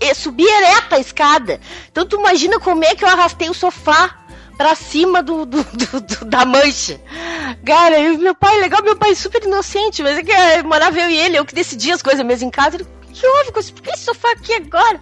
eh, 0.00 0.14
subir 0.14 0.46
ereta 0.46 0.96
a 0.96 1.00
escada. 1.00 1.60
Então 1.90 2.06
tu 2.06 2.18
imagina 2.18 2.58
como 2.60 2.84
é 2.84 2.94
que 2.94 3.04
eu 3.04 3.08
arrastei 3.08 3.48
o 3.48 3.54
sofá 3.54 4.16
pra 4.56 4.74
cima 4.74 5.22
do, 5.22 5.46
do- 5.46 5.64
do- 5.64 6.00
do- 6.00 6.24
da 6.26 6.44
mancha. 6.44 7.00
Cara, 7.64 7.98
e 7.98 8.18
meu 8.18 8.34
pai, 8.34 8.60
legal, 8.60 8.82
meu 8.82 8.96
pai 8.96 9.12
é 9.12 9.14
super 9.14 9.42
inocente, 9.42 10.02
mas 10.02 10.18
é 10.18 10.22
que 10.22 10.30
eh, 10.32 10.62
morava 10.62 10.98
eu 10.98 11.08
e 11.08 11.16
ele, 11.16 11.38
eu 11.38 11.44
que 11.44 11.54
decidia 11.54 11.94
as 11.94 12.02
coisas 12.02 12.24
mesmo 12.24 12.46
em 12.48 12.50
casa. 12.50 12.76
Ele, 12.76 12.86
que 13.12 13.26
houve 13.26 13.52
por 13.52 13.62
que 13.82 13.90
esse 13.90 14.04
sofá 14.04 14.30
aqui 14.32 14.52
agora? 14.54 15.00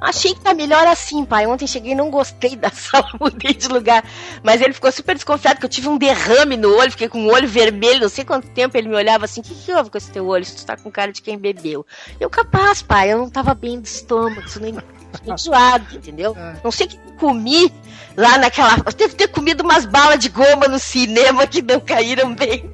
Achei 0.00 0.34
que 0.34 0.40
tá 0.40 0.54
melhor 0.54 0.86
assim, 0.86 1.24
pai. 1.24 1.46
Ontem 1.46 1.66
cheguei 1.66 1.92
e 1.92 1.94
não 1.94 2.10
gostei 2.10 2.56
da 2.56 2.70
sala, 2.74 3.08
mudei 3.20 3.54
de 3.54 3.68
lugar. 3.68 4.04
Mas 4.42 4.60
ele 4.60 4.72
ficou 4.72 4.90
super 4.92 5.14
desconfiado 5.14 5.58
que 5.58 5.66
eu 5.66 5.70
tive 5.70 5.88
um 5.88 5.98
derrame 5.98 6.56
no 6.56 6.74
olho, 6.76 6.90
fiquei 6.90 7.08
com 7.08 7.24
o 7.24 7.32
olho 7.32 7.48
vermelho, 7.48 8.02
não 8.02 8.08
sei 8.08 8.24
quanto 8.24 8.48
tempo 8.50 8.76
ele 8.76 8.88
me 8.88 8.94
olhava 8.94 9.24
assim, 9.24 9.40
o 9.40 9.44
que, 9.44 9.54
que 9.54 9.72
houve 9.72 9.90
com 9.90 9.98
esse 9.98 10.10
teu 10.10 10.26
olho? 10.26 10.44
Tu 10.44 10.64
tá 10.64 10.76
com 10.76 10.90
cara 10.90 11.12
de 11.12 11.22
quem 11.22 11.38
bebeu. 11.38 11.84
Eu, 12.20 12.30
capaz, 12.30 12.82
pai, 12.82 13.12
eu 13.12 13.18
não 13.18 13.30
tava 13.30 13.54
bem 13.54 13.80
do 13.80 13.86
estômago, 13.86 14.46
isso 14.46 14.60
nem 14.60 14.76
enjoado, 15.26 15.96
entendeu? 15.96 16.36
Não 16.62 16.70
sei 16.70 16.86
o 16.86 16.90
que 16.90 16.98
comi 17.18 17.72
lá 18.16 18.38
naquela. 18.38 18.76
Eu 18.84 18.92
devo 18.92 19.14
ter 19.14 19.28
comido 19.28 19.62
umas 19.62 19.84
balas 19.84 20.18
de 20.18 20.28
goma 20.28 20.68
no 20.68 20.78
cinema 20.78 21.46
que 21.46 21.62
não 21.62 21.80
caíram 21.80 22.34
bem. 22.34 22.70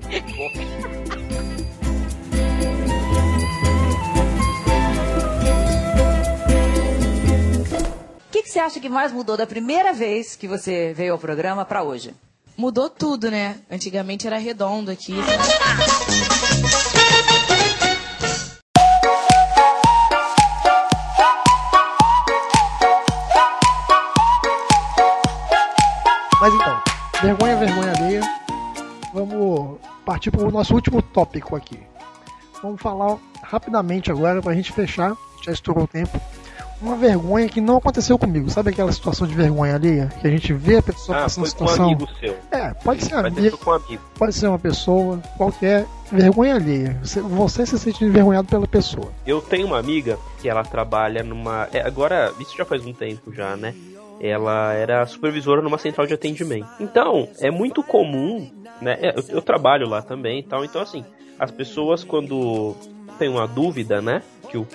Você 8.54 8.60
acha 8.60 8.78
que 8.78 8.88
mais 8.88 9.10
mudou 9.10 9.36
da 9.36 9.48
primeira 9.48 9.92
vez 9.92 10.36
que 10.36 10.46
você 10.46 10.94
veio 10.94 11.14
ao 11.14 11.18
programa 11.18 11.64
pra 11.64 11.82
hoje? 11.82 12.14
Mudou 12.56 12.88
tudo, 12.88 13.28
né? 13.28 13.56
Antigamente 13.68 14.28
era 14.28 14.38
redondo 14.38 14.92
aqui. 14.92 15.12
Mas 26.40 26.54
então, 26.54 26.82
vergonha, 27.22 27.56
vergonha 27.56 27.92
alheia. 27.96 28.20
Vamos 29.12 29.80
partir 30.06 30.30
para 30.30 30.46
o 30.46 30.50
nosso 30.52 30.74
último 30.74 31.02
tópico 31.02 31.56
aqui. 31.56 31.80
Vamos 32.62 32.80
falar 32.80 33.18
rapidamente 33.42 34.12
agora 34.12 34.40
para 34.40 34.52
a 34.52 34.54
gente 34.54 34.70
fechar, 34.70 35.16
já 35.44 35.50
estourou 35.50 35.82
o 35.82 35.88
tempo. 35.88 36.20
Uma 36.80 36.96
vergonha 36.96 37.48
que 37.48 37.60
não 37.60 37.76
aconteceu 37.78 38.18
comigo. 38.18 38.50
Sabe 38.50 38.70
aquela 38.70 38.92
situação 38.92 39.26
de 39.26 39.34
vergonha 39.34 39.74
alheia? 39.74 40.12
Que 40.20 40.26
a 40.26 40.30
gente 40.30 40.52
vê 40.52 40.76
a 40.78 40.82
pessoa 40.82 41.16
Ah, 41.18 41.22
passando 41.22 41.46
foi 41.46 41.54
com 41.58 41.64
um 41.64 41.68
situação. 41.68 41.84
amigo 41.86 42.08
seu. 42.20 42.36
É, 42.50 42.74
pode 42.74 43.02
ser 43.04 43.10
ter 43.10 43.26
amigo, 43.26 43.58
um 43.66 43.70
amigo. 43.72 44.02
pode 44.18 44.32
ser 44.34 44.48
uma 44.48 44.58
pessoa, 44.58 45.18
qualquer 45.36 45.86
vergonha 46.12 46.56
alheia. 46.56 46.98
Você, 47.02 47.20
você 47.20 47.64
se 47.64 47.78
sente 47.78 48.04
envergonhado 48.04 48.48
pela 48.48 48.66
pessoa. 48.66 49.10
Eu 49.26 49.40
tenho 49.40 49.66
uma 49.66 49.78
amiga 49.78 50.18
que 50.42 50.48
ela 50.48 50.62
trabalha 50.62 51.22
numa. 51.22 51.68
é, 51.72 51.80
agora, 51.80 52.32
isso 52.38 52.56
já 52.56 52.64
faz 52.64 52.84
um 52.84 52.92
tempo 52.92 53.32
já, 53.32 53.56
né? 53.56 53.74
Ela 54.20 54.72
era 54.74 55.04
supervisora 55.06 55.60
numa 55.60 55.78
central 55.78 56.06
de 56.06 56.14
atendimento. 56.14 56.68
Então, 56.78 57.28
é 57.40 57.50
muito 57.50 57.82
comum, 57.82 58.50
né? 58.80 58.96
é, 59.00 59.14
Eu, 59.18 59.24
eu 59.36 59.42
trabalho 59.42 59.88
lá 59.88 60.02
também 60.02 60.38
e 60.40 60.42
tal. 60.42 60.64
Então, 60.64 60.80
assim, 60.80 61.04
as 61.38 61.50
pessoas 61.50 62.04
quando 62.04 62.74
tem 63.18 63.28
uma 63.28 63.46
dúvida, 63.46 64.00
né? 64.00 64.22
Que 64.50 64.56
o, 64.58 64.66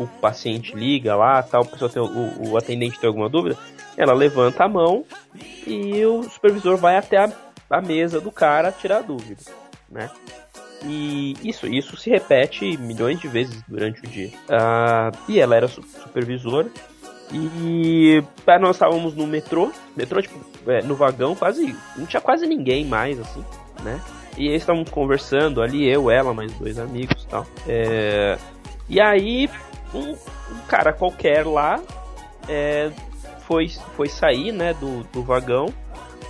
o 0.00 0.06
paciente 0.06 0.74
liga 0.74 1.14
lá, 1.14 1.42
tal, 1.42 1.62
a 1.62 1.88
tem, 1.88 2.02
o, 2.02 2.50
o 2.50 2.56
atendente 2.56 2.98
tem 2.98 3.06
alguma 3.08 3.28
dúvida, 3.28 3.56
ela 3.96 4.14
levanta 4.14 4.64
a 4.64 4.68
mão 4.68 5.04
e 5.66 6.04
o 6.06 6.22
supervisor 6.22 6.76
vai 6.76 6.96
até 6.96 7.18
a, 7.18 7.30
a 7.68 7.80
mesa 7.82 8.20
do 8.20 8.32
cara 8.32 8.72
tirar 8.72 8.98
a 8.98 9.02
dúvida, 9.02 9.42
né? 9.90 10.10
E 10.82 11.36
isso, 11.44 11.66
isso 11.66 11.96
se 11.98 12.08
repete 12.08 12.78
milhões 12.78 13.20
de 13.20 13.28
vezes 13.28 13.62
durante 13.68 14.02
o 14.02 14.06
dia. 14.08 14.30
Ah, 14.48 15.12
e 15.28 15.38
ela 15.38 15.54
era 15.54 15.68
su- 15.68 15.82
supervisora. 15.82 16.68
E 17.32 18.24
ah, 18.46 18.58
nós 18.58 18.76
estávamos 18.76 19.14
no 19.14 19.26
metrô, 19.26 19.70
metrô, 19.94 20.22
tipo, 20.22 20.40
é, 20.66 20.82
no 20.82 20.94
vagão, 20.94 21.36
quase. 21.36 21.76
Não 21.96 22.06
tinha 22.06 22.20
quase 22.20 22.46
ninguém 22.46 22.86
mais, 22.86 23.20
assim, 23.20 23.44
né? 23.84 24.00
E 24.38 24.48
estávamos 24.54 24.88
conversando 24.88 25.60
ali, 25.60 25.86
eu, 25.86 26.10
ela, 26.10 26.32
mais 26.32 26.50
dois 26.54 26.78
amigos 26.78 27.26
tal. 27.26 27.46
É, 27.68 28.38
e 28.88 28.98
aí, 28.98 29.50
um, 29.94 30.12
um 30.12 30.60
cara 30.68 30.92
qualquer 30.92 31.46
lá 31.46 31.80
é, 32.48 32.90
foi, 33.46 33.68
foi 33.96 34.08
sair, 34.08 34.52
né, 34.52 34.74
do, 34.74 35.02
do 35.04 35.22
vagão 35.22 35.72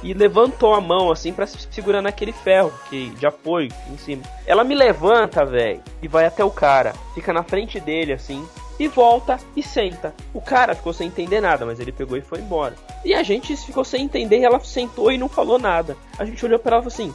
e 0.03 0.15
levantou 0.15 0.75
a 0.75 0.81
mão 0.81 1.11
assim 1.11 1.33
pra 1.33 1.47
se 1.47 1.59
segurar 1.71 2.01
naquele 2.01 2.33
ferro 2.33 2.73
que 2.89 3.11
de 3.11 3.27
apoio 3.27 3.71
em 3.91 3.99
cima. 3.99 4.23
Ela 4.47 4.65
me 4.65 4.75
levanta, 4.75 5.45
velho, 5.45 5.83
e 6.03 6.09
vai 6.09 6.27
até 6.27 6.43
o 6.45 6.51
cara, 6.51 6.95
fica 7.15 7.33
na 7.33 7.43
frente 7.43 7.79
dele 7.79 8.13
assim 8.13 8.47
e 8.79 8.89
volta 8.89 9.39
e 9.55 9.63
senta. 9.63 10.15
O 10.33 10.41
cara 10.41 10.75
ficou 10.75 10.93
sem 10.93 11.09
entender 11.09 11.41
nada, 11.41 11.67
mas 11.67 11.79
ele 11.79 11.93
pegou 11.93 12.17
e 12.17 12.23
foi 12.23 12.39
embora. 12.39 12.75
E 13.05 13.13
a 13.13 13.23
gente 13.23 13.55
ficou 13.57 13.85
sem 13.85 14.05
entender 14.05 14.39
e 14.39 14.45
ela 14.45 14.59
sentou 14.61 15.13
e 15.13 15.19
não 15.19 15.29
falou 15.29 15.59
nada. 15.59 15.97
A 16.19 16.25
gente 16.25 16.43
olhou 16.45 16.59
pra 16.59 16.77
ela 16.77 16.87
e 16.87 16.91
falou 16.91 17.11
assim: 17.11 17.15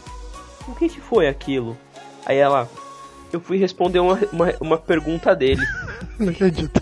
"O 0.67 0.75
que 0.75 0.87
que 0.87 1.01
foi 1.01 1.27
aquilo?" 1.27 1.75
Aí 2.23 2.37
ela 2.37 2.69
eu 3.35 3.41
fui 3.41 3.57
responder 3.57 3.99
uma, 3.99 4.19
uma, 4.31 4.53
uma 4.59 4.77
pergunta 4.77 5.35
dele. 5.35 5.61
Não 6.19 6.29
acredito. 6.29 6.81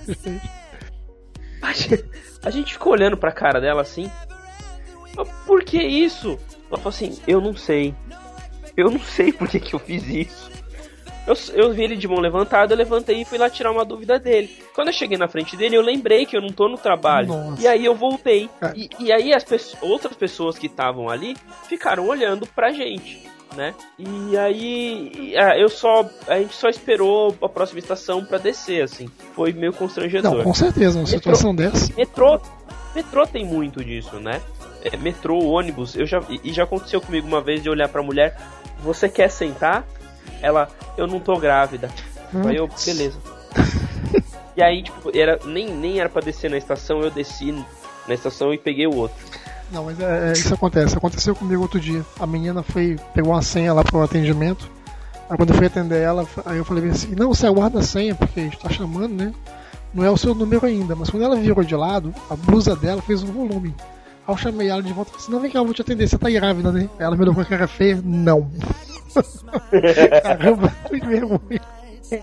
A 1.62 1.72
gente, 1.74 2.06
a 2.44 2.50
gente 2.50 2.74
ficou 2.74 2.94
olhando 2.94 3.18
pra 3.18 3.32
cara 3.32 3.60
dela 3.60 3.82
assim. 3.82 4.10
"Mas 5.16 5.28
Por 5.46 5.64
que 5.64 5.82
isso? 5.82 6.38
Ela 6.70 6.78
falou 6.78 6.90
assim: 6.90 7.20
Eu 7.28 7.40
não 7.42 7.56
sei. 7.56 7.94
Eu 8.76 8.90
não 8.90 9.00
sei 9.00 9.32
por 9.32 9.48
que, 9.48 9.60
que 9.60 9.74
eu 9.74 9.80
fiz 9.80 10.04
isso. 10.08 10.52
Eu, 11.26 11.36
eu 11.54 11.74
vi 11.74 11.84
ele 11.84 11.96
de 11.96 12.06
mão 12.08 12.20
levantada, 12.20 12.74
eu 12.74 12.78
levantei 12.78 13.22
e 13.22 13.26
fui 13.26 13.38
lá 13.38 13.50
tirar 13.50 13.72
uma 13.72 13.86
dúvida 13.86 14.20
dele. 14.20 14.50
Quando 14.76 14.88
eu 14.90 14.94
cheguei 14.94 15.18
na 15.18 15.28
frente 15.28 15.56
dele, 15.56 15.78
eu 15.78 15.82
lembrei 15.82 16.26
que 16.26 16.36
eu 16.36 16.42
não 16.42 16.50
tô 16.50 16.68
no 16.68 16.78
trabalho. 16.78 17.28
Nossa. 17.30 17.62
E 17.62 17.68
aí 17.68 17.86
eu 17.86 17.96
voltei. 17.96 18.50
É. 18.62 18.74
E, 18.76 18.90
e 19.00 19.12
aí 19.12 19.34
as 19.34 19.44
pesso- 19.44 19.78
outras 19.82 20.18
pessoas 20.18 20.58
que 20.58 20.68
estavam 20.68 21.10
ali 21.10 21.38
ficaram 21.70 22.08
olhando 22.08 22.46
pra 22.48 22.72
gente, 22.74 23.24
né? 23.56 23.74
E 23.98 24.38
aí 24.38 25.34
ah, 25.38 25.58
eu 25.58 25.70
só. 25.70 26.10
A 26.28 26.40
gente 26.40 26.56
só 26.56 26.70
esperou 26.70 27.36
a 27.42 27.50
próxima 27.50 27.80
estação 27.80 28.24
pra 28.24 28.38
descer, 28.38 28.84
assim. 28.84 29.10
Foi 29.36 29.54
meio 29.54 29.74
constrangedor. 29.74 30.36
Não, 30.36 30.44
com 30.44 30.54
certeza, 30.54 31.00
uma 31.00 31.08
situação 31.08 31.56
dessa. 31.56 31.94
Metrô, 31.96 32.40
metrô 32.96 33.26
tem 33.28 33.46
muito 33.46 33.84
disso, 33.84 34.20
né? 34.20 34.42
É, 34.84 34.98
metrô, 34.98 35.40
ônibus, 35.46 35.96
eu 35.96 36.06
já 36.06 36.22
e 36.44 36.52
já 36.52 36.64
aconteceu 36.64 37.00
comigo 37.00 37.26
uma 37.26 37.42
vez 37.42 37.64
de 37.64 37.70
olhar 37.70 37.88
pra 37.88 38.04
mulher, 38.04 38.38
você 38.80 39.08
quer 39.08 39.30
sentar? 39.30 39.86
Ela, 40.42 40.68
eu 40.98 41.08
não 41.08 41.20
tô 41.20 41.38
grávida. 41.38 41.90
Hum. 42.34 42.48
Aí 42.48 42.58
eu, 42.58 42.68
beleza. 42.86 43.18
e 44.58 44.62
aí, 44.62 44.84
tipo, 44.84 45.18
era, 45.18 45.40
nem, 45.46 45.70
nem 45.70 46.00
era 46.00 46.10
pra 46.10 46.22
descer 46.22 46.52
na 46.52 46.58
estação, 46.58 47.02
eu 47.02 47.10
desci 47.10 47.54
na 48.08 48.14
estação 48.14 48.54
e 48.54 48.58
peguei 48.58 48.86
o 48.86 48.96
outro. 48.96 49.18
Não, 49.74 49.86
mas 49.86 50.00
é, 50.00 50.30
é, 50.30 50.32
isso 50.34 50.54
acontece. 50.54 50.96
Aconteceu 50.96 51.36
comigo 51.36 51.64
outro 51.64 51.80
dia. 51.80 52.06
A 52.20 52.28
menina 52.28 52.62
foi, 52.62 52.96
pegou 53.14 53.34
uma 53.34 53.42
senha 53.42 53.74
lá 53.74 53.84
pro 53.84 54.04
atendimento. 54.04 54.70
Aí 55.30 55.36
quando 55.36 55.50
eu 55.50 55.56
fui 55.56 55.66
atender 55.66 56.00
ela, 56.00 56.28
aí 56.46 56.58
eu 56.58 56.66
falei 56.66 56.88
assim, 56.90 57.16
não, 57.16 57.34
você 57.34 57.48
aguarda 57.48 57.80
a 57.80 57.84
senha, 57.84 58.14
porque 58.14 58.40
a 58.40 58.44
gente 58.44 58.60
tá 58.60 58.70
chamando, 58.70 59.14
né? 59.16 59.34
Não 59.94 60.04
é 60.06 60.12
o 60.12 60.18
seu 60.18 60.36
número 60.36 60.66
ainda. 60.66 60.96
Mas 60.96 61.10
quando 61.10 61.24
ela 61.24 61.36
virou 61.36 61.64
de 61.64 61.76
lado, 61.76 62.14
a 62.30 62.36
blusa 62.36 62.76
dela 62.76 63.02
fez 63.02 63.24
um 63.24 63.32
volume. 63.32 63.74
Aí 64.28 64.34
eu 64.34 64.38
chamei 64.38 64.70
ela 64.70 64.82
de 64.84 64.94
volta 64.94 65.10
e 65.10 65.14
falei 65.14 65.24
assim, 65.24 65.32
não, 65.32 65.40
vem 65.40 65.52
cá, 65.52 65.60
eu 65.60 65.66
vou 65.66 65.74
te 65.74 65.82
atender, 65.82 66.08
você 66.08 66.18
tá 66.18 66.30
grávida, 66.30 66.72
né? 66.72 66.88
Aí 67.00 67.06
ela 67.06 67.16
me 67.16 67.24
olhou 67.24 67.34
com 67.34 67.42
a 67.42 67.46
cara 67.46 67.68
feia, 67.68 68.00
não. 68.04 68.50
Caramba, 70.24 70.74
que 70.88 71.00
vergonha. 71.00 71.62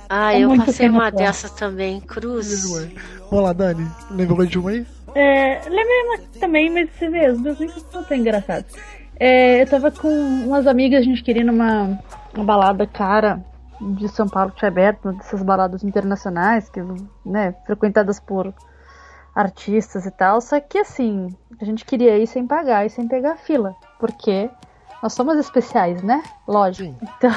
Ah, 0.08 0.34
É 0.34 0.40
eu 0.40 0.56
passei 0.56 0.88
uma 0.88 1.10
dessa 1.10 1.48
também, 1.48 2.00
cruz. 2.00 2.62
vergonha. 2.62 2.92
Vamos 3.28 3.44
lá, 3.44 3.52
Dani, 3.52 3.86
lembrou 4.10 4.46
de 4.46 4.58
uma 4.58 4.70
aí? 4.70 4.86
É, 5.14 5.60
lembrei 5.68 6.02
uma 6.04 6.18
também, 6.40 6.70
mas 6.70 6.90
você 6.90 7.08
vê, 7.08 7.26
as 7.26 7.40
duas 7.40 7.58
nem 7.58 7.68
são 7.68 8.02
tão 8.02 8.16
engraçadas. 8.16 8.72
É, 9.18 9.62
eu 9.62 9.68
tava 9.68 9.90
com 9.90 10.08
umas 10.08 10.66
amigas, 10.66 11.00
a 11.00 11.04
gente 11.04 11.22
queria 11.22 11.44
numa 11.44 11.98
uma 12.34 12.44
balada 12.44 12.86
cara 12.86 13.44
de 13.80 14.08
São 14.08 14.28
Paulo 14.28 14.50
que 14.52 14.58
tinha 14.58 14.68
aberto, 14.68 15.12
dessas 15.12 15.42
baladas 15.42 15.82
internacionais, 15.82 16.68
que, 16.68 16.80
né, 17.24 17.54
frequentadas 17.66 18.20
por 18.20 18.52
artistas 19.34 20.06
e 20.06 20.10
tal. 20.10 20.40
Só 20.40 20.60
que 20.60 20.78
assim, 20.78 21.34
a 21.60 21.64
gente 21.64 21.84
queria 21.84 22.18
ir 22.18 22.26
sem 22.26 22.46
pagar 22.46 22.86
e 22.86 22.90
sem 22.90 23.08
pegar 23.08 23.36
fila. 23.36 23.74
Porque 23.98 24.50
nós 25.02 25.12
somos 25.12 25.38
especiais, 25.38 26.02
né? 26.02 26.22
Lógico. 26.46 26.94
Então, 27.02 27.32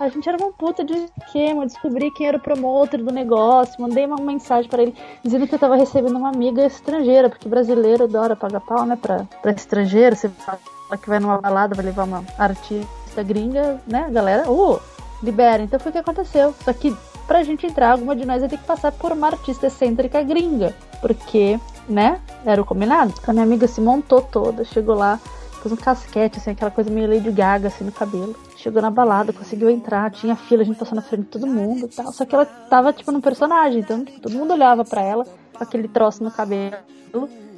a 0.00 0.08
gente 0.08 0.28
era 0.28 0.38
uma 0.38 0.52
puta 0.52 0.84
de 0.84 0.94
esquema, 0.94 1.66
descobri 1.66 2.10
quem 2.12 2.28
era 2.28 2.36
o 2.36 2.40
promotor 2.40 3.02
do 3.02 3.12
negócio, 3.12 3.80
mandei 3.80 4.06
uma 4.06 4.16
mensagem 4.16 4.70
para 4.70 4.82
ele 4.82 4.94
dizendo 5.24 5.46
que 5.46 5.54
eu 5.54 5.58
tava 5.58 5.76
recebendo 5.76 6.16
uma 6.16 6.28
amiga 6.28 6.64
estrangeira, 6.64 7.28
porque 7.28 7.48
brasileiro 7.48 8.04
adora 8.04 8.36
pagar 8.36 8.60
pau, 8.60 8.86
né, 8.86 8.96
pra, 8.96 9.26
pra 9.42 9.50
estrangeiro. 9.50 10.14
Você 10.14 10.28
fala 10.28 10.58
que 11.00 11.08
vai 11.08 11.18
numa 11.18 11.38
balada, 11.38 11.74
vai 11.74 11.84
levar 11.84 12.04
uma 12.04 12.24
artista 12.38 13.22
gringa, 13.22 13.80
né, 13.86 14.08
galera, 14.10 14.50
uh, 14.50 14.80
libera. 15.22 15.62
Então 15.62 15.80
foi 15.80 15.90
o 15.90 15.92
que 15.92 15.98
aconteceu. 15.98 16.54
Só 16.64 16.72
que 16.72 16.96
pra 17.26 17.42
gente 17.42 17.66
entrar, 17.66 17.92
alguma 17.92 18.14
de 18.14 18.24
nós 18.24 18.40
ia 18.40 18.48
ter 18.48 18.58
que 18.58 18.64
passar 18.64 18.92
por 18.92 19.12
uma 19.12 19.26
artista 19.26 19.66
excêntrica 19.66 20.22
gringa, 20.22 20.74
porque, 21.00 21.58
né, 21.88 22.20
era 22.46 22.62
o 22.62 22.64
combinado. 22.64 23.12
A 23.26 23.32
minha 23.32 23.44
amiga 23.44 23.66
se 23.66 23.80
montou 23.80 24.22
toda, 24.22 24.64
chegou 24.64 24.94
lá, 24.94 25.18
pôs 25.58 25.72
um 25.72 25.76
casquete, 25.76 26.38
assim, 26.38 26.50
aquela 26.50 26.70
coisa 26.70 26.90
meio 26.90 27.08
Lady 27.08 27.30
Gaga, 27.30 27.68
assim, 27.68 27.84
no 27.84 27.92
cabelo. 27.92 28.34
Chegou 28.56 28.82
na 28.82 28.90
balada, 28.90 29.32
conseguiu 29.32 29.70
entrar, 29.70 30.10
tinha 30.10 30.34
fila, 30.34 30.62
a 30.62 30.64
gente 30.64 30.78
passou 30.78 30.96
na 30.96 31.02
frente 31.02 31.24
de 31.24 31.28
todo 31.28 31.46
mundo 31.46 31.86
e 31.86 31.88
tal. 31.88 32.12
Só 32.12 32.24
que 32.24 32.34
ela 32.34 32.46
tava, 32.46 32.92
tipo, 32.92 33.12
num 33.12 33.20
personagem, 33.20 33.80
então 33.80 34.04
tipo, 34.04 34.20
todo 34.20 34.32
mundo 34.32 34.52
olhava 34.52 34.84
para 34.84 35.02
ela 35.02 35.24
com 35.24 35.62
aquele 35.62 35.88
troço 35.88 36.22
no 36.22 36.30
cabelo. 36.30 36.76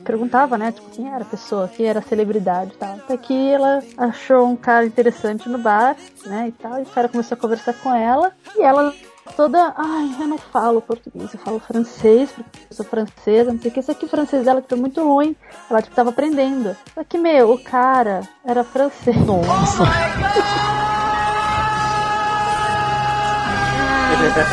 Perguntava, 0.04 0.56
né, 0.56 0.72
tipo, 0.72 0.88
quem 0.90 1.12
era 1.12 1.22
a 1.22 1.26
pessoa, 1.26 1.68
quem 1.68 1.86
era 1.86 1.98
a 1.98 2.02
celebridade 2.02 2.72
e 2.74 2.76
tal. 2.76 2.94
Até 2.96 3.16
que 3.16 3.50
ela 3.50 3.80
achou 3.98 4.46
um 4.46 4.56
cara 4.56 4.86
interessante 4.86 5.48
no 5.48 5.58
bar, 5.58 5.94
né, 6.24 6.48
e 6.48 6.52
tal. 6.52 6.78
E 6.78 6.82
o 6.82 6.86
cara 6.86 7.08
começou 7.08 7.36
a 7.36 7.40
conversar 7.40 7.74
com 7.74 7.94
ela. 7.94 8.32
E 8.56 8.62
ela 8.62 8.94
toda, 9.36 9.74
ai, 9.76 10.16
eu 10.20 10.26
não 10.26 10.38
falo 10.38 10.80
português, 10.80 11.32
eu 11.32 11.40
falo 11.40 11.58
francês, 11.60 12.30
porque 12.32 12.58
eu 12.70 12.76
sou 12.76 12.84
francesa, 12.84 13.52
não 13.52 13.60
sei 13.60 13.70
o 13.70 13.74
que, 13.74 13.80
isso 13.80 13.90
aqui 13.90 14.04
o 14.04 14.08
francês 14.08 14.44
dela 14.44 14.60
que 14.62 14.68
foi 14.68 14.78
muito 14.78 15.02
ruim, 15.02 15.34
ela 15.68 15.82
tipo 15.82 15.94
tava 15.94 16.10
aprendendo. 16.10 16.76
Só 16.94 17.04
que, 17.04 17.18
meu, 17.18 17.52
o 17.52 17.58
cara 17.62 18.22
era 18.44 18.64
francês. 18.64 19.16
Nossa. 19.24 19.84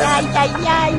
ai, 0.06 0.26
ai, 0.36 0.68
ai. 0.68 0.94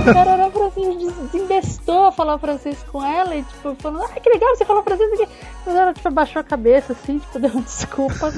O 0.00 0.14
cara 0.14 0.30
era 0.32 0.50
francês, 0.50 1.14
desinvestou 1.32 2.06
a 2.06 2.12
falar 2.12 2.38
francês 2.38 2.82
com 2.90 3.04
ela 3.04 3.34
e, 3.36 3.42
tipo, 3.42 3.74
falando, 3.76 4.04
ah, 4.04 4.20
que 4.20 4.30
legal, 4.30 4.56
você 4.56 4.64
falou 4.64 4.82
francês 4.82 5.12
aqui. 5.12 5.28
Mas 5.64 5.74
ela, 5.74 5.92
tipo, 5.92 6.08
abaixou 6.08 6.40
a 6.40 6.44
cabeça, 6.44 6.92
assim, 6.92 7.18
tipo, 7.18 7.38
deu 7.40 7.50
uma 7.50 7.62
desculpa 7.62 8.32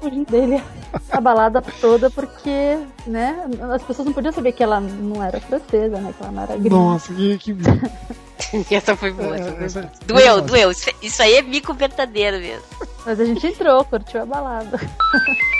fugindo 0.00 0.30
dele 0.30 0.62
a 1.10 1.20
balada 1.20 1.62
toda, 1.80 2.10
porque, 2.10 2.78
né, 3.06 3.48
as 3.72 3.82
pessoas 3.82 4.06
não 4.06 4.14
podiam 4.14 4.32
saber 4.32 4.52
que 4.52 4.62
ela 4.62 4.80
não 4.80 5.22
era 5.22 5.40
francesa, 5.40 5.98
né, 5.98 6.14
que 6.16 6.22
ela 6.22 6.32
não 6.32 6.42
era 6.42 6.56
gringa. 6.56 6.74
Nossa, 6.74 7.12
que... 7.14 7.38
que... 7.38 7.56
essa 8.74 8.96
foi 8.96 9.12
boa, 9.12 9.36
essa 9.36 9.82
foi. 9.82 10.06
Doeu, 10.06 10.40
doeu. 10.40 10.70
Isso 11.02 11.22
aí 11.22 11.34
é 11.34 11.42
mico 11.42 11.74
verdadeiro 11.74 12.38
mesmo. 12.38 12.64
Mas 13.04 13.20
a 13.20 13.24
gente 13.24 13.46
entrou, 13.46 13.84
curtiu 13.84 14.22
a 14.22 14.26
balada. 14.26 14.80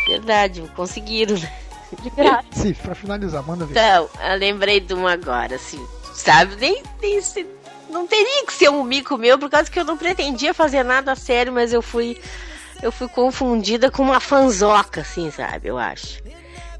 Verdade, 0.08 0.62
conseguiram, 0.74 1.36
né? 1.36 1.52
De 2.02 2.10
graça. 2.10 2.46
Sim, 2.52 2.74
pra 2.74 2.94
finalizar, 2.94 3.42
manda 3.46 3.64
ver. 3.64 3.72
Então, 3.72 4.08
eu 4.22 4.38
lembrei 4.38 4.80
de 4.80 4.94
uma 4.94 5.12
agora, 5.12 5.56
assim, 5.56 5.84
sabe? 6.14 6.56
Nem, 6.56 6.82
nem 7.00 7.20
não 7.88 8.06
teria 8.06 8.46
que 8.46 8.52
ser 8.52 8.70
um 8.70 8.84
mico 8.84 9.18
meu, 9.18 9.38
por 9.38 9.50
causa 9.50 9.70
que 9.70 9.78
eu 9.78 9.84
não 9.84 9.96
pretendia 9.96 10.54
fazer 10.54 10.84
nada 10.84 11.14
sério, 11.16 11.52
mas 11.52 11.72
eu 11.72 11.82
fui. 11.82 12.16
Eu 12.82 12.90
fui 12.90 13.08
confundida 13.08 13.90
com 13.90 14.02
uma 14.02 14.20
fanzoca, 14.20 15.02
assim, 15.02 15.30
sabe? 15.30 15.68
Eu 15.68 15.78
acho. 15.78 16.22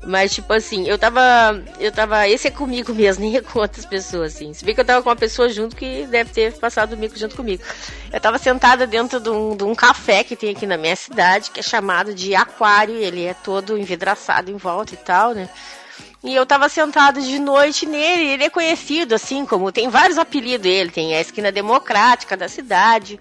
Mas, 0.02 0.32
tipo 0.32 0.50
assim, 0.52 0.88
eu 0.88 0.98
tava. 0.98 1.62
Eu 1.78 1.92
tava. 1.92 2.26
Esse 2.26 2.48
é 2.48 2.50
comigo 2.50 2.94
mesmo, 2.94 3.22
nem 3.24 3.36
é 3.36 3.42
com 3.42 3.58
outras 3.58 3.84
pessoas, 3.84 4.34
assim. 4.34 4.52
Se 4.54 4.64
bem 4.64 4.74
que 4.74 4.80
eu 4.80 4.84
tava 4.84 5.02
com 5.02 5.10
uma 5.10 5.16
pessoa 5.16 5.48
junto 5.48 5.76
que 5.76 6.06
deve 6.06 6.30
ter 6.30 6.52
passado 6.54 6.94
o 6.94 6.96
mico 6.96 7.18
junto 7.18 7.36
comigo. 7.36 7.62
Eu 8.10 8.20
tava 8.20 8.38
sentada 8.38 8.86
dentro 8.86 9.20
de 9.20 9.28
um, 9.28 9.54
de 9.54 9.64
um 9.64 9.74
café 9.74 10.24
que 10.24 10.34
tem 10.34 10.50
aqui 10.50 10.66
na 10.66 10.78
minha 10.78 10.96
cidade, 10.96 11.50
que 11.50 11.60
é 11.60 11.62
chamado 11.62 12.14
de 12.14 12.34
Aquário. 12.34 12.96
Ele 12.96 13.24
é 13.24 13.34
todo 13.34 13.76
envidraçado 13.76 14.50
em 14.50 14.56
volta 14.56 14.94
e 14.94 14.96
tal, 14.96 15.34
né? 15.34 15.50
E 16.22 16.34
eu 16.34 16.44
tava 16.44 16.68
sentada 16.68 17.18
de 17.20 17.38
noite 17.38 17.86
nele, 17.86 18.24
ele 18.24 18.44
é 18.44 18.50
conhecido 18.50 19.14
assim 19.14 19.46
como 19.46 19.72
tem 19.72 19.88
vários 19.88 20.18
apelidos 20.18 20.66
ele, 20.66 20.90
tem 20.90 21.14
a 21.14 21.20
esquina 21.20 21.50
democrática 21.50 22.36
da 22.36 22.46
cidade. 22.46 23.18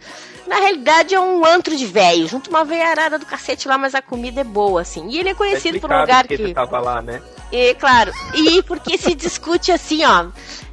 Na 0.50 0.56
realidade 0.56 1.14
é 1.14 1.20
um 1.20 1.46
antro 1.46 1.78
de 1.78 1.86
velho, 1.86 2.28
junto 2.28 2.50
uma 2.50 2.66
veiarada 2.66 3.20
do 3.20 3.26
cacete 3.26 3.68
lá, 3.68 3.78
mas 3.78 3.94
a 3.94 4.02
comida 4.02 4.42
é 4.42 4.44
boa 4.44 4.82
assim. 4.82 5.08
E 5.08 5.20
ele 5.20 5.30
é 5.30 5.36
conhecido 5.36 5.78
é 5.78 5.80
por 5.80 5.92
um 5.92 6.00
lugar 6.00 6.26
que 6.28 6.36
que 6.36 6.54
tava 6.56 6.80
lá, 6.80 7.04
né? 7.04 7.22
E 7.52 7.76
claro, 7.76 8.12
e 8.34 8.64
porque 8.64 8.98
se 8.98 9.14
discute 9.14 9.72
assim, 9.72 10.04
ó, 10.04 10.26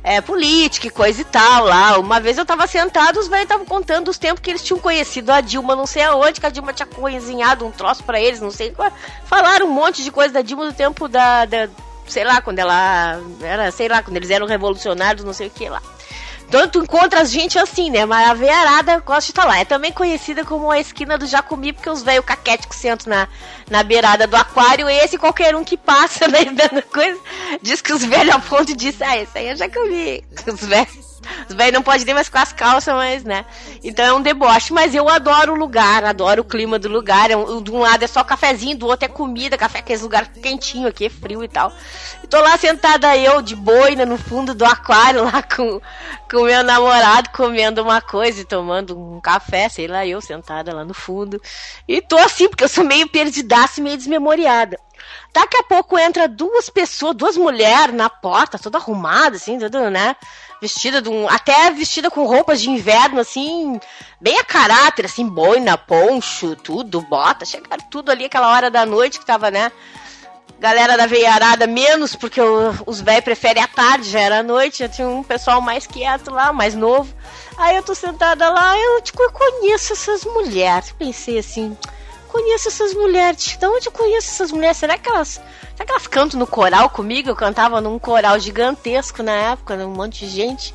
é, 0.03 0.23
política 0.23 0.87
e 0.87 0.91
coisa 0.91 1.21
e 1.21 1.25
tal 1.25 1.65
lá. 1.67 1.99
Uma 1.99 2.19
vez 2.19 2.39
eu 2.39 2.47
tava 2.47 2.67
sentado, 2.67 3.21
os 3.21 3.29
velhos 3.29 3.43
estavam 3.43 3.67
contando 3.67 4.09
os 4.09 4.17
tempos 4.17 4.41
que 4.41 4.49
eles 4.49 4.65
tinham 4.65 4.81
conhecido 4.81 5.31
a 5.31 5.43
Dilma, 5.43 5.77
não 5.77 5.87
sei 5.87 6.05
aonde, 6.05 6.41
que 6.41 6.47
a 6.47 6.51
Dilma 6.51 6.73
tinha 6.73 6.87
coisinhado 6.87 7.67
um 7.67 7.71
troço 7.71 8.03
para 8.03 8.19
eles, 8.19 8.41
não 8.41 8.51
sei 8.51 8.71
qual. 8.71 8.91
Falaram 9.27 9.67
um 9.67 9.73
monte 9.73 10.03
de 10.03 10.11
coisa 10.11 10.33
da 10.33 10.41
Dilma 10.41 10.65
do 10.65 10.73
tempo 10.73 11.07
da, 11.07 11.45
da 11.45 11.69
sei 12.09 12.25
lá, 12.25 12.41
quando 12.41 12.61
ela 12.61 13.21
era, 13.43 13.71
sei 13.71 13.89
lá, 13.89 14.03
quando 14.03 14.17
eles 14.17 14.31
eram 14.31 14.47
revolucionários, 14.47 15.23
não 15.23 15.35
sei 15.35 15.49
o 15.49 15.51
que 15.51 15.69
lá. 15.69 15.83
Tu 16.51 16.79
encontra 16.79 17.25
gente 17.25 17.59
assim, 17.59 17.91
né? 17.91 18.07
Mas 18.07 18.31
a 18.31 18.35
veiarada 18.35 19.01
gosta 19.01 19.23
de 19.23 19.31
estar 19.33 19.45
lá. 19.45 19.59
É 19.59 19.65
também 19.65 19.93
conhecida 19.93 20.45
como 20.45 20.71
a 20.71 20.79
esquina 20.79 21.19
do 21.19 21.27
Jacumi, 21.27 21.73
porque 21.73 21.91
os 21.91 22.03
velhos 22.03 22.25
caquéticos 22.25 22.77
sentam 22.77 23.13
na, 23.13 23.29
na 23.69 23.83
beirada 23.83 24.27
do 24.27 24.37
aquário. 24.37 24.89
E 24.89 24.99
esse 24.99 25.19
qualquer 25.19 25.57
um 25.57 25.65
que 25.65 25.77
passa, 25.77 26.27
né? 26.29 26.45
Dando 26.45 26.83
coisa, 26.83 27.19
diz 27.61 27.81
que 27.81 27.93
os 27.93 28.05
velhos 28.05 28.35
a 28.35 28.39
ponto 28.39 28.77
disso, 28.77 28.99
ah, 29.05 29.17
esse 29.17 29.37
aí 29.37 29.49
é 29.49 29.57
Jacumi. 29.57 30.25
Os 30.47 30.61
velhos 30.61 31.16
os 31.49 31.55
velhos 31.55 31.75
não 31.75 31.83
podem 31.83 32.05
nem 32.05 32.15
mais 32.15 32.29
com 32.29 32.39
as 32.39 32.53
calças, 32.53 32.95
mas, 32.95 33.25
né? 33.25 33.45
Então 33.83 34.05
é 34.05 34.13
um 34.13 34.21
deboche. 34.21 34.73
Mas 34.73 34.95
eu 34.95 35.09
adoro 35.09 35.53
o 35.53 35.57
lugar, 35.57 36.05
adoro 36.05 36.43
o 36.43 36.45
clima 36.45 36.79
do 36.79 36.89
lugar. 36.89 37.31
É 37.31 37.37
um, 37.37 37.63
de 37.63 37.71
um 37.71 37.79
lado 37.79 38.05
é 38.05 38.07
só 38.07 38.23
cafezinho, 38.25 38.77
do 38.77 38.87
outro 38.87 39.07
é 39.07 39.09
comida, 39.09 39.57
café, 39.57 39.79
aquele 39.79 40.03
lugar 40.03 40.27
quentinho 40.27 40.89
aqui, 40.89 41.07
é 41.07 41.11
frio 41.11 41.43
e 41.43 41.49
tal. 41.49 41.73
E 42.23 42.27
tô 42.27 42.41
lá 42.41 42.57
sentada 42.57 43.17
eu, 43.17 43.41
de 43.43 43.55
boina, 43.55 44.05
no 44.05 44.19
fundo 44.19 44.55
do 44.55 44.65
aquário, 44.65 45.25
lá 45.25 45.43
com 45.43 45.81
com 46.31 46.43
meu 46.43 46.63
namorado, 46.65 47.31
comendo 47.31 47.83
uma 47.83 48.01
coisa 48.01 48.41
e 48.41 48.45
tomando 48.45 48.99
um 48.99 49.21
café, 49.21 49.69
sei 49.69 49.87
lá, 49.87 50.05
eu 50.05 50.21
sentada 50.21 50.75
lá 50.75 50.85
no 50.85 50.93
fundo. 50.93 51.41
E 51.87 52.03
tô 52.03 52.19
assim, 52.19 52.49
porque 52.49 52.65
eu 52.65 52.69
sou 52.69 52.85
meio 52.85 53.09
perdidaça 53.09 53.81
e 53.81 53.83
meio 53.83 53.97
desmemoriada. 53.97 54.79
Daqui 55.33 55.57
a 55.57 55.63
pouco 55.63 55.99
entra 55.99 56.27
duas 56.27 56.69
pessoas, 56.71 57.15
duas 57.15 57.37
mulheres 57.37 57.95
na 57.95 58.09
porta, 58.09 58.59
toda 58.59 58.79
arrumada, 58.79 59.37
assim, 59.37 59.59
tudo, 59.59 59.91
né? 59.91 60.17
Vestida 60.61 61.03
de 61.03 61.09
um, 61.09 61.29
até 61.29 61.71
vestida 61.71 62.11
com 62.11 62.27
roupas 62.27 62.61
de 62.61 62.71
inverno, 62.71 63.21
assim, 63.21 63.79
bem 64.21 64.39
a 64.39 64.45
caráter, 64.45 65.07
assim, 65.07 65.27
boina, 65.27 65.77
poncho, 65.77 66.57
tudo, 66.57 67.01
bota, 67.03 67.45
chegaram 67.45 67.85
tudo 67.91 68.11
ali 68.11 68.25
aquela 68.25 68.51
hora 68.51 68.71
da 68.71 68.87
noite 68.87 69.19
que 69.19 69.27
tava, 69.27 69.51
né? 69.51 69.71
Galera 70.59 70.97
da 70.97 71.07
veiarada 71.07 71.67
menos, 71.67 72.17
porque 72.17 72.41
o, 72.41 72.75
os 72.87 73.01
velhos 73.01 73.25
preferem 73.25 73.63
a 73.63 73.69
tarde, 73.69 74.09
já 74.09 74.21
era 74.21 74.39
a 74.39 74.43
noite, 74.43 74.79
já 74.79 74.89
tinha 74.89 75.07
um 75.07 75.23
pessoal 75.23 75.61
mais 75.61 75.87
quieto 75.87 76.31
lá, 76.31 76.53
mais 76.53 76.75
novo. 76.75 77.15
Aí 77.59 77.77
eu 77.77 77.83
tô 77.83 77.95
sentada 77.95 78.49
lá, 78.49 78.79
eu, 78.79 79.03
tipo, 79.03 79.23
eu 79.23 79.31
conheço 79.33 79.93
essas 79.93 80.25
mulheres. 80.25 80.93
Pensei 80.93 81.39
assim, 81.39 81.77
conheço 82.29 82.69
essas 82.69 82.95
mulheres. 82.95 83.57
De 83.59 83.67
onde 83.67 83.87
eu 83.89 83.93
conheço 83.93 84.31
essas 84.31 84.51
mulheres? 84.51 84.79
Será 84.79 84.97
que 84.97 85.09
elas 85.09 85.41
Será 85.77 85.85
que 85.85 85.93
elas 85.93 86.07
cantam 86.07 86.41
no 86.41 86.47
coral 86.47 86.89
comigo? 86.89 87.29
Eu 87.29 87.37
cantava 87.37 87.83
num 87.83 87.99
coral 87.99 88.41
gigantesco 88.41 89.23
na 89.23 89.33
época, 89.33 89.75
um 89.75 89.91
monte 89.91 90.21
de 90.21 90.29
gente. 90.29 90.75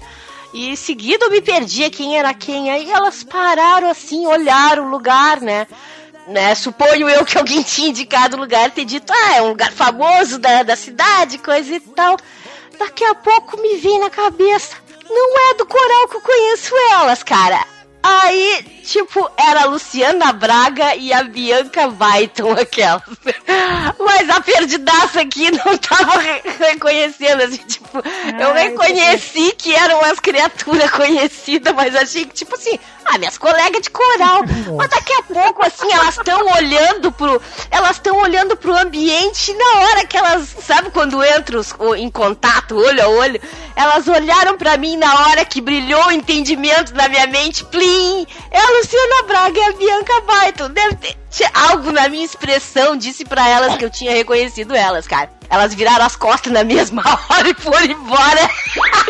E 0.54 0.70
em 0.70 0.76
seguida 0.76 1.26
eu 1.26 1.32
me 1.32 1.41
perdia 1.41 1.89
quem 1.89 2.20
era 2.20 2.32
quem. 2.36 2.70
Aí 2.70 2.89
elas 2.89 3.24
pararam 3.24 3.89
assim, 3.89 4.28
olharam 4.28 4.86
o 4.86 4.91
lugar, 4.91 5.41
né? 5.41 5.66
né? 6.28 6.54
Suponho 6.54 7.10
eu 7.10 7.26
que 7.26 7.36
alguém 7.36 7.64
tinha 7.64 7.89
indicado 7.89 8.38
o 8.38 8.39
lugar 8.39 8.68
e 8.68 8.72
ter 8.72 8.86
dito, 8.86 9.12
ah, 9.12 9.38
é 9.38 9.41
um 9.41 9.49
lugar 9.49 9.72
famoso 9.72 10.38
da, 10.38 10.62
da 10.62 10.76
cidade, 10.76 11.39
coisa 11.39 11.74
e 11.74 11.80
tal. 11.80 12.16
Daqui 12.78 13.04
a 13.04 13.16
pouco 13.16 13.59
me 13.59 13.78
vem 13.78 14.00
na 14.00 14.09
cabeça. 14.12 14.76
Não 15.09 15.50
é 15.50 15.55
do 15.55 15.66
coral 15.66 16.08
que 16.09 16.17
eu 16.17 16.21
conheço 16.21 16.76
elas, 16.93 17.24
cara. 17.24 17.66
Aí, 18.04 18.64
tipo, 18.84 19.30
era 19.38 19.62
a 19.62 19.66
Luciana 19.66 20.34
Braga 20.34 20.96
e 20.96 21.14
a 21.14 21.24
Bianca 21.24 21.88
Baiton, 21.88 22.52
aquelas. 22.54 23.04
Mas 24.00 24.30
a 24.30 24.42
perdidaça 24.42 25.22
aqui 25.22 25.52
não 25.52 25.78
tava 25.78 26.20
re 26.20 26.42
reconhecendo, 26.60 27.44
assim, 27.44 27.58
tipo, 27.58 28.02
Ai, 28.04 28.44
eu 28.44 28.54
reconheci 28.54 29.54
que 29.58 29.76
eram 29.76 30.00
umas 30.00 30.20
criaturas 30.20 30.90
conhecidas, 30.92 31.74
mas 31.76 31.96
achei 31.96 32.26
que, 32.26 32.34
tipo 32.34 32.56
assim, 32.56 32.80
ah, 33.06 33.18
minhas 33.18 33.38
colegas 33.38 33.82
de 33.82 33.90
coral. 33.90 34.44
Mas 34.78 34.90
daqui 34.90 35.14
a 35.14 35.24
pouco, 35.24 35.66
assim, 35.66 35.92
elas 35.92 36.18
estão 36.18 36.46
olhando 36.46 37.12
pro. 37.12 37.42
Elas 37.70 37.92
estão 37.92 38.18
olhando 38.18 38.56
pro 38.56 38.78
ambiente 38.78 39.54
na 39.54 39.80
hora 39.82 40.06
que 40.06 40.18
elas. 40.18 40.56
Sabe 40.62 40.92
quando 40.92 41.24
entram 41.24 41.62
em 41.98 42.10
contato, 42.10 42.76
olho 42.78 43.04
a 43.04 43.08
olho? 43.08 43.42
Elas 43.82 44.08
olharam 44.08 44.55
para 44.59 44.78
mim 44.78 44.95
na 44.95 45.12
hora 45.21 45.43
que 45.43 45.59
brilhou 45.59 46.05
o 46.05 46.12
entendimento 46.12 46.93
na 46.93 47.09
minha 47.09 47.25
mente. 47.25 47.66
Plim! 47.66 48.28
É 48.51 48.59
a 48.59 48.70
Luciana 48.78 49.24
Braga 49.24 49.59
e 49.59 49.63
a 49.63 49.71
Bianca 49.71 50.21
Baito. 50.21 50.70
Deve 50.70 50.95
ter 50.95 51.17
algo 51.51 51.91
na 51.91 52.08
minha 52.08 52.24
expressão 52.24 52.95
disse 52.95 53.25
para 53.25 53.49
elas 53.49 53.78
que 53.78 53.83
eu 53.83 53.89
tinha 53.89 54.12
reconhecido 54.12 54.75
elas, 54.75 55.08
cara. 55.08 55.32
Elas 55.49 55.74
viraram 55.74 56.05
as 56.05 56.16
costas 56.16 56.53
na 56.53 56.63
mesma 56.63 57.01
hora 57.28 57.49
e 57.49 57.55
foram 57.55 57.87
embora. 57.87 58.41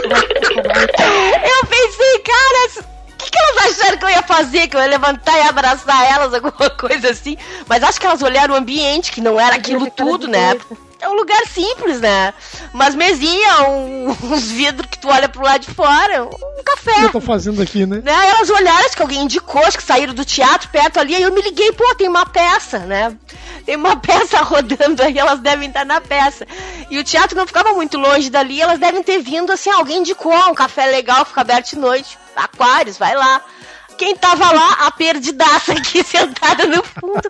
eu 0.08 1.68
pensei, 1.68 2.20
cara, 2.20 2.70
o 3.10 3.18
que, 3.18 3.30
que 3.30 3.38
elas 3.38 3.78
acharam 3.78 3.98
que 3.98 4.06
eu 4.06 4.10
ia 4.10 4.24
fazer? 4.24 4.68
Que 4.70 4.78
eu 4.78 4.82
ia 4.82 4.88
levantar 4.88 5.38
e 5.38 5.42
abraçar 5.42 6.10
elas, 6.10 6.34
alguma 6.34 6.70
coisa 6.80 7.10
assim. 7.10 7.36
Mas 7.68 7.84
acho 7.84 8.00
que 8.00 8.06
elas 8.06 8.22
olharam 8.22 8.54
o 8.54 8.58
ambiente, 8.58 9.12
que 9.12 9.20
não 9.20 9.38
era 9.38 9.58
aquilo 9.58 9.92
tudo, 9.92 10.30
né? 10.30 10.58
É 11.02 11.10
um 11.10 11.14
lugar 11.14 11.46
simples, 11.48 12.00
né? 12.00 12.32
Umas 12.72 12.94
mesinhas, 12.94 13.60
um, 13.62 14.16
uns 14.32 14.52
vidros 14.52 14.88
que 14.90 15.00
tu 15.00 15.10
olha 15.10 15.28
pro 15.28 15.44
lado 15.44 15.62
de 15.62 15.74
fora, 15.74 16.26
um 16.26 16.64
café. 16.64 16.92
O 16.92 16.96
que 16.96 17.06
eu 17.06 17.12
tô 17.14 17.22
fazendo 17.22 17.62
aqui, 17.62 17.88
né? 17.88 18.02
né? 18.04 18.30
Elas 18.30 18.50
olharam, 18.52 18.86
acho 18.86 18.96
que 18.96 19.02
alguém 19.02 19.24
indicou, 19.24 19.66
acho 19.66 19.78
que 19.78 19.84
saíram 19.84 20.14
do 20.14 20.24
teatro 20.24 20.70
perto 20.70 21.00
ali, 21.00 21.16
aí 21.16 21.24
eu 21.24 21.34
me 21.34 21.42
liguei, 21.42 21.72
pô, 21.72 21.96
tem 21.96 22.08
uma 22.08 22.26
peça, 22.26 22.80
né? 22.80 23.18
Tem 23.66 23.76
uma 23.76 23.96
peça 24.00 24.42
rodando 24.44 25.02
aí, 25.02 25.18
elas 25.18 25.40
devem 25.40 25.70
estar 25.70 25.86
na 25.86 26.00
peça. 26.00 26.46
E 26.90 27.00
o 27.00 27.04
teatro 27.04 27.36
não 27.36 27.48
ficava 27.48 27.74
muito 27.74 27.98
longe 27.98 28.30
dali, 28.30 28.62
elas 28.62 28.80
devem 28.80 29.02
ter 29.02 29.24
vindo, 29.24 29.52
assim, 29.52 29.72
alguém 29.72 29.98
indicou, 29.98 30.34
um 30.50 30.56
café 30.56 30.86
legal, 30.86 31.26
fica 31.26 31.42
aberto 31.42 31.72
de 31.72 31.80
noite, 31.80 32.18
aquários, 32.36 32.98
vai 32.98 33.16
lá. 33.16 33.42
Quem 33.98 34.16
tava 34.16 34.52
lá, 34.52 34.88
a 34.88 34.92
perdidaça 34.92 35.74
aqui 35.78 36.04
sentada 36.04 36.68
no 36.68 36.84
fundo. 36.84 37.30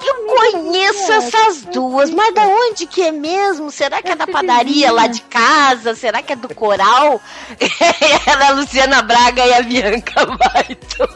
Eu 0.00 0.26
conheço 0.26 1.12
essas 1.12 1.62
duas, 1.62 2.10
mas 2.10 2.32
da 2.32 2.42
onde 2.42 2.86
que 2.86 3.02
é 3.02 3.10
mesmo? 3.10 3.70
Será 3.70 4.00
que 4.00 4.12
é 4.12 4.16
da 4.16 4.26
padaria 4.26 4.92
lá 4.92 5.06
de 5.06 5.22
casa? 5.22 5.94
Será 5.94 6.22
que 6.22 6.32
é 6.32 6.36
do 6.36 6.54
coral? 6.54 7.20
Era 8.26 8.48
a 8.48 8.52
Luciana 8.52 9.02
Braga 9.02 9.44
e 9.46 9.54
a 9.54 9.62
Bianca 9.62 10.26
Baito. 10.26 11.08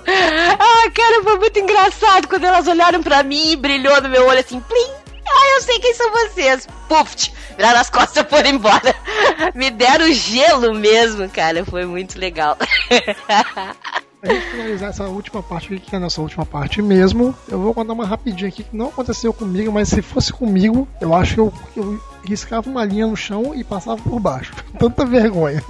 Ah, 0.59 0.91
cara, 0.91 1.23
foi 1.23 1.39
muito 1.39 1.59
engraçado 1.59 2.27
quando 2.29 2.45
elas 2.45 2.67
olharam 2.67 3.03
pra 3.03 3.23
mim 3.23 3.53
e 3.53 3.57
brilhou 3.57 4.01
no 4.01 4.09
meu 4.09 4.27
olho 4.27 4.41
assim, 4.41 4.61
plim. 4.61 4.91
Ah, 5.29 5.57
eu 5.57 5.63
sei 5.63 5.79
quem 5.79 5.95
são 5.95 6.11
vocês. 6.11 6.69
Puf, 6.89 7.33
viraram 7.57 7.81
as 7.81 7.89
costas 7.89 8.25
e 8.25 8.29
foram 8.29 8.51
embora. 8.51 8.95
Me 9.55 9.71
deram 9.71 10.13
gelo 10.13 10.75
mesmo, 10.75 11.29
cara. 11.29 11.65
Foi 11.65 11.87
muito 11.87 12.19
legal. 12.19 12.59
Pra 14.23 14.33
gente 14.33 14.51
finalizar 14.53 14.91
essa 14.91 15.09
última 15.09 15.43
parte 15.43 15.75
aqui, 15.75 15.81
que 15.81 15.97
é 15.97 15.99
a 15.99 16.01
nossa 16.01 16.21
última 16.21 16.47
parte 16.47 16.81
mesmo, 16.81 17.35
eu 17.49 17.59
vou 17.59 17.75
contar 17.75 17.93
uma 17.93 18.07
rapidinha 18.07 18.49
aqui 18.49 18.63
que 18.63 18.77
não 18.77 18.87
aconteceu 18.87 19.33
comigo, 19.33 19.73
mas 19.73 19.89
se 19.89 20.01
fosse 20.01 20.33
comigo, 20.33 20.87
eu 21.01 21.13
acho 21.13 21.35
que 21.35 21.41
eu, 21.41 21.53
eu 21.77 22.01
riscava 22.25 22.71
uma 22.71 22.85
linha 22.85 23.05
no 23.05 23.17
chão 23.17 23.53
e 23.53 23.65
passava 23.65 24.01
por 24.01 24.21
baixo. 24.21 24.55
Tanta 24.79 25.05
vergonha. 25.05 25.61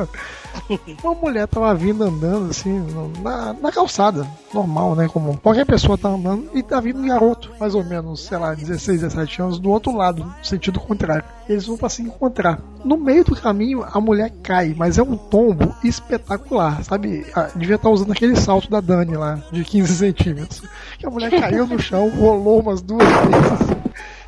Uma 1.03 1.15
mulher 1.15 1.47
tava 1.47 1.75
vindo 1.75 2.05
andando 2.05 2.51
assim 2.51 2.85
na, 3.23 3.53
na 3.55 3.73
calçada, 3.73 4.27
normal, 4.53 4.95
né? 4.95 5.09
Como 5.09 5.37
qualquer 5.39 5.67
pessoa 5.67 5.99
tá 5.99 6.09
andando, 6.09 6.49
e 6.55 6.63
tá 6.63 6.81
vindo 6.81 7.01
um 7.01 7.07
garoto, 7.07 7.51
mais 7.59 7.75
ou 7.75 7.85
menos, 7.85 8.21
sei 8.25 8.39
lá, 8.39 8.55
16, 8.55 9.01
17 9.01 9.43
anos, 9.43 9.59
do 9.59 9.71
outro 9.71 9.95
lado, 9.97 10.25
no 10.25 10.45
sentido 10.45 10.81
contrário. 10.81 11.25
Eles 11.49 11.67
vão 11.67 11.77
para 11.77 11.89
se 11.89 12.03
encontrar. 12.03 12.61
No 12.85 12.97
meio 12.97 13.25
do 13.25 13.37
caminho, 13.37 13.85
a 13.85 14.01
mulher 14.01 14.31
cai, 14.43 14.75
mas 14.77 14.99
é 14.99 15.03
um 15.03 15.17
tombo 15.17 15.75
espetacular, 15.85 16.83
sabe? 16.85 17.27
Devia 17.57 17.77
estar 17.77 17.91
usando 17.91 18.13
aquele 18.13 18.37
salto 18.37 18.71
da 18.71 18.81
Dani 18.81 19.17
lá, 19.17 19.43
de 19.51 19.65
15 19.65 19.95
centímetros. 19.95 20.63
Que 20.99 21.07
a 21.07 21.11
mulher 21.11 21.31
caiu 21.31 21.67
no 21.67 21.79
chão, 21.79 22.09
rolou 22.11 22.61
umas 22.61 22.81
duas 22.81 23.07
vezes. 23.07 23.83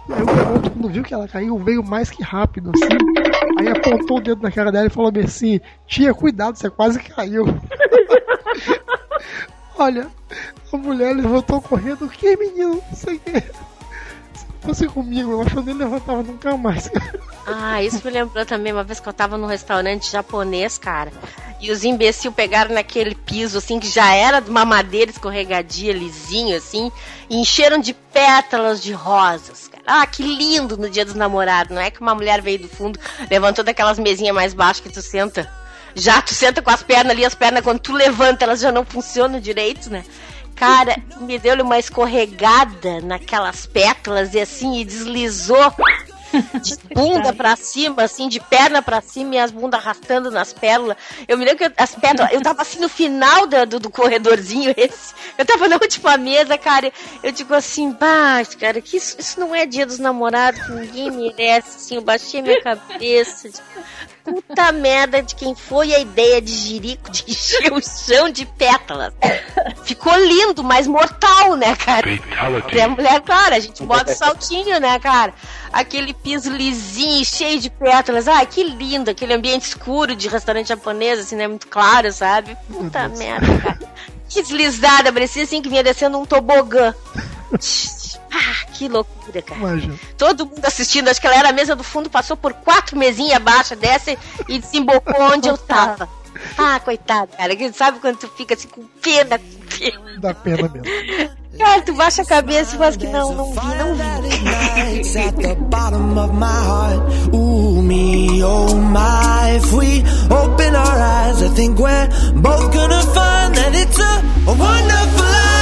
E 0.07 0.13
aí 0.13 0.23
o 0.23 0.27
garoto, 0.27 0.71
quando 0.71 0.89
viu 0.91 1.03
que 1.03 1.15
ela 1.15 1.27
caiu, 1.27 1.59
veio 1.59 1.83
mais 1.83 2.11
que 2.11 2.23
rápido, 2.23 2.71
assim. 2.75 3.34
Aí 3.65 3.71
apontou 3.71 4.19
o 4.19 4.21
dedo 4.21 4.43
na 4.43 4.51
cara 4.51 4.71
dela 4.71 4.87
e 4.87 4.91
falou 4.91 5.11
assim: 5.25 5.59
Tia, 5.87 6.13
cuidado, 6.13 6.57
você 6.57 6.69
quase 6.69 6.99
caiu. 7.01 7.47
Olha, 9.79 10.07
a 10.73 10.77
mulher 10.77 11.17
levantou 11.17 11.63
correndo. 11.63 12.07
Que, 12.09 12.37
menino? 12.37 12.83
Não 12.91 12.97
sei 12.97 13.17
o 13.17 13.21
que. 13.21 13.43
Se 14.65 14.69
fosse 14.69 14.87
comigo, 14.87 15.31
eu 15.31 15.43
acho 15.43 15.51
que 15.51 15.59
eu 15.59 15.63
nem 15.63 15.75
levantava 15.75 16.23
nunca 16.23 16.57
mais. 16.57 16.91
Ah, 17.47 17.83
isso 17.83 18.01
me 18.03 18.11
lembrou 18.11 18.47
também 18.47 18.73
uma 18.73 18.83
vez 18.83 18.99
que 18.99 19.07
eu 19.07 19.13
tava 19.13 19.37
num 19.37 19.47
restaurante 19.47 20.11
japonês, 20.11 20.79
cara. 20.79 21.13
E 21.61 21.71
os 21.71 21.85
imbecil 21.85 22.33
pegaram 22.33 22.75
naquele 22.75 23.15
piso, 23.15 23.59
assim, 23.59 23.79
que 23.79 23.87
já 23.87 24.15
era 24.15 24.41
de 24.41 24.49
uma 24.49 24.65
madeira 24.65 25.11
escorregadia, 25.11 25.93
lisinho, 25.93 26.57
assim, 26.57 26.91
e 27.29 27.37
encheram 27.37 27.77
de 27.77 27.93
pétalas 27.93 28.83
de 28.83 28.95
rosas, 28.95 29.69
cara. 29.69 29.83
Ah, 29.87 30.07
que 30.07 30.23
lindo 30.23 30.79
no 30.79 30.89
dia 30.89 31.05
dos 31.05 31.15
namorados. 31.15 31.75
Não 31.75 31.83
é 31.83 31.91
que 31.91 32.01
uma 32.01 32.15
mulher 32.15 32.41
veio 32.41 32.61
do 32.61 32.69
fundo, 32.69 32.99
levantou 33.31 33.63
daquelas 33.63 33.99
mesinhas 33.99 34.35
mais 34.35 34.55
baixas 34.55 34.81
que 34.81 34.89
tu 34.89 35.03
senta. 35.03 35.47
Já 35.95 36.23
tu 36.23 36.33
senta 36.33 36.63
com 36.63 36.71
as 36.71 36.83
pernas 36.83 37.13
ali, 37.13 37.23
as 37.23 37.35
pernas, 37.35 37.63
quando 37.63 37.81
tu 37.81 37.93
levanta, 37.93 38.45
elas 38.47 38.61
já 38.61 38.73
não 38.73 38.83
funcionam 38.83 39.39
direito, 39.39 39.91
né? 39.91 40.03
Cara, 40.57 40.97
me 41.21 41.39
deu 41.39 41.55
uma 41.63 41.79
escorregada 41.79 43.01
naquelas 43.03 43.67
pétalas 43.67 44.35
e 44.35 44.41
assim, 44.41 44.79
e 44.81 44.85
deslizou 44.85 45.73
de 46.63 46.77
bunda 46.95 47.33
pra 47.33 47.55
cima, 47.57 48.03
assim, 48.03 48.29
de 48.29 48.41
perna 48.41 48.83
pra 48.83 49.01
cima 49.01 49.35
e 49.35 49.39
as 49.39 49.51
bundas 49.51 49.81
arrastando 49.81 50.31
nas 50.31 50.53
pérolas. 50.53 50.97
Eu 51.29 51.37
me 51.39 51.45
lembro 51.45 51.59
que 51.59 51.65
eu- 51.65 51.73
as 51.77 51.95
pétalas, 51.95 52.33
eu 52.33 52.43
tava 52.43 52.63
assim 52.63 52.79
no 52.81 52.89
final 52.89 53.47
do, 53.47 53.79
do 53.79 53.91
corredorzinho 53.91 54.73
esse. 54.77 55.15
Eu 55.39 55.45
tava 55.45 55.69
na 55.69 55.77
última 55.77 56.17
mesa, 56.17 56.57
cara. 56.59 56.93
Eu 57.23 57.31
digo 57.33 57.55
assim, 57.55 57.93
baixo, 57.93 58.57
cara, 58.59 58.81
que 58.81 58.97
isso, 58.97 59.17
isso 59.19 59.39
não 59.39 59.55
é 59.55 59.65
dia 59.67 59.87
dos 59.87 59.99
namorados, 59.99 60.69
ninguém 60.69 61.11
merece, 61.11 61.77
assim. 61.77 61.95
Eu 61.97 62.03
baixei 62.03 62.43
minha 62.43 62.61
cabeça. 62.63 63.51
Puta 64.25 64.73
merda 64.73 65.23
de 65.23 65.35
quem 65.35 65.55
foi 65.55 65.95
a 65.95 65.99
ideia 65.99 66.41
de 66.41 66.51
Jirico 66.51 67.11
de 67.11 67.25
encher 67.29 67.71
o 67.73 67.81
chão 67.83 68.31
de 68.31 68.47
pétalas. 68.47 69.13
Ficou 69.85 70.17
lindo, 70.17 70.65
mas 70.65 70.87
mortal, 70.87 71.57
né, 71.57 71.77
cara? 71.77 72.09
E 72.11 72.81
a 72.81 72.89
mulher, 72.89 73.21
claro, 73.21 73.55
a 73.55 73.61
gente 73.61 73.83
bota 73.83 74.13
o 74.13 74.17
saltinho, 74.17 74.81
né, 74.81 74.99
cara? 74.99 75.35
Aquele 75.71 76.15
piso 76.15 76.51
lisinho, 76.51 77.23
cheio 77.25 77.61
de 77.61 77.69
pétalas. 77.69 78.27
Ai, 78.27 78.47
que 78.47 78.65
lindo, 78.65 79.11
aquele 79.11 79.35
ambiente 79.35 79.65
escuro 79.65 80.17
de 80.17 80.27
restaurante 80.27 80.69
japonês, 80.69 81.19
assim, 81.19 81.37
né? 81.37 81.47
Muito 81.47 81.69
claro, 81.69 82.11
sabe? 82.11 82.57
Puta 82.73 83.09
merda, 83.09 83.59
cara. 83.59 83.79
Que 84.27 84.41
deslizada, 84.41 85.13
parecia 85.13 85.43
assim 85.43 85.61
que 85.61 85.69
vinha 85.69 85.83
descendo 85.83 86.19
um 86.19 86.25
tobogã. 86.25 86.95
Ah, 88.37 88.67
que 88.73 88.89
loucura, 88.89 89.41
cara. 89.43 89.61
Imagina. 89.61 89.95
Todo 90.19 90.45
mundo 90.45 90.65
assistindo, 90.65 91.09
acho 91.09 91.21
que 91.21 91.27
ela 91.27 91.37
era 91.37 91.51
a 91.51 91.53
mesa 91.53 91.77
do 91.77 91.85
fundo, 91.85 92.11
passou 92.11 92.37
por 92.37 92.53
quatro 92.53 92.99
mesinhas 92.99 93.37
abaixo 93.37 93.77
dessa 93.77 94.17
e 94.49 94.59
desembocou 94.59 95.23
onde 95.33 95.49
eu 95.49 95.57
tava. 95.57 96.09
Ah, 96.59 96.81
coitado, 96.81 97.31
cara. 97.37 97.55
que 97.55 97.73
Sabe 97.73 98.01
quando 98.01 98.19
tu 98.19 98.29
fica 98.29 98.55
assim 98.55 98.67
com 98.69 98.83
pena, 99.01 99.39
com 99.39 99.79
pena? 99.79 100.19
Dá 100.19 100.35
pena 100.35 100.69
mesmo. 100.69 101.35
Cara, 101.57 101.81
tu 101.83 101.95
baixa 101.95 102.23
a 102.23 102.25
cabeça 102.25 102.75
e 102.75 102.79
faz 102.79 102.97
que 102.97 103.07
não, 103.07 103.33
não 103.33 103.53
vi, 103.53 103.75
não 103.77 103.95
vi. 103.95 104.35
nights 104.43 105.17
at 105.17 105.37
the 105.37 105.55
bottom 105.55 106.19
of 106.19 106.33
my 106.35 106.47
heart. 106.47 107.01
Ooh, 107.33 107.81
me, 107.81 108.43
oh 108.43 108.75
my. 108.75 109.53
If 109.57 109.73
we 109.73 110.03
open 110.31 110.75
our 110.75 110.99
eyes, 110.99 111.41
I 111.43 111.49
think 111.55 111.79
we're 111.79 112.09
both 112.35 112.73
gonna 112.75 113.03
find 113.03 113.55
that 113.55 113.73
it's 113.75 113.99
a, 113.99 114.51
a 114.51 114.55
wonderful 114.55 115.25
life. 115.25 115.54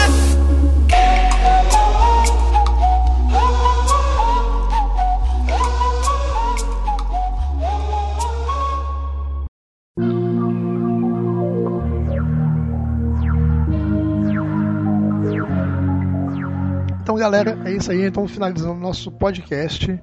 Então, 17.02 17.16
galera, 17.16 17.58
é 17.64 17.72
isso 17.72 17.90
aí. 17.90 18.06
Então, 18.06 18.28
finalizando 18.28 18.74
o 18.74 18.80
nosso 18.80 19.10
podcast. 19.10 20.00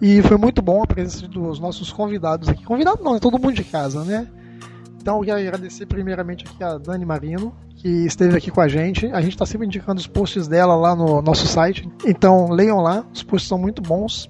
E 0.00 0.22
foi 0.22 0.36
muito 0.36 0.62
bom 0.62 0.82
a 0.82 0.86
presença 0.86 1.26
dos 1.26 1.58
nossos 1.58 1.92
convidados 1.92 2.48
aqui. 2.48 2.64
Convidado 2.64 3.02
não, 3.02 3.16
é 3.16 3.18
todo 3.18 3.38
mundo 3.38 3.52
de 3.52 3.64
casa, 3.64 4.04
né? 4.04 4.28
Então, 5.00 5.18
eu 5.18 5.24
quero 5.24 5.40
agradecer 5.40 5.86
primeiramente 5.86 6.44
aqui 6.46 6.62
a 6.62 6.78
Dani 6.78 7.04
Marino, 7.04 7.52
que 7.74 7.88
esteve 7.88 8.36
aqui 8.36 8.50
com 8.50 8.60
a 8.60 8.68
gente. 8.68 9.06
A 9.06 9.20
gente 9.20 9.32
está 9.32 9.44
sempre 9.44 9.66
indicando 9.66 10.00
os 10.00 10.06
posts 10.06 10.46
dela 10.46 10.76
lá 10.76 10.94
no 10.94 11.20
nosso 11.20 11.48
site. 11.48 11.88
Então, 12.04 12.48
leiam 12.50 12.80
lá, 12.80 13.04
os 13.12 13.24
posts 13.24 13.48
são 13.48 13.58
muito 13.58 13.82
bons. 13.82 14.28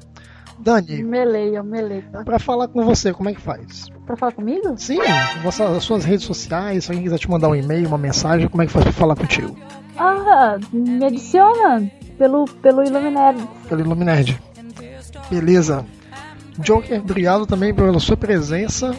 Dani, 0.58 1.02
Meleia, 1.02 1.62
meleia. 1.62 2.02
para 2.24 2.38
falar 2.38 2.68
com 2.68 2.82
você, 2.82 3.12
como 3.12 3.28
é 3.28 3.34
que 3.34 3.40
faz? 3.42 3.90
Pra 4.06 4.16
falar 4.16 4.32
comigo? 4.32 4.72
Sim, 4.78 4.98
as 5.44 5.84
suas 5.84 6.02
redes 6.06 6.24
sociais, 6.24 6.84
se 6.84 6.90
alguém 6.90 7.04
quiser 7.04 7.18
te 7.18 7.30
mandar 7.30 7.50
um 7.50 7.54
e-mail, 7.54 7.86
uma 7.86 7.98
mensagem, 7.98 8.48
como 8.48 8.62
é 8.62 8.66
que 8.66 8.72
faz 8.72 8.84
para 8.84 8.92
falar 8.94 9.16
contigo? 9.16 9.54
Ah, 9.98 10.56
me 10.72 11.04
adiciona 11.04 11.90
pelo, 12.16 12.44
pelo 12.44 12.82
Illuminati. 12.82 13.48
pelo 13.68 13.80
Iluminerd. 13.80 14.40
Beleza. 15.30 15.84
Joker, 16.58 17.00
obrigado 17.00 17.46
também 17.46 17.74
pela 17.74 17.98
sua 18.00 18.16
presença. 18.16 18.94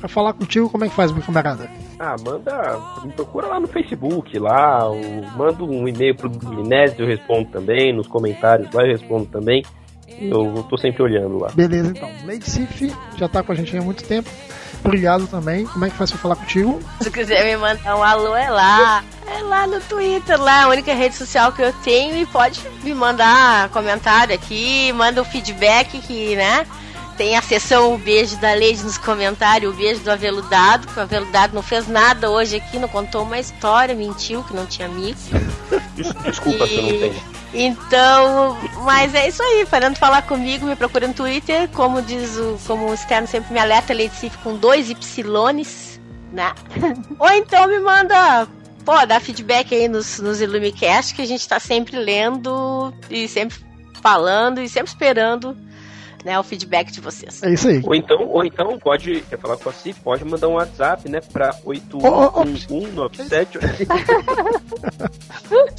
Pra 0.00 0.08
falar 0.08 0.32
contigo, 0.32 0.68
como 0.68 0.84
é 0.84 0.88
que 0.88 0.94
faz, 0.96 1.12
meu 1.12 1.22
camarada? 1.22 1.70
Ah, 1.98 2.16
manda. 2.26 2.80
Me 3.04 3.12
procura 3.12 3.46
lá 3.46 3.60
no 3.60 3.68
Facebook, 3.68 4.36
lá. 4.36 4.88
Ou 4.88 5.00
manda 5.36 5.62
um 5.62 5.86
e-mail 5.86 6.16
pro 6.16 6.28
Minés, 6.50 6.98
eu 6.98 7.06
respondo 7.06 7.48
também. 7.50 7.94
Nos 7.94 8.08
comentários 8.08 8.68
lá 8.72 8.82
eu 8.82 8.92
respondo 8.92 9.26
também. 9.26 9.62
Eu 10.20 10.66
tô 10.68 10.76
sempre 10.76 11.02
olhando 11.02 11.38
lá. 11.38 11.50
Beleza, 11.54 11.92
então. 11.96 12.08
Lady 12.26 12.50
Sif 12.50 12.92
já 13.16 13.28
tá 13.28 13.42
com 13.42 13.52
a 13.52 13.54
gente 13.54 13.76
há 13.76 13.80
muito 13.80 14.02
tempo. 14.04 14.28
Obrigado 14.84 15.26
também. 15.26 15.64
Como 15.66 15.84
é 15.84 15.90
que 15.90 15.96
faz 15.96 16.10
pra 16.10 16.18
falar 16.20 16.36
contigo? 16.36 16.80
Se 17.00 17.10
quiser 17.10 17.44
me 17.44 17.56
mandar 17.56 17.96
um 17.96 18.02
alô, 18.02 18.34
é 18.34 18.50
lá. 18.50 19.04
É 19.26 19.42
lá 19.42 19.66
no 19.66 19.80
Twitter, 19.80 20.40
lá, 20.40 20.64
a 20.64 20.68
única 20.68 20.92
rede 20.92 21.14
social 21.14 21.52
que 21.52 21.62
eu 21.62 21.72
tenho. 21.84 22.16
E 22.16 22.26
pode 22.26 22.60
me 22.82 22.94
mandar 22.94 23.68
comentário 23.70 24.34
aqui, 24.34 24.92
manda 24.92 25.22
um 25.22 25.24
feedback 25.24 25.98
que, 26.00 26.36
né? 26.36 26.66
Tem 27.16 27.36
a 27.36 27.42
sessão 27.42 27.94
O 27.94 27.98
Beijo 27.98 28.36
da 28.38 28.54
Lady 28.54 28.82
nos 28.82 28.96
comentários, 28.98 29.72
o 29.72 29.76
beijo 29.76 30.00
do 30.00 30.10
aveludado, 30.10 30.86
que 30.86 30.98
o 30.98 31.02
aveludado 31.02 31.54
não 31.54 31.62
fez 31.62 31.86
nada 31.86 32.30
hoje 32.30 32.56
aqui, 32.56 32.78
não 32.78 32.88
contou 32.88 33.22
uma 33.22 33.38
história, 33.38 33.94
mentiu 33.94 34.42
que 34.44 34.54
não 34.54 34.66
tinha 34.66 34.88
amigo. 34.88 35.18
Desculpa 36.24 36.66
se 36.66 36.74
eu 36.74 36.82
não 36.82 36.88
tenho. 36.88 37.22
Então, 37.54 38.56
mas 38.82 39.14
é 39.14 39.28
isso 39.28 39.42
aí. 39.42 39.66
Parando 39.66 39.94
de 39.94 40.00
falar 40.00 40.22
comigo, 40.22 40.66
me 40.66 40.74
procura 40.74 41.06
no 41.06 41.14
Twitter. 41.14 41.68
Como 41.68 42.00
diz 42.00 42.36
o, 42.38 42.58
como 42.66 42.88
o 42.88 42.94
externo 42.94 43.28
sempre 43.28 43.52
me 43.52 43.60
alerta, 43.60 43.92
Leite 43.92 44.30
com 44.42 44.56
dois 44.56 44.88
Ypsilones, 44.90 46.00
né? 46.32 46.52
Ou 47.18 47.30
então 47.30 47.68
me 47.68 47.78
manda, 47.78 48.48
pô, 48.84 49.04
dá 49.06 49.20
feedback 49.20 49.74
aí 49.74 49.86
nos, 49.86 50.18
nos 50.18 50.40
Illumicast, 50.40 51.14
que 51.14 51.22
a 51.22 51.26
gente 51.26 51.46
tá 51.46 51.60
sempre 51.60 51.96
lendo 51.96 52.92
e 53.10 53.28
sempre 53.28 53.58
falando 54.00 54.60
e 54.60 54.68
sempre 54.68 54.88
esperando 54.88 55.56
né, 56.24 56.38
o 56.38 56.42
feedback 56.42 56.90
de 56.92 57.00
vocês. 57.00 57.42
É 57.42 57.52
isso 57.52 57.68
aí. 57.68 57.80
Ou 57.84 57.94
então, 57.94 58.28
ou 58.28 58.44
então 58.44 58.78
pode, 58.78 59.20
quer 59.28 59.38
falar 59.38 59.56
com 59.56 59.68
a 59.68 59.72
Cif, 59.72 60.00
pode 60.00 60.24
mandar 60.24 60.48
um 60.48 60.52
WhatsApp, 60.54 61.08
né, 61.08 61.20
pra 61.32 61.54
811197. 61.64 63.58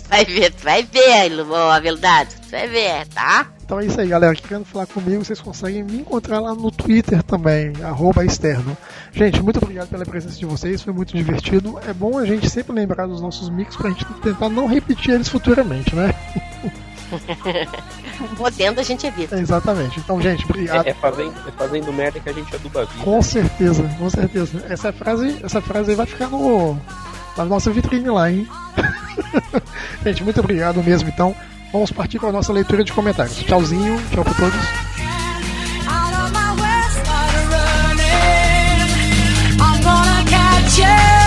Vai 0.10 0.26
ver, 0.26 0.52
tu 0.54 0.64
vai 0.64 0.84
ver, 0.84 1.30
Lu- 1.30 1.56
a 1.56 1.80
verdade, 1.80 2.30
tu 2.44 2.52
vai 2.52 2.68
ver, 2.68 3.08
tá? 3.08 3.48
Então 3.66 3.80
é 3.80 3.86
isso 3.86 4.00
aí, 4.00 4.08
galera. 4.08 4.36
Querendo 4.36 4.66
falar 4.66 4.86
comigo, 4.86 5.24
vocês 5.26 5.42
conseguem 5.42 5.84
me 5.84 5.98
encontrar 6.00 6.40
lá 6.40 6.54
no 6.54 6.70
Twitter 6.70 7.24
também, 7.24 7.74
arroba 7.84 8.24
externo. 8.24 8.78
Gente, 9.12 9.42
muito 9.42 9.58
obrigado 9.58 9.90
pela 9.90 10.06
presença 10.06 10.38
de 10.38 10.46
vocês, 10.46 10.82
foi 10.82 10.94
muito 10.94 11.16
divertido. 11.16 11.80
É 11.88 11.94
bom 11.94 12.18
a 12.20 12.26
gente 12.26 12.48
sempre 12.50 12.74
lembrar 12.74 13.08
dos 13.08 13.22
nossos 13.22 13.50
mix 13.50 13.76
pra 13.76 13.90
gente 13.90 14.06
tentar 14.22 14.50
não 14.50 14.68
repetir 14.68 15.16
eles 15.16 15.28
futuramente, 15.30 15.96
né? 15.96 16.14
Podendo 18.38 18.80
a 18.80 18.84
gente 18.84 19.06
evita. 19.08 19.40
Exatamente. 19.40 20.00
Então, 20.00 20.22
gente, 20.22 20.46
obrigado. 20.46 20.86
É, 20.86 20.90
é 20.92 20.94
fazendo, 20.94 21.34
é 21.48 21.52
fazendo 21.52 21.94
merda 21.94 22.20
que 22.20 22.30
a 22.30 22.34
gente 22.34 22.56
aduba 22.56 22.82
a 22.82 22.86
vida. 22.86 23.04
Com 23.04 23.22
certeza, 23.22 23.84
com 23.98 24.10
certeza. 24.10 24.66
Essa 24.70 24.92
frase, 24.92 25.40
essa 25.44 25.62
frase 25.62 25.92
aí 25.92 25.96
vai 25.96 26.06
ficar 26.06 26.28
no, 26.28 26.78
na 27.38 27.46
nossa 27.46 27.72
vitrine 27.72 28.10
lá, 28.10 28.32
hein? 28.32 28.48
gente, 30.04 30.24
muito 30.24 30.40
obrigado 30.40 30.84
mesmo. 30.84 31.10
Então, 31.10 31.36
vamos 31.72 31.92
partir 31.92 32.20
para 32.20 32.30
a 32.30 32.34
nossa 32.34 32.54
leitura 32.54 32.84
de 32.84 32.94
comentários. 32.94 33.38
Tchauzinho, 33.44 34.02
tchau 34.12 34.24
pra 34.24 34.34
todos. 34.34 34.94
I'm 40.76 41.23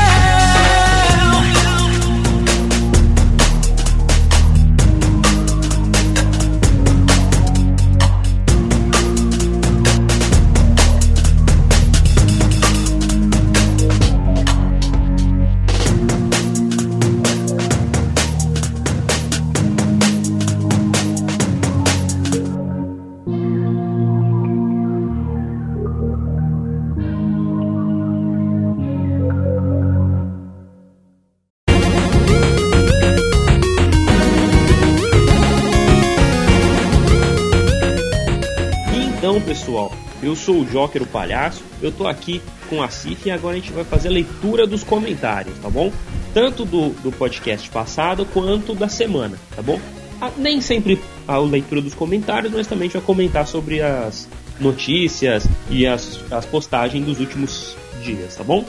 eu 40.26 40.34
sou 40.34 40.60
o 40.60 40.64
Joker, 40.64 41.02
o 41.02 41.06
palhaço. 41.06 41.62
Eu 41.80 41.92
tô 41.92 42.06
aqui 42.06 42.42
com 42.68 42.82
a 42.82 42.88
Cif 42.88 43.28
e 43.28 43.30
agora 43.30 43.56
a 43.56 43.58
gente 43.60 43.72
vai 43.72 43.84
fazer 43.84 44.08
a 44.08 44.10
leitura 44.10 44.66
dos 44.66 44.82
comentários, 44.82 45.56
tá 45.58 45.70
bom? 45.70 45.92
Tanto 46.34 46.64
do, 46.64 46.90
do 47.00 47.12
podcast 47.12 47.68
passado 47.70 48.26
quanto 48.26 48.74
da 48.74 48.88
semana, 48.88 49.38
tá 49.54 49.62
bom? 49.62 49.80
Ah, 50.20 50.30
nem 50.36 50.60
sempre 50.60 51.00
a 51.28 51.38
leitura 51.38 51.80
dos 51.80 51.94
comentários, 51.94 52.52
mas 52.52 52.66
também 52.66 52.84
a 52.84 52.88
gente 52.88 52.98
vai 52.98 53.06
comentar 53.06 53.46
sobre 53.46 53.80
as 53.80 54.28
notícias 54.58 55.46
e 55.70 55.86
as, 55.86 56.20
as 56.30 56.44
postagens 56.44 57.04
dos 57.04 57.20
últimos 57.20 57.76
dias, 58.02 58.34
tá 58.34 58.42
bom? 58.42 58.64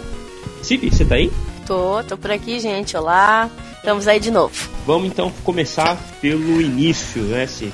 Cif, 0.62 0.90
você 0.90 1.06
tá 1.06 1.16
aí? 1.16 1.32
Tô, 1.66 2.04
tô 2.04 2.18
por 2.18 2.32
aqui, 2.32 2.60
gente. 2.60 2.96
Olá. 2.96 3.50
Estamos 3.78 4.08
aí 4.08 4.20
de 4.20 4.30
novo. 4.30 4.54
Vamos 4.86 5.08
então 5.08 5.32
começar 5.44 5.98
pelo 6.22 6.62
início, 6.62 7.22
né, 7.24 7.48
Cif? 7.48 7.74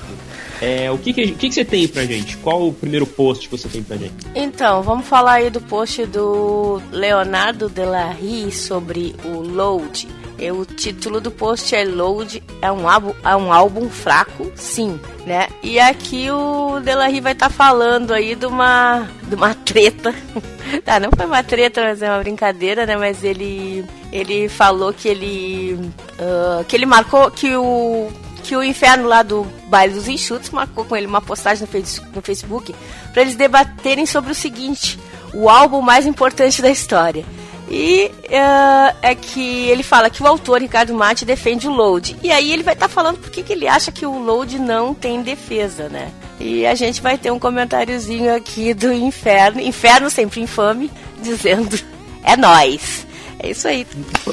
É, 0.64 0.90
o 0.90 0.98
que, 0.98 1.12
que, 1.12 1.24
o 1.26 1.36
que, 1.36 1.50
que 1.50 1.54
você 1.54 1.66
tem 1.66 1.86
pra 1.90 2.06
gente? 2.06 2.38
Qual 2.38 2.70
o 2.70 2.74
primeiro 2.74 3.06
post 3.06 3.50
que 3.50 3.58
você 3.58 3.68
tem 3.68 3.84
pra 3.84 3.98
gente? 3.98 4.14
Então, 4.34 4.82
vamos 4.82 5.06
falar 5.06 5.34
aí 5.34 5.50
do 5.50 5.60
post 5.60 6.06
do 6.06 6.82
Leonardo 6.90 7.68
Delarry 7.68 8.50
sobre 8.50 9.14
o 9.26 9.42
Load. 9.42 10.08
E 10.40 10.50
o 10.52 10.64
título 10.64 11.20
do 11.20 11.30
post 11.30 11.76
é 11.76 11.84
Load 11.84 12.42
é 12.62 12.72
um 12.72 12.88
álbum, 12.88 13.14
é 13.26 13.36
um 13.36 13.52
álbum 13.52 13.90
fraco, 13.90 14.50
sim, 14.56 14.98
né? 15.26 15.50
E 15.62 15.82
aqui 15.82 16.32
o 16.32 16.80
Delarry 16.80 17.20
vai 17.20 17.34
estar 17.34 17.50
falando 17.50 18.14
aí 18.14 18.34
de 18.34 18.46
uma 18.46 19.06
de 19.24 19.36
uma 19.36 19.54
treta. 19.54 20.16
tá, 20.86 20.98
não 20.98 21.10
foi 21.14 21.26
uma 21.26 21.44
treta, 21.44 21.82
mas 21.82 22.02
é 22.02 22.10
uma 22.10 22.20
brincadeira, 22.20 22.86
né? 22.86 22.96
Mas 22.96 23.22
ele 23.22 23.84
ele 24.14 24.48
falou 24.48 24.94
que 24.94 25.10
ele 25.10 25.92
ah, 26.18 26.64
que 26.66 26.74
ele 26.74 26.86
marcou 26.86 27.30
que 27.30 27.54
o 27.54 28.10
que 28.44 28.56
o 28.56 28.64
inferno 28.64 29.08
lá 29.08 29.24
do 29.24 29.44
baile 29.68 29.94
dos 29.94 30.08
enxutos 30.08 30.50
marcou 30.52 30.84
com 30.86 30.96
ele 30.96 31.08
uma 31.08 31.22
postagem 31.22 31.62
no, 31.62 31.68
face- 31.68 32.02
no 32.14 32.22
Facebook 32.22 32.76
para 33.12 33.22
eles 33.24 33.36
debaterem 33.36 34.06
sobre 34.06 34.32
o 34.32 34.36
seguinte: 34.36 35.00
o 35.34 35.50
álbum 35.50 35.82
mais 35.82 36.06
importante 36.06 36.62
da 36.62 36.70
história. 36.70 37.26
E 37.70 38.12
eh, 38.30 38.96
é 39.02 39.16
que 39.16 39.68
ele 39.70 39.82
fala 39.84 40.10
que 40.10 40.22
o 40.22 40.28
autor, 40.28 40.62
Ricardo 40.62 40.94
Mate, 40.94 41.24
defende 41.26 41.68
o 41.68 41.72
Load. 41.72 42.18
E 42.22 42.30
aí 42.32 42.52
ele 42.52 42.62
vai 42.62 42.74
estar 42.74 42.90
falando 42.90 43.18
por 43.18 43.32
que 43.32 43.42
que 43.42 43.54
ele 43.54 43.68
acha 43.68 43.92
que 43.92 44.06
o 44.06 44.20
Load 44.20 44.60
não 44.60 44.94
tem 44.94 45.24
defesa, 45.24 45.88
né? 45.90 46.12
E 46.40 46.66
a 46.68 46.76
gente 46.76 47.02
vai 47.02 47.18
ter 47.18 47.32
um 47.32 47.40
comentáriozinho 47.40 48.36
aqui 48.36 48.74
do 48.74 48.92
Inferno, 48.94 49.62
Inferno 49.62 50.10
sempre 50.10 50.42
infame, 50.42 50.92
dizendo: 51.22 51.80
é 52.24 52.36
nós. 52.36 53.08
É 53.40 53.50
isso 53.50 53.68
aí. 53.68 53.88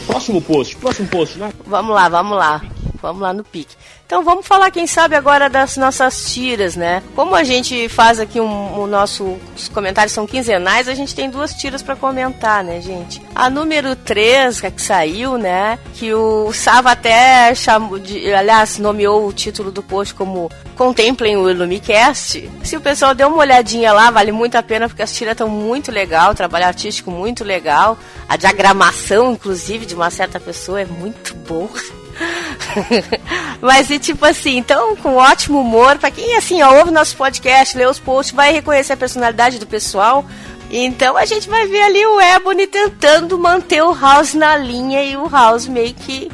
Próximo 0.06 0.42
post, 0.42 0.76
próximo 0.76 1.08
post, 1.08 1.38
né? 1.38 1.50
Vamos 1.66 1.94
lá, 1.94 2.08
vamos 2.08 2.36
lá. 2.36 2.60
Vamos 3.00 3.22
lá 3.22 3.32
no 3.32 3.42
pique. 3.42 3.76
Então 4.06 4.24
vamos 4.24 4.46
falar, 4.46 4.70
quem 4.70 4.86
sabe, 4.86 5.14
agora 5.14 5.48
das 5.48 5.76
nossas 5.76 6.32
tiras, 6.32 6.74
né? 6.74 7.02
Como 7.14 7.34
a 7.34 7.44
gente 7.44 7.88
faz 7.88 8.18
aqui 8.18 8.40
um, 8.40 8.80
o 8.80 8.86
nosso. 8.86 9.38
Os 9.56 9.68
comentários 9.68 10.12
são 10.12 10.26
quinzenais, 10.26 10.88
a 10.88 10.94
gente 10.94 11.14
tem 11.14 11.30
duas 11.30 11.54
tiras 11.54 11.82
para 11.82 11.94
comentar, 11.94 12.64
né, 12.64 12.80
gente? 12.80 13.22
A 13.34 13.48
número 13.48 13.94
3, 13.94 14.60
que 14.60 14.66
é 14.66 14.70
que 14.70 14.82
saiu, 14.82 15.38
né? 15.38 15.78
Que 15.94 16.12
o 16.12 16.52
Sava 16.52 16.90
até 16.90 17.54
chamou 17.54 17.98
de. 17.98 18.32
Aliás, 18.32 18.78
nomeou 18.78 19.26
o 19.26 19.32
título 19.32 19.70
do 19.70 19.82
post 19.82 20.12
como 20.14 20.50
Contemplem 20.76 21.36
o 21.36 21.48
Illumicast. 21.48 22.50
Se 22.64 22.76
o 22.76 22.80
pessoal 22.80 23.14
deu 23.14 23.28
uma 23.28 23.38
olhadinha 23.38 23.92
lá, 23.92 24.10
vale 24.10 24.32
muito 24.32 24.56
a 24.56 24.62
pena, 24.62 24.88
porque 24.88 25.02
as 25.02 25.12
tiras 25.14 25.32
estão 25.32 25.48
muito 25.48 25.92
legal, 25.92 26.32
o 26.32 26.34
trabalho 26.34 26.66
artístico 26.66 27.10
muito 27.10 27.44
legal. 27.44 27.96
A 28.28 28.36
diagramação, 28.36 29.32
inclusive, 29.32 29.86
de 29.86 29.94
uma 29.94 30.10
certa 30.10 30.40
pessoa 30.40 30.80
é 30.80 30.84
muito 30.84 31.34
boa. 31.34 31.99
Mas 33.60 33.90
e 33.90 33.98
tipo 33.98 34.24
assim, 34.24 34.56
então 34.58 34.96
com 34.96 35.16
ótimo 35.16 35.60
humor, 35.60 35.98
pra 35.98 36.10
quem 36.10 36.36
assim, 36.36 36.62
ó, 36.62 36.78
ouve 36.78 36.90
nosso 36.90 37.16
podcast, 37.16 37.76
lê 37.76 37.86
os 37.86 37.98
posts, 37.98 38.34
vai 38.34 38.52
reconhecer 38.52 38.92
a 38.92 38.96
personalidade 38.96 39.58
do 39.58 39.66
pessoal. 39.66 40.24
Então 40.70 41.16
a 41.16 41.24
gente 41.24 41.48
vai 41.48 41.66
ver 41.66 41.82
ali 41.82 42.04
o 42.06 42.20
Ebony 42.20 42.66
tentando 42.66 43.38
manter 43.38 43.82
o 43.82 43.94
House 43.94 44.34
na 44.34 44.56
linha 44.56 45.02
e 45.02 45.16
o 45.16 45.28
House 45.28 45.66
meio 45.66 45.92
que 45.94 46.30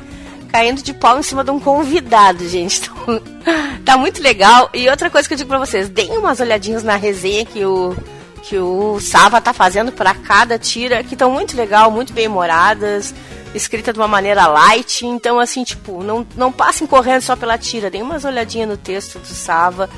caindo 0.52 0.82
de 0.82 0.94
pau 0.94 1.18
em 1.18 1.22
cima 1.22 1.42
de 1.42 1.50
um 1.50 1.60
convidado, 1.60 2.48
gente. 2.48 2.90
Então, 3.46 3.62
tá 3.84 3.96
muito 3.96 4.20
legal. 4.20 4.68
E 4.74 4.88
outra 4.88 5.08
coisa 5.08 5.28
que 5.28 5.34
eu 5.34 5.38
digo 5.38 5.48
pra 5.48 5.60
vocês, 5.60 5.88
deem 5.88 6.18
umas 6.18 6.40
olhadinhas 6.40 6.82
na 6.82 6.96
resenha 6.96 7.44
que 7.44 7.64
o 7.64 7.96
que 8.42 8.58
o 8.58 8.98
Sava 9.00 9.40
tá 9.40 9.52
fazendo 9.52 9.92
para 9.92 10.14
cada 10.14 10.58
tira, 10.58 11.02
que 11.02 11.14
estão 11.14 11.30
muito 11.30 11.56
legal, 11.56 11.90
muito 11.90 12.12
bem 12.12 12.28
humoradas, 12.28 13.14
escrita 13.56 13.92
de 13.92 13.98
uma 13.98 14.08
maneira 14.08 14.46
light, 14.46 15.06
então 15.06 15.40
assim, 15.40 15.64
tipo, 15.64 16.02
não, 16.02 16.26
não 16.36 16.52
passem 16.52 16.86
correndo 16.86 17.22
só 17.22 17.34
pela 17.34 17.56
tira, 17.56 17.90
deem 17.90 18.02
umas 18.02 18.24
olhadinhas 18.24 18.68
no 18.68 18.76
texto 18.76 19.18
do 19.18 19.26
Sava, 19.26 19.88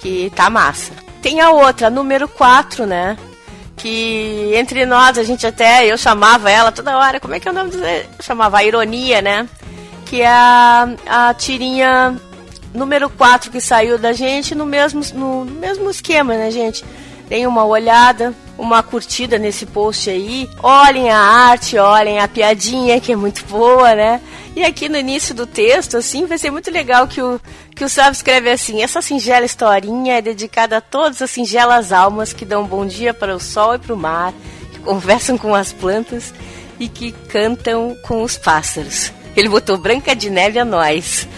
que 0.00 0.30
tá 0.36 0.50
massa. 0.50 0.92
Tem 1.22 1.40
a 1.40 1.50
outra, 1.50 1.90
número 1.90 2.28
4, 2.28 2.86
né? 2.86 3.16
Que 3.76 4.52
entre 4.54 4.84
nós, 4.84 5.18
a 5.18 5.24
gente 5.24 5.46
até, 5.46 5.86
eu 5.86 5.96
chamava 5.96 6.50
ela 6.50 6.70
toda 6.70 6.98
hora, 6.98 7.20
como 7.20 7.34
é 7.34 7.40
que 7.40 7.48
é 7.48 7.50
o 7.50 7.54
nome? 7.54 7.70
Eu 7.74 8.22
chamava 8.22 8.58
a 8.58 8.64
ironia, 8.64 9.22
né? 9.22 9.48
Que 10.04 10.22
é 10.22 10.28
a, 10.28 10.88
a 11.06 11.34
tirinha 11.34 12.16
número 12.74 13.08
4 13.10 13.50
que 13.50 13.60
saiu 13.60 13.98
da 13.98 14.12
gente 14.12 14.54
no 14.54 14.66
mesmo, 14.66 15.00
no 15.14 15.44
mesmo 15.44 15.90
esquema, 15.90 16.34
né, 16.34 16.50
gente? 16.50 16.84
Deem 17.28 17.46
uma 17.46 17.64
olhada, 17.64 18.34
uma 18.58 18.82
curtida 18.82 19.38
nesse 19.38 19.64
post 19.64 20.10
aí. 20.10 20.50
Olhem 20.62 21.08
a 21.08 21.18
arte, 21.18 21.78
olhem 21.78 22.18
a 22.18 22.26
piadinha, 22.26 23.00
que 23.00 23.12
é 23.12 23.16
muito 23.16 23.44
boa, 23.46 23.94
né? 23.94 24.20
E 24.56 24.64
aqui 24.64 24.88
no 24.88 24.98
início 24.98 25.34
do 25.34 25.46
texto, 25.46 25.96
assim, 25.96 26.26
vai 26.26 26.36
ser 26.36 26.50
muito 26.50 26.68
legal 26.70 27.06
que 27.06 27.22
o, 27.22 27.40
que 27.74 27.84
o 27.84 27.88
Sábio 27.88 28.12
escreve 28.12 28.50
assim: 28.50 28.82
essa 28.82 29.00
singela 29.00 29.46
historinha 29.46 30.18
é 30.18 30.22
dedicada 30.22 30.78
a 30.78 30.80
todas 30.80 31.22
as 31.22 31.30
singelas 31.30 31.92
almas 31.92 32.32
que 32.32 32.44
dão 32.44 32.66
bom 32.66 32.84
dia 32.84 33.14
para 33.14 33.34
o 33.34 33.40
sol 33.40 33.76
e 33.76 33.78
para 33.78 33.94
o 33.94 33.96
mar, 33.96 34.34
que 34.72 34.80
conversam 34.80 35.38
com 35.38 35.54
as 35.54 35.72
plantas 35.72 36.34
e 36.80 36.88
que 36.88 37.12
cantam 37.12 37.96
com 38.02 38.22
os 38.22 38.36
pássaros. 38.36 39.12
Ele 39.38 39.48
botou 39.48 39.78
Branca 39.78 40.16
de 40.16 40.28
Neve 40.28 40.58
a 40.58 40.64
nós. 40.64 41.28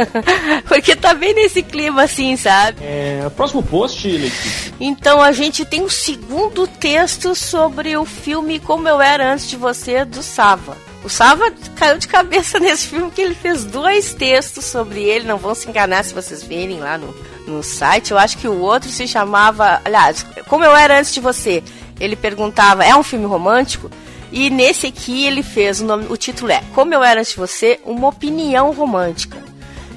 Porque 0.66 0.96
tá 0.96 1.12
bem 1.12 1.34
nesse 1.34 1.62
clima 1.62 2.04
assim, 2.04 2.34
sabe? 2.34 2.78
É, 2.80 3.30
próximo 3.36 3.62
post, 3.62 4.08
Letícia. 4.08 4.72
Então 4.80 5.20
a 5.20 5.32
gente 5.32 5.62
tem 5.62 5.82
o 5.82 5.90
segundo 5.90 6.66
texto 6.66 7.34
sobre 7.34 7.94
o 7.94 8.06
filme 8.06 8.58
Como 8.58 8.88
Eu 8.88 9.02
Era 9.02 9.34
Antes 9.34 9.50
de 9.50 9.56
Você, 9.56 10.02
do 10.06 10.22
Sava. 10.22 10.78
O 11.04 11.10
Sava 11.10 11.52
caiu 11.74 11.98
de 11.98 12.08
cabeça 12.08 12.56
nesse 12.60 12.86
filme 12.86 13.10
que 13.10 13.20
ele 13.20 13.34
fez 13.34 13.64
dois 13.64 14.14
textos 14.14 14.64
sobre 14.64 15.02
ele. 15.02 15.26
Não 15.26 15.36
vão 15.36 15.54
se 15.54 15.68
enganar 15.68 16.04
se 16.04 16.14
vocês 16.14 16.42
verem 16.42 16.78
lá 16.78 16.96
no, 16.96 17.14
no 17.46 17.62
site. 17.62 18.12
Eu 18.12 18.18
acho 18.18 18.38
que 18.38 18.48
o 18.48 18.58
outro 18.60 18.88
se 18.88 19.06
chamava. 19.06 19.82
Aliás, 19.84 20.24
Como 20.48 20.64
Eu 20.64 20.74
Era 20.74 20.98
Antes 20.98 21.12
de 21.12 21.20
Você. 21.20 21.62
Ele 22.00 22.16
perguntava: 22.16 22.82
é 22.82 22.96
um 22.96 23.02
filme 23.02 23.26
romântico? 23.26 23.90
E 24.32 24.50
nesse 24.50 24.86
aqui 24.86 25.26
ele 25.26 25.42
fez 25.42 25.80
o 25.80 25.84
nome, 25.84 26.06
o 26.08 26.16
título 26.16 26.50
é 26.50 26.62
Como 26.74 26.92
eu 26.92 27.02
era 27.02 27.20
antes 27.20 27.32
de 27.32 27.38
você, 27.38 27.80
uma 27.84 28.08
opinião 28.08 28.72
romântica. 28.72 29.38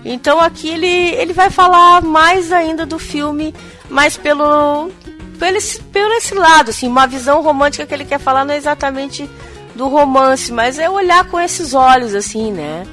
Então 0.06 0.40
aqui 0.40 0.70
ele, 0.70 0.88
ele 0.88 1.34
vai 1.34 1.50
falar 1.50 2.02
mais 2.02 2.52
ainda 2.52 2.86
do 2.86 2.98
filme, 2.98 3.54
mas 3.90 4.16
pelo 4.16 4.90
pelo 5.38 5.58
esse, 5.58 5.82
pelo 5.84 6.14
esse 6.14 6.36
lado, 6.36 6.70
assim, 6.70 6.88
uma 6.88 7.08
visão 7.08 7.42
romântica 7.42 7.86
que 7.86 7.94
ele 7.94 8.06
quer 8.06 8.20
falar 8.20 8.44
não 8.44 8.54
é 8.54 8.58
exatamente 8.58 9.30
do 9.74 9.88
romance, 9.88 10.52
mas 10.52 10.78
é 10.78 10.90
olhar 10.90 11.24
com 11.30 11.40
esses 11.40 11.74
olhos, 11.74 12.14
assim, 12.14 12.52
né? 12.52 12.86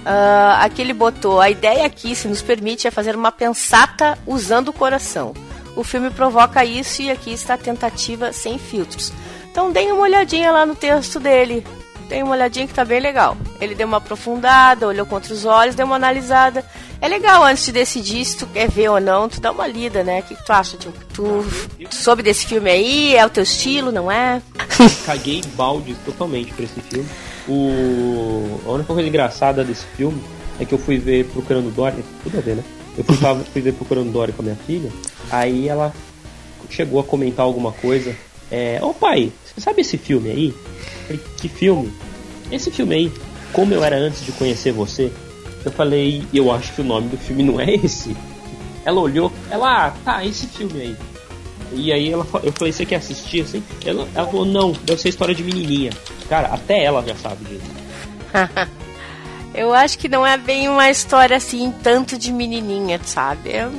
Uh, 0.00 0.56
aqui 0.60 0.80
ele 0.80 0.94
botou, 0.94 1.40
a 1.40 1.50
ideia 1.50 1.84
aqui, 1.84 2.14
se 2.14 2.28
nos 2.28 2.40
permite, 2.40 2.86
é 2.86 2.90
fazer 2.90 3.16
uma 3.16 3.32
pensata 3.32 4.16
usando 4.26 4.68
o 4.68 4.72
coração. 4.72 5.34
O 5.76 5.84
filme 5.84 6.10
provoca 6.10 6.64
isso 6.64 7.02
e 7.02 7.10
aqui 7.10 7.32
está 7.32 7.54
a 7.54 7.58
tentativa 7.58 8.32
sem 8.32 8.58
filtros. 8.58 9.12
Então 9.50 9.72
deem 9.72 9.92
uma 9.92 10.02
olhadinha 10.02 10.52
lá 10.52 10.64
no 10.64 10.74
texto 10.74 11.18
dele. 11.18 11.64
Tem 12.08 12.24
uma 12.24 12.32
olhadinha 12.32 12.66
que 12.66 12.74
tá 12.74 12.84
bem 12.84 12.98
legal. 12.98 13.36
Ele 13.60 13.74
deu 13.74 13.86
uma 13.86 13.98
aprofundada, 13.98 14.86
olhou 14.86 15.06
contra 15.06 15.32
os 15.32 15.44
olhos, 15.44 15.76
deu 15.76 15.86
uma 15.86 15.94
analisada. 15.94 16.64
É 17.00 17.06
legal 17.06 17.44
antes 17.44 17.64
de 17.64 17.72
decidir 17.72 18.24
se 18.24 18.36
tu 18.36 18.46
quer 18.48 18.68
ver 18.68 18.88
ou 18.90 19.00
não, 19.00 19.28
tu 19.28 19.40
dá 19.40 19.52
uma 19.52 19.66
lida, 19.66 20.02
né? 20.02 20.20
O 20.20 20.22
que, 20.24 20.34
tu 20.34 20.52
acha, 20.52 20.76
Tu, 20.76 20.92
tu 21.14 21.46
soube 21.94 22.22
desse 22.22 22.46
filme 22.46 22.68
aí? 22.68 23.14
É 23.14 23.24
o 23.24 23.30
teu 23.30 23.44
estilo, 23.44 23.92
não 23.92 24.10
é? 24.10 24.42
Caguei 25.06 25.40
balde 25.54 25.94
totalmente 26.04 26.52
pra 26.52 26.64
esse 26.64 26.80
filme. 26.80 27.08
O... 27.48 28.60
A 28.66 28.72
única 28.72 28.92
coisa 28.92 29.08
engraçada 29.08 29.64
desse 29.64 29.86
filme 29.96 30.20
é 30.58 30.64
que 30.64 30.74
eu 30.74 30.78
fui 30.78 30.98
ver 30.98 31.26
Procurando 31.26 31.74
Dory, 31.74 32.04
tudo 32.22 32.38
a 32.38 32.40
ver, 32.40 32.56
né? 32.56 32.64
Eu 32.98 33.04
fui, 33.04 33.16
fui 33.52 33.62
ver 33.62 33.72
Procurando 33.72 34.10
Dory 34.10 34.32
com 34.32 34.42
a 34.42 34.44
minha 34.46 34.58
filha, 34.66 34.90
aí 35.30 35.68
ela 35.68 35.92
chegou 36.68 37.00
a 37.00 37.04
comentar 37.04 37.46
alguma 37.46 37.72
coisa 37.72 38.14
é, 38.50 38.78
ô 38.82 38.92
pai, 38.92 39.32
você 39.44 39.60
sabe 39.60 39.82
esse 39.82 39.96
filme 39.96 40.30
aí? 40.30 40.54
Falei, 41.06 41.22
que 41.36 41.48
filme? 41.48 41.92
Esse 42.50 42.70
filme 42.70 42.94
aí, 42.94 43.12
Como 43.52 43.72
Eu 43.72 43.84
Era 43.84 43.96
Antes 43.96 44.24
de 44.24 44.32
Conhecer 44.32 44.72
Você. 44.72 45.12
Eu 45.64 45.70
falei, 45.70 46.24
eu 46.32 46.50
acho 46.50 46.72
que 46.72 46.80
o 46.80 46.84
nome 46.84 47.08
do 47.08 47.18
filme 47.18 47.42
não 47.42 47.60
é 47.60 47.74
esse. 47.74 48.16
Ela 48.84 49.00
olhou, 49.00 49.30
ela, 49.50 49.86
ah, 49.86 49.90
tá, 50.04 50.24
esse 50.24 50.46
filme 50.46 50.80
aí. 50.80 50.96
E 51.72 51.92
aí 51.92 52.10
ela, 52.10 52.26
eu 52.42 52.52
falei, 52.52 52.72
você 52.72 52.84
quer 52.84 52.96
assistir 52.96 53.42
assim? 53.42 53.62
Ela, 53.84 54.08
ela 54.14 54.26
falou, 54.26 54.44
não, 54.44 54.72
deve 54.72 55.00
ser 55.00 55.10
história 55.10 55.34
de 55.34 55.44
menininha. 55.44 55.92
Cara, 56.28 56.48
até 56.48 56.82
ela 56.82 57.02
já 57.06 57.14
sabe 57.14 57.44
disso. 57.44 57.70
eu 59.54 59.72
acho 59.72 59.98
que 59.98 60.08
não 60.08 60.26
é 60.26 60.36
bem 60.36 60.68
uma 60.68 60.90
história 60.90 61.36
assim, 61.36 61.72
tanto 61.82 62.18
de 62.18 62.32
menininha, 62.32 62.98
sabe? 63.04 63.50
Eu 63.50 63.70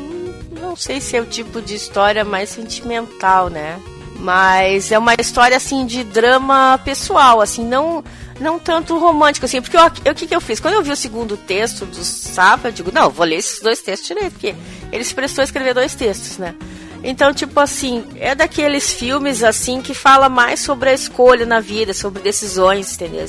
não 0.61 0.76
sei 0.76 1.02
se 1.02 1.18
é 1.18 1.22
o 1.22 1.26
tipo 1.26 1.61
de 1.61 1.76
história 1.76 2.23
mais 2.23 2.49
sentimental, 2.49 3.49
né? 3.49 3.80
Mas 4.22 4.91
é 4.91 4.99
uma 4.99 5.15
história 5.19 5.57
assim 5.57 5.84
de 5.85 6.03
drama 6.03 6.80
pessoal, 6.85 7.41
assim, 7.41 7.65
não 7.65 8.03
não 8.39 8.57
tanto 8.57 8.98
romântico 8.98 9.45
assim, 9.45 9.61
porque 9.61 9.77
o 9.77 10.15
que 10.15 10.27
que 10.27 10.35
eu 10.35 10.41
fiz? 10.41 10.60
Quando 10.60 10.73
eu 10.73 10.81
vi 10.81 10.91
o 10.91 10.95
segundo 10.95 11.38
texto 11.38 11.85
do 11.85 12.03
Safra, 12.03 12.69
eu 12.69 12.73
digo, 12.73 12.91
não, 12.91 13.10
vou 13.10 13.26
ler 13.26 13.35
esses 13.35 13.60
dois 13.60 13.81
textos 13.81 14.07
direito, 14.07 14.31
porque 14.34 14.56
ele 14.91 15.03
se 15.03 15.14
prestou 15.14 15.41
a 15.41 15.45
escrever 15.45 15.76
dois 15.76 15.93
textos, 15.93 16.38
né? 16.39 16.56
Então, 17.03 17.34
tipo 17.34 17.60
assim, 17.60 18.03
é 18.15 18.34
daqueles 18.35 18.91
filmes 18.91 19.43
assim 19.43 19.81
que 19.81 19.93
fala 19.93 20.30
mais 20.30 20.60
sobre 20.60 20.89
a 20.89 20.93
escolha 20.93 21.45
na 21.45 21.60
vida, 21.60 21.93
sobre 21.93 22.22
decisões, 22.22 22.93
entendeu? 22.93 23.26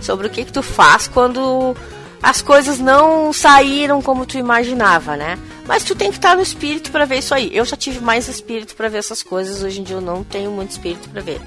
Sobre 0.00 0.26
o 0.26 0.30
que 0.30 0.44
que 0.44 0.52
tu 0.52 0.62
faz 0.62 1.06
quando 1.08 1.74
as 2.22 2.42
coisas 2.42 2.78
não 2.78 3.32
saíram 3.32 4.02
como 4.02 4.26
tu 4.26 4.38
imaginava, 4.38 5.16
né? 5.16 5.38
Mas 5.66 5.84
tu 5.84 5.94
tem 5.94 6.10
que 6.10 6.16
estar 6.16 6.36
no 6.36 6.42
espírito 6.42 6.90
para 6.90 7.04
ver 7.04 7.18
isso 7.18 7.34
aí. 7.34 7.50
Eu 7.52 7.64
já 7.64 7.76
tive 7.76 8.00
mais 8.00 8.28
espírito 8.28 8.74
para 8.74 8.88
ver 8.88 8.98
essas 8.98 9.22
coisas, 9.22 9.62
hoje 9.62 9.80
em 9.80 9.84
dia 9.84 9.96
eu 9.96 10.00
não 10.00 10.24
tenho 10.24 10.50
muito 10.50 10.70
espírito 10.70 11.08
para 11.08 11.22
ver. 11.22 11.40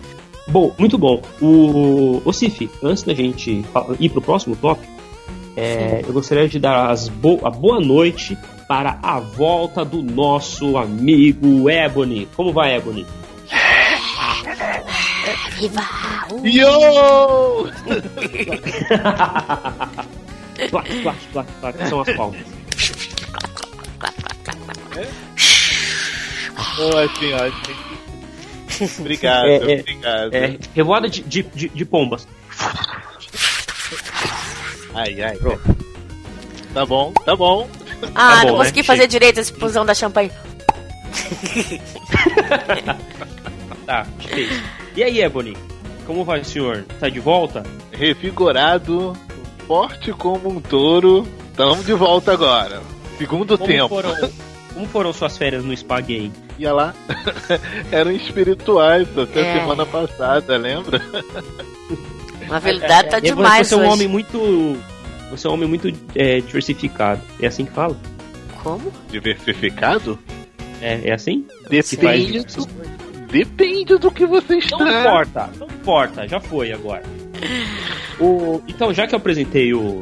Bom, 0.47 0.73
muito 0.77 0.97
bom. 0.97 1.21
O, 1.39 2.21
o 2.25 2.33
Cif, 2.33 2.69
antes 2.81 3.03
da 3.03 3.13
gente 3.13 3.63
ir 3.99 4.09
pro 4.09 4.21
próximo 4.21 4.55
tópico, 4.55 4.91
é, 5.55 6.03
eu 6.07 6.13
gostaria 6.13 6.47
de 6.47 6.59
dar 6.59 6.89
as 6.89 7.07
bo 7.07 7.39
a 7.43 7.49
boa 7.49 7.79
noite 7.79 8.37
para 8.67 8.97
a 9.01 9.19
volta 9.19 9.83
do 9.83 10.01
nosso 10.01 10.77
amigo 10.77 11.69
Ebony. 11.69 12.27
Como 12.35 12.53
vai, 12.53 12.77
Ebony? 12.77 13.05
Viva! 15.59 15.83
Yo! 16.43 17.67
Plac, 20.69 21.01
plac, 21.01 21.17
plac, 21.31 21.51
plac, 21.59 21.87
são 21.87 22.01
as 22.01 22.15
palmas. 22.15 22.41
Ótimo, 26.79 27.35
ótimo. 27.35 27.89
Obrigado, 28.99 29.47
é, 29.47 29.55
é, 29.55 29.79
obrigado. 29.79 30.33
É, 30.33 30.57
revoada 30.73 31.09
de, 31.09 31.21
de, 31.23 31.43
de, 31.43 31.69
de 31.69 31.85
pombas. 31.85 32.27
Ai, 34.93 35.21
ai. 35.21 35.37
Pronto. 35.37 35.77
Tá 36.73 36.85
bom, 36.85 37.11
tá 37.25 37.35
bom. 37.35 37.69
Ah, 38.15 38.37
tá 38.37 38.45
não 38.45 38.51
bom, 38.51 38.57
consegui 38.57 38.79
né? 38.79 38.85
fazer 38.85 39.07
direito 39.07 39.39
a 39.39 39.41
explosão 39.41 39.85
da 39.85 39.93
champanhe. 39.93 40.31
tá, 43.85 44.07
fez. 44.19 44.61
E 44.95 45.03
aí, 45.03 45.21
Ebony? 45.21 45.57
Como 46.05 46.23
vai 46.23 46.41
o 46.41 46.45
senhor? 46.45 46.85
Tá 46.99 47.09
de 47.09 47.19
volta? 47.19 47.63
Revigorado, 47.91 49.15
forte 49.69 50.11
como 50.13 50.49
um 50.49 50.59
touro. 50.59 51.27
Tamo 51.55 51.83
de 51.83 51.93
volta 51.93 52.33
agora. 52.33 52.81
Segundo 53.19 53.55
como 53.55 53.69
tempo. 53.69 53.87
Foram, 53.89 54.31
como 54.73 54.87
foram 54.87 55.13
suas 55.13 55.37
férias 55.37 55.63
no 55.63 55.77
Spa 55.77 56.01
Gay? 56.01 56.31
Ia 56.57 56.73
lá. 56.73 56.95
Eram 57.91 58.09
espirituais 58.09 59.07
até 59.15 59.41
é. 59.41 59.59
semana 59.59 59.85
passada, 59.85 60.57
lembra? 60.57 60.99
Na 62.47 62.57
verdade, 62.57 63.09
tá 63.09 63.17
é, 63.17 63.21
demais. 63.21 63.67
Você 63.67 63.75
é 63.75 63.77
um 63.77 63.87
homem 63.87 64.07
muito. 64.07 64.75
Você 65.29 65.45
é 65.45 65.49
um 65.51 65.53
homem 65.53 65.69
muito 65.69 65.87
é, 66.15 66.41
diversificado. 66.41 67.21
É 67.39 67.45
assim 67.45 67.65
que 67.65 67.71
fala? 67.71 67.95
Como? 68.63 68.91
Diversificado? 69.11 70.17
É, 70.81 71.09
é 71.09 71.13
assim? 71.13 71.45
Depende 71.69 72.39
do, 72.39 72.67
depende 73.27 73.97
do 73.99 74.09
que 74.09 74.25
você 74.25 74.57
está. 74.57 74.79
Não 74.79 74.99
importa, 74.99 75.49
não 75.59 75.67
importa, 75.67 76.27
já 76.27 76.39
foi 76.39 76.71
agora. 76.71 77.03
O, 78.19 78.61
então, 78.67 78.93
já 78.93 79.07
que 79.07 79.15
eu 79.15 79.17
apresentei 79.17 79.73
o, 79.73 80.01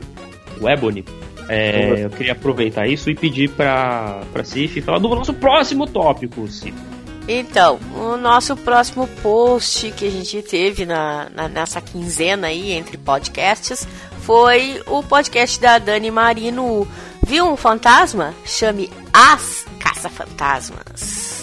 o 0.60 0.70
Ebony, 0.70 1.06
é, 1.50 2.06
eu 2.06 2.10
queria 2.10 2.34
aproveitar 2.34 2.88
isso 2.88 3.10
e 3.10 3.16
pedir 3.16 3.50
pra, 3.52 4.22
pra 4.34 4.44
Cif 4.44 4.82
falar 4.82 5.00
do 5.00 5.08
nosso 5.10 5.34
próximo 5.34 5.88
tópico, 5.88 6.48
Cif. 6.48 6.74
Então, 7.28 7.78
o 7.94 8.16
nosso 8.16 8.56
próximo 8.56 9.06
post 9.22 9.92
que 9.92 10.08
a 10.08 10.10
gente 10.10 10.42
teve 10.42 10.86
na, 10.86 11.30
na, 11.36 11.50
nessa 11.50 11.82
quinzena 11.82 12.48
aí 12.48 12.72
entre 12.72 12.98
podcasts 12.98 13.86
foi 14.22 14.82
o 14.88 15.04
podcast 15.04 15.60
da 15.60 15.78
Dani 15.78 16.10
Marino. 16.10 16.88
Viu 17.26 17.52
um 17.52 17.58
fantasma? 17.58 18.34
Chame 18.46 18.90
As 19.14 19.66
Caça-Fantasmas. 19.80 21.37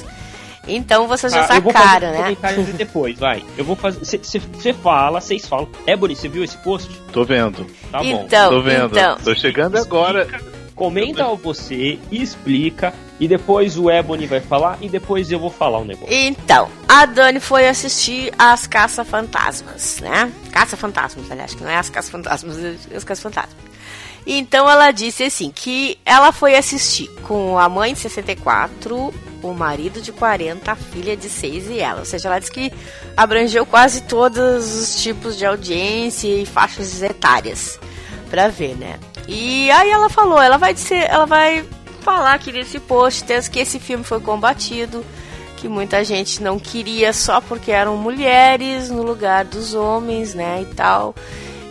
Então 0.66 1.07
vocês 1.07 1.32
já 1.32 1.41
ah, 1.41 1.47
sacaram, 1.47 2.11
né? 2.11 2.19
comentários 2.19 2.66
depois, 2.69 3.19
vai. 3.19 3.43
Eu 3.57 3.65
vou 3.65 3.77
fazer. 3.77 4.01
Você 4.01 4.73
fala, 4.73 5.20
vocês 5.20 5.47
falam. 5.47 5.69
Ebony, 5.86 6.16
você 6.16 6.28
viu 6.28 6.43
esse 6.45 6.57
post? 6.59 6.91
Tô 7.12 7.24
vendo. 7.24 7.66
Tá 7.91 8.05
então, 8.05 8.51
bom. 8.51 8.57
Tô 8.57 8.62
vendo. 8.62 8.99
Então. 8.99 9.16
Tô 9.23 9.35
chegando 9.35 9.77
explica, 9.77 9.97
agora. 9.97 10.55
Comenta 10.74 11.24
você, 11.36 12.01
explica, 12.11 12.93
e 13.20 13.28
depois 13.28 13.78
o 13.78 13.89
Ebony 13.89 14.27
vai 14.27 14.41
falar, 14.41 14.77
e 14.81 14.89
depois 14.89 15.31
eu 15.31 15.39
vou 15.39 15.51
falar 15.51 15.78
um 15.78 15.85
negócio. 15.85 16.12
Então, 16.12 16.69
a 16.89 17.07
Dani 17.07 17.39
foi 17.39 17.69
assistir 17.69 18.32
as 18.36 18.66
Caça-Fantasmas, 18.66 20.01
né? 20.01 20.32
Caça-Fantasmas, 20.51 21.31
aliás, 21.31 21.55
que 21.55 21.62
não 21.62 21.70
é 21.70 21.77
as 21.77 21.89
Caça-Fantasmas, 21.89 22.59
é 22.91 22.97
as 22.97 23.05
Caça-Fantasmas. 23.05 23.74
Então 24.27 24.69
ela 24.69 24.91
disse 24.91 25.25
assim 25.25 25.51
que 25.51 25.99
ela 26.05 26.33
foi 26.33 26.57
assistir 26.57 27.09
com 27.23 27.59
a 27.59 27.69
mãe 27.69 27.93
de 27.93 28.01
64, 28.01 29.13
o 29.43 29.53
marido 29.53 30.01
de 30.01 30.13
40, 30.13 30.73
a 30.73 30.77
filha 30.77 31.17
de 31.17 31.29
6 31.29 31.69
e 31.69 31.81
ela. 31.81 32.01
Ou 32.01 32.05
seja, 32.05 32.29
ela 32.29 32.39
disse 32.39 32.51
que 32.51 32.73
abrangeu 33.17 33.67
quase 33.67 34.03
todos 34.03 34.75
os 34.75 35.03
tipos 35.03 35.37
de 35.37 35.45
audiência 35.45 36.29
e 36.29 36.47
faixas 36.47 37.03
etárias 37.03 37.79
pra 38.31 38.49
ver, 38.49 38.77
né? 38.77 38.99
E 39.29 39.71
aí 39.71 39.91
ela 39.91 40.09
falou, 40.09 40.41
ela 40.41 40.57
vai 40.57 40.75
dizer, 40.75 41.07
ela 41.09 41.27
vai 41.27 41.65
falar 42.01 42.35
aqui 42.35 42.53
nesse 42.53 42.79
post 42.79 43.25
que 43.51 43.59
esse 43.59 43.79
filme 43.79 44.05
foi 44.05 44.21
combatido, 44.21 45.05
que 45.57 45.69
muita 45.69 46.05
gente 46.05 46.43
não 46.43 46.59
queria 46.59 47.13
só 47.13 47.41
porque 47.41 47.71
eram 47.71 47.97
mulheres 47.97 48.91
no 48.91 49.03
lugar 49.03 49.45
dos 49.45 49.75
homens, 49.75 50.35
né, 50.35 50.61
e 50.63 50.75
tal. 50.75 51.15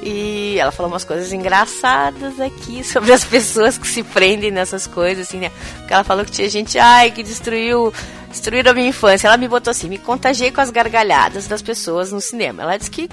E 0.05 0.59
ela 0.59 0.71
falou 0.71 0.91
umas 0.91 1.05
coisas 1.05 1.31
engraçadas 1.31 2.37
aqui 2.39 2.83
sobre 2.83 3.13
as 3.13 3.23
pessoas 3.23 3.77
que 3.77 3.87
se 3.87 4.03
prendem 4.03 4.51
nessas 4.51 4.85
coisas, 4.85 5.27
assim, 5.27 5.39
né? 5.39 5.51
Porque 5.77 5.93
ela 5.93 6.03
falou 6.03 6.25
que 6.25 6.31
tinha 6.31 6.49
gente, 6.49 6.77
ai, 6.77 7.09
que 7.09 7.23
destruiu, 7.23 7.93
destruíram 8.29 8.71
a 8.71 8.73
minha 8.73 8.89
infância. 8.89 9.27
Ela 9.27 9.37
me 9.37 9.47
botou 9.47 9.71
assim, 9.71 9.87
me 9.87 9.97
contagiei 9.97 10.51
com 10.51 10.59
as 10.59 10.69
gargalhadas 10.69 11.47
das 11.47 11.61
pessoas 11.61 12.11
no 12.11 12.19
cinema. 12.19 12.63
Ela 12.63 12.77
disse 12.77 12.91
que 12.91 13.09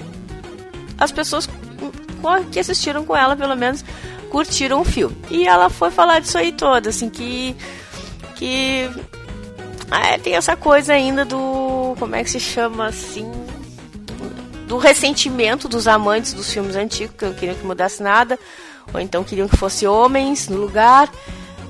as 0.97 1.13
pessoas 1.13 1.47
que 2.51 2.59
assistiram 2.59 3.05
com 3.05 3.15
ela, 3.15 3.35
pelo 3.37 3.55
menos, 3.55 3.85
curtiram 4.29 4.81
o 4.81 4.85
filme. 4.85 5.15
E 5.29 5.47
ela 5.47 5.69
foi 5.69 5.91
falar 5.91 6.19
disso 6.19 6.37
aí 6.37 6.51
toda, 6.51 6.89
assim, 6.89 7.09
que. 7.09 7.55
que. 8.35 8.89
É, 9.91 10.17
tem 10.17 10.35
essa 10.35 10.55
coisa 10.55 10.93
ainda 10.93 11.23
do. 11.23 11.95
como 11.99 12.15
é 12.15 12.23
que 12.23 12.29
se 12.29 12.39
chama 12.39 12.87
assim? 12.87 13.29
Do 14.71 14.77
ressentimento 14.77 15.67
dos 15.67 15.85
amantes 15.85 16.31
dos 16.31 16.49
filmes 16.49 16.77
antigos, 16.77 17.13
que 17.17 17.25
não 17.25 17.33
queriam 17.33 17.57
que 17.57 17.65
mudasse 17.65 18.01
nada, 18.01 18.39
ou 18.93 19.01
então 19.01 19.21
queriam 19.21 19.45
que 19.45 19.57
fosse 19.57 19.85
homens 19.85 20.47
no 20.47 20.55
lugar. 20.55 21.11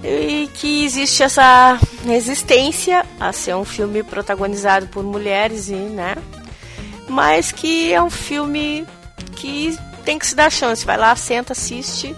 E 0.03 0.47
que 0.53 0.85
existe 0.85 1.23
essa 1.23 1.79
resistência 2.05 3.03
a 3.19 3.33
ser 3.33 3.55
um 3.55 3.65
filme 3.65 4.03
protagonizado 4.03 4.85
por 4.85 5.03
mulheres 5.03 5.67
e, 5.67 5.73
né? 5.73 6.15
Mas 7.09 7.51
que 7.51 7.91
é 7.91 7.99
um 7.99 8.11
filme 8.11 8.85
que 9.35 9.75
tem 10.05 10.19
que 10.19 10.27
se 10.27 10.35
dar 10.35 10.51
chance. 10.51 10.85
Vai 10.85 10.97
lá, 10.97 11.15
senta, 11.15 11.53
assiste 11.53 12.15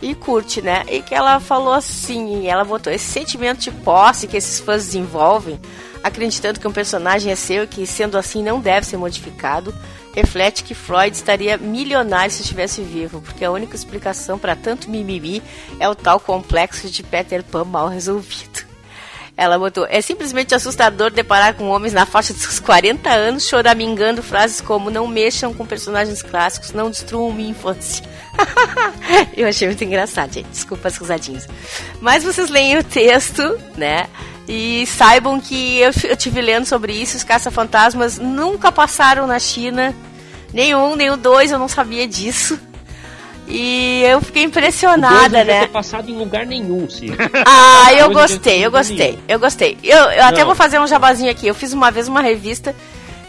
e 0.00 0.14
curte, 0.14 0.62
né? 0.62 0.82
E 0.88 1.02
que 1.02 1.14
ela 1.14 1.40
falou 1.40 1.74
assim, 1.74 2.48
ela 2.48 2.64
botou 2.64 2.90
esse 2.90 3.04
sentimento 3.04 3.60
de 3.60 3.70
posse 3.70 4.26
que 4.26 4.38
esses 4.38 4.60
fãs 4.60 4.86
desenvolvem, 4.86 5.60
acreditando 6.02 6.58
que 6.58 6.66
um 6.66 6.72
personagem 6.72 7.30
é 7.30 7.36
seu 7.36 7.64
e 7.64 7.66
que 7.66 7.86
sendo 7.86 8.16
assim 8.16 8.42
não 8.42 8.60
deve 8.60 8.86
ser 8.86 8.96
modificado, 8.96 9.74
reflete 10.14 10.64
que 10.64 10.74
Freud 10.74 11.14
estaria 11.14 11.56
milionário 11.56 12.32
se 12.32 12.42
estivesse 12.42 12.82
vivo, 12.82 13.20
porque 13.20 13.44
a 13.44 13.50
única 13.50 13.74
explicação 13.74 14.38
para 14.38 14.56
tanto 14.56 14.90
mimimi 14.90 15.42
é 15.80 15.88
o 15.88 15.94
tal 15.94 16.20
complexo 16.20 16.88
de 16.88 17.02
Peter 17.02 17.42
Pan 17.42 17.64
mal 17.64 17.88
resolvido. 17.88 18.62
Ela 19.36 19.58
botou: 19.58 19.86
É 19.88 20.00
simplesmente 20.00 20.54
assustador 20.54 21.10
deparar 21.10 21.54
com 21.54 21.68
homens 21.68 21.92
na 21.92 22.04
faixa 22.04 22.34
dos 22.34 22.60
40 22.60 23.08
anos 23.10 23.48
choramingando 23.48 24.22
frases 24.22 24.60
como 24.60 24.90
não 24.90 25.06
mexam 25.06 25.54
com 25.54 25.66
personagens 25.66 26.22
clássicos, 26.22 26.72
não 26.72 26.90
destruam 26.90 27.32
minha 27.32 27.50
infância. 27.50 28.04
eu 29.36 29.48
achei 29.48 29.68
muito 29.68 29.82
engraçado, 29.84 30.34
gente. 30.34 30.48
Desculpa 30.48 30.88
as 30.88 30.96
risadinhas. 30.96 31.48
Mas 32.00 32.24
vocês 32.24 32.50
leem 32.50 32.78
o 32.78 32.84
texto, 32.84 33.42
né? 33.76 34.06
E 34.48 34.86
saibam 34.86 35.40
que 35.40 35.78
eu, 35.78 35.90
eu 36.04 36.16
tive 36.16 36.40
lendo 36.40 36.66
sobre 36.66 36.92
isso, 36.92 37.16
os 37.16 37.24
caça-fantasmas 37.24 38.18
nunca 38.18 38.72
passaram 38.72 39.26
na 39.26 39.38
China. 39.38 39.94
Nenhum, 40.52 40.96
nem 40.96 41.10
o 41.10 41.16
dois, 41.16 41.50
eu 41.50 41.58
não 41.58 41.68
sabia 41.68 42.06
disso. 42.06 42.58
E 43.48 44.02
eu 44.04 44.20
fiquei 44.20 44.44
impressionada, 44.44 45.38
não 45.38 45.44
né? 45.44 45.60
ter 45.60 45.68
passado 45.68 46.08
em 46.10 46.16
lugar 46.16 46.46
nenhum, 46.46 46.88
sim. 46.88 47.08
Ah, 47.46 47.92
eu 47.94 48.10
gostei, 48.10 48.64
eu 48.64 48.70
gostei, 48.70 49.18
eu 49.28 49.38
gostei. 49.38 49.78
Eu, 49.82 49.98
eu 50.10 50.24
até 50.24 50.44
vou 50.44 50.54
fazer 50.54 50.78
um 50.78 50.86
jabazinho 50.86 51.30
aqui. 51.30 51.46
Eu 51.46 51.54
fiz 51.54 51.72
uma 51.72 51.90
vez 51.90 52.08
uma 52.08 52.20
revista, 52.20 52.74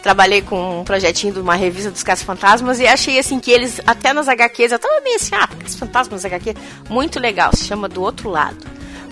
trabalhei 0.02 0.40
com 0.40 0.80
um 0.80 0.84
projetinho 0.84 1.32
de 1.32 1.40
uma 1.40 1.54
revista 1.54 1.90
dos 1.90 2.02
Caça 2.02 2.24
Fantasmas 2.24 2.78
e 2.78 2.86
achei 2.86 3.18
assim 3.18 3.40
que 3.40 3.50
eles, 3.50 3.80
até 3.86 4.12
nas 4.12 4.28
HQs, 4.28 4.72
eu 4.72 4.78
tava 4.78 5.00
meio 5.02 5.16
assim, 5.16 5.34
ah, 5.34 5.48
Caça 5.48 5.78
Fantasmas 5.78 6.24
HQ, 6.24 6.54
muito 6.88 7.18
legal, 7.18 7.50
se 7.54 7.64
chama 7.64 7.88
Do 7.88 8.02
Outro 8.02 8.30
Lado. 8.30 8.64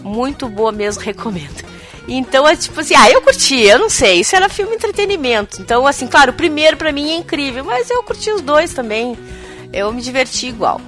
Muito 0.02 0.48
boa 0.48 0.72
mesmo, 0.72 1.02
recomendo. 1.04 1.62
Então 2.08 2.46
é 2.46 2.56
tipo 2.56 2.80
assim, 2.80 2.94
ah, 2.96 3.10
eu 3.10 3.22
curti, 3.22 3.60
eu 3.60 3.78
não 3.78 3.88
sei, 3.88 4.20
isso 4.20 4.34
era 4.34 4.48
filme 4.48 4.74
entretenimento. 4.74 5.60
Então, 5.62 5.86
assim, 5.86 6.06
claro, 6.06 6.32
o 6.32 6.34
primeiro 6.34 6.76
pra 6.76 6.92
mim 6.92 7.10
é 7.10 7.16
incrível, 7.16 7.64
mas 7.64 7.88
eu 7.90 8.02
curti 8.02 8.30
os 8.30 8.40
dois 8.40 8.72
também. 8.72 9.16
Eu 9.72 9.92
me 9.92 10.02
diverti 10.02 10.48
igual. 10.48 10.80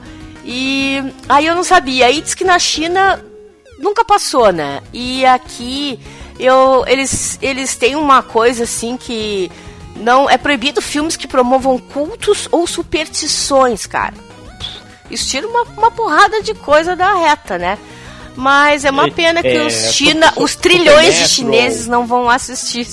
E 0.45 1.03
aí 1.29 1.47
eu 1.47 1.55
não 1.55 1.65
sabia. 1.65 2.07
Aí 2.07 2.21
diz 2.21 2.35
que 2.35 2.45
na 2.45 2.59
China 2.59 3.25
nunca 3.79 4.05
passou, 4.05 4.53
né? 4.53 4.83
E 4.93 5.25
aqui 5.25 5.99
eu 6.39 6.85
eles 6.87 7.39
eles 7.41 7.77
têm 7.77 7.97
uma 7.97 8.23
coisa 8.23 8.65
assim 8.65 8.97
que 8.97 9.51
não 9.97 10.29
é 10.29 10.37
proibido 10.37 10.83
filmes 10.83 11.17
que 11.17 11.27
promovam 11.27 11.79
cultos 11.79 12.49
ou 12.51 12.67
superstições, 12.67 13.87
cara. 13.87 14.15
Isso 15.11 15.29
tira 15.29 15.47
uma, 15.47 15.63
uma 15.63 15.91
porrada 15.91 16.43
de 16.43 16.55
coisa 16.55 16.97
da 16.97 17.15
reta, 17.15 17.57
né? 17.57 17.79
Mas 18.37 18.85
é 18.85 18.91
uma 18.91 19.11
pena 19.11 19.41
que 19.43 19.49
É, 19.49 19.65
os 19.65 19.93
China, 19.93 20.33
os 20.37 20.57
trilhões 20.57 21.15
de 21.15 21.29
chineses 21.29 21.87
não 21.87 22.07
vão 22.07 22.29
assistir 22.29 22.87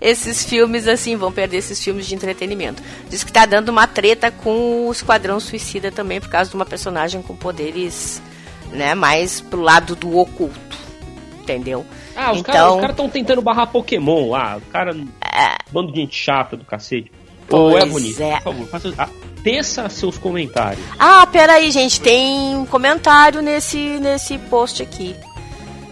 esses 0.00 0.44
filmes 0.44 0.88
assim, 0.88 1.16
vão 1.16 1.30
perder 1.30 1.58
esses 1.58 1.82
filmes 1.82 2.06
de 2.06 2.14
entretenimento. 2.14 2.82
Diz 3.10 3.22
que 3.22 3.32
tá 3.32 3.44
dando 3.44 3.68
uma 3.68 3.86
treta 3.86 4.30
com 4.30 4.86
o 4.88 4.92
Esquadrão 4.92 5.38
Suicida 5.38 5.92
também 5.92 6.20
por 6.20 6.30
causa 6.30 6.50
de 6.50 6.56
uma 6.56 6.64
personagem 6.64 7.20
com 7.20 7.36
poderes, 7.36 8.22
né, 8.72 8.94
mais 8.94 9.40
pro 9.40 9.60
lado 9.60 9.94
do 9.94 10.16
oculto. 10.18 10.76
Entendeu? 11.42 11.84
Ah, 12.16 12.32
os 12.32 12.38
então, 12.38 12.76
caras 12.80 12.90
estão 12.90 13.08
tentando 13.08 13.42
barrar 13.42 13.66
Pokémon 13.66 14.30
lá. 14.30 14.56
O 14.56 14.60
cara. 14.72 14.96
Bando 15.70 15.92
de 15.92 16.00
gente 16.00 16.16
chata 16.16 16.56
do 16.56 16.64
cacete. 16.64 17.12
Pois 17.48 17.84
é 17.84 17.86
bonito, 17.86 18.22
é. 18.22 18.36
por 18.36 18.42
favor, 18.42 18.68
faça, 18.68 18.94
ah, 18.98 19.08
teça 19.46 19.88
seus 19.88 20.18
comentários. 20.18 20.84
Ah, 20.98 21.24
peraí, 21.30 21.70
gente, 21.70 22.00
tem 22.00 22.56
um 22.56 22.66
comentário 22.66 23.40
nesse, 23.40 23.78
nesse 24.00 24.36
post 24.38 24.82
aqui. 24.82 25.14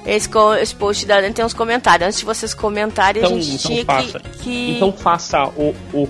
Esse, 0.04 0.28
esse 0.60 0.74
post 0.74 1.06
da 1.06 1.20
Dani 1.20 1.32
tem 1.32 1.44
uns 1.44 1.54
comentários. 1.54 2.06
Antes 2.08 2.18
de 2.18 2.24
vocês 2.24 2.52
comentarem, 2.52 3.22
Então, 3.22 3.36
a 3.36 3.40
gente 3.40 3.54
então 3.54 3.70
tinha 3.70 3.84
faça. 3.84 4.18
que, 4.20 4.38
que- 4.38 4.70
Então 4.76 4.92
faça 4.92 5.44
o. 5.56 5.74
o 5.92 6.08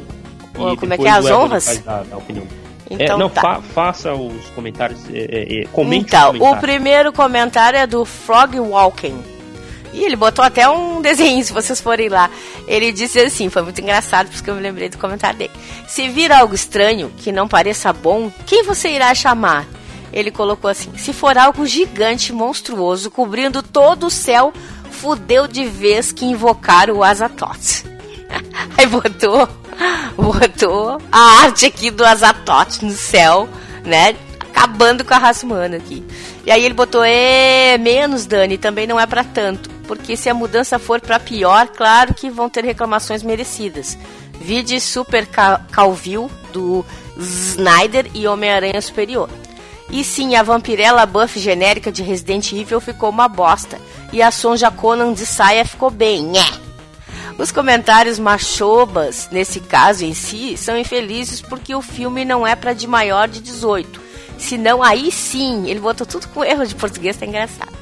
O- 0.56 0.72
e 0.72 0.76
como 0.76 0.94
é 0.94 0.96
que 0.98 1.06
é, 1.06 1.10
as 1.10 1.24
o 1.26 1.34
honras? 1.34 1.64
faz 1.66 1.88
a- 1.88 2.04
a 2.12 2.16
opinião. 2.16 2.46
Então 2.90 3.16
é, 3.16 3.18
não, 3.18 3.28
tá. 3.28 3.40
fa- 3.40 3.60
faça 3.62 4.12
os 4.14 4.44
comentários. 4.54 5.00
É, 5.12 5.18
é, 5.18 5.60
é, 5.62 5.64
comente 5.66 6.06
Então, 6.06 6.30
os 6.30 6.36
o 6.36 6.38
comentários. 6.38 6.60
primeiro 6.60 7.12
comentário 7.12 7.78
é 7.78 7.86
do 7.86 8.04
Frog 8.04 8.58
Walking. 8.58 9.22
E 9.94 10.04
ele 10.04 10.16
botou 10.16 10.44
até 10.44 10.68
um 10.68 11.00
desenho, 11.00 11.42
se 11.44 11.52
vocês 11.52 11.80
forem 11.80 12.08
lá. 12.08 12.28
Ele 12.66 12.90
disse 12.90 13.20
assim, 13.20 13.48
foi 13.48 13.62
muito 13.62 13.80
engraçado, 13.80 14.28
porque 14.28 14.50
eu 14.50 14.54
me 14.56 14.60
lembrei 14.60 14.88
do 14.88 14.98
comentário 14.98 15.38
dele. 15.38 15.52
Se 15.86 16.08
vir 16.08 16.32
algo 16.32 16.52
estranho, 16.52 17.12
que 17.16 17.30
não 17.30 17.46
pareça 17.46 17.92
bom, 17.92 18.30
quem 18.44 18.64
você 18.64 18.88
irá 18.90 19.14
chamar? 19.14 19.64
Ele 20.12 20.32
colocou 20.32 20.68
assim, 20.68 20.90
se 20.96 21.12
for 21.12 21.38
algo 21.38 21.64
gigante, 21.64 22.32
monstruoso, 22.32 23.08
cobrindo 23.08 23.62
todo 23.62 24.08
o 24.08 24.10
céu, 24.10 24.52
fudeu 24.90 25.46
de 25.46 25.64
vez 25.64 26.10
que 26.10 26.24
invocar 26.24 26.90
o 26.90 27.04
Azatoth. 27.04 27.84
Aí 28.76 28.86
botou, 28.88 29.48
botou 30.16 31.00
a 31.10 31.18
arte 31.44 31.66
aqui 31.66 31.92
do 31.92 32.04
Azatoth 32.04 32.82
no 32.82 32.90
céu, 32.90 33.48
né? 33.84 34.16
Acabando 34.40 35.04
com 35.04 35.14
a 35.14 35.18
raça 35.18 35.46
humana 35.46 35.76
aqui. 35.76 36.04
E 36.46 36.50
aí 36.50 36.64
ele 36.64 36.74
botou, 36.74 37.02
é 37.02 37.76
menos, 37.78 38.26
Dani, 38.26 38.56
também 38.58 38.86
não 38.86 39.00
é 39.00 39.06
pra 39.06 39.24
tanto. 39.24 39.73
Porque 39.86 40.16
se 40.16 40.28
a 40.28 40.35
mudança 40.35 40.78
for 40.78 41.01
pra 41.01 41.20
pior, 41.20 41.69
claro 41.69 42.15
que 42.15 42.31
vão 42.31 42.48
ter 42.48 42.65
reclamações 42.65 43.23
merecidas. 43.23 43.98
Vide 44.40 44.81
Super 44.81 45.27
Ca- 45.27 45.61
Calville, 45.70 46.28
do 46.52 46.85
Snyder 47.19 48.11
e 48.15 48.27
Homem-Aranha 48.27 48.81
Superior. 48.81 49.28
E 49.90 50.02
sim, 50.02 50.35
a 50.35 50.43
vampirela 50.43 51.05
buff 51.06 51.39
genérica 51.39 51.93
de 51.93 52.02
Resident 52.02 52.51
Evil 52.52 52.81
ficou 52.81 53.11
uma 53.11 53.28
bosta. 53.28 53.78
E 54.12 54.23
a 54.23 54.31
Sonja 54.31 54.70
Conan 54.70 55.12
de 55.12 55.27
saia 55.27 55.65
ficou 55.65 55.90
bem, 55.90 56.23
nhé. 56.23 56.44
Os 57.39 57.51
comentários 57.52 58.19
machobas, 58.19 59.28
nesse 59.31 59.61
caso 59.61 60.05
em 60.05 60.15
si, 60.15 60.56
são 60.56 60.78
infelizes 60.78 61.40
porque 61.40 61.74
o 61.74 61.82
filme 61.82 62.24
não 62.24 62.47
é 62.47 62.55
para 62.56 62.73
de 62.73 62.86
maior 62.86 63.28
de 63.28 63.40
18. 63.40 64.01
Senão, 64.39 64.82
aí 64.82 65.11
sim, 65.12 65.69
ele 65.69 65.81
botou 65.81 66.06
tudo 66.06 66.28
com 66.28 66.44
erro 66.44 66.66
de 66.66 66.74
português, 66.74 67.16
tá 67.16 67.27
engraçado. 67.27 67.73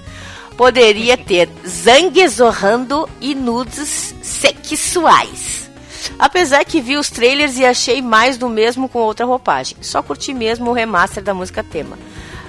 Poderia 0.56 1.16
ter 1.16 1.48
zangue 1.66 2.26
zorrando 2.28 3.08
e 3.20 3.34
nudes 3.34 4.14
sexuais. 4.22 5.70
Apesar 6.18 6.64
que 6.64 6.80
vi 6.80 6.96
os 6.96 7.10
trailers 7.10 7.58
e 7.58 7.64
achei 7.64 8.02
mais 8.02 8.36
do 8.36 8.48
mesmo 8.48 8.88
com 8.88 8.98
outra 9.00 9.26
roupagem. 9.26 9.76
Só 9.80 10.02
curti 10.02 10.34
mesmo 10.34 10.70
o 10.70 10.74
remaster 10.74 11.22
da 11.22 11.34
música 11.34 11.62
tema. 11.62 11.98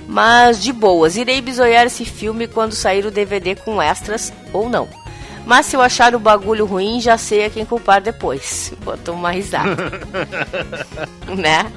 Mas 0.07 0.61
de 0.61 0.73
boas, 0.73 1.15
irei 1.15 1.41
bisoiar 1.41 1.85
esse 1.85 2.05
filme 2.05 2.47
quando 2.47 2.73
sair 2.73 3.05
o 3.05 3.11
DVD 3.11 3.55
com 3.55 3.81
extras 3.81 4.33
ou 4.51 4.69
não. 4.69 4.87
Mas 5.45 5.65
se 5.65 5.75
eu 5.75 5.81
achar 5.81 6.15
o 6.15 6.19
bagulho 6.19 6.65
ruim, 6.65 7.01
já 7.01 7.17
sei 7.17 7.45
a 7.45 7.49
quem 7.49 7.65
culpar 7.65 8.01
depois. 8.01 8.73
Botou 8.83 9.13
uma 9.15 9.31
risada, 9.31 9.75
né? 11.35 11.71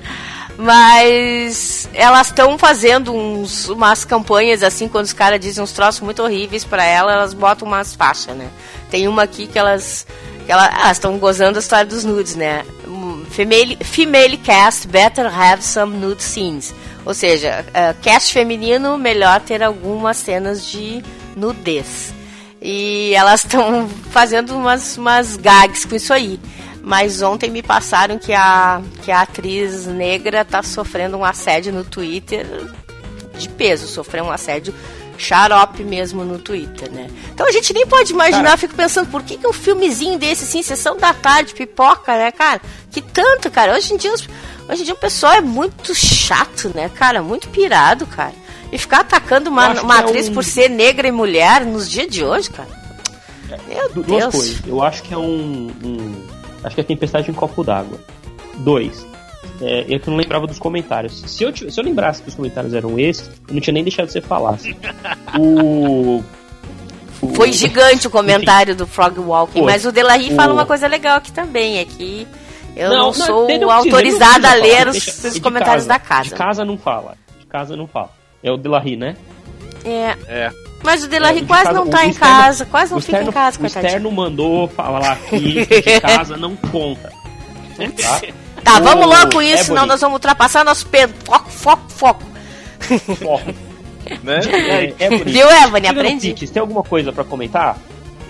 Mas 0.59 1.89
elas 1.93 2.29
estão 2.29 2.59
fazendo 2.59 3.13
uns, 3.15 3.69
umas 3.69 4.05
campanhas 4.05 4.63
assim, 4.63 4.89
quando 4.89 5.05
os 5.05 5.13
caras 5.13 5.39
dizem 5.39 5.63
uns 5.63 5.73
troços 5.73 6.01
muito 6.01 6.23
horríveis 6.23 6.65
pra 6.65 6.85
ela, 6.85 7.13
elas 7.13 7.35
botam 7.35 7.69
umas 7.69 7.95
faixas, 7.95 8.35
né? 8.37 8.49
Tem 8.91 9.07
uma 9.07 9.23
aqui 9.25 9.47
que 9.47 9.59
elas 9.59 10.07
que 10.45 10.53
ela- 10.53 10.67
elas 10.69 10.93
estão 10.97 11.19
gozando 11.19 11.59
a 11.59 11.61
história 11.61 11.85
dos 11.85 12.05
nudes, 12.05 12.37
né? 12.37 12.65
Um, 12.87 13.25
Female, 13.29 13.77
female 13.83 14.37
cast 14.39 14.87
better 14.87 15.27
have 15.27 15.63
some 15.63 15.97
nude 15.97 16.23
scenes. 16.23 16.73
Ou 17.05 17.13
seja, 17.13 17.65
uh, 17.69 18.01
cast 18.01 18.33
feminino, 18.33 18.97
melhor 18.97 19.41
ter 19.41 19.63
algumas 19.63 20.17
cenas 20.17 20.65
de 20.65 21.03
nudez. 21.37 22.15
E 22.63 23.13
elas 23.15 23.45
estão 23.45 23.89
fazendo 24.11 24.57
umas, 24.57 24.97
umas 24.97 25.37
gags 25.37 25.85
com 25.85 25.97
isso 25.97 26.13
aí. 26.13 26.41
Mas 26.87 27.21
ontem 27.21 27.51
me 27.51 27.65
passaram 27.65 28.17
que 28.17 28.33
a, 28.33 28.81
que 29.03 29.11
a 29.11 29.23
atriz 29.23 29.87
negra 29.87 30.45
tá 30.45 30.63
sofrendo 30.63 31.17
um 31.17 31.25
assédio 31.25 31.73
no 31.73 31.83
Twitter 31.83 32.47
de 33.37 33.49
peso, 33.49 33.89
sofreu 33.89 34.27
um 34.27 34.31
assédio 34.31 34.73
xarope 35.19 35.83
mesmo 35.83 36.25
no 36.25 36.39
Twitter, 36.39 36.89
né? 36.93 37.09
Então 37.35 37.45
a 37.45 37.51
gente 37.51 37.73
nem 37.73 37.85
pode 37.89 38.13
imaginar, 38.13 38.45
cara, 38.45 38.55
eu 38.55 38.59
fico 38.59 38.77
pensando, 38.77 39.11
por 39.11 39.25
que, 39.25 39.37
que 39.37 39.49
um 39.49 39.53
filmezinho 39.53 40.17
desse, 40.17 40.45
assim, 40.45 40.63
sessão 40.63 40.97
da 40.97 41.13
tarde, 41.13 41.55
pipoca, 41.55 42.17
né, 42.17 42.31
cara? 42.31 42.61
Que 42.93 43.03
tanto, 43.03 43.51
cara. 43.51 43.75
Hoje 43.75 43.93
em 43.93 43.97
dia, 43.97 44.13
hoje 44.13 44.83
em 44.83 44.85
dia 44.85 44.95
o 44.95 44.99
pessoal 44.99 45.33
é 45.33 45.41
muito 45.41 45.93
chato, 45.93 46.71
né, 46.73 46.89
cara? 46.89 47.21
Muito 47.21 47.49
pirado, 47.49 48.07
cara. 48.07 48.35
E 48.71 48.79
ficar 48.79 49.01
atacando 49.01 49.51
uma, 49.51 49.81
uma 49.81 49.97
é 49.97 50.01
atriz 50.03 50.29
é 50.29 50.31
um... 50.31 50.35
por 50.35 50.45
ser 50.45 50.71
negra 50.71 51.09
e 51.09 51.11
mulher 51.11 51.67
nos 51.67 51.91
dias 51.91 52.07
de 52.07 52.23
hoje, 52.23 52.49
cara. 52.49 52.87
Meu 53.69 53.89
Duas 53.91 54.07
Deus. 54.07 54.35
coisas. 54.35 54.61
Eu 54.65 54.83
acho 54.83 55.03
que 55.03 55.13
é 55.13 55.19
um, 55.19 55.73
um. 55.83 56.26
Acho 56.67 56.75
que 56.75 56.81
é 56.81 56.85
tempestade 56.85 57.31
em 57.31 57.35
copo 57.35 57.63
d'água. 57.63 58.01
Dois. 58.57 59.07
É, 59.61 59.95
é 59.95 59.99
que 60.01 60.09
eu 60.09 60.11
não 60.11 60.17
lembrava 60.17 60.49
dos 60.49 60.59
comentários. 60.59 61.23
Se 61.27 61.45
eu, 61.45 61.57
se 61.57 61.79
eu 61.79 61.85
lembrasse 61.85 62.21
que 62.21 62.29
os 62.29 62.35
comentários 62.35 62.75
eram 62.75 62.99
esses, 62.99 63.29
eu 63.47 63.55
não 63.55 63.61
tinha 63.61 63.73
nem 63.73 63.85
deixado 63.85 64.07
de 64.07 64.13
você 64.13 64.21
falar. 64.21 64.59
o, 65.39 66.25
o... 67.23 67.35
Foi 67.37 67.53
gigante 67.53 68.09
o 68.09 68.11
comentário 68.11 68.73
Enfim. 68.73 68.79
do 68.79 68.87
Frog 68.87 69.17
Walking, 69.17 69.61
Foi. 69.61 69.73
mas 69.73 69.87
o 69.87 69.93
Delahi 69.93 70.33
o... 70.33 70.35
fala 70.35 70.53
uma 70.53 70.67
coisa 70.67 70.89
legal 70.89 71.19
aqui 71.19 71.31
também, 71.31 71.79
é 71.79 71.85
que 71.85 72.27
eu 72.75 72.91
não, 72.91 72.97
não 72.97 73.13
sou 73.15 73.49
não, 73.49 73.71
autorizada 73.71 74.51
a 74.51 74.55
ler 74.55 74.89
os, 74.89 75.39
comentários 75.39 75.87
casa, 75.87 75.89
da 75.89 75.99
casa. 76.01 76.29
De 76.31 76.35
casa 76.35 76.65
não 76.65 76.77
fala. 76.77 77.17
De 77.39 77.47
casa 77.47 77.77
não 77.77 77.87
fala. 77.87 78.11
É 78.43 78.51
o 78.51 78.57
Delahi, 78.57 78.97
né? 78.97 79.17
É. 79.85 80.17
É. 80.27 80.66
Mas 80.83 81.03
o 81.03 81.09
Delahi 81.09 81.39
é, 81.39 81.45
quase 81.45 81.65
casa, 81.65 81.79
não 81.79 81.87
tá 81.89 82.07
em 82.07 82.11
externo, 82.11 82.35
casa, 82.37 82.67
quase 82.67 82.93
não 82.93 83.01
fica 83.01 83.13
externo, 83.13 83.31
em 83.31 83.33
casa, 83.33 83.59
O 83.61 83.67
externo 83.67 84.13
mandou 84.13 84.69
falar 84.69 85.13
aqui 85.13 85.67
que 85.67 85.83
de 85.83 86.01
casa 86.01 86.37
não 86.37 86.55
conta. 86.57 87.13
Tá? 88.01 88.21
Tá, 88.63 88.81
vamos 88.81 89.07
logo 89.07 89.33
com 89.33 89.43
isso, 89.43 89.65
senão 89.65 89.87
nós 89.87 90.01
vamos 90.01 90.15
ultrapassar 90.15 90.65
nosso 90.65 90.87
peso. 90.87 91.15
Foco, 91.25 91.51
foco, 91.51 91.83
foco. 91.89 92.23
Foco. 93.17 93.55
né? 94.23 94.41
É, 94.99 95.07
é 95.07 95.09
Viu, 95.19 95.47
Evan? 95.49 95.89
Aprendi. 95.91 96.35
Pitch, 96.35 96.51
tem 96.51 96.61
alguma 96.61 96.83
coisa 96.83 97.13
pra 97.13 97.25
comentar? 97.25 97.79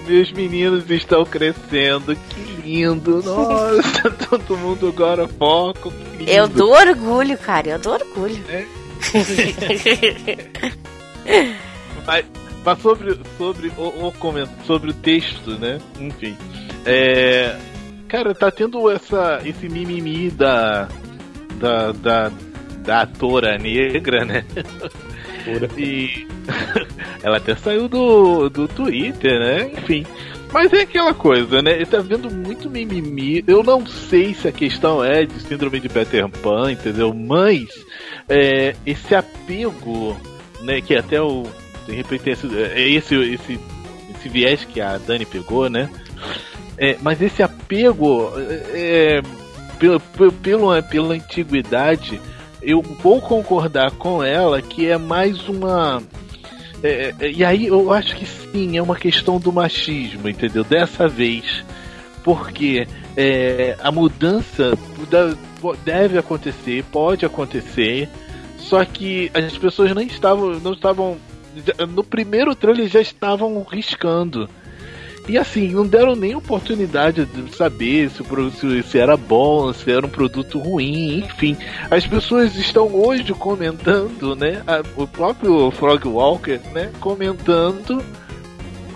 Meus 0.06 0.31
meninos 0.32 0.89
estão 0.89 1.24
crescendo, 1.24 2.14
que 2.14 2.40
lindo! 2.62 3.23
Nossa, 3.24 4.10
todo 4.10 4.56
mundo 4.56 4.89
agora 4.89 5.27
foco. 5.27 5.93
Eu 6.27 6.47
dou 6.48 6.73
orgulho, 6.73 7.36
cara, 7.36 7.70
eu 7.70 7.78
dou 7.78 7.94
orgulho. 7.94 8.43
É. 8.48 8.64
mas, 12.06 12.24
mas, 12.64 12.78
sobre, 12.80 13.18
sobre, 13.36 13.72
o, 13.76 14.08
o, 14.08 14.12
sobre 14.64 14.90
o 14.90 14.94
texto, 14.94 15.52
né? 15.58 15.78
Enfim. 16.00 16.36
É, 16.84 17.56
Cara, 18.08 18.34
tá 18.34 18.50
tendo 18.50 18.88
essa, 18.88 19.40
esse 19.44 19.68
mimimi 19.68 20.30
da, 20.30 20.88
da, 21.58 21.92
da, 21.92 22.32
da 22.78 23.00
atora 23.02 23.58
negra, 23.58 24.24
né? 24.24 24.44
e 25.76 26.26
ela 27.22 27.38
até 27.38 27.56
saiu 27.56 27.88
do, 27.88 28.48
do 28.48 28.68
Twitter, 28.68 29.38
né? 29.40 29.70
Enfim. 29.76 30.06
Mas 30.52 30.72
é 30.72 30.82
aquela 30.82 31.12
coisa, 31.12 31.60
né? 31.60 31.72
Ele 31.72 31.86
tá 31.86 31.98
vendo 31.98 32.30
muito 32.30 32.70
mimimi. 32.70 33.42
Eu 33.46 33.64
não 33.64 33.84
sei 33.84 34.32
se 34.32 34.46
a 34.46 34.52
questão 34.52 35.04
é 35.04 35.24
de 35.24 35.40
síndrome 35.40 35.80
de 35.80 35.88
Peter 35.88 36.28
Pan, 36.28 36.70
entendeu? 36.70 37.12
Mas 37.12 37.66
é, 38.28 38.76
esse 38.86 39.14
apego, 39.14 40.16
né? 40.62 40.80
Que 40.80 40.94
até 40.94 41.20
o. 41.20 41.42
De 41.86 41.94
repente, 41.94 42.30
esse, 42.30 42.46
é 42.58 42.88
esse, 42.88 43.14
esse, 43.14 43.60
esse 44.10 44.28
viés 44.28 44.64
que 44.64 44.80
a 44.80 44.98
Dani 44.98 45.24
pegou, 45.24 45.70
né? 45.70 45.88
É, 46.78 46.98
mas 47.00 47.22
esse 47.22 47.42
apego 47.42 48.32
é, 48.72 49.22
pelo, 49.78 50.00
pelo, 50.42 50.82
pela 50.82 51.14
antiguidade, 51.14 52.20
eu 52.60 52.82
vou 52.82 53.20
concordar 53.20 53.92
com 53.92 54.22
ela 54.22 54.60
que 54.60 54.86
é 54.86 54.98
mais 54.98 55.48
uma. 55.48 56.02
É, 56.82 57.14
é, 57.18 57.30
e 57.30 57.44
aí 57.44 57.66
eu 57.66 57.92
acho 57.92 58.16
que 58.16 58.26
sim, 58.26 58.76
é 58.76 58.82
uma 58.82 58.96
questão 58.96 59.38
do 59.38 59.52
machismo, 59.52 60.28
entendeu? 60.28 60.64
Dessa 60.64 61.08
vez. 61.08 61.64
Porque 62.22 62.88
é, 63.16 63.76
a 63.80 63.92
mudança 63.92 64.76
deve 65.84 66.18
acontecer, 66.18 66.84
pode 66.90 67.24
acontecer, 67.24 68.08
só 68.58 68.84
que 68.84 69.30
as 69.32 69.56
pessoas 69.56 69.94
não 69.94 70.02
estavam. 70.02 70.58
Não 70.58 70.72
estavam 70.72 71.16
no 71.88 72.04
primeiro 72.04 72.54
trailer 72.54 72.88
já 72.88 73.00
estavam 73.00 73.62
riscando. 73.62 74.48
E 75.28 75.36
assim, 75.36 75.68
não 75.68 75.84
deram 75.84 76.14
nem 76.14 76.36
oportunidade 76.36 77.24
de 77.24 77.54
saber 77.54 78.08
se, 78.10 78.22
o, 78.22 78.82
se 78.84 78.96
era 78.98 79.16
bom, 79.16 79.72
se 79.72 79.90
era 79.90 80.06
um 80.06 80.10
produto 80.10 80.58
ruim, 80.58 81.18
enfim. 81.18 81.56
As 81.90 82.06
pessoas 82.06 82.54
estão 82.54 82.94
hoje 82.94 83.34
comentando, 83.34 84.36
né? 84.36 84.62
A, 84.66 84.82
o 84.96 85.06
próprio 85.06 85.70
Frog 85.72 86.06
Walker, 86.06 86.60
né? 86.72 86.92
Comentando 87.00 88.04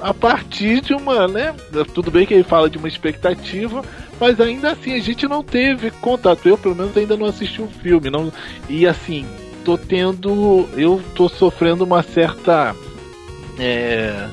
a 0.01 0.15
partir 0.15 0.81
de 0.81 0.95
uma, 0.95 1.27
né? 1.27 1.53
Tudo 1.93 2.13
bem 2.13 2.25
que 2.25 2.33
ele 2.33 2.45
fala 2.45 2.71
de 2.71 2.79
uma 2.79 2.89
expectativa, 2.89 3.83
mas 4.21 4.41
ainda 4.41 4.71
assim 4.71 4.95
a 4.95 5.01
gente 5.01 5.27
não 5.27 5.43
teve 5.43 5.91
contato. 5.91 6.49
Eu, 6.49 6.57
pelo 6.57 6.77
menos, 6.77 6.97
ainda 6.97 7.17
não 7.17 7.27
assisti 7.27 7.61
o 7.61 7.65
um 7.65 7.69
filme. 7.69 8.09
Não, 8.09 8.33
e 8.69 8.87
assim, 8.87 9.27
tô 9.65 9.79
tendo. 9.79 10.69
Eu 10.77 11.03
tô 11.15 11.29
sofrendo 11.29 11.85
uma 11.85 12.03
certa. 12.03 12.75
É, 13.59 14.29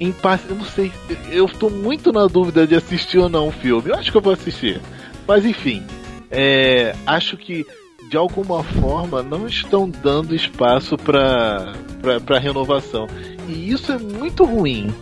impasse. 0.00 0.44
Eu 0.48 0.56
não 0.56 0.64
sei. 0.64 0.92
Eu 1.30 1.46
estou 1.46 1.70
muito 1.70 2.12
na 2.12 2.26
dúvida 2.26 2.66
de 2.66 2.74
assistir 2.74 3.18
ou 3.18 3.28
não 3.28 3.48
o 3.48 3.52
filme. 3.52 3.90
Eu 3.90 3.96
acho 3.96 4.10
que 4.10 4.16
eu 4.16 4.22
vou 4.22 4.32
assistir. 4.32 4.80
Mas 5.26 5.44
enfim. 5.44 5.84
É, 6.30 6.94
acho 7.06 7.36
que 7.36 7.64
de 8.08 8.16
alguma 8.16 8.62
forma 8.62 9.22
não 9.22 9.46
estão 9.46 9.88
dando 9.88 10.34
espaço 10.34 10.96
para 10.96 11.72
para 12.24 12.38
renovação. 12.38 13.06
E 13.48 13.70
isso 13.70 13.92
é 13.92 13.98
muito 13.98 14.44
ruim. 14.44 14.94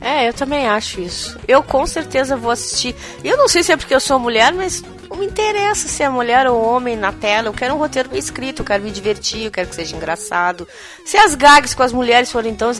É, 0.00 0.28
eu 0.28 0.32
também 0.32 0.66
acho 0.66 1.00
isso. 1.00 1.38
Eu 1.48 1.62
com 1.62 1.86
certeza 1.86 2.36
vou 2.36 2.50
assistir. 2.50 2.94
Eu 3.24 3.36
não 3.36 3.48
sei 3.48 3.62
se 3.62 3.72
é 3.72 3.76
porque 3.76 3.94
eu 3.94 4.00
sou 4.00 4.18
mulher, 4.18 4.52
mas 4.52 4.84
não 5.16 5.20
me 5.20 5.26
interessa 5.26 5.88
se 5.88 6.02
é 6.02 6.08
mulher 6.08 6.46
ou 6.46 6.62
homem 6.62 6.94
na 6.94 7.10
tela. 7.10 7.48
Eu 7.48 7.54
quero 7.54 7.74
um 7.74 7.78
roteiro 7.78 8.10
bem 8.10 8.18
escrito, 8.18 8.60
eu 8.60 8.66
quero 8.66 8.84
me 8.84 8.90
divertir, 8.90 9.46
eu 9.46 9.50
quero 9.50 9.68
que 9.68 9.74
seja 9.74 9.96
engraçado. 9.96 10.68
Se 11.06 11.16
as 11.16 11.34
gags 11.34 11.74
com 11.74 11.82
as 11.82 11.92
mulheres 11.92 12.30
forem 12.30 12.54
tão, 12.54 12.70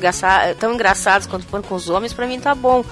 tão 0.60 0.74
engraçadas 0.74 1.26
quanto 1.26 1.46
foram 1.46 1.64
com 1.64 1.74
os 1.74 1.88
homens, 1.88 2.12
para 2.12 2.26
mim 2.26 2.38
tá 2.38 2.54
bom. 2.54 2.84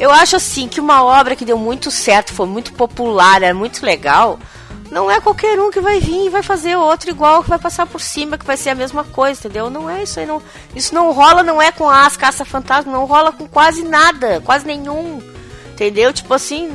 Eu 0.00 0.10
acho 0.10 0.34
assim 0.34 0.66
que 0.66 0.80
uma 0.80 1.04
obra 1.04 1.36
que 1.36 1.44
deu 1.44 1.56
muito 1.56 1.90
certo, 1.90 2.32
foi 2.32 2.46
muito 2.46 2.72
popular, 2.72 3.42
é 3.42 3.52
muito 3.52 3.86
legal. 3.86 4.38
Não 4.90 5.10
é 5.10 5.20
qualquer 5.20 5.60
um 5.60 5.70
que 5.70 5.80
vai 5.80 6.00
vir 6.00 6.26
e 6.26 6.30
vai 6.30 6.42
fazer 6.42 6.74
outro 6.74 7.10
igual, 7.10 7.42
que 7.44 7.50
vai 7.50 7.58
passar 7.58 7.86
por 7.86 8.00
cima, 8.00 8.38
que 8.38 8.44
vai 8.44 8.56
ser 8.56 8.70
a 8.70 8.74
mesma 8.74 9.04
coisa, 9.04 9.38
entendeu? 9.38 9.70
Não 9.70 9.88
é 9.88 10.02
isso 10.02 10.18
aí, 10.18 10.26
não. 10.26 10.42
Isso 10.74 10.94
não 10.94 11.12
rola, 11.12 11.42
não 11.42 11.60
é 11.60 11.70
com 11.70 11.88
as 11.88 12.16
caça-fantasma, 12.16 12.90
não 12.90 13.04
rola 13.04 13.30
com 13.30 13.46
quase 13.46 13.84
nada, 13.84 14.40
quase 14.40 14.66
nenhum. 14.66 15.22
Entendeu? 15.72 16.12
Tipo 16.12 16.32
assim, 16.32 16.70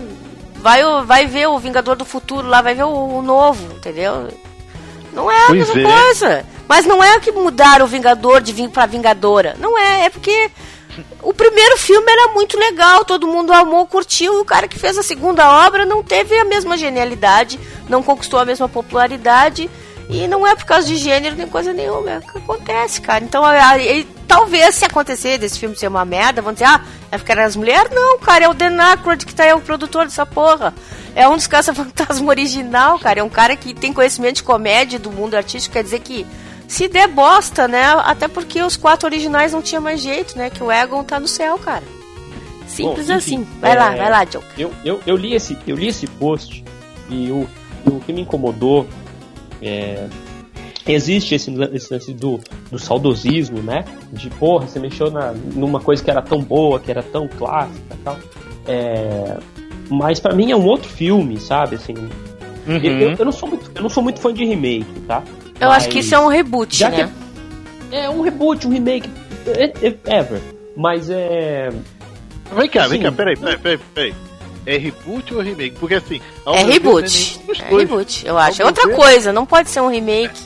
vai, 0.64 0.82
vai 1.06 1.28
ver 1.28 1.48
o 1.48 1.60
Vingador 1.60 1.98
do 1.98 2.06
Futuro 2.06 2.48
lá, 2.48 2.62
vai 2.62 2.74
ver 2.74 2.86
o, 2.86 3.18
o 3.18 3.22
novo, 3.22 3.76
entendeu? 3.76 4.30
Não 5.12 5.30
é 5.30 5.44
a 5.44 5.48
pois 5.48 5.68
mesma 5.68 5.82
é. 5.82 6.02
coisa. 6.02 6.46
Mas 6.68 6.86
não 6.86 7.04
é 7.04 7.20
que 7.20 7.34
mudaram 7.34 7.86
o 7.86 7.88
Vingador 7.88 8.40
de 8.40 8.54
vir 8.54 8.70
pra 8.70 8.86
Vingadora. 8.86 9.58
Não 9.60 9.78
é, 9.78 10.06
é 10.06 10.10
porque 10.10 10.50
o 11.22 11.34
primeiro 11.34 11.78
filme 11.78 12.10
era 12.10 12.30
muito 12.30 12.58
legal, 12.58 13.04
todo 13.04 13.28
mundo 13.28 13.52
amou, 13.52 13.86
curtiu, 13.86 14.36
e 14.36 14.42
o 14.42 14.46
cara 14.46 14.68
que 14.68 14.80
fez 14.80 14.98
a 14.98 15.04
segunda 15.04 15.66
obra 15.68 15.86
não 15.86 16.02
teve 16.02 16.38
a 16.40 16.46
mesma 16.46 16.78
genialidade, 16.78 17.60
não 17.90 18.02
conquistou 18.02 18.40
a 18.40 18.46
mesma 18.46 18.70
popularidade. 18.70 19.70
E 20.10 20.28
não 20.28 20.46
é 20.46 20.56
por 20.56 20.66
causa 20.66 20.88
de 20.88 20.98
gênero 20.98 21.36
nem 21.36 21.48
coisa 21.48 21.74
nenhuma, 21.74 22.12
é 22.12 22.18
o 22.18 22.22
que 22.22 22.38
acontece, 22.38 23.02
cara. 23.02 23.24
Então, 23.24 23.44
aí, 23.46 24.08
talvez 24.28 24.76
se 24.76 24.86
acontecer 24.86 25.38
desse 25.38 25.60
filme 25.60 25.76
ser 25.76 25.88
uma 25.88 26.04
merda, 26.04 26.42
vão 26.42 26.54
dizer, 26.54 26.66
ah, 26.66 26.84
é 27.12 27.18
porque 27.18 27.32
eram 27.32 27.44
as 27.44 27.56
mulheres? 27.56 27.90
Não, 27.92 28.20
cara, 28.20 28.46
é 28.46 28.50
o 28.50 28.54
Dan 28.54 28.82
Aykroyd 28.82 29.26
que 29.26 29.34
tá 29.34 29.44
aí, 29.44 29.54
o 29.54 29.62
produtor 29.62 30.06
dessa 30.06 30.26
porra. 30.26 30.74
É 31.16 31.28
um 31.28 31.36
dos 31.36 31.48
caça-fantasma 31.48 32.28
original, 32.30 33.00
cara. 33.00 33.20
É 33.20 33.24
um 33.24 33.30
cara 33.30 33.56
que 33.56 33.74
tem 33.74 33.94
conhecimento 33.94 34.38
de 34.38 34.44
comédia 34.44 35.00
do 35.00 35.12
mundo 35.12 35.36
artístico, 35.36 35.74
quer 35.74 35.84
dizer 35.84 36.00
que 36.00 36.26
se 36.68 36.88
der 36.88 37.08
bosta, 37.08 37.68
né? 37.68 37.86
Até 38.04 38.28
porque 38.28 38.62
os 38.62 38.76
quatro 38.76 39.08
originais 39.08 39.54
não 39.54 39.62
tinha 39.62 39.80
mais 39.80 40.02
jeito, 40.02 40.38
né? 40.38 40.50
Que 40.50 40.64
o 40.64 40.72
Egon 40.72 41.04
tá 41.04 41.20
no 41.20 41.28
céu, 41.28 41.58
cara. 41.60 41.84
Simples 42.68 43.08
Bom, 43.08 43.14
enfim, 43.14 43.36
assim. 43.36 43.48
Vai 43.62 43.72
é... 43.74 43.76
lá, 43.76 43.90
vai 43.92 44.10
lá, 44.10 44.26
Joe. 44.26 44.44
Eu, 44.58 44.72
eu, 44.84 45.02
eu, 45.06 45.16
li 45.16 45.36
esse, 45.36 45.58
eu 45.68 45.76
li 45.76 45.88
esse 45.88 46.08
post 46.08 46.64
e 47.10 47.30
o, 47.30 47.48
o 47.86 48.00
que 48.00 48.12
me 48.12 48.22
incomodou 48.22 48.88
é, 49.64 50.08
existe 50.88 51.36
esse 51.36 51.50
lance 51.52 52.14
do, 52.14 52.40
do 52.72 52.78
saudosismo, 52.80 53.60
né? 53.62 53.86
De 54.12 54.30
porra, 54.32 54.68
você 54.68 54.80
mexeu 54.80 55.10
na, 55.12 55.32
numa 55.56 55.80
coisa 55.80 56.04
que 56.04 56.10
era 56.12 56.22
tão 56.22 56.42
boa, 56.42 56.80
que 56.80 56.92
era 56.92 57.02
tão 57.04 57.28
clássica 57.28 57.94
e 57.94 57.98
tal. 58.04 58.18
É, 58.68 59.38
mas 59.90 60.20
para 60.20 60.34
mim 60.36 60.52
é 60.52 60.56
um 60.56 60.66
outro 60.66 60.90
filme, 60.90 61.40
sabe? 61.40 61.76
Assim, 61.76 61.94
Eu, 62.66 62.78
eu- 62.78 63.16
eu 63.20 63.26
não 63.26 63.32
sou 63.32 63.50
muito, 63.50 63.72
eu 63.76 63.82
não 63.82 63.90
sou 63.90 64.02
muito 64.04 64.20
fã 64.22 64.34
de 64.34 64.46
remake, 64.46 64.86
tá? 65.08 65.22
Eu 65.60 65.70
acho 65.72 65.90
que 65.90 66.00
isso 66.00 66.16
é 66.16 66.20
um 66.20 66.28
reboot, 66.28 66.78
já 66.78 66.90
né? 66.90 67.10
que 67.90 67.96
é, 67.96 68.06
é 68.06 68.10
um 68.10 68.22
reboot, 68.22 68.66
um 68.68 68.72
remake, 68.72 69.10
é- 69.46 69.74
é- 69.88 70.18
ever. 70.20 70.42
Mas 70.76 71.10
é. 71.10 71.70
Vem 72.56 72.70
cá, 72.70 72.88
vem 72.88 73.00
Sim. 73.00 73.04
cá, 73.06 73.12
peraí, 73.12 73.36
peraí, 73.38 73.58
peraí, 73.58 73.80
peraí. 73.94 74.14
É 74.66 74.78
reboot 74.78 75.34
ou 75.34 75.42
remake? 75.42 75.76
Porque 75.80 75.96
assim. 75.96 76.22
É 76.46 76.64
ver, 76.64 76.72
reboot. 76.74 77.40
não 77.46 77.54
É 77.54 77.70
dois. 77.70 77.82
reboot, 77.82 78.26
eu 78.26 78.38
acho. 78.38 78.62
É 78.62 78.66
outra 78.66 78.88
ver, 78.88 78.96
coisa, 78.96 79.34
não 79.34 79.46
pode 79.46 79.70
ser 79.70 79.82
um 79.82 79.90
remake. 79.90 80.40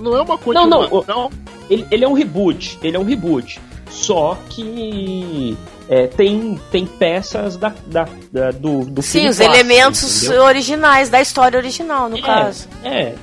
Não 0.00 0.16
é 0.16 0.22
uma 0.22 0.38
Não, 0.46 0.66
não. 0.66 0.88
continuação. 0.88 1.30
Ele, 1.70 1.86
ele 1.90 2.04
é 2.04 2.08
um 2.08 2.12
reboot. 2.14 2.78
Ele 2.82 2.96
é 2.96 3.00
um 3.00 3.04
reboot. 3.04 3.60
Só 3.90 4.36
que 4.50 5.56
é, 5.88 6.06
tem, 6.06 6.58
tem 6.70 6.86
peças 6.86 7.56
da, 7.56 7.72
da, 7.86 8.08
da- 8.32 8.50
do, 8.50 8.84
do 8.86 9.02
Sim, 9.02 9.12
filme 9.20 9.28
os 9.30 9.36
clássico, 9.36 9.54
elementos 9.56 10.22
entendeu? 10.24 10.42
originais 10.42 11.08
da 11.10 11.20
história 11.20 11.56
original, 11.58 12.08
no 12.08 12.20
caso. 12.20 12.66
É. 12.82 13.14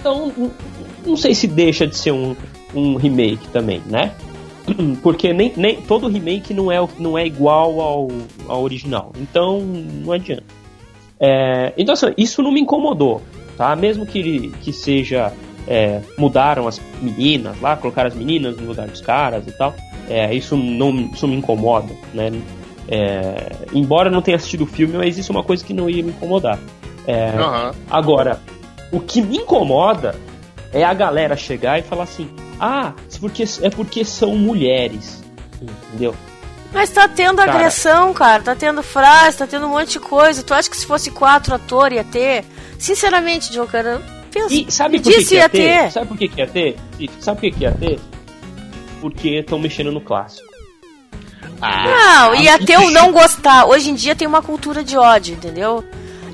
Então, 0.00 0.32
não 1.06 1.16
sei 1.16 1.34
se 1.34 1.46
deixa 1.46 1.86
de 1.86 1.96
ser 1.96 2.10
um, 2.12 2.34
um 2.74 2.96
remake 2.96 3.46
também, 3.48 3.80
né? 3.86 4.12
Porque 5.02 5.32
nem, 5.32 5.52
nem 5.56 5.80
todo 5.82 6.08
remake 6.08 6.54
não 6.54 6.70
é, 6.70 6.78
não 6.98 7.18
é 7.18 7.26
igual 7.26 7.80
ao, 7.80 8.08
ao 8.48 8.62
original. 8.62 9.12
Então, 9.20 9.60
não 9.60 10.12
adianta. 10.12 10.44
É, 11.18 11.72
então, 11.76 11.92
assim, 11.92 12.12
isso 12.16 12.42
não 12.42 12.50
me 12.52 12.60
incomodou, 12.60 13.22
tá? 13.56 13.74
Mesmo 13.76 14.04
que, 14.06 14.50
que 14.62 14.72
seja. 14.72 15.32
é, 15.66 16.00
mudaram 16.18 16.66
as 16.66 16.80
meninas 17.00 17.60
lá, 17.60 17.76
colocaram 17.76 18.08
as 18.08 18.14
meninas 18.14 18.56
no 18.56 18.66
lugar 18.66 18.88
dos 18.88 19.00
caras 19.00 19.46
e 19.46 19.52
tal. 19.52 19.74
É, 20.08 20.34
isso 20.34 20.56
não 20.56 20.90
isso 21.12 21.28
me 21.28 21.36
incomoda, 21.36 21.94
né? 22.12 22.32
É, 22.88 23.52
embora 23.72 24.08
eu 24.08 24.12
não 24.12 24.20
tenha 24.20 24.36
assistido 24.36 24.62
o 24.64 24.66
filme, 24.66 24.96
mas 24.96 25.16
isso 25.16 25.30
é 25.30 25.34
uma 25.34 25.44
coisa 25.44 25.64
que 25.64 25.72
não 25.72 25.88
ia 25.88 26.02
me 26.02 26.10
incomodar. 26.10 26.58
Aham. 27.08 27.72
Agora, 27.88 28.40
o 28.90 29.00
que 29.00 29.22
me 29.22 29.38
incomoda 29.38 30.14
é 30.72 30.82
a 30.84 30.92
galera 30.92 31.36
chegar 31.36 31.78
e 31.78 31.82
falar 31.82 32.02
assim: 32.02 32.28
ah, 32.64 32.92
é 33.12 33.18
porque, 33.18 33.44
é 33.60 33.70
porque 33.70 34.04
são 34.04 34.36
mulheres. 34.36 35.20
Entendeu? 35.60 36.14
Mas 36.72 36.90
tá 36.90 37.08
tendo 37.08 37.38
Cara. 37.38 37.54
agressão, 37.54 38.14
cara. 38.14 38.40
Tá 38.40 38.54
tendo 38.54 38.84
frase, 38.84 39.38
tá 39.38 39.48
tendo 39.48 39.66
um 39.66 39.70
monte 39.70 39.94
de 39.94 40.00
coisa. 40.00 40.44
Tu 40.44 40.54
acha 40.54 40.70
que 40.70 40.76
se 40.76 40.86
fosse 40.86 41.10
quatro 41.10 41.52
atores 41.56 41.96
ia 41.96 42.04
ter? 42.04 42.44
Sinceramente, 42.78 43.52
Joe, 43.52 43.66
cara, 43.66 44.00
pensa. 44.30 44.54
E 44.54 44.70
sabe 44.70 45.00
por 45.00 45.10
que, 45.10 45.18
disse 45.18 45.30
que 45.30 45.34
ia 45.34 45.48
ter? 45.48 45.58
ter. 45.58 45.90
Sabe 45.90 46.06
por 46.06 46.16
que, 46.16 46.28
que 46.28 46.40
ia 46.40 46.46
ter? 46.46 46.76
Sabe 47.18 47.40
por 47.40 47.40
que, 47.40 47.50
que 47.50 47.64
ia 47.64 47.72
ter? 47.72 48.00
Porque 49.00 49.28
estão 49.40 49.58
mexendo 49.58 49.90
no 49.90 50.00
clássico. 50.00 50.46
Não, 51.60 52.34
ia 52.36 52.60
ter 52.60 52.78
o 52.78 52.90
não 52.90 53.10
gostar. 53.10 53.66
Hoje 53.66 53.90
em 53.90 53.94
dia 53.94 54.14
tem 54.14 54.28
uma 54.28 54.40
cultura 54.40 54.84
de 54.84 54.96
ódio, 54.96 55.34
entendeu? 55.34 55.84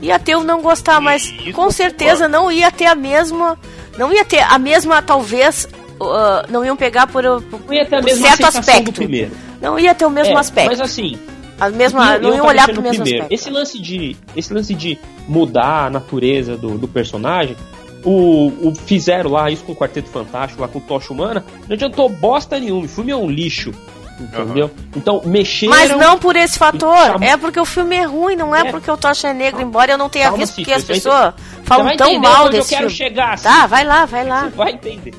Ia 0.02 0.18
ter 0.18 0.36
o 0.36 0.44
não 0.44 0.60
gostar, 0.60 1.00
mas 1.00 1.30
com 1.54 1.70
certeza 1.70 2.28
não 2.28 2.52
ia 2.52 2.70
ter 2.70 2.86
a 2.86 2.94
mesma. 2.94 3.58
Não 3.96 4.12
ia 4.12 4.26
ter 4.26 4.40
a 4.40 4.58
mesma, 4.58 5.02
talvez. 5.02 5.66
Uh, 6.00 6.50
não 6.50 6.64
iam 6.64 6.76
pegar 6.76 7.06
por, 7.06 7.22
por, 7.42 7.60
Não 7.66 7.72
ia 7.74 7.84
ter 7.86 7.96
a 7.96 7.98
por 8.00 8.04
mesma 8.06 8.28
certo 8.36 8.44
aspecto. 8.58 8.84
do 8.84 8.92
primeiro. 8.92 9.30
Não 9.60 9.78
ia 9.78 9.94
ter 9.94 10.04
o 10.06 10.10
mesmo 10.10 10.34
É, 10.36 10.40
aspecto. 10.40 10.68
Mas 10.70 10.80
assim, 10.80 11.18
a 11.60 11.68
mesma, 11.70 12.12
Iam- 12.12 12.20
não 12.20 12.30
iam 12.34 12.44
tá 12.44 12.48
olhar 12.48 12.64
pro 12.68 12.82
mesmo 12.82 13.02
primeiro. 13.02 13.24
aspecto. 13.24 13.32
Esse 13.34 13.50
lance 13.50 13.80
de 13.80 14.16
esse 14.36 14.52
lance 14.54 14.74
de 14.74 14.98
mudar 15.26 15.86
a 15.86 15.90
natureza 15.90 16.56
do, 16.56 16.78
do 16.78 16.86
personagem, 16.88 17.56
o, 18.04 18.68
o 18.68 18.74
fizeram 18.74 19.30
lá 19.30 19.50
isso 19.50 19.64
com 19.64 19.72
o 19.72 19.76
Quarteto 19.76 20.08
Fantástico, 20.08 20.62
lá 20.62 20.68
com 20.68 20.78
o 20.78 20.82
Tocha 20.82 21.12
Humana, 21.12 21.44
não 21.66 21.74
adiantou 21.74 22.08
bosta 22.08 22.58
nenhuma. 22.58 22.84
O 22.84 22.88
filme 22.88 23.10
é 23.10 23.16
um 23.16 23.28
lixo, 23.28 23.72
entendeu? 24.20 24.70
Então 24.96 25.20
mexeram. 25.24 25.74
Mas 25.74 25.90
não 25.96 26.16
por 26.18 26.36
esse 26.36 26.56
fator, 26.58 27.20
é 27.22 27.36
porque 27.36 27.58
o 27.58 27.64
filme 27.64 27.96
é 27.96 28.04
ruim, 28.04 28.36
não 28.36 28.54
é, 28.54 28.70
porque 28.70 28.88
o 28.90 28.96
Tocha 28.96 29.28
é 29.28 29.34
negro, 29.34 29.60
embora 29.60 29.92
eu 29.92 29.98
não 29.98 30.08
tenha 30.08 30.26
Calma, 30.26 30.38
visto, 30.38 30.54
porque 30.54 30.72
as 30.72 30.84
pessoas 30.84 31.34
falam 31.64 31.96
tão 31.96 32.18
mal 32.20 32.46
eu 32.46 32.52
desse 32.52 32.70
quero 32.70 32.88
filme. 32.88 32.96
chegar, 33.10 33.38
Tá, 33.40 33.66
vai 33.66 33.84
lá, 33.84 34.04
vai 34.06 34.24
lá. 34.24 34.44
Você 34.44 34.56
vai 34.56 34.72
entender. 34.72 35.12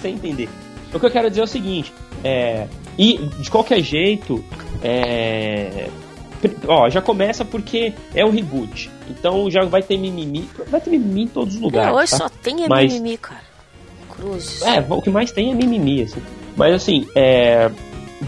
Vai 0.00 0.10
entender. 0.10 0.48
O 0.92 1.00
que 1.00 1.06
eu 1.06 1.10
quero 1.10 1.28
dizer 1.28 1.40
é 1.40 1.44
o 1.44 1.46
seguinte, 1.46 1.92
é, 2.22 2.66
e 2.98 3.18
de 3.18 3.50
qualquer 3.50 3.80
jeito, 3.80 4.44
é, 4.82 5.88
ó, 6.66 6.88
já 6.90 7.00
começa 7.00 7.44
porque 7.44 7.92
é 8.14 8.24
um 8.24 8.30
reboot. 8.30 8.90
Então 9.08 9.50
já 9.50 9.64
vai 9.64 9.82
ter 9.82 9.96
mimimi, 9.96 10.48
vai 10.68 10.80
ter 10.80 10.90
mimimi 10.90 11.22
em 11.22 11.28
todos 11.28 11.54
os 11.54 11.60
lugares. 11.60 11.90
É, 11.90 11.92
hoje 11.94 12.10
tá? 12.10 12.16
só 12.18 12.28
tem 12.28 12.64
é 12.64 12.68
Mas- 12.68 12.92
mimimi, 12.92 13.16
cara. 13.16 13.40
Cruzes. 14.10 14.62
É, 14.62 14.84
o 14.86 15.00
que 15.00 15.08
mais 15.08 15.32
tem 15.32 15.50
é 15.50 15.54
mimimi, 15.54 16.02
assim. 16.02 16.20
Mas 16.56 16.74
assim, 16.74 17.08
é, 17.14 17.70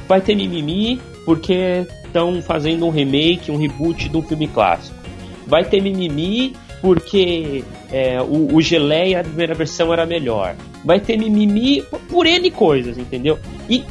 vai 0.09 0.21
ter 0.21 0.35
mimimi 0.35 1.01
porque 1.27 1.87
estão 2.05 2.41
fazendo 2.41 2.87
um 2.87 2.91
remake, 2.91 3.51
um 3.51 3.57
reboot 3.57 4.09
de 4.09 4.17
um 4.17 4.23
filme 4.23 4.49
clássico. 4.49 4.97
Vai 5.47 5.65
ter 5.65 5.83
mimimi 5.83 6.57
porque 6.85 7.65
é, 7.91 8.21
o, 8.21 8.57
o 8.57 8.61
Geleia, 8.61 9.21
a 9.21 9.25
primeira 9.25 9.55
versão, 9.55 9.91
era 9.91 10.05
melhor. 10.05 10.55
Vai 10.85 11.01
ter 11.01 11.17
mimimi 11.17 11.83
por 12.11 12.27
N 12.27 12.51
coisas, 12.51 12.99
entendeu? 12.99 13.39
E, 13.71 13.83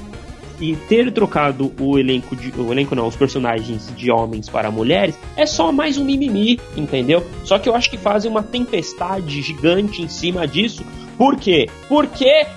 e 0.62 0.76
ter 0.76 1.12
trocado 1.12 1.74
o 1.80 1.98
elenco, 1.98 2.36
de, 2.36 2.54
o 2.56 2.72
elenco 2.72 2.94
não, 2.94 3.08
os 3.08 3.16
personagens 3.16 3.92
de 3.98 4.12
homens 4.12 4.48
para 4.48 4.70
mulheres 4.70 5.18
é 5.36 5.48
só 5.48 5.72
mais 5.72 5.98
um 5.98 6.06
mimimi, 6.06 6.60
entendeu? 6.78 7.26
Só 7.44 7.58
que 7.58 7.68
eu 7.68 7.74
acho 7.74 7.90
que 7.90 7.98
fazem 7.98 8.30
uma 8.30 8.44
tempestade 8.44 9.42
gigante 9.42 10.04
em 10.04 10.08
cima 10.08 10.48
disso. 10.48 10.86
Por 11.18 11.36
quê? 11.36 11.68
Porque 11.90 12.28
é, 12.28 12.48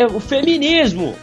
é 0.00 0.06
o 0.06 0.18
feminismo, 0.18 1.14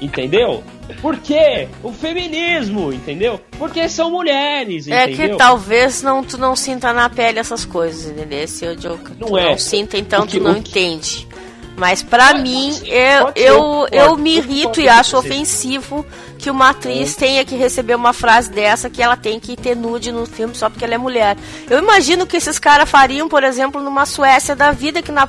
entendeu? 0.00 0.64
Por 1.00 1.16
quê? 1.18 1.68
O 1.82 1.92
feminismo, 1.92 2.92
entendeu? 2.92 3.40
Porque 3.58 3.88
são 3.88 4.10
mulheres, 4.10 4.88
É 4.88 5.04
entendeu? 5.04 5.30
que 5.30 5.36
talvez 5.36 6.02
não, 6.02 6.22
tu 6.24 6.38
não 6.38 6.56
sinta 6.56 6.92
na 6.92 7.08
pele 7.08 7.38
essas 7.38 7.64
coisas, 7.64 8.10
entendeu? 8.10 8.48
Se 8.48 8.64
eu 8.64 8.74
digo 8.74 8.98
que 8.98 9.12
tu 9.12 9.28
Não 9.30 9.38
é. 9.38 9.50
não 9.50 9.58
sinta, 9.58 9.96
então 9.98 10.26
que- 10.26 10.38
tu 10.38 10.44
não 10.44 10.54
que- 10.54 10.60
entende. 10.70 11.28
Mas 11.76 12.02
pra 12.02 12.34
mim, 12.34 12.72
eu, 12.86 13.30
eu, 13.36 13.86
eu 13.92 14.16
me 14.16 14.36
irrito 14.38 14.80
e 14.80 14.88
acho 14.88 15.16
ofensivo 15.16 16.04
que 16.38 16.50
uma 16.50 16.70
atriz 16.70 17.16
tenha 17.16 17.44
que 17.44 17.56
receber 17.56 17.96
uma 17.96 18.12
frase 18.12 18.50
dessa 18.50 18.88
que 18.88 19.02
ela 19.02 19.16
tem 19.16 19.40
que 19.40 19.56
ter 19.56 19.74
nude 19.76 20.12
no 20.12 20.24
filme 20.24 20.54
só 20.54 20.70
porque 20.70 20.84
ela 20.84 20.94
é 20.94 20.98
mulher. 20.98 21.36
Eu 21.68 21.78
imagino 21.78 22.26
que 22.26 22.36
esses 22.36 22.58
caras 22.58 22.88
fariam, 22.88 23.28
por 23.28 23.42
exemplo, 23.42 23.82
numa 23.82 24.06
Suécia 24.06 24.54
da 24.54 24.70
vida 24.70 25.02
que 25.02 25.10
na 25.10 25.28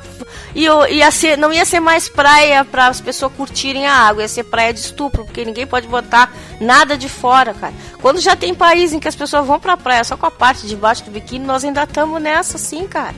e 0.54 0.64
ia 0.64 1.10
ser, 1.10 1.36
não 1.36 1.52
ia 1.52 1.64
ser 1.64 1.80
mais 1.80 2.08
praia 2.08 2.64
para 2.64 2.86
as 2.86 3.00
pessoas 3.00 3.32
curtirem 3.32 3.86
a 3.86 3.92
água, 3.92 4.22
ia 4.22 4.28
ser 4.28 4.44
praia 4.44 4.72
de 4.72 4.80
estupro, 4.80 5.24
porque 5.24 5.44
ninguém 5.44 5.66
pode 5.66 5.86
botar 5.88 6.32
nada 6.60 6.96
de 6.96 7.08
fora, 7.08 7.54
cara. 7.54 7.74
Quando 8.00 8.20
já 8.20 8.36
tem 8.36 8.54
país 8.54 8.92
em 8.92 9.00
que 9.00 9.08
as 9.08 9.16
pessoas 9.16 9.46
vão 9.46 9.60
pra 9.60 9.76
praia 9.76 10.04
só 10.04 10.16
com 10.16 10.26
a 10.26 10.30
parte 10.30 10.66
de 10.66 10.76
baixo 10.76 11.04
do 11.04 11.10
biquíni, 11.10 11.44
nós 11.44 11.64
ainda 11.64 11.82
estamos 11.82 12.20
nessa, 12.20 12.56
sim, 12.56 12.86
cara. 12.86 13.14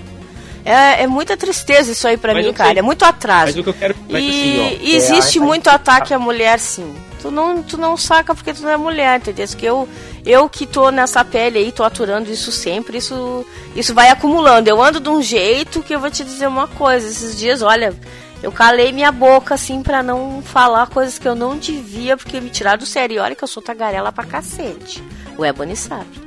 É, 0.65 1.03
é 1.03 1.07
muita 1.07 1.37
tristeza 1.37 1.91
isso 1.91 2.07
aí 2.07 2.17
pra 2.17 2.33
Mas 2.33 2.47
mim, 2.47 2.53
cara. 2.53 2.79
É 2.79 2.83
muito 2.83 3.05
atraso. 3.05 3.47
Mas 3.47 3.57
o 3.57 3.63
que 3.63 3.69
eu 3.69 3.75
quero. 3.75 3.97
Mas 4.09 4.23
E 4.23 4.29
assim, 4.29 4.61
ó, 4.61 4.97
existe 4.97 5.39
é, 5.39 5.41
muito 5.41 5.69
ataque 5.69 6.15
à 6.15 6.19
mulher, 6.19 6.59
sim. 6.59 6.95
Tu 7.23 7.31
não, 7.31 7.63
tu 7.63 7.79
não 7.79 7.97
saca 7.97 8.35
porque 8.35 8.53
tu 8.53 8.63
não 8.63 8.71
é 8.71 8.77
mulher, 8.77 9.21
entendeu? 9.21 9.47
Que 9.57 9.65
eu, 9.65 9.89
eu 10.27 10.49
que 10.49 10.67
tô 10.67 10.91
nessa 10.91 11.25
pele 11.25 11.57
aí, 11.57 11.71
tô 11.71 11.85
aturando 11.85 12.29
isso 12.29 12.51
sempre, 12.51 12.99
isso, 12.99 13.47
isso 13.77 13.95
vai 13.95 14.09
acumulando. 14.11 14.69
Eu 14.69 14.83
ando 14.83 14.99
de 14.99 15.09
um 15.09 15.23
jeito 15.23 15.83
que 15.83 15.95
eu 15.95 16.01
vou 16.01 16.11
te 16.11 16.25
dizer 16.25 16.49
uma 16.49 16.67
coisa. 16.67 17.07
Esses 17.07 17.39
dias, 17.39 17.63
olha, 17.63 17.95
eu 18.43 18.51
calei 18.51 18.91
minha 18.91 19.13
boca, 19.13 19.55
assim, 19.55 19.85
pra 19.85 20.03
não 20.03 20.43
falar 20.43 20.89
coisas 20.89 21.17
que 21.17 21.29
eu 21.29 21.37
não 21.37 21.57
devia, 21.57 22.17
porque 22.17 22.41
me 22.41 22.51
tiraram 22.51 22.79
do 22.79 22.87
sério. 22.87 23.15
E 23.15 23.19
olha 23.21 23.37
que 23.37 23.45
eu 23.45 23.49
sou 23.49 23.63
tagarela 23.63 24.11
pra 24.11 24.25
cacete. 24.25 25.01
O 25.39 25.45
Ebony 25.45 25.77
sabe. 25.77 26.21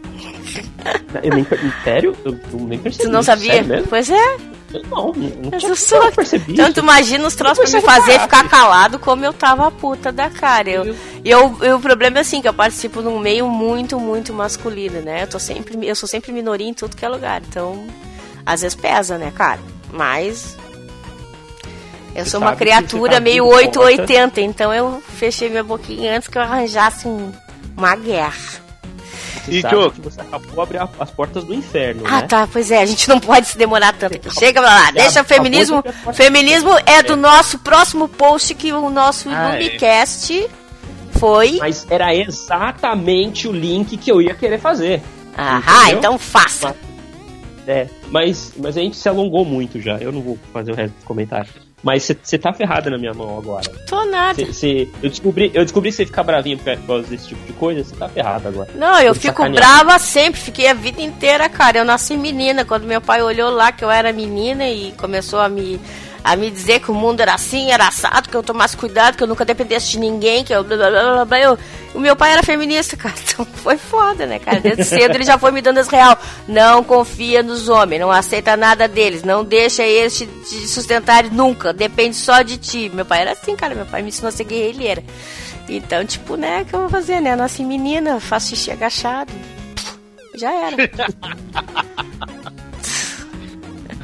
Eu 1.22 1.36
nem, 1.36 1.46
sério? 1.84 2.16
Eu, 2.24 2.40
eu 2.54 2.60
nem 2.60 2.80
percebi. 2.80 3.04
Tu 3.04 3.12
não 3.12 3.22
sabia? 3.22 3.64
Pois 3.90 4.10
é. 4.10 4.55
Não, 4.90 5.12
não, 5.14 5.50
Mas 5.52 5.62
tinha 5.62 5.72
eu 5.72 5.76
sou. 5.76 6.12
percebi. 6.12 6.56
Tu 6.74 6.80
imagina 6.80 7.28
os 7.28 7.36
troços 7.36 7.70
pra 7.70 7.80
me 7.80 7.86
fazer 7.86 8.20
ficar 8.20 8.48
calado 8.50 9.00
como 9.00 9.24
eu 9.26 9.34
tava 9.34 9.68
a 9.68 9.72
puta 9.72 10.12
da 10.12 10.30
cara. 10.30 10.70
Eu, 10.70 10.96
eu, 11.24 11.58
eu, 11.62 11.76
o 11.78 11.80
problema 11.80 12.18
é 12.18 12.22
assim, 12.22 12.42
que 12.42 12.48
eu 12.48 12.54
participo 12.54 13.02
num 13.02 13.20
meio 13.20 13.48
muito, 13.48 14.00
muito 14.00 14.34
masculino, 14.34 15.02
né? 15.02 15.24
Eu, 15.24 15.28
tô 15.28 15.40
sempre, 15.40 15.78
eu 15.88 15.96
sou 15.96 16.08
sempre 16.08 16.32
minoria 16.32 16.68
em 16.68 16.74
tudo 16.74 16.96
que 16.96 17.06
é 17.06 17.10
lugar. 17.10 17.42
Então, 17.48 17.86
às 18.46 18.62
vezes 18.62 18.76
pesa, 18.76 19.18
né, 19.18 19.32
cara? 19.36 19.60
Mas. 19.92 20.58
Eu 22.16 22.24
Você 22.24 22.32
sou 22.32 22.40
uma 22.40 22.52
que 22.54 22.60
criatura 22.60 23.14
tá 23.14 23.20
meio 23.20 23.44
tudo 23.44 23.56
880, 23.56 24.40
então 24.42 24.74
eu 24.74 25.04
fechei 25.18 25.50
minha 25.50 25.64
boquinha 25.64 26.16
antes 26.16 26.30
que 26.30 26.38
eu 26.38 26.42
arranjasse 26.42 27.08
um- 27.08 27.32
uma 27.76 27.94
guerra. 27.96 28.64
Você 29.46 29.52
E, 29.52 29.62
sabe 29.62 29.76
Diogo? 29.76 29.92
que 29.92 30.02
você 30.02 30.22
acabou 30.22 30.52
de 30.52 30.60
abrir 30.60 30.90
as 31.00 31.12
portas 31.12 31.44
do 31.44 31.54
inferno, 31.54 32.04
Ah, 32.06 32.22
né? 32.22 32.28
tá, 32.28 32.48
pois 32.52 32.72
é, 32.72 32.82
a 32.82 32.86
gente 32.86 33.08
não 33.08 33.20
pode 33.20 33.48
se 33.48 33.58
demorar 33.58 33.94
tanto. 33.94 34.34
Chega 34.34 34.62
pra 34.62 34.70
lá, 34.70 34.92
deixa 34.92 35.22
o 35.22 35.26
feminismo. 35.26 35.84
Feminismo 36.14 36.72
é 36.86 37.04
do 37.04 37.16
nosso 37.16 37.60
próximo 37.60 38.08
post 38.08 38.54
que 38.56 38.74
o 38.74 38.90
nosso 38.90 39.30
Ah, 39.30 39.56
é. 39.62 40.50
Foi. 41.20 41.58
Mas 41.60 41.86
era 41.90 42.14
exatamente 42.14 43.48
o 43.48 43.52
link 43.52 43.96
que 43.98 44.12
eu 44.12 44.22
ia 44.22 44.34
querer 44.34 44.60
fazer. 44.60 45.02
Ah, 45.38 45.92
então 45.92 46.18
faça. 46.18 46.76
É, 47.68 47.88
mas, 48.10 48.54
mas 48.58 48.78
a 48.78 48.82
gente 48.82 48.96
se 48.96 49.08
alongou 49.10 49.44
muito 49.44 49.82
já. 49.82 49.98
Eu 49.98 50.12
não 50.12 50.22
vou 50.22 50.38
fazer 50.54 50.72
o 50.72 50.76
resto 50.76 50.94
dos 50.96 51.04
comentários. 51.04 51.65
Mas 51.84 52.04
você 52.24 52.38
tá 52.38 52.52
ferrada 52.52 52.90
na 52.90 52.98
minha 52.98 53.14
mão 53.14 53.38
agora. 53.38 53.70
Tô 53.88 54.04
nada. 54.06 54.44
Cê, 54.46 54.52
cê- 54.54 54.90
eu, 55.04 55.10
descobri, 55.10 55.52
eu 55.54 55.64
descobri 55.64 55.92
que 55.92 55.98
você 55.98 56.06
fica 56.06 56.24
bravinha 56.24 56.58
por 56.58 56.76
causa 56.88 57.08
desse 57.08 57.28
tipo 57.28 57.46
de 57.46 57.54
coisa, 57.54 57.84
você 57.84 57.96
tá 57.96 58.10
ferrada 58.10 58.50
agora. 58.50 58.70
Não, 58.76 59.00
eu 59.00 59.14
Tô 59.14 59.20
fico 59.20 59.48
brava 59.52 60.00
sempre, 60.00 60.40
fiquei 60.40 60.68
a 60.68 60.74
vida 60.74 61.02
inteira, 61.02 61.48
cara. 61.48 61.78
Eu 61.78 61.86
nasci 61.86 62.18
menina. 62.18 62.66
Quando 62.66 62.86
meu 62.86 63.00
pai 63.02 63.22
olhou 63.22 63.52
lá 63.52 63.72
que 63.72 63.84
eu 63.84 63.92
era 63.92 64.12
menina 64.12 64.68
e 64.68 64.94
começou 64.94 65.40
a 65.40 65.48
me, 65.48 65.80
a 66.26 66.36
me 66.36 66.50
dizer 66.50 66.80
que 66.80 66.90
o 66.90 66.94
mundo 66.94 67.22
era 67.22 67.34
assim, 67.36 67.72
era 67.72 67.88
assado, 67.88 68.28
que 68.28 68.36
eu 68.36 68.42
tomasse 68.42 68.76
cuidado, 68.76 69.16
que 69.16 69.22
eu 69.24 69.28
nunca 69.28 69.46
dependesse 69.46 69.92
de 69.92 70.00
ninguém, 70.00 70.44
que 70.44 70.52
eu. 70.54 70.64
Blá, 70.64 70.76
blá, 70.76 70.90
blá, 70.90 71.26
blá, 71.26 71.40
eu 71.40 71.58
o 71.94 72.00
meu 72.00 72.16
pai 72.16 72.32
era 72.34 72.44
feminista, 72.44 72.98
cara. 72.98 73.14
Então 73.24 73.46
foi 73.46 73.78
foda, 73.78 74.26
né, 74.26 74.40
cara? 74.40 74.60
Desde 74.60 74.84
cedo 74.84 75.16
ele 75.16 75.24
já 75.24 75.38
foi 75.38 75.52
me 75.52 75.62
dando 75.62 75.78
as 75.78 75.88
real. 75.88 76.18
Não 76.48 76.84
confia 76.84 77.42
nos 77.44 77.70
homens, 77.70 78.02
não 78.02 78.12
aceita 78.12 78.58
nada 78.58 78.88
deles, 78.88 79.24
não 79.24 79.44
deixa 79.46 79.84
eles 79.84 80.18
te, 80.18 80.26
te 80.26 80.68
sustentarem 80.68 81.30
nunca, 81.32 81.72
depende 81.72 82.16
só 82.16 82.42
de 82.42 82.58
ti. 82.58 82.92
Meu 82.94 83.06
pai 83.06 83.22
era 83.22 83.32
assim, 83.34 83.56
cara. 83.56 83.76
Meu 83.76 83.86
pai 83.86 84.02
me 84.02 84.10
ensinou 84.10 84.30
a 84.30 84.32
ser 84.32 84.44
guerrilheira. 84.46 85.04
Então, 85.70 86.04
tipo, 86.06 86.36
né, 86.36 86.62
o 86.62 86.66
que 86.66 86.74
eu 86.76 86.80
vou 86.82 86.90
fazer, 86.90 87.20
né? 87.22 87.36
Nasci 87.36 87.64
menina, 87.64 88.20
faço 88.20 88.50
xixi 88.50 88.72
agachado. 88.72 89.32
Já 90.36 90.52
era. 90.52 90.76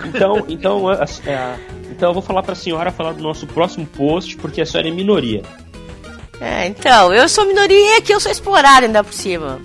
Então, 0.05 0.45
então, 0.49 0.87
a- 0.89 1.03
a- 1.03 1.29
é, 1.29 1.55
então 2.01 2.09
eu 2.09 2.13
vou 2.15 2.23
falar 2.23 2.41
pra 2.41 2.55
senhora 2.55 2.91
falar 2.91 3.13
do 3.13 3.21
nosso 3.21 3.45
próximo 3.45 3.85
post, 3.85 4.35
porque 4.37 4.59
a 4.59 4.65
senhora 4.65 4.87
é 4.87 4.91
minoria. 4.91 5.43
É, 6.39 6.65
então, 6.65 7.13
eu 7.13 7.29
sou 7.29 7.45
minoria 7.45 7.77
e 7.77 7.97
aqui 7.97 8.11
eu 8.11 8.19
sou 8.19 8.31
explorada 8.31 8.87
ainda 8.87 9.03
por 9.03 9.13
cima. 9.13 9.61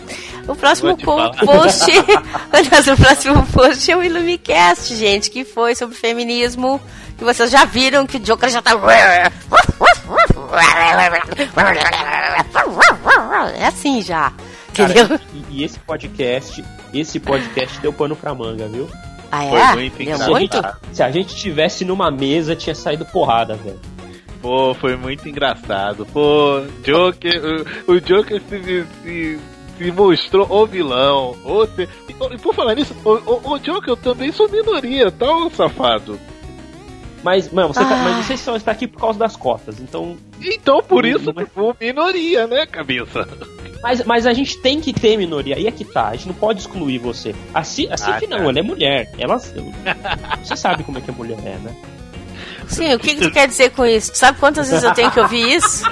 O 0.46 0.54
próximo 0.54 0.94
post. 0.98 1.90
Aliás, 2.52 2.86
o 2.88 2.96
próximo 2.98 3.46
post 3.46 3.90
é 3.90 3.96
o 3.96 4.04
Illumicast, 4.04 4.94
gente, 4.94 5.30
que 5.30 5.46
foi 5.46 5.74
sobre 5.74 5.96
feminismo. 5.96 6.78
Que 7.16 7.24
vocês 7.24 7.50
já 7.50 7.64
viram 7.64 8.06
que 8.06 8.18
o 8.18 8.20
Joker 8.20 8.50
já 8.50 8.60
tá. 8.60 8.72
É 13.56 13.66
assim 13.66 14.02
já. 14.02 14.30
Entendeu? 14.68 15.08
Cara, 15.08 15.20
e, 15.32 15.60
e 15.60 15.64
esse 15.64 15.78
podcast, 15.78 16.62
esse 16.92 17.18
podcast 17.18 17.80
deu 17.80 17.94
pano 17.94 18.14
pra 18.14 18.34
manga, 18.34 18.68
viu? 18.68 18.86
Ah, 19.30 19.44
é? 19.44 19.48
Foi 19.50 19.74
muito 19.76 19.92
Deu 19.96 20.02
engraçado. 20.04 20.30
muito? 20.30 20.64
Se 20.92 21.02
a 21.02 21.10
gente 21.10 21.34
tivesse 21.36 21.84
numa 21.84 22.10
mesa, 22.10 22.54
tinha 22.56 22.74
saído 22.74 23.04
porrada, 23.06 23.54
velho. 23.54 23.80
Pô, 24.40 24.74
foi 24.74 24.96
muito 24.96 25.28
engraçado. 25.28 26.06
Pô, 26.06 26.62
Joker, 26.84 27.42
o, 27.88 27.92
o 27.92 28.00
Joker 28.00 28.40
se, 28.48 28.86
se, 29.02 29.38
se 29.78 29.90
mostrou 29.92 30.46
o 30.50 30.66
vilão. 30.66 31.34
O, 31.44 31.66
se- 31.66 31.88
e, 32.08 32.34
e 32.34 32.38
por 32.38 32.54
falar 32.54 32.74
nisso, 32.74 32.94
o, 33.04 33.10
o, 33.10 33.52
o 33.54 33.58
Joker 33.58 33.88
eu 33.90 33.96
também 33.96 34.30
sou 34.30 34.48
minoria, 34.48 35.10
tá, 35.10 35.28
ô 35.30 35.50
safado? 35.50 36.18
Mas, 37.26 37.50
mano, 37.50 37.74
você 37.74 37.80
tá, 37.80 37.90
Ah. 37.92 37.96
mas 38.04 38.24
você 38.24 38.36
só 38.36 38.54
está 38.54 38.70
aqui 38.70 38.86
por 38.86 39.00
causa 39.00 39.18
das 39.18 39.34
cotas, 39.34 39.80
então. 39.80 40.16
Então 40.40 40.80
por 40.80 41.02
Não, 41.02 41.10
isso 41.10 41.32
não 41.32 41.42
é- 41.42 41.74
minoria, 41.84 42.46
né, 42.46 42.64
cabeça? 42.66 43.26
Mas, 43.82 44.04
mas 44.04 44.26
a 44.28 44.32
gente 44.32 44.56
tem 44.58 44.80
que 44.80 44.92
ter 44.92 45.16
minoria, 45.16 45.56
aí 45.56 45.66
é 45.66 45.72
que 45.72 45.84
tá, 45.84 46.06
a 46.06 46.12
gente 46.12 46.28
não 46.28 46.34
pode 46.36 46.60
excluir 46.60 46.98
você. 46.98 47.34
A, 47.52 47.64
Ci, 47.64 47.88
a 47.90 47.96
Cif 47.96 48.10
Ah, 48.12 48.20
tá. 48.20 48.26
não, 48.38 48.48
ela 48.48 48.58
é 48.60 48.62
mulher. 48.62 49.10
Ela. 49.18 49.38
Você 49.38 50.54
sabe 50.54 50.84
como 50.84 50.98
é 50.98 51.00
que 51.00 51.10
a 51.10 51.14
mulher 51.14 51.36
é, 51.44 51.58
né? 51.58 51.74
Sim, 52.68 52.94
o 52.94 52.98
que, 53.00 53.16
que 53.16 53.22
tu 53.22 53.30
quer 53.32 53.48
dizer 53.48 53.70
com 53.70 53.84
isso? 53.84 54.12
Tu 54.12 54.18
sabe 54.18 54.38
quantas 54.38 54.68
vezes 54.70 54.84
eu 54.84 54.94
tenho 54.94 55.10
que 55.10 55.18
ouvir 55.18 55.56
isso? 55.56 55.82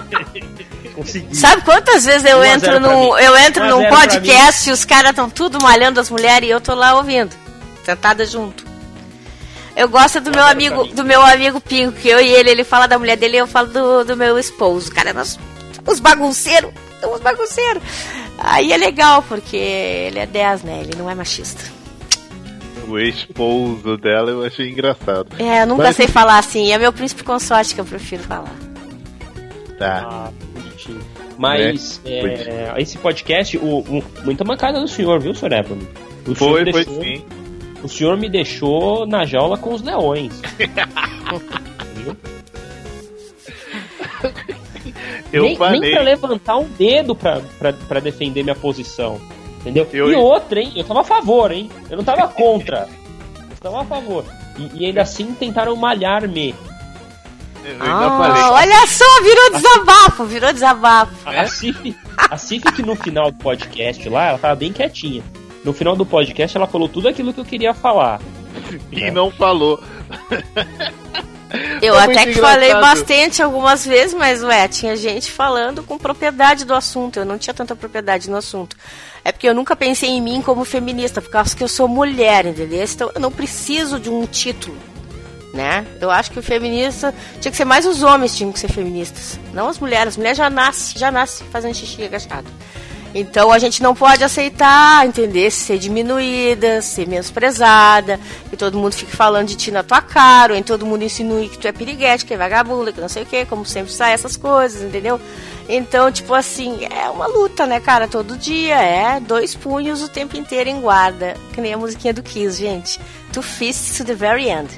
Consegui. 0.95 1.35
Sabe 1.37 1.63
quantas 1.63 2.05
vezes 2.05 2.25
eu 2.31 2.39
1 2.39 2.41
a 2.43 2.45
0 2.45 2.55
entro 2.77 2.81
num, 2.81 3.19
eu 3.19 3.37
entro 3.39 3.63
1 3.65 3.67
a 3.67 3.71
num 3.71 3.79
0 3.79 3.89
pra 3.89 3.99
podcast 4.03 4.71
e 4.71 4.73
os 4.73 4.85
caras 4.85 5.11
estão 5.11 5.29
tudo 5.29 5.61
malhando 5.61 5.99
as 5.99 6.09
mulheres 6.11 6.49
e 6.49 6.53
eu 6.53 6.61
tô 6.61 6.75
lá 6.77 6.95
ouvindo, 6.95 7.35
sentada 7.85 8.25
junto. 8.25 8.65
Eu 9.77 9.89
gosto 9.89 10.21
do 10.21 10.31
meu 10.31 10.45
amigo, 10.45 10.85
do 10.89 11.05
meu 11.05 11.21
amigo 11.21 11.61
Pingo, 11.61 11.93
que 11.93 12.09
eu 12.09 12.21
e 12.21 12.29
ele, 12.29 12.51
ele 12.51 12.65
fala 12.65 12.87
da 12.87 12.99
mulher 12.99 13.17
dele 13.17 13.37
e 13.37 13.41
eu 13.41 13.47
falo 13.47 13.69
do, 13.69 14.05
do 14.05 14.17
meu 14.17 14.39
esposo. 14.39 14.91
Cara, 14.93 15.13
nós 15.13 15.39
os 15.87 16.01
bagunceiros, 16.01 16.71
somos 17.01 17.21
bagunceiros. 17.21 17.83
Aí 18.39 18.73
é 18.73 18.77
legal, 18.77 19.23
porque 19.23 19.57
ele 19.57 20.19
é 20.19 20.27
10, 20.27 20.63
né? 20.63 20.81
Ele 20.81 20.97
não 20.97 21.11
é 21.11 21.15
machista. 21.15 21.63
O 22.89 22.99
esposo 22.99 23.97
dela 23.97 24.31
eu 24.31 24.45
achei 24.45 24.71
engraçado. 24.71 25.27
É, 25.39 25.63
eu 25.63 25.67
nunca 25.67 25.85
Mas- 25.85 25.97
sei 25.97 26.07
falar 26.07 26.39
assim. 26.39 26.71
É 26.73 26.79
meu 26.79 26.93
príncipe 26.93 27.23
consorte 27.25 27.75
que 27.75 27.81
eu 27.81 27.85
prefiro 27.85 28.23
falar. 28.23 28.55
Tá. 29.79 30.07
Ah, 30.09 30.31
bonitinho. 30.55 31.01
Mas 31.37 32.01
É, 32.05 32.19
é, 32.21 32.75
esse 32.79 32.97
podcast, 32.99 33.57
o, 33.59 33.79
o- 33.81 34.05
muita 34.25 34.45
mancada 34.45 34.81
do 34.81 34.87
senhor, 34.87 35.19
viu, 35.21 35.35
senhor 35.35 35.53
Ebony? 35.53 35.89
O 36.27 36.35
senhor 36.35 36.63
Foi, 36.65 36.73
foi 36.73 36.85
sim. 36.85 37.25
O 37.85 37.89
senhor 37.89 38.17
me 38.17 38.29
deixou 38.31 39.07
na 39.07 39.25
jaula 39.27 39.57
com 39.59 39.73
os 39.75 39.83
leões. 39.83 40.41
Viu? 41.95 42.17
Eu 45.33 45.43
nem, 45.43 45.57
falei. 45.57 45.81
nem 45.81 45.93
pra 45.93 46.03
levantar 46.03 46.57
um 46.57 46.65
dedo 46.65 47.15
pra, 47.15 47.41
pra, 47.59 47.73
pra 47.73 48.01
defender 48.01 48.43
minha 48.43 48.55
posição. 48.55 49.21
Entendeu? 49.61 49.87
Eu- 49.93 50.11
E 50.11 50.15
outra, 50.15 50.61
hein? 50.61 50.73
Eu 50.77 50.85
tava 50.85 51.01
a 51.01 51.05
favor, 51.05 51.53
hein? 51.53 51.71
Eu 51.91 51.97
não 51.99 52.05
tava 52.05 52.27
contra. 52.29 52.89
Eu 53.51 53.57
tava 53.61 53.83
a 53.83 53.85
favor. 53.85 54.25
E, 54.59 54.83
e 54.83 54.87
ainda 54.87 55.03
assim 55.03 55.33
tentaram 55.35 55.75
malhar-me. 55.77 56.55
Ah, 57.81 58.51
olha 58.53 58.87
só, 58.87 59.23
virou 59.23 59.53
desabafo, 59.53 60.25
virou 60.27 60.53
desabafo. 60.53 61.13
A, 61.27 61.41
a 61.43 61.47
Cif, 61.47 61.97
a 62.17 62.37
Cif 62.37 62.71
que 62.73 62.83
no 62.83 62.95
final 62.95 63.31
do 63.31 63.39
podcast 63.39 64.07
lá, 64.09 64.29
ela 64.29 64.39
tava 64.39 64.55
bem 64.55 64.71
quietinha. 64.73 65.23
No 65.65 65.73
final 65.73 65.97
do 65.97 66.05
podcast 66.05 66.57
ela 66.57 66.67
falou 66.67 66.89
tudo 66.89 67.09
aquilo 67.09 67.33
que 67.33 67.41
eu 67.41 67.45
queria 67.45 67.73
falar. 67.73 68.21
E 68.93 69.11
não 69.11 69.31
falou. 69.31 69.83
Eu 71.81 71.95
Foi 71.95 72.03
até 72.03 72.27
que 72.27 72.35
falei 72.35 72.73
bastante 72.75 73.43
algumas 73.43 73.87
vezes, 73.87 74.15
mas 74.15 74.43
ué, 74.43 74.67
tinha 74.67 74.97
gente 74.97 75.31
falando 75.31 75.83
com 75.83 75.97
propriedade 75.97 76.65
do 76.65 76.75
assunto. 76.75 77.19
Eu 77.19 77.25
não 77.25 77.39
tinha 77.39 77.55
tanta 77.55 77.77
propriedade 77.77 78.29
no 78.29 78.37
assunto. 78.37 78.77
É 79.25 79.31
porque 79.31 79.49
eu 79.49 79.55
nunca 79.55 79.77
pensei 79.77 80.11
em 80.11 80.21
mim 80.21 80.43
como 80.43 80.65
feminista, 80.65 81.23
por 81.23 81.31
causa 81.31 81.57
que 81.57 81.63
eu 81.63 81.69
sou 81.69 81.87
mulher, 81.87 82.45
entendeu? 82.47 82.85
Então 82.85 83.11
eu 83.15 83.21
não 83.21 83.31
preciso 83.31 84.01
de 84.01 84.11
um 84.11 84.27
título, 84.27 84.77
né? 85.53 85.87
Eu 86.01 86.11
acho 86.11 86.31
que 86.31 86.39
o 86.39 86.43
feminista 86.43 87.15
tinha 87.41 87.51
que 87.51 87.57
ser 87.57 87.65
mais 87.65 87.87
os 87.87 88.03
homens 88.03 88.37
tinham 88.37 88.53
que 88.53 88.59
ser 88.59 88.71
feministas, 88.71 89.39
não 89.53 89.69
as 89.69 89.79
mulheres. 89.79 90.09
As 90.09 90.17
mulheres 90.17 90.39
já 90.39 90.51
nascem, 90.51 90.99
já 90.99 91.11
nascem 91.11 91.47
fazendo 91.49 91.75
xixi 91.75 92.05
agachado. 92.05 92.49
Então 93.15 93.53
a 93.53 93.59
gente 93.61 93.81
não 93.81 93.95
pode 93.95 94.25
aceitar, 94.25 95.07
entender? 95.07 95.51
Ser 95.51 95.79
diminuída, 95.79 96.83
ser 96.83 97.07
menosprezada, 97.07 98.19
que 98.51 98.57
todo 98.57 98.77
mundo 98.77 98.93
fique 98.93 99.15
falando 99.15 99.47
de 99.47 99.57
ti 99.57 99.71
na 99.71 99.85
tua 99.85 100.03
cara, 100.03 100.53
ou 100.53 100.59
em 100.59 100.63
todo 100.63 100.85
mundo 100.85 101.05
insinue 101.05 101.49
que 101.49 101.57
tu 101.57 101.69
é 101.69 101.73
piriguete, 101.73 102.25
que 102.25 102.35
é 102.35 102.37
vagabunda, 102.37 102.93
que 102.93 103.01
não 103.01 103.09
sei 103.09 103.23
o 103.23 103.27
que, 103.27 103.45
como 103.45 103.65
sempre 103.65 103.93
sai 103.93 104.13
essas 104.13 104.37
coisas, 104.37 104.83
entendeu? 104.83 105.21
Então, 105.69 106.11
tipo 106.11 106.35
assim, 106.35 106.85
é 106.85 107.09
uma 107.09 107.27
luta, 107.27 107.67
né, 107.67 107.81
cara? 107.81 108.09
Todo 108.09 108.37
dia, 108.37 108.77
é 108.77 109.21
dois 109.21 109.55
punhos 109.55 110.03
o 110.03 110.09
tempo 110.09 110.37
inteiro 110.37 110.69
em 110.69 110.81
guarda. 110.81 111.35
Que 111.53 111.61
nem 111.61 111.73
a 111.73 111.79
musiquinha 111.79 112.13
do 112.13 112.23
Kiss, 112.23 112.61
gente. 112.61 113.01
To 113.33 113.41
fist 113.41 113.97
to 113.97 114.05
the 114.05 114.15
very 114.15 114.49
end. 114.49 114.69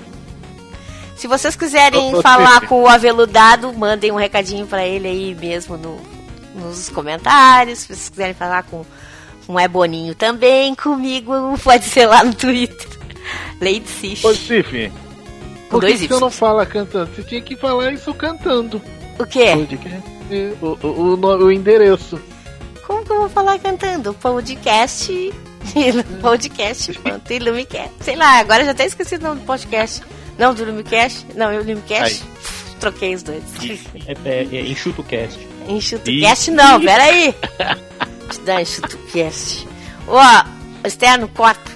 Se 1.16 1.26
vocês 1.26 1.56
quiserem 1.56 2.22
falar 2.22 2.68
com 2.68 2.84
o 2.84 2.90
aveludado, 2.90 3.72
mandem 3.72 4.12
um 4.12 4.18
recadinho 4.18 4.68
pra 4.68 4.86
ele 4.86 5.08
aí 5.08 5.34
mesmo 5.36 5.78
no, 5.78 6.02
nos 6.54 6.90
comentários. 6.90 7.80
Se 7.80 7.88
vocês 7.88 8.10
quiserem 8.10 8.34
falar 8.34 8.64
com 8.64 8.86
um 9.48 9.58
é 9.58 9.70
boninho 9.70 10.14
também, 10.16 10.76
comigo, 10.76 11.58
pode 11.64 11.86
ser 11.86 12.08
lá 12.08 12.26
no 12.26 12.34
Twitter. 12.34 13.03
Lady 13.62 13.88
Sif. 13.88 14.26
Ô, 14.26 14.34
Com 15.70 15.80
por 15.80 15.86
que 15.86 15.98
você 15.98 16.20
não 16.20 16.30
fala 16.32 16.66
cantando? 16.66 17.10
Você 17.16 17.24
tinha 17.24 17.42
que 17.42 17.56
falar 17.56 17.92
isso 17.92 18.14
cantando. 18.14 18.82
O 19.20 19.26
quê? 19.26 19.50
O, 20.62 20.66
o, 20.88 21.02
o, 21.14 21.18
no- 21.18 21.46
o 21.46 21.52
endereço. 21.52 22.20
Como 22.86 23.04
que 23.06 23.12
eu 23.12 23.20
vou 23.20 23.30
falar 23.30 23.58
cantando? 23.60 24.14
Podcast 24.16 25.34
podcast 26.22 26.94
quanto 27.00 27.32
Ilumicast. 27.34 27.92
Sei 28.02 28.16
lá, 28.16 28.40
agora 28.40 28.66
já 28.66 28.72
até 28.72 28.86
esqueci 28.86 29.16
o 29.16 29.22
nome 29.22 29.40
do 29.42 29.46
podcast. 29.46 30.02
Não, 30.38 30.54
do 30.54 30.64
Ilumicast. 30.64 31.26
Não, 31.36 31.54
Ilumicast. 31.54 32.24
Troquei 32.80 33.16
os 33.16 33.24
dois. 33.24 33.44
É, 34.06 34.16
é, 34.26 34.44
é 34.58 34.62
enxuto 34.62 35.02
cast. 35.04 35.40
Enxuto 35.68 36.12
cast 36.20 36.52
não, 36.52 36.82
peraí. 36.82 37.34
Te 38.30 38.40
dá 38.42 38.62
enxuto 38.62 38.98
cast. 39.14 39.66
Ó, 40.08 40.22
externo, 40.86 41.30
corta. 41.30 41.72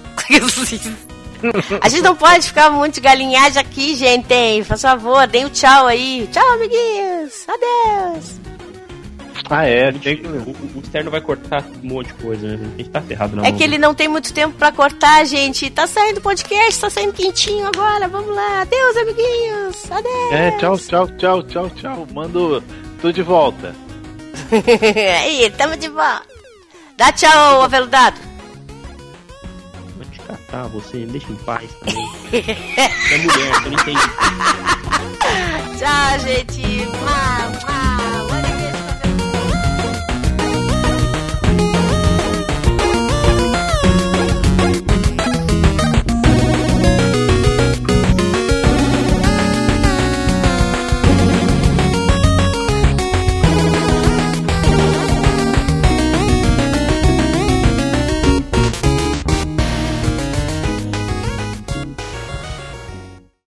A 1.81 1.89
gente 1.89 2.01
não 2.01 2.15
pode 2.15 2.47
ficar 2.47 2.69
muito 2.69 3.01
galinhagem 3.01 3.61
aqui, 3.61 3.95
gente, 3.95 4.33
hein? 4.33 4.63
Faz 4.63 4.81
favor, 4.81 5.27
deem 5.27 5.45
o 5.45 5.49
tchau 5.49 5.87
aí. 5.87 6.27
Tchau, 6.31 6.47
amiguinhos. 6.53 7.45
Adeus. 7.47 8.47
Ah, 9.49 9.65
é, 9.65 9.91
tem 9.93 10.21
o, 10.25 10.77
o 10.77 10.81
externo 10.81 11.09
vai 11.09 11.21
cortar 11.21 11.63
um 11.81 11.87
monte 11.87 12.07
de 12.07 12.13
coisa, 12.15 12.47
né? 12.47 12.69
A 12.73 12.77
gente 12.77 12.89
tá 12.89 13.01
ferrado 13.01 13.35
na 13.35 13.43
É 13.43 13.49
mão 13.49 13.57
que 13.57 13.63
ele 13.63 13.77
não 13.77 13.93
tem 13.93 14.07
muito 14.07 14.33
tempo 14.33 14.57
pra 14.57 14.71
cortar, 14.71 15.25
gente. 15.25 15.69
Tá 15.69 15.87
saindo 15.87 16.19
podcast, 16.19 16.81
tá 16.81 16.89
saindo 16.89 17.13
quentinho 17.13 17.65
agora. 17.67 18.07
Vamos 18.07 18.35
lá. 18.35 18.61
Adeus, 18.61 18.97
amiguinhos. 18.97 19.91
Adeus. 19.91 20.31
É, 20.33 20.51
tchau, 20.57 20.77
tchau, 20.77 21.07
tchau, 21.17 21.43
tchau, 21.43 21.69
tchau. 21.69 22.07
Mando. 22.13 22.61
Tô 23.01 23.11
de 23.11 23.21
volta. 23.21 23.73
aí, 25.23 25.49
tamo 25.51 25.77
de 25.77 25.87
volta. 25.87 26.25
Dá 26.97 27.11
tchau, 27.11 27.61
aveludado 27.61 28.19
tá, 30.33 30.63
você, 30.63 30.97
me 30.97 31.07
deixa 31.07 31.31
em 31.31 31.35
paz 31.35 31.69
também. 31.79 31.95
Você 32.29 33.13
é 33.13 33.17
mulher, 33.17 33.53
eu 33.63 33.71
não 33.71 33.79
entendi. 33.79 33.99
Tchau, 35.77 36.19
gente. 36.19 36.85
Mau, 36.87 37.51
mau. 37.67 38.26